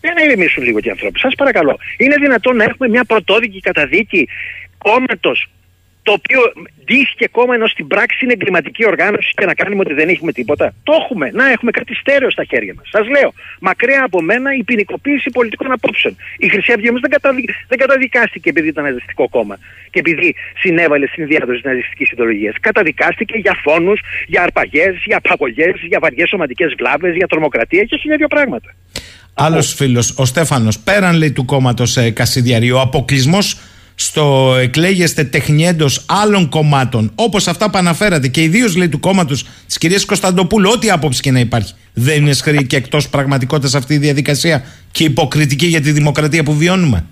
Δεν 0.00 0.12
να 0.14 0.22
ηρεμήσουν 0.22 0.62
λίγο 0.64 0.80
και 0.80 0.88
οι 0.88 0.90
άνθρωποι. 0.90 1.18
Σας 1.18 1.34
παρακαλώ. 1.34 1.78
Είναι 1.96 2.16
δυνατόν 2.20 2.56
να 2.56 2.64
έχουμε 2.64 2.88
μια 2.88 3.04
πρωτόδικη 3.04 3.60
καταδίκη 3.60 4.28
κόμματος 4.78 5.50
το 6.08 6.14
οποίο 6.20 6.40
ντύχει 6.84 7.28
κόμμα 7.30 7.54
ενώ 7.54 7.66
στην 7.66 7.86
πράξη 7.86 8.18
είναι 8.24 8.32
εγκληματική 8.32 8.86
οργάνωση 8.86 9.30
και 9.38 9.46
να 9.50 9.54
κάνουμε 9.54 9.80
ότι 9.86 9.94
δεν 10.00 10.08
έχουμε 10.08 10.32
τίποτα. 10.32 10.66
Το 10.82 10.92
έχουμε. 11.00 11.26
Να 11.40 11.44
έχουμε 11.54 11.70
κάτι 11.70 11.94
στέρεο 11.94 12.30
στα 12.30 12.44
χέρια 12.50 12.72
μας. 12.76 12.86
Σας 12.94 13.06
λέω, 13.14 13.30
μακριά 13.60 14.02
από 14.04 14.18
μένα 14.22 14.48
η 14.60 14.62
ποινικοποίηση 14.68 15.30
πολιτικών 15.30 15.72
απόψεων. 15.72 16.16
Η 16.38 16.48
Χρυσή 16.48 16.72
Αυγή 16.72 16.88
όμως 16.88 17.00
δεν, 17.00 17.10
καταδι... 17.10 17.44
δεν 17.68 17.78
καταδικάστηκε 17.78 18.48
επειδή 18.48 18.68
ήταν 18.68 18.84
ναζιστικό 18.84 19.28
κόμμα 19.28 19.58
και 19.90 19.98
επειδή 19.98 20.34
συνέβαλε 20.62 21.06
στην 21.06 21.26
διάδοση 21.26 21.60
της 21.60 21.70
ναζιστικής 21.70 22.10
ιδεολογίας. 22.10 22.54
Καταδικάστηκε 22.60 23.38
για 23.38 23.54
φόνους, 23.64 24.00
για 24.26 24.42
αρπαγές, 24.42 24.94
για 25.04 25.16
απαγωγές, 25.16 25.74
για 25.90 25.98
βαριές 26.00 26.28
σωματικές 26.28 26.74
βλάβες, 26.78 27.14
για 27.14 27.26
τρομοκρατία 27.26 27.84
και 27.84 27.96
χίλια 27.96 28.16
δύο 28.16 28.28
πράγματα. 28.28 28.74
Άλλος 29.34 29.74
φίλος, 29.74 30.14
ο 30.16 30.24
Στέφανος, 30.24 30.78
πέραν 30.78 31.16
λέει 31.16 31.32
του 31.32 31.44
κόμματος 31.44 31.96
ε, 31.96 32.10
Κασιδιαρίου, 32.10 32.76
ο 32.76 32.80
αποκλεισμός 32.80 33.46
στο 34.00 34.56
εκλέγεστε 34.60 35.24
τεχνιέντος 35.24 36.04
άλλων 36.06 36.48
κομμάτων, 36.48 37.12
όπως 37.14 37.48
αυτά 37.48 37.70
που 37.70 37.78
αναφέρατε 37.78 38.28
και 38.28 38.42
ιδίως 38.42 38.76
λέει 38.76 38.88
του 38.88 39.00
κόμματος 39.00 39.46
της 39.66 39.78
κυρίας 39.78 40.04
Κωνσταντοπούλου, 40.04 40.70
ό,τι 40.74 40.90
άποψη 40.90 41.20
και 41.20 41.30
να 41.30 41.40
υπάρχει, 41.40 41.74
δεν 41.92 42.16
είναι 42.16 42.32
σχρή 42.32 42.66
και 42.66 42.76
εκτός 42.76 43.08
πραγματικότητας 43.08 43.74
αυτή 43.74 43.94
η 43.94 43.98
διαδικασία 43.98 44.64
και 44.90 45.04
υποκριτική 45.04 45.66
για 45.66 45.80
τη 45.80 45.92
δημοκρατία 45.92 46.42
που 46.42 46.54
βιώνουμε. 46.54 47.04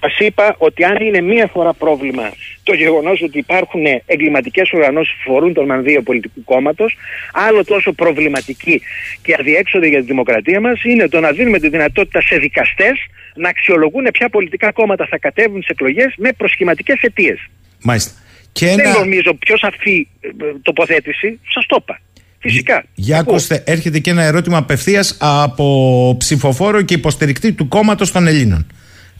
Σας 0.00 0.18
είπα 0.18 0.54
ότι 0.58 0.84
αν 0.84 0.96
είναι 0.96 1.20
μία 1.20 1.46
φορά 1.52 1.72
πρόβλημα 1.72 2.32
το 2.62 2.74
γεγονός 2.74 3.22
ότι 3.22 3.38
υπάρχουν 3.38 3.82
εγκληματικές 4.06 4.70
οργανώσεις 4.72 5.12
που 5.12 5.32
φορούν 5.32 5.52
τον 5.52 5.66
μανδύο 5.66 6.02
πολιτικού 6.02 6.44
κόμματος, 6.44 6.96
άλλο 7.32 7.64
τόσο 7.64 7.92
προβληματική 7.92 8.80
και 9.22 9.36
αδιέξοδη 9.40 9.88
για 9.88 10.00
τη 10.00 10.06
δημοκρατία 10.06 10.60
μας 10.60 10.84
είναι 10.84 11.08
το 11.08 11.20
να 11.20 11.30
δίνουμε 11.30 11.58
τη 11.58 11.68
δυνατότητα 11.68 12.20
σε 12.20 12.36
δικαστές 12.36 12.98
να 13.34 13.48
αξιολογούν 13.48 14.08
ποια 14.12 14.28
πολιτικά 14.28 14.72
κόμματα 14.72 15.06
θα 15.10 15.18
κατέβουν 15.18 15.62
σε 15.62 15.68
εκλογές 15.70 16.14
με 16.16 16.32
προσχηματικές 16.32 17.00
αιτίες. 17.00 17.38
Μάλιστα. 17.82 18.12
Και 18.52 18.66
ένα... 18.66 18.82
Δεν 18.82 18.92
νομίζω 18.92 19.34
πιο 19.34 19.56
σαφή 19.56 20.08
ε, 20.20 20.28
τοποθέτηση, 20.62 21.40
σας 21.54 21.66
το 21.66 21.76
είπα. 21.80 22.00
Φυσικά. 22.38 22.84
Για 22.94 23.18
ακούστε, 23.18 23.62
έρχεται 23.66 23.98
και 23.98 24.10
ένα 24.10 24.22
ερώτημα 24.22 24.56
απευθείας 24.56 25.16
από 25.20 26.16
ψηφοφόρο 26.18 26.82
και 26.82 26.94
υποστηρικτή 26.94 27.52
του 27.52 27.68
κόμματος 27.68 28.12
των 28.12 28.26
Ελλήνων. 28.26 28.66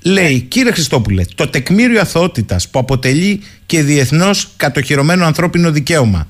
Λέει, 0.05 0.33
ναι. 0.33 0.39
κύριε 0.39 0.73
Χριστόπουλε, 0.73 1.25
το 1.35 1.49
τεκμήριο 1.49 2.01
αθωότητας 2.01 2.69
που 2.69 2.79
αποτελεί 2.79 3.43
και 3.67 3.83
διεθνώς 3.83 4.53
κατοχυρωμένο 4.57 5.25
ανθρώπινο 5.25 5.71
δικαίωμα 5.71 6.29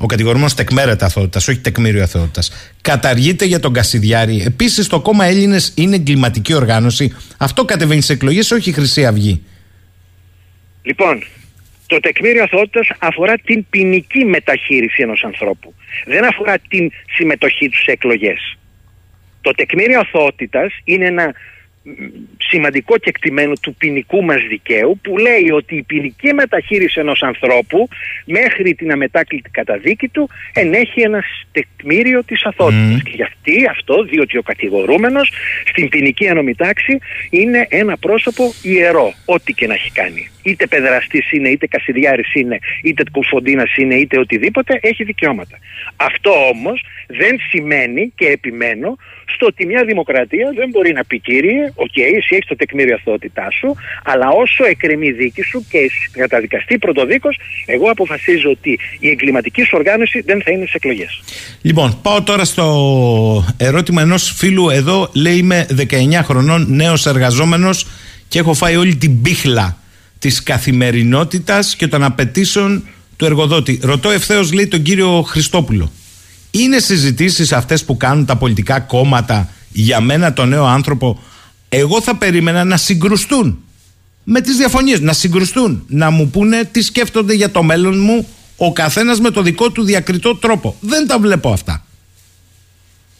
ο 0.00 0.06
κατηγορούμενος 0.06 0.54
τεκμέρεται 0.54 1.04
αθότητα, 1.04 1.38
όχι 1.38 1.58
τεκμήριο 1.58 2.02
αθότητα. 2.02 2.42
Καταργείται 2.80 3.44
για 3.44 3.60
τον 3.60 3.72
Κασιδιάρη. 3.72 4.42
Επίσης, 4.46 4.86
το 4.86 5.00
κόμμα 5.00 5.24
Έλληνες 5.24 5.72
είναι 5.76 5.94
εγκληματική 5.94 6.54
οργάνωση. 6.54 7.16
Αυτό 7.38 7.64
κατεβαίνει 7.64 8.00
σε 8.00 8.12
εκλογές, 8.12 8.50
όχι 8.50 8.70
η 8.70 8.72
Χρυσή 8.72 9.06
Αυγή. 9.06 9.42
Λοιπόν, 10.82 11.22
το 11.86 12.00
τεκμήριο 12.00 12.42
αθότητα 12.42 12.80
αφορά 12.98 13.34
την 13.38 13.66
ποινική 13.70 14.24
μεταχείριση 14.24 15.02
ενός 15.02 15.24
ανθρώπου. 15.24 15.74
Δεν 16.06 16.24
αφορά 16.24 16.58
την 16.68 16.90
συμμετοχή 17.16 17.68
του 17.68 17.82
σε 17.82 17.90
εκλογές. 17.90 18.58
Το 19.40 19.50
τεκμήριο 19.50 20.00
αθότητα 20.00 20.70
είναι 20.84 21.06
ένα 21.06 21.34
σημαντικό 22.38 22.98
κεκτημένο 22.98 23.52
του 23.62 23.74
ποινικού 23.74 24.24
μας 24.24 24.42
δικαίου 24.48 24.98
που 25.02 25.18
λέει 25.18 25.50
ότι 25.50 25.76
η 25.76 25.82
ποινική 25.82 26.32
μεταχείριση 26.34 27.00
ενός 27.00 27.22
ανθρώπου 27.22 27.88
μέχρι 28.24 28.74
την 28.74 28.92
αμετάκλητη 28.92 29.50
καταδίκη 29.50 30.08
του 30.08 30.30
ενέχει 30.54 31.00
ένα 31.00 31.24
τεκμήριο 31.52 32.24
της 32.24 32.44
αθωότητας. 32.44 33.02
Και 33.02 33.12
γιατί 33.14 33.66
αυτό, 33.70 34.02
διότι 34.02 34.38
ο 34.38 34.42
κατηγορούμενος 34.42 35.32
στην 35.64 35.88
ποινική 35.88 36.26
τάξη 36.56 36.98
είναι 37.30 37.66
ένα 37.70 37.96
πρόσωπο 37.96 38.52
ιερό, 38.62 39.12
ό,τι 39.24 39.52
και 39.52 39.66
να 39.66 39.74
έχει 39.74 39.92
κάνει. 39.92 40.28
Είτε 40.42 40.66
παιδεραστής 40.66 41.32
είναι, 41.32 41.48
είτε 41.48 41.66
Κασιδιάρης 41.66 42.34
είναι, 42.34 42.58
είτε 42.82 43.02
Κουφοντίνας 43.12 43.76
είναι, 43.76 43.94
είτε 43.94 44.18
οτιδήποτε, 44.18 44.78
έχει 44.82 45.04
δικαιώματα. 45.04 45.58
Αυτό 45.96 46.48
όμως 46.48 46.84
δεν 47.06 47.38
σημαίνει 47.50 48.12
και 48.14 48.26
επιμένω 48.26 48.96
στο 49.34 49.46
ότι 49.46 49.66
μια 49.66 49.84
δημοκρατία 49.84 50.52
δεν 50.54 50.68
μπορεί 50.68 50.92
να 50.92 51.04
πει 51.04 51.18
κύριε, 51.18 51.72
οκ, 51.74 51.86
okay, 51.86 52.16
εσύ 52.16 52.34
έχεις 52.34 52.46
το 52.46 52.56
τεκμήριο 52.56 52.94
αθωότητάς 52.94 53.48
σου, 53.50 53.74
αλλά 54.04 54.28
όσο 54.28 54.64
εκκρεμεί 54.64 55.10
δίκη 55.10 55.42
σου 55.42 55.64
και 55.70 55.78
καταδικαστεί 56.12 56.78
πρωτοδίκως, 56.78 57.38
εγώ 57.66 57.90
αποφασίζω 57.90 58.50
ότι 58.50 58.78
η 58.98 59.08
εγκληματική 59.08 59.62
σου 59.62 59.72
οργάνωση 59.74 60.20
δεν 60.20 60.42
θα 60.42 60.50
είναι 60.50 60.66
σε 60.66 60.72
εκλογές. 60.74 61.22
Λοιπόν, 61.62 61.98
πάω 62.02 62.22
τώρα 62.22 62.44
στο 62.44 62.64
ερώτημα 63.56 64.02
ενός 64.02 64.32
φίλου 64.36 64.68
εδώ. 64.70 65.10
Λέει 65.12 65.36
είμαι 65.36 65.66
19 65.90 66.20
χρονών, 66.22 66.66
νέος 66.68 67.06
εργαζόμενος 67.06 67.86
και 68.28 68.38
έχω 68.38 68.54
φάει 68.54 68.76
όλη 68.76 68.96
την 68.96 69.22
πίχλα 69.22 69.78
της 70.18 70.42
καθημερινότητας 70.42 71.76
και 71.76 71.86
των 71.86 72.02
απαιτήσεων 72.02 72.88
του 73.16 73.24
εργοδότη. 73.24 73.80
Ρωτώ 73.82 74.10
ευθέως, 74.10 74.52
λέει 74.52 74.66
τον 74.66 74.82
κύριο 74.82 75.22
Χριστόπουλο. 75.22 75.92
Είναι 76.50 76.78
συζητήσεις 76.78 77.52
αυτές 77.52 77.84
που 77.84 77.96
κάνουν 77.96 78.24
τα 78.24 78.36
πολιτικά 78.36 78.80
κόμματα 78.80 79.48
για 79.72 80.00
μένα 80.00 80.32
τον 80.32 80.48
νέο 80.48 80.64
άνθρωπο 80.64 81.20
εγώ 81.68 82.00
θα 82.00 82.16
περίμενα 82.16 82.64
να 82.64 82.76
συγκρουστούν 82.76 83.62
με 84.24 84.40
τις 84.40 84.56
διαφωνίες, 84.56 85.00
να 85.00 85.12
συγκρουστούν, 85.12 85.84
να 85.88 86.10
μου 86.10 86.28
πούνε 86.28 86.64
τι 86.64 86.82
σκέφτονται 86.82 87.34
για 87.34 87.50
το 87.50 87.62
μέλλον 87.62 88.00
μου 88.00 88.28
ο 88.56 88.72
καθένας 88.72 89.20
με 89.20 89.30
το 89.30 89.42
δικό 89.42 89.70
του 89.70 89.82
διακριτό 89.84 90.36
τρόπο. 90.36 90.76
Δεν 90.80 91.06
τα 91.06 91.18
βλέπω 91.18 91.52
αυτά. 91.52 91.82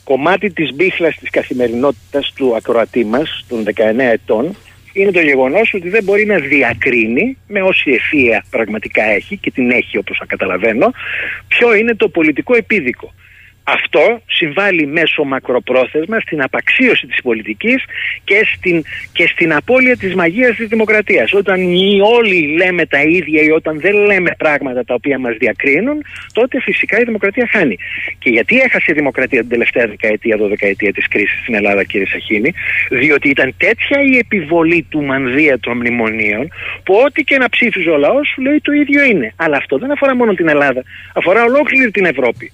Κομμάτι 0.05 0.51
της 0.51 0.75
μπίχλας 0.75 1.17
της 1.17 1.31
καθημερινότητας 1.31 2.33
του 2.35 2.57
ακροατή 2.57 3.05
μας, 3.05 3.45
των 3.49 3.65
19 3.65 4.11
ετών, 4.13 4.57
είναι 4.93 5.11
το 5.11 5.21
γεγονός 5.21 5.75
ότι 5.75 5.89
δεν 5.89 6.05
μπορεί 6.05 6.27
να 6.27 6.39
διακρίνει 6.39 7.37
με 7.49 7.63
όση 7.63 7.91
ευθεία 7.91 8.45
πραγματικά 8.51 9.03
έχει 9.03 9.37
και 9.37 9.51
την 9.51 9.71
έχει 9.71 9.99
όπως 9.99 10.17
θα 10.19 10.27
καταλαβαίνω 10.27 10.93
ποιο 11.49 11.75
είναι 11.75 11.95
το 11.95 12.09
πολιτικό 12.09 12.57
επίδικο. 12.57 13.13
Αυτό 13.73 14.21
συμβάλλει 14.27 14.87
μέσω 14.87 15.25
μακροπρόθεσμα 15.25 16.21
στην 16.21 16.43
απαξίωση 16.43 17.07
της 17.07 17.23
πολιτικής 17.23 17.85
και 18.25 18.47
στην, 18.55 18.83
και 19.13 19.27
στην 19.27 19.53
απώλεια 19.53 19.97
της 19.97 20.15
μαγείας 20.15 20.57
της 20.57 20.69
δημοκρατίας. 20.69 21.33
Όταν 21.33 21.61
όλοι 22.19 22.57
λέμε 22.57 22.87
τα 22.87 23.03
ίδια 23.03 23.43
ή 23.43 23.51
όταν 23.51 23.81
δεν 23.81 23.95
λέμε 23.95 24.31
πράγματα 24.39 24.85
τα 24.85 24.95
οποία 24.95 25.19
μας 25.19 25.37
διακρίνουν, 25.37 26.05
τότε 26.33 26.61
φυσικά 26.61 27.01
η 27.01 27.05
δημοκρατία 27.05 27.49
χάνει. 27.51 27.79
Και 28.19 28.31
γιατί 28.31 28.59
έχασε 28.59 28.87
η 28.91 28.93
δημοκρατία 28.93 29.41
την 29.41 29.49
τελευταία 29.49 29.87
δεκαετία, 29.87 30.37
δωδεκαετία 30.37 30.93
της 30.93 31.09
κρίσης 31.09 31.41
στην 31.41 31.55
Ελλάδα 31.55 31.85
κύριε 31.85 32.07
Σαχίνη, 32.07 32.53
διότι 32.91 33.29
ήταν 33.29 33.55
τέτοια 33.57 34.03
η 34.03 34.17
επιβολή 34.17 34.87
του 34.91 35.03
μανδύα 35.05 35.59
των 35.61 35.77
μνημονίων, 35.77 36.49
που 36.85 36.95
ό,τι 37.07 37.23
και 37.23 37.39
να 37.39 37.49
ψήφιζε 37.49 37.91
ο 37.91 37.97
λαός 37.97 38.29
σου 38.29 38.43
λέει 38.43 38.61
το 38.61 38.73
ίδιο 38.73 39.05
είναι. 39.05 39.33
Αλλά 39.37 39.57
αυτό 39.57 39.79
δεν 39.79 39.91
αφορά 39.91 40.17
μόνο 40.17 40.35
την 40.35 40.49
Ελλάδα, 40.49 40.83
αφορά 41.15 41.45
ολόκληρη 41.45 41.91
την 41.91 42.05
Ευρώπη. 42.05 42.51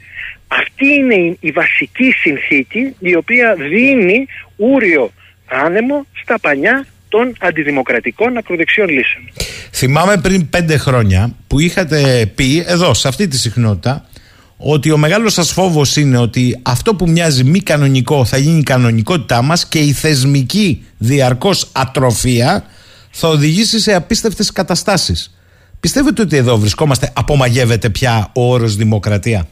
Αυτή 0.60 0.86
είναι 0.86 1.36
η 1.40 1.50
βασική 1.50 2.10
συνθήκη 2.10 2.94
η 2.98 3.14
οποία 3.14 3.54
δίνει 3.54 4.26
ούριο 4.56 5.10
άνεμο 5.46 6.06
στα 6.22 6.38
πανιά 6.40 6.86
των 7.08 7.32
αντιδημοκρατικών 7.40 8.36
ακροδεξιών 8.36 8.88
λύσεων. 8.88 9.24
Θυμάμαι 9.72 10.16
πριν 10.16 10.48
πέντε 10.48 10.76
χρόνια 10.76 11.34
που 11.46 11.60
είχατε 11.60 12.30
πει 12.34 12.64
εδώ 12.66 12.94
σε 12.94 13.08
αυτή 13.08 13.28
τη 13.28 13.38
συχνότητα 13.38 14.08
ότι 14.56 14.90
ο 14.90 14.96
μεγάλος 14.96 15.32
σας 15.32 15.52
φόβος 15.52 15.96
είναι 15.96 16.18
ότι 16.18 16.60
αυτό 16.62 16.94
που 16.94 17.08
μοιάζει 17.08 17.44
μη 17.44 17.60
κανονικό 17.60 18.24
θα 18.24 18.36
γίνει 18.36 18.58
η 18.58 18.62
κανονικότητά 18.62 19.42
μας 19.42 19.68
και 19.68 19.78
η 19.78 19.92
θεσμική 19.92 20.84
διαρκώς 20.98 21.68
ατροφία 21.72 22.64
θα 23.10 23.28
οδηγήσει 23.28 23.80
σε 23.80 23.94
απίστευτες 23.94 24.52
καταστάσεις. 24.52 25.38
Πιστεύετε 25.80 26.22
ότι 26.22 26.36
εδώ 26.36 26.58
βρισκόμαστε, 26.58 27.12
απομαγεύεται 27.14 27.90
πια 27.90 28.30
ο 28.34 28.52
όρος 28.52 28.76
δημοκρατία; 28.76 29.48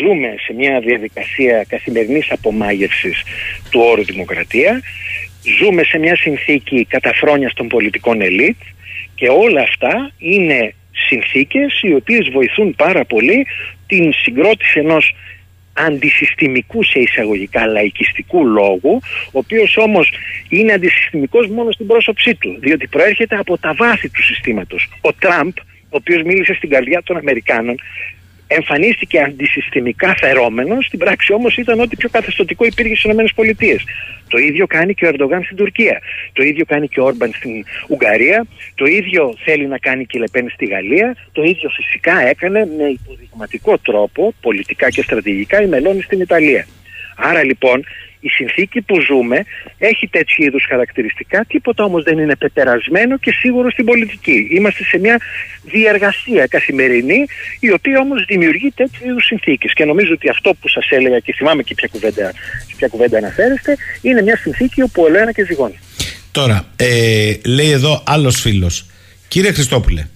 Ζούμε 0.00 0.34
σε 0.46 0.52
μια 0.52 0.80
διαδικασία 0.80 1.64
καθημερινής 1.68 2.30
απομάγευσης 2.30 3.22
του 3.70 3.80
όρου 3.80 4.04
δημοκρατία, 4.04 4.82
ζούμε 5.58 5.82
σε 5.84 5.98
μια 5.98 6.16
συνθήκη 6.16 6.84
καταφρόνιας 6.84 7.52
των 7.52 7.68
πολιτικών 7.68 8.20
ελίτ 8.20 8.56
και 9.14 9.28
όλα 9.28 9.62
αυτά 9.62 10.12
είναι 10.18 10.74
συνθήκες 11.08 11.80
οι 11.82 11.94
οποίες 11.94 12.28
βοηθούν 12.32 12.74
πάρα 12.76 13.04
πολύ 13.04 13.46
την 13.86 14.12
συγκρότηση 14.12 14.78
ενός 14.78 15.14
αντισυστημικού 15.72 16.84
σε 16.84 16.98
εισαγωγικά 16.98 17.66
λαϊκιστικού 17.66 18.46
λόγου, 18.46 19.00
ο 19.32 19.38
οποίος 19.38 19.76
όμως 19.76 20.12
είναι 20.48 20.72
αντισυστημικός 20.72 21.46
μόνο 21.48 21.70
στην 21.70 21.86
πρόσωψή 21.86 22.34
του, 22.34 22.56
διότι 22.60 22.86
προέρχεται 22.86 23.36
από 23.36 23.58
τα 23.58 23.74
βάθη 23.74 24.08
του 24.08 24.22
συστήματος. 24.22 24.88
Ο 25.00 25.12
Τραμπ, 25.12 25.52
ο 25.82 25.96
οποίος 25.96 26.22
μίλησε 26.22 26.54
στην 26.54 26.70
καρδιά 26.70 27.02
των 27.02 27.16
Αμερικάνων, 27.16 27.76
εμφανίστηκε 28.56 29.20
αντισυστημικά 29.20 30.14
φερόμενος, 30.18 30.86
στην 30.86 30.98
πράξη 30.98 31.32
όμως 31.32 31.56
ήταν 31.56 31.80
ό,τι 31.80 31.96
πιο 31.96 32.08
καθεστωτικό 32.08 32.64
υπήρχε 32.64 32.94
στις 32.96 33.12
ΗΠΑ. 33.12 33.84
Το 34.28 34.38
ίδιο 34.38 34.66
κάνει 34.66 34.94
και 34.94 35.06
ο 35.06 35.08
Ερντογάν 35.08 35.42
στην 35.44 35.56
Τουρκία. 35.56 36.00
Το 36.32 36.42
ίδιο 36.42 36.64
κάνει 36.64 36.88
και 36.88 37.00
ο 37.00 37.04
Όρμπαν 37.04 37.32
στην 37.32 37.64
Ουγγαρία. 37.88 38.46
Το 38.74 38.84
ίδιο 38.84 39.34
θέλει 39.44 39.66
να 39.66 39.78
κάνει 39.78 40.06
και 40.06 40.16
η 40.18 40.20
Λεπέν 40.20 40.50
στη 40.50 40.66
Γαλλία. 40.66 41.16
Το 41.32 41.42
ίδιο 41.42 41.68
φυσικά 41.68 42.20
έκανε 42.28 42.58
με 42.78 42.84
υποδειγματικό 42.84 43.78
τρόπο, 43.78 44.34
πολιτικά 44.40 44.90
και 44.90 45.02
στρατηγικά, 45.02 45.62
η 45.62 45.66
Μελώνη 45.66 46.02
στην 46.02 46.20
Ιταλία. 46.20 46.66
Άρα 47.16 47.44
λοιπόν 47.44 47.84
η 48.20 48.28
συνθήκη 48.28 48.80
που 48.80 49.00
ζούμε 49.00 49.44
έχει 49.78 50.08
τέτοιου 50.08 50.44
είδους 50.44 50.64
χαρακτηριστικά, 50.68 51.44
τίποτα 51.44 51.84
όμως 51.84 52.02
δεν 52.02 52.18
είναι 52.18 52.36
πεπερασμένο 52.36 53.18
και 53.18 53.32
σίγουρο 53.32 53.70
στην 53.70 53.84
πολιτική. 53.84 54.48
Είμαστε 54.50 54.84
σε 54.84 54.98
μια 54.98 55.20
διεργασία 55.62 56.46
καθημερινή, 56.46 57.26
η 57.60 57.72
οποία 57.72 57.98
όμως 57.98 58.24
δημιουργεί 58.24 58.72
τέτοιου 58.74 59.08
είδους 59.08 59.24
συνθήκες. 59.24 59.72
Και 59.72 59.84
νομίζω 59.84 60.12
ότι 60.12 60.28
αυτό 60.28 60.54
που 60.60 60.68
σας 60.68 60.90
έλεγα 60.90 61.18
και 61.18 61.32
θυμάμαι 61.32 61.62
και 61.62 61.74
ποια 61.74 61.88
κουβέντα, 61.92 62.32
ποια 62.76 62.88
κουβέντα 62.88 63.18
αναφέρεστε, 63.18 63.76
είναι 64.02 64.22
μια 64.22 64.36
συνθήκη 64.36 64.82
όπου 64.82 65.02
ολοένα 65.02 65.32
και 65.32 65.44
ζυγώνει. 65.44 65.78
Τώρα, 66.32 66.64
ε, 66.76 67.32
λέει 67.46 67.70
εδώ 67.70 68.02
άλλος 68.06 68.40
φίλος. 68.40 68.86
Κύριε 69.28 69.52
Χριστόπουλε, 69.52 70.06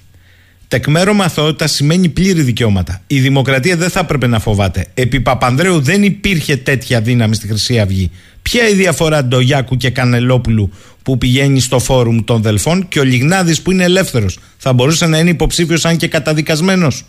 Τεκμέρωμα 0.75 1.25
αθωότητας 1.25 1.73
σημαίνει 1.73 2.09
πλήρη 2.09 2.43
δικαιώματα. 2.43 3.03
Η 3.07 3.21
δημοκρατία 3.21 3.77
δεν 3.77 3.91
θα 3.91 4.01
έπρεπε 4.01 4.27
να 4.27 4.39
φοβάται. 4.39 4.87
Επί 4.95 5.21
Παπανδρέου 5.21 5.81
δεν 5.81 6.03
υπήρχε 6.03 6.57
τέτοια 6.57 7.01
δύναμη 7.01 7.35
στη 7.35 7.47
Χρυσή 7.47 7.79
Αυγή. 7.79 8.11
Ποια 8.43 8.69
η 8.69 8.73
διαφορά 8.73 9.25
Ντογιάκου 9.25 9.77
και 9.77 9.91
Κανελόπουλου 9.91 10.73
που 11.03 11.19
πηγαίνει 11.19 11.61
στο 11.61 11.79
φόρουμ 11.79 12.25
των 12.25 12.43
Δελφών 12.43 12.89
και 12.89 13.01
ο 13.01 13.03
Λιγνάδης 13.03 13.63
που 13.63 13.71
είναι 13.71 13.85
ελεύθερος; 13.85 14.39
Θα 14.59 14.73
μπορούσε 14.73 15.07
να 15.07 15.19
είναι 15.19 15.31
υποψήφιος 15.31 15.85
αν 15.85 15.97
και 15.97 16.09
καταδικασμένος; 16.09 17.05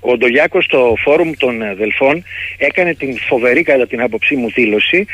Ο 0.00 0.16
Ντογιάκος 0.16 0.64
στο 0.64 0.94
φόρουμ 1.04 1.30
των 1.38 1.54
Δελφών 1.76 2.22
έκανε 2.56 2.94
την 2.94 3.18
φοβερή 3.28 3.62
κατά 3.62 3.86
την 3.86 4.00
άποψή 4.00 4.36
μου 4.36 4.50
δήλωση 4.50 5.06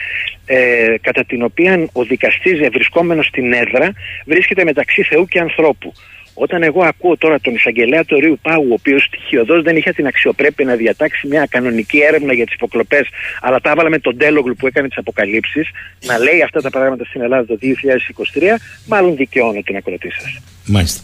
ε, 0.46 0.94
κατά 1.00 1.24
την 1.24 1.42
οποία 1.42 1.88
ο 1.92 2.04
δικαστής 2.04 2.68
βρισκόμενος 2.72 3.26
στην 3.26 3.52
έδρα 3.52 3.92
βρίσκεται 4.26 4.64
μεταξύ 4.64 5.02
Θεού 5.02 5.26
και 5.26 5.38
ανθρώπου. 5.38 5.92
Όταν 6.34 6.62
εγώ 6.62 6.82
ακούω 6.84 7.16
τώρα 7.16 7.40
τον 7.40 7.54
εισαγγελέα 7.54 8.04
του 8.04 8.20
Ρίου 8.20 8.38
Πάγου, 8.42 8.70
ο 8.70 8.72
οποίος 8.72 9.02
στοιχειοδός 9.04 9.62
δεν 9.62 9.76
είχε 9.76 9.92
την 9.92 10.06
αξιοπρέπεια 10.06 10.64
να 10.64 10.74
διατάξει 10.74 11.26
μια 11.26 11.46
κανονική 11.50 11.98
έρευνα 11.98 12.32
για 12.32 12.44
τις 12.44 12.54
υποκλοπές, 12.54 13.08
αλλά 13.40 13.60
τα 13.60 13.70
έβαλε 13.70 13.88
με 13.88 13.98
τον 13.98 14.16
Τέλογλου 14.16 14.54
που 14.54 14.66
έκανε 14.66 14.88
τις 14.88 14.96
αποκαλύψεις, 14.96 15.68
να 16.06 16.18
λέει 16.18 16.42
αυτά 16.42 16.60
τα 16.60 16.70
πράγματα 16.70 17.04
στην 17.04 17.20
Ελλάδα 17.20 17.46
το 17.46 17.58
2023, 17.60 18.58
μάλλον 18.86 19.16
δικαιώνω 19.16 19.62
την 19.62 19.76
ακροτή 19.76 20.10
σας. 20.10 20.51
Μάλιστα. 20.64 21.00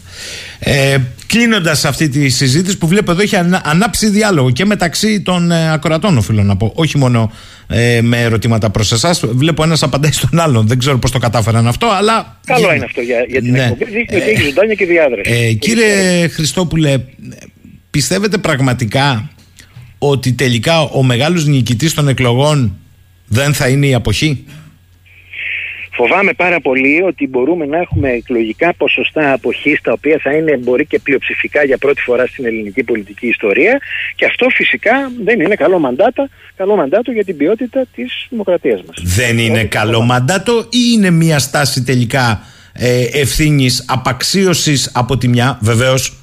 Ε, 0.59 0.97
Κλείνοντας 1.29 1.85
αυτή 1.85 2.09
τη 2.09 2.29
συζήτηση 2.29 2.77
που 2.77 2.87
βλέπω 2.87 3.11
εδώ 3.11 3.21
έχει 3.21 3.35
ανάψει 3.63 4.09
διάλογο 4.09 4.51
και 4.51 4.65
μεταξύ 4.65 5.21
των 5.21 5.51
ε, 5.51 5.71
ακροατών, 5.71 6.17
οφείλω 6.17 6.43
να 6.43 6.57
πω. 6.57 6.71
Όχι 6.75 6.97
μόνο 6.97 7.31
ε, 7.67 7.99
με 8.01 8.21
ερωτήματα 8.21 8.69
προς 8.69 8.91
εσάς. 8.91 9.23
Βλέπω 9.25 9.63
ένας 9.63 9.83
απαντάει 9.83 10.11
στον 10.11 10.39
άλλον. 10.39 10.67
Δεν 10.67 10.79
ξέρω 10.79 10.99
πώς 10.99 11.11
το 11.11 11.19
κατάφεραν 11.19 11.67
αυτό, 11.67 11.87
αλλά. 11.87 12.39
Καλό 12.45 12.73
είναι 12.73 12.85
αυτό 12.85 13.01
για, 13.01 13.25
για 13.27 13.41
την 13.41 13.51
ναι. 13.51 13.63
εκπομπή. 13.63 13.85
Δείχνει 13.85 14.17
ότι 14.21 14.29
έχει 14.29 14.43
ζωντάνια 14.43 14.73
και 14.73 14.85
διάδραση. 14.85 15.31
Ε, 15.31 15.53
κύριε 15.53 16.27
Χριστόπουλε, 16.27 16.97
πιστεύετε 17.89 18.37
πραγματικά 18.37 19.29
ότι 19.97 20.33
τελικά 20.33 20.81
ο 20.81 21.03
μεγάλος 21.03 21.45
νικητής 21.45 21.93
των 21.93 22.07
εκλογών 22.07 22.77
δεν 23.27 23.53
θα 23.53 23.67
είναι 23.67 23.87
η 23.87 23.93
αποχή; 23.93 24.45
Φοβάμαι 26.01 26.33
πάρα 26.33 26.59
πολύ 26.61 27.01
ότι 27.01 27.27
μπορούμε 27.27 27.65
να 27.65 27.77
έχουμε 27.77 28.09
εκλογικά 28.09 28.73
ποσοστά 28.73 29.33
αποχής 29.33 29.81
τα 29.81 29.91
οποία 29.91 30.19
θα 30.23 30.31
είναι 30.31 30.57
μπορεί 30.57 30.85
και 30.85 30.99
πλειοψηφικά 30.99 31.63
για 31.63 31.77
πρώτη 31.77 32.01
φορά 32.01 32.25
στην 32.27 32.45
ελληνική 32.45 32.83
πολιτική 32.83 33.27
ιστορία. 33.27 33.79
Και 34.15 34.25
αυτό 34.25 34.49
φυσικά 34.49 35.11
δεν 35.23 35.39
είναι 35.39 35.55
καλό 35.55 35.79
μαντάτο, 35.79 36.27
καλό 36.55 36.75
μαντάτο 36.75 37.11
για 37.11 37.23
την 37.23 37.37
ποιότητα 37.37 37.85
της 37.95 38.27
δημοκρατίας 38.29 38.81
μας. 38.87 39.01
Δεν 39.03 39.37
είναι 39.37 39.63
καλό 39.63 40.01
μαντάτο 40.01 40.59
ή 40.69 40.79
είναι 40.93 41.09
μια 41.09 41.39
στάση 41.39 41.83
τελικά 41.83 42.43
ε, 42.73 43.03
ευθύνης 43.13 43.85
απαξίωσης 43.87 44.91
από 44.93 45.17
τη 45.17 45.27
μια, 45.27 45.57
βεβαίως 45.61 46.17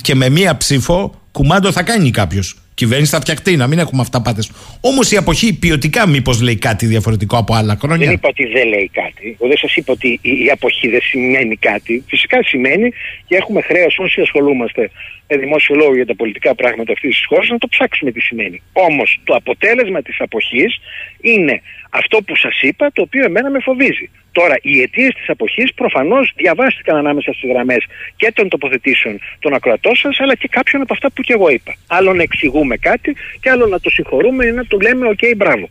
και 0.00 0.14
με 0.14 0.28
μία 0.28 0.56
ψήφο 0.56 1.14
κουμάντο 1.32 1.72
θα 1.72 1.82
κάνει 1.82 2.10
κάποιος 2.10 2.65
κυβέρνηση 2.76 3.10
θα 3.10 3.20
φτιαχτεί, 3.20 3.56
να 3.56 3.66
μην 3.66 3.78
έχουμε 3.78 4.00
αυταπάτες. 4.00 4.50
Όμως 4.80 5.12
η 5.12 5.16
αποχή 5.16 5.58
ποιοτικά 5.58 6.08
μήπως 6.08 6.40
λέει 6.40 6.58
κάτι 6.68 6.86
διαφορετικό 6.86 7.36
από 7.36 7.54
άλλα 7.54 7.76
χρόνια; 7.82 8.06
Δεν 8.06 8.14
είπα 8.14 8.28
ότι 8.28 8.44
δεν 8.46 8.68
λέει 8.68 8.90
κάτι. 8.92 9.36
Εγώ 9.38 9.48
δεν 9.48 9.58
σας 9.58 9.76
είπα 9.76 9.92
ότι 9.92 10.18
η 10.22 10.50
αποχή 10.50 10.88
δεν 10.88 11.00
σημαίνει 11.02 11.56
κάτι. 11.56 12.04
Φυσικά 12.06 12.42
σημαίνει 12.42 12.92
και 13.26 13.36
έχουμε 13.36 13.60
χρέος 13.60 13.98
όσοι 13.98 14.20
ασχολούμαστε 14.20 14.90
με 15.28 15.36
δημόσιο 15.36 15.74
λόγο 15.74 15.94
για 15.94 16.06
τα 16.06 16.14
πολιτικά 16.14 16.54
πράγματα 16.54 16.92
αυτής 16.92 17.10
της 17.16 17.24
χώρας 17.28 17.48
να 17.48 17.58
το 17.58 17.68
ψάξουμε 17.68 18.10
τι 18.10 18.20
σημαίνει. 18.20 18.62
Όμως 18.72 19.20
το 19.24 19.34
αποτέλεσμα 19.34 20.02
της 20.02 20.16
αποχής 20.20 20.80
είναι 21.20 21.62
αυτό 21.90 22.16
που 22.22 22.36
σας 22.36 22.60
είπα, 22.62 22.90
το 22.92 23.02
οποίο 23.02 23.24
εμένα 23.24 23.50
με 23.50 23.60
φοβίζει. 23.60 24.10
Τώρα, 24.38 24.56
οι 24.62 24.80
αιτίες 24.82 25.12
της 25.14 25.28
αποχής 25.28 25.74
προφανώς 25.74 26.32
διαβάστηκαν 26.36 26.96
ανάμεσα 26.96 27.32
στις 27.32 27.50
γραμμές 27.50 27.82
και 28.16 28.32
των 28.34 28.48
τοποθετήσεων 28.48 29.18
των 29.38 29.54
ακροατών 29.54 29.96
σας, 29.96 30.20
αλλά 30.20 30.34
και 30.34 30.48
κάποιων 30.50 30.82
από 30.82 30.92
αυτά 30.92 31.10
που 31.10 31.22
και 31.22 31.32
εγώ 31.32 31.48
είπα. 31.48 31.74
Άλλο 31.86 32.14
να 32.14 32.22
εξηγούμε 32.22 32.76
κάτι 32.76 33.16
και 33.40 33.50
άλλο 33.50 33.66
να 33.66 33.80
το 33.80 33.90
συγχωρούμε 33.90 34.46
ή 34.46 34.52
να 34.52 34.66
το 34.66 34.76
λέμε 34.80 35.08
«ΟΚ, 35.08 35.18
μπράβο». 35.36 35.68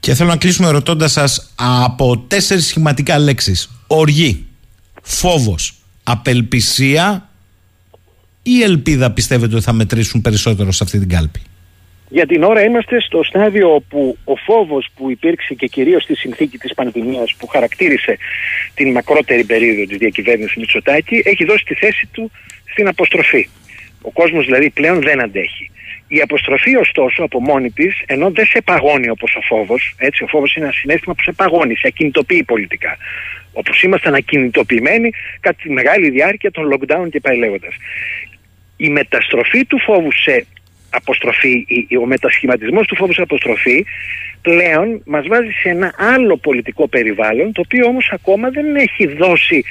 Και 0.00 0.14
θέλω 0.14 0.28
να 0.28 0.36
κλείσουμε 0.36 0.70
ρωτώντας 0.70 1.12
σας 1.12 1.54
από 1.84 2.18
τέσσερις 2.18 2.66
σχηματικά 2.66 3.18
λέξεις. 3.18 3.70
Οργή, 3.86 4.46
φόβος, 5.02 5.74
απελπισία 6.02 7.28
ή 8.42 8.62
ελπίδα 8.62 9.10
πιστεύετε 9.10 9.54
ότι 9.54 9.64
θα 9.64 9.72
μετρήσουν 9.72 10.20
περισσότερο 10.20 10.72
σε 10.72 10.84
αυτή 10.84 10.98
την 10.98 11.08
κάλπη; 11.08 11.40
Για 12.08 12.26
την 12.26 12.42
ώρα 12.42 12.62
είμαστε 12.62 13.00
στο 13.00 13.22
στάδιο 13.22 13.74
όπου 13.74 14.18
ο 14.24 14.36
φόβος 14.36 14.88
που 14.96 15.10
υπήρξε 15.10 15.54
και 15.54 15.66
κυρίως 15.66 16.02
στη 16.02 16.14
συνθήκη 16.14 16.58
της 16.58 16.74
πανδημίας 16.74 17.34
που 17.38 17.46
χαρακτήρισε 17.46 18.18
την 18.74 18.90
μακρότερη 18.90 19.44
περίοδο 19.44 19.84
της 19.84 19.96
διακυβέρνησης 19.96 20.56
Μητσοτάκη 20.56 21.22
έχει 21.24 21.44
δώσει 21.44 21.64
τη 21.64 21.74
θέση 21.74 22.08
του 22.12 22.30
στην 22.70 22.88
αποστροφή. 22.88 23.48
Ο 24.02 24.10
κόσμος 24.10 24.44
δηλαδή 24.44 24.70
πλέον 24.70 25.00
δεν 25.00 25.22
αντέχει. 25.22 25.70
Η 26.08 26.20
αποστροφή 26.20 26.76
ωστόσο 26.76 27.22
από 27.22 27.40
μόνη 27.40 27.70
της, 27.70 28.02
ενώ 28.06 28.30
δεν 28.30 28.46
σε 28.46 28.60
παγώνει 28.64 29.08
όπως 29.08 29.34
ο 29.34 29.40
φόβος, 29.40 29.94
έτσι, 29.98 30.22
ο 30.22 30.26
φόβος 30.26 30.54
είναι 30.54 30.64
ένα 30.64 30.74
συνέστημα 30.74 31.14
που 31.14 31.22
σε 31.22 31.32
παγώνει, 31.32 31.74
σε 31.76 31.86
ακινητοποιεί 31.86 32.42
πολιτικά. 32.42 32.96
Όπως 33.52 33.82
ήμασταν 33.82 34.14
ακινητοποιημένοι 34.14 35.10
κατά 35.40 35.58
τη 35.62 35.70
μεγάλη 35.70 36.10
διάρκεια 36.10 36.50
των 36.50 36.72
lockdown 36.72 37.08
και 37.10 37.20
πάει 37.20 37.38
λέγοντα. 37.38 37.68
Η 38.76 38.88
μεταστροφή 38.88 39.64
του 39.64 39.78
φόβου 39.80 40.12
σε 40.12 40.46
αποστροφή, 40.90 41.66
ο 42.02 42.06
μετασχηματισμός 42.06 42.86
του 42.86 42.96
φόβου 42.96 43.12
σε 43.12 43.22
αποστροφή 43.22 43.84
πλέον 44.42 45.02
μας 45.06 45.26
βάζει 45.26 45.50
σε 45.62 45.68
ένα 45.68 45.94
άλλο 45.96 46.36
πολιτικό 46.36 46.88
περιβάλλον 46.88 47.52
το 47.52 47.60
οποίο 47.64 47.86
όμως 47.86 48.10
ακόμα 48.12 48.50
δεν 48.50 48.76
έχει 48.76 49.06
δώσει 49.06 49.64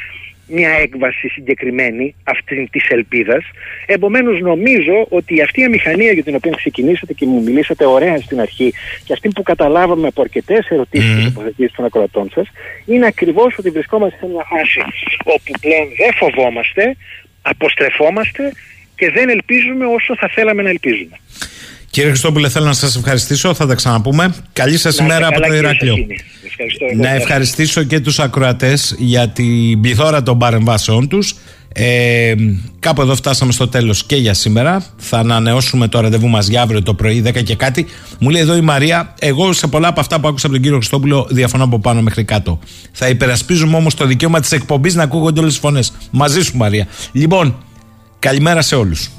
μια 0.47 0.69
έκβαση 0.69 1.27
συγκεκριμένη 1.27 2.15
αυτή 2.23 2.67
της 2.71 2.87
ελπίδας. 2.89 3.43
Επομένως, 3.85 4.39
νομίζω 4.39 5.05
ότι 5.09 5.41
αυτή 5.41 5.61
η 5.61 5.63
αμηχανία 5.63 6.11
για 6.11 6.23
την 6.23 6.35
οποία 6.35 6.51
ξεκινήσατε 6.55 7.13
και 7.13 7.25
μου 7.25 7.43
μιλήσατε 7.43 7.85
ωραία 7.85 8.17
στην 8.17 8.39
αρχή 8.39 8.73
και 9.03 9.13
αυτή 9.13 9.29
που 9.29 9.43
καταλάβαμε 9.43 10.07
από 10.07 10.21
αρκετές 10.21 10.67
ερωτήσεις 10.69 11.13
mm. 11.13 11.17
και 11.17 11.23
τοποθετήσεις 11.23 11.75
των 11.75 11.85
ακροατών 11.85 12.29
σας, 12.33 12.47
είναι 12.85 13.05
ακριβώς 13.05 13.57
ότι 13.57 13.69
βρισκόμαστε 13.69 14.17
σε 14.19 14.27
μια 14.27 14.45
φάση 14.49 14.79
όπου 15.23 15.51
πλέον 15.61 15.87
δεν 15.97 16.13
φοβόμαστε, 16.13 16.95
αποστρεφόμαστε 17.41 18.51
και 18.95 19.11
δεν 19.11 19.29
ελπίζουμε 19.29 19.85
όσο 19.85 20.15
θα 20.19 20.29
θέλαμε 20.33 20.61
να 20.61 20.69
ελπίζουμε. 20.69 21.19
Κύριε 21.89 22.09
Χριστόπουλε, 22.09 22.49
θέλω 22.49 22.65
να 22.65 22.73
σας 22.73 22.95
ευχαριστήσω. 22.95 23.53
Θα 23.53 23.67
τα 23.67 23.75
ξαναπούμε. 23.75 24.35
Καλή 24.53 24.77
σας 24.77 24.97
ημέρα 24.97 25.27
από 25.27 25.41
το 25.41 25.53
Ηράκλειο. 25.53 25.95
Να 26.95 27.09
ευχαριστήσω 27.09 27.83
και 27.83 27.99
τους 27.99 28.19
ακροατές 28.19 28.95
για 28.97 29.29
την 29.29 29.81
πληθώρα 29.81 30.23
των 30.23 30.37
παρεμβάσεών 30.37 31.07
τους. 31.07 31.35
Ε, 31.77 32.33
κάπου 32.79 33.01
εδώ 33.01 33.15
φτάσαμε 33.15 33.51
στο 33.51 33.67
τέλος 33.67 34.05
και 34.05 34.15
για 34.15 34.33
σήμερα. 34.33 34.85
Θα 34.97 35.17
ανανεώσουμε 35.17 35.87
το 35.87 35.99
ραντεβού 35.99 36.27
μας 36.27 36.47
για 36.47 36.61
αύριο 36.61 36.83
το 36.83 36.93
πρωί, 36.93 37.23
10 37.25 37.43
και 37.43 37.55
κάτι. 37.55 37.85
Μου 38.19 38.29
λέει 38.29 38.41
εδώ 38.41 38.55
η 38.55 38.61
Μαρία, 38.61 39.13
εγώ 39.19 39.53
σε 39.53 39.67
πολλά 39.67 39.87
από 39.87 39.99
αυτά 39.99 40.19
που 40.19 40.27
άκουσα 40.27 40.45
από 40.45 40.55
τον 40.55 40.63
κύριο 40.63 40.77
Χριστόπουλο 40.77 41.27
διαφωνώ 41.29 41.63
από 41.63 41.79
πάνω 41.79 42.01
μέχρι 42.01 42.23
κάτω. 42.23 42.59
Θα 42.91 43.07
υπερασπίζουμε 43.07 43.77
όμως 43.77 43.93
το 43.93 44.05
δικαίωμα 44.05 44.39
της 44.39 44.51
εκπομπής 44.51 44.95
να 44.95 45.03
ακούγονται 45.03 45.39
όλες 45.39 45.51
τις 45.51 45.61
φωνές. 45.61 45.93
Μαζί 46.11 46.41
σου, 46.41 46.57
Μαρία. 46.57 46.87
Λοιπόν, 47.11 47.55
Καλημέρα 48.25 48.61
σε 48.61 48.75
όλους. 48.75 49.15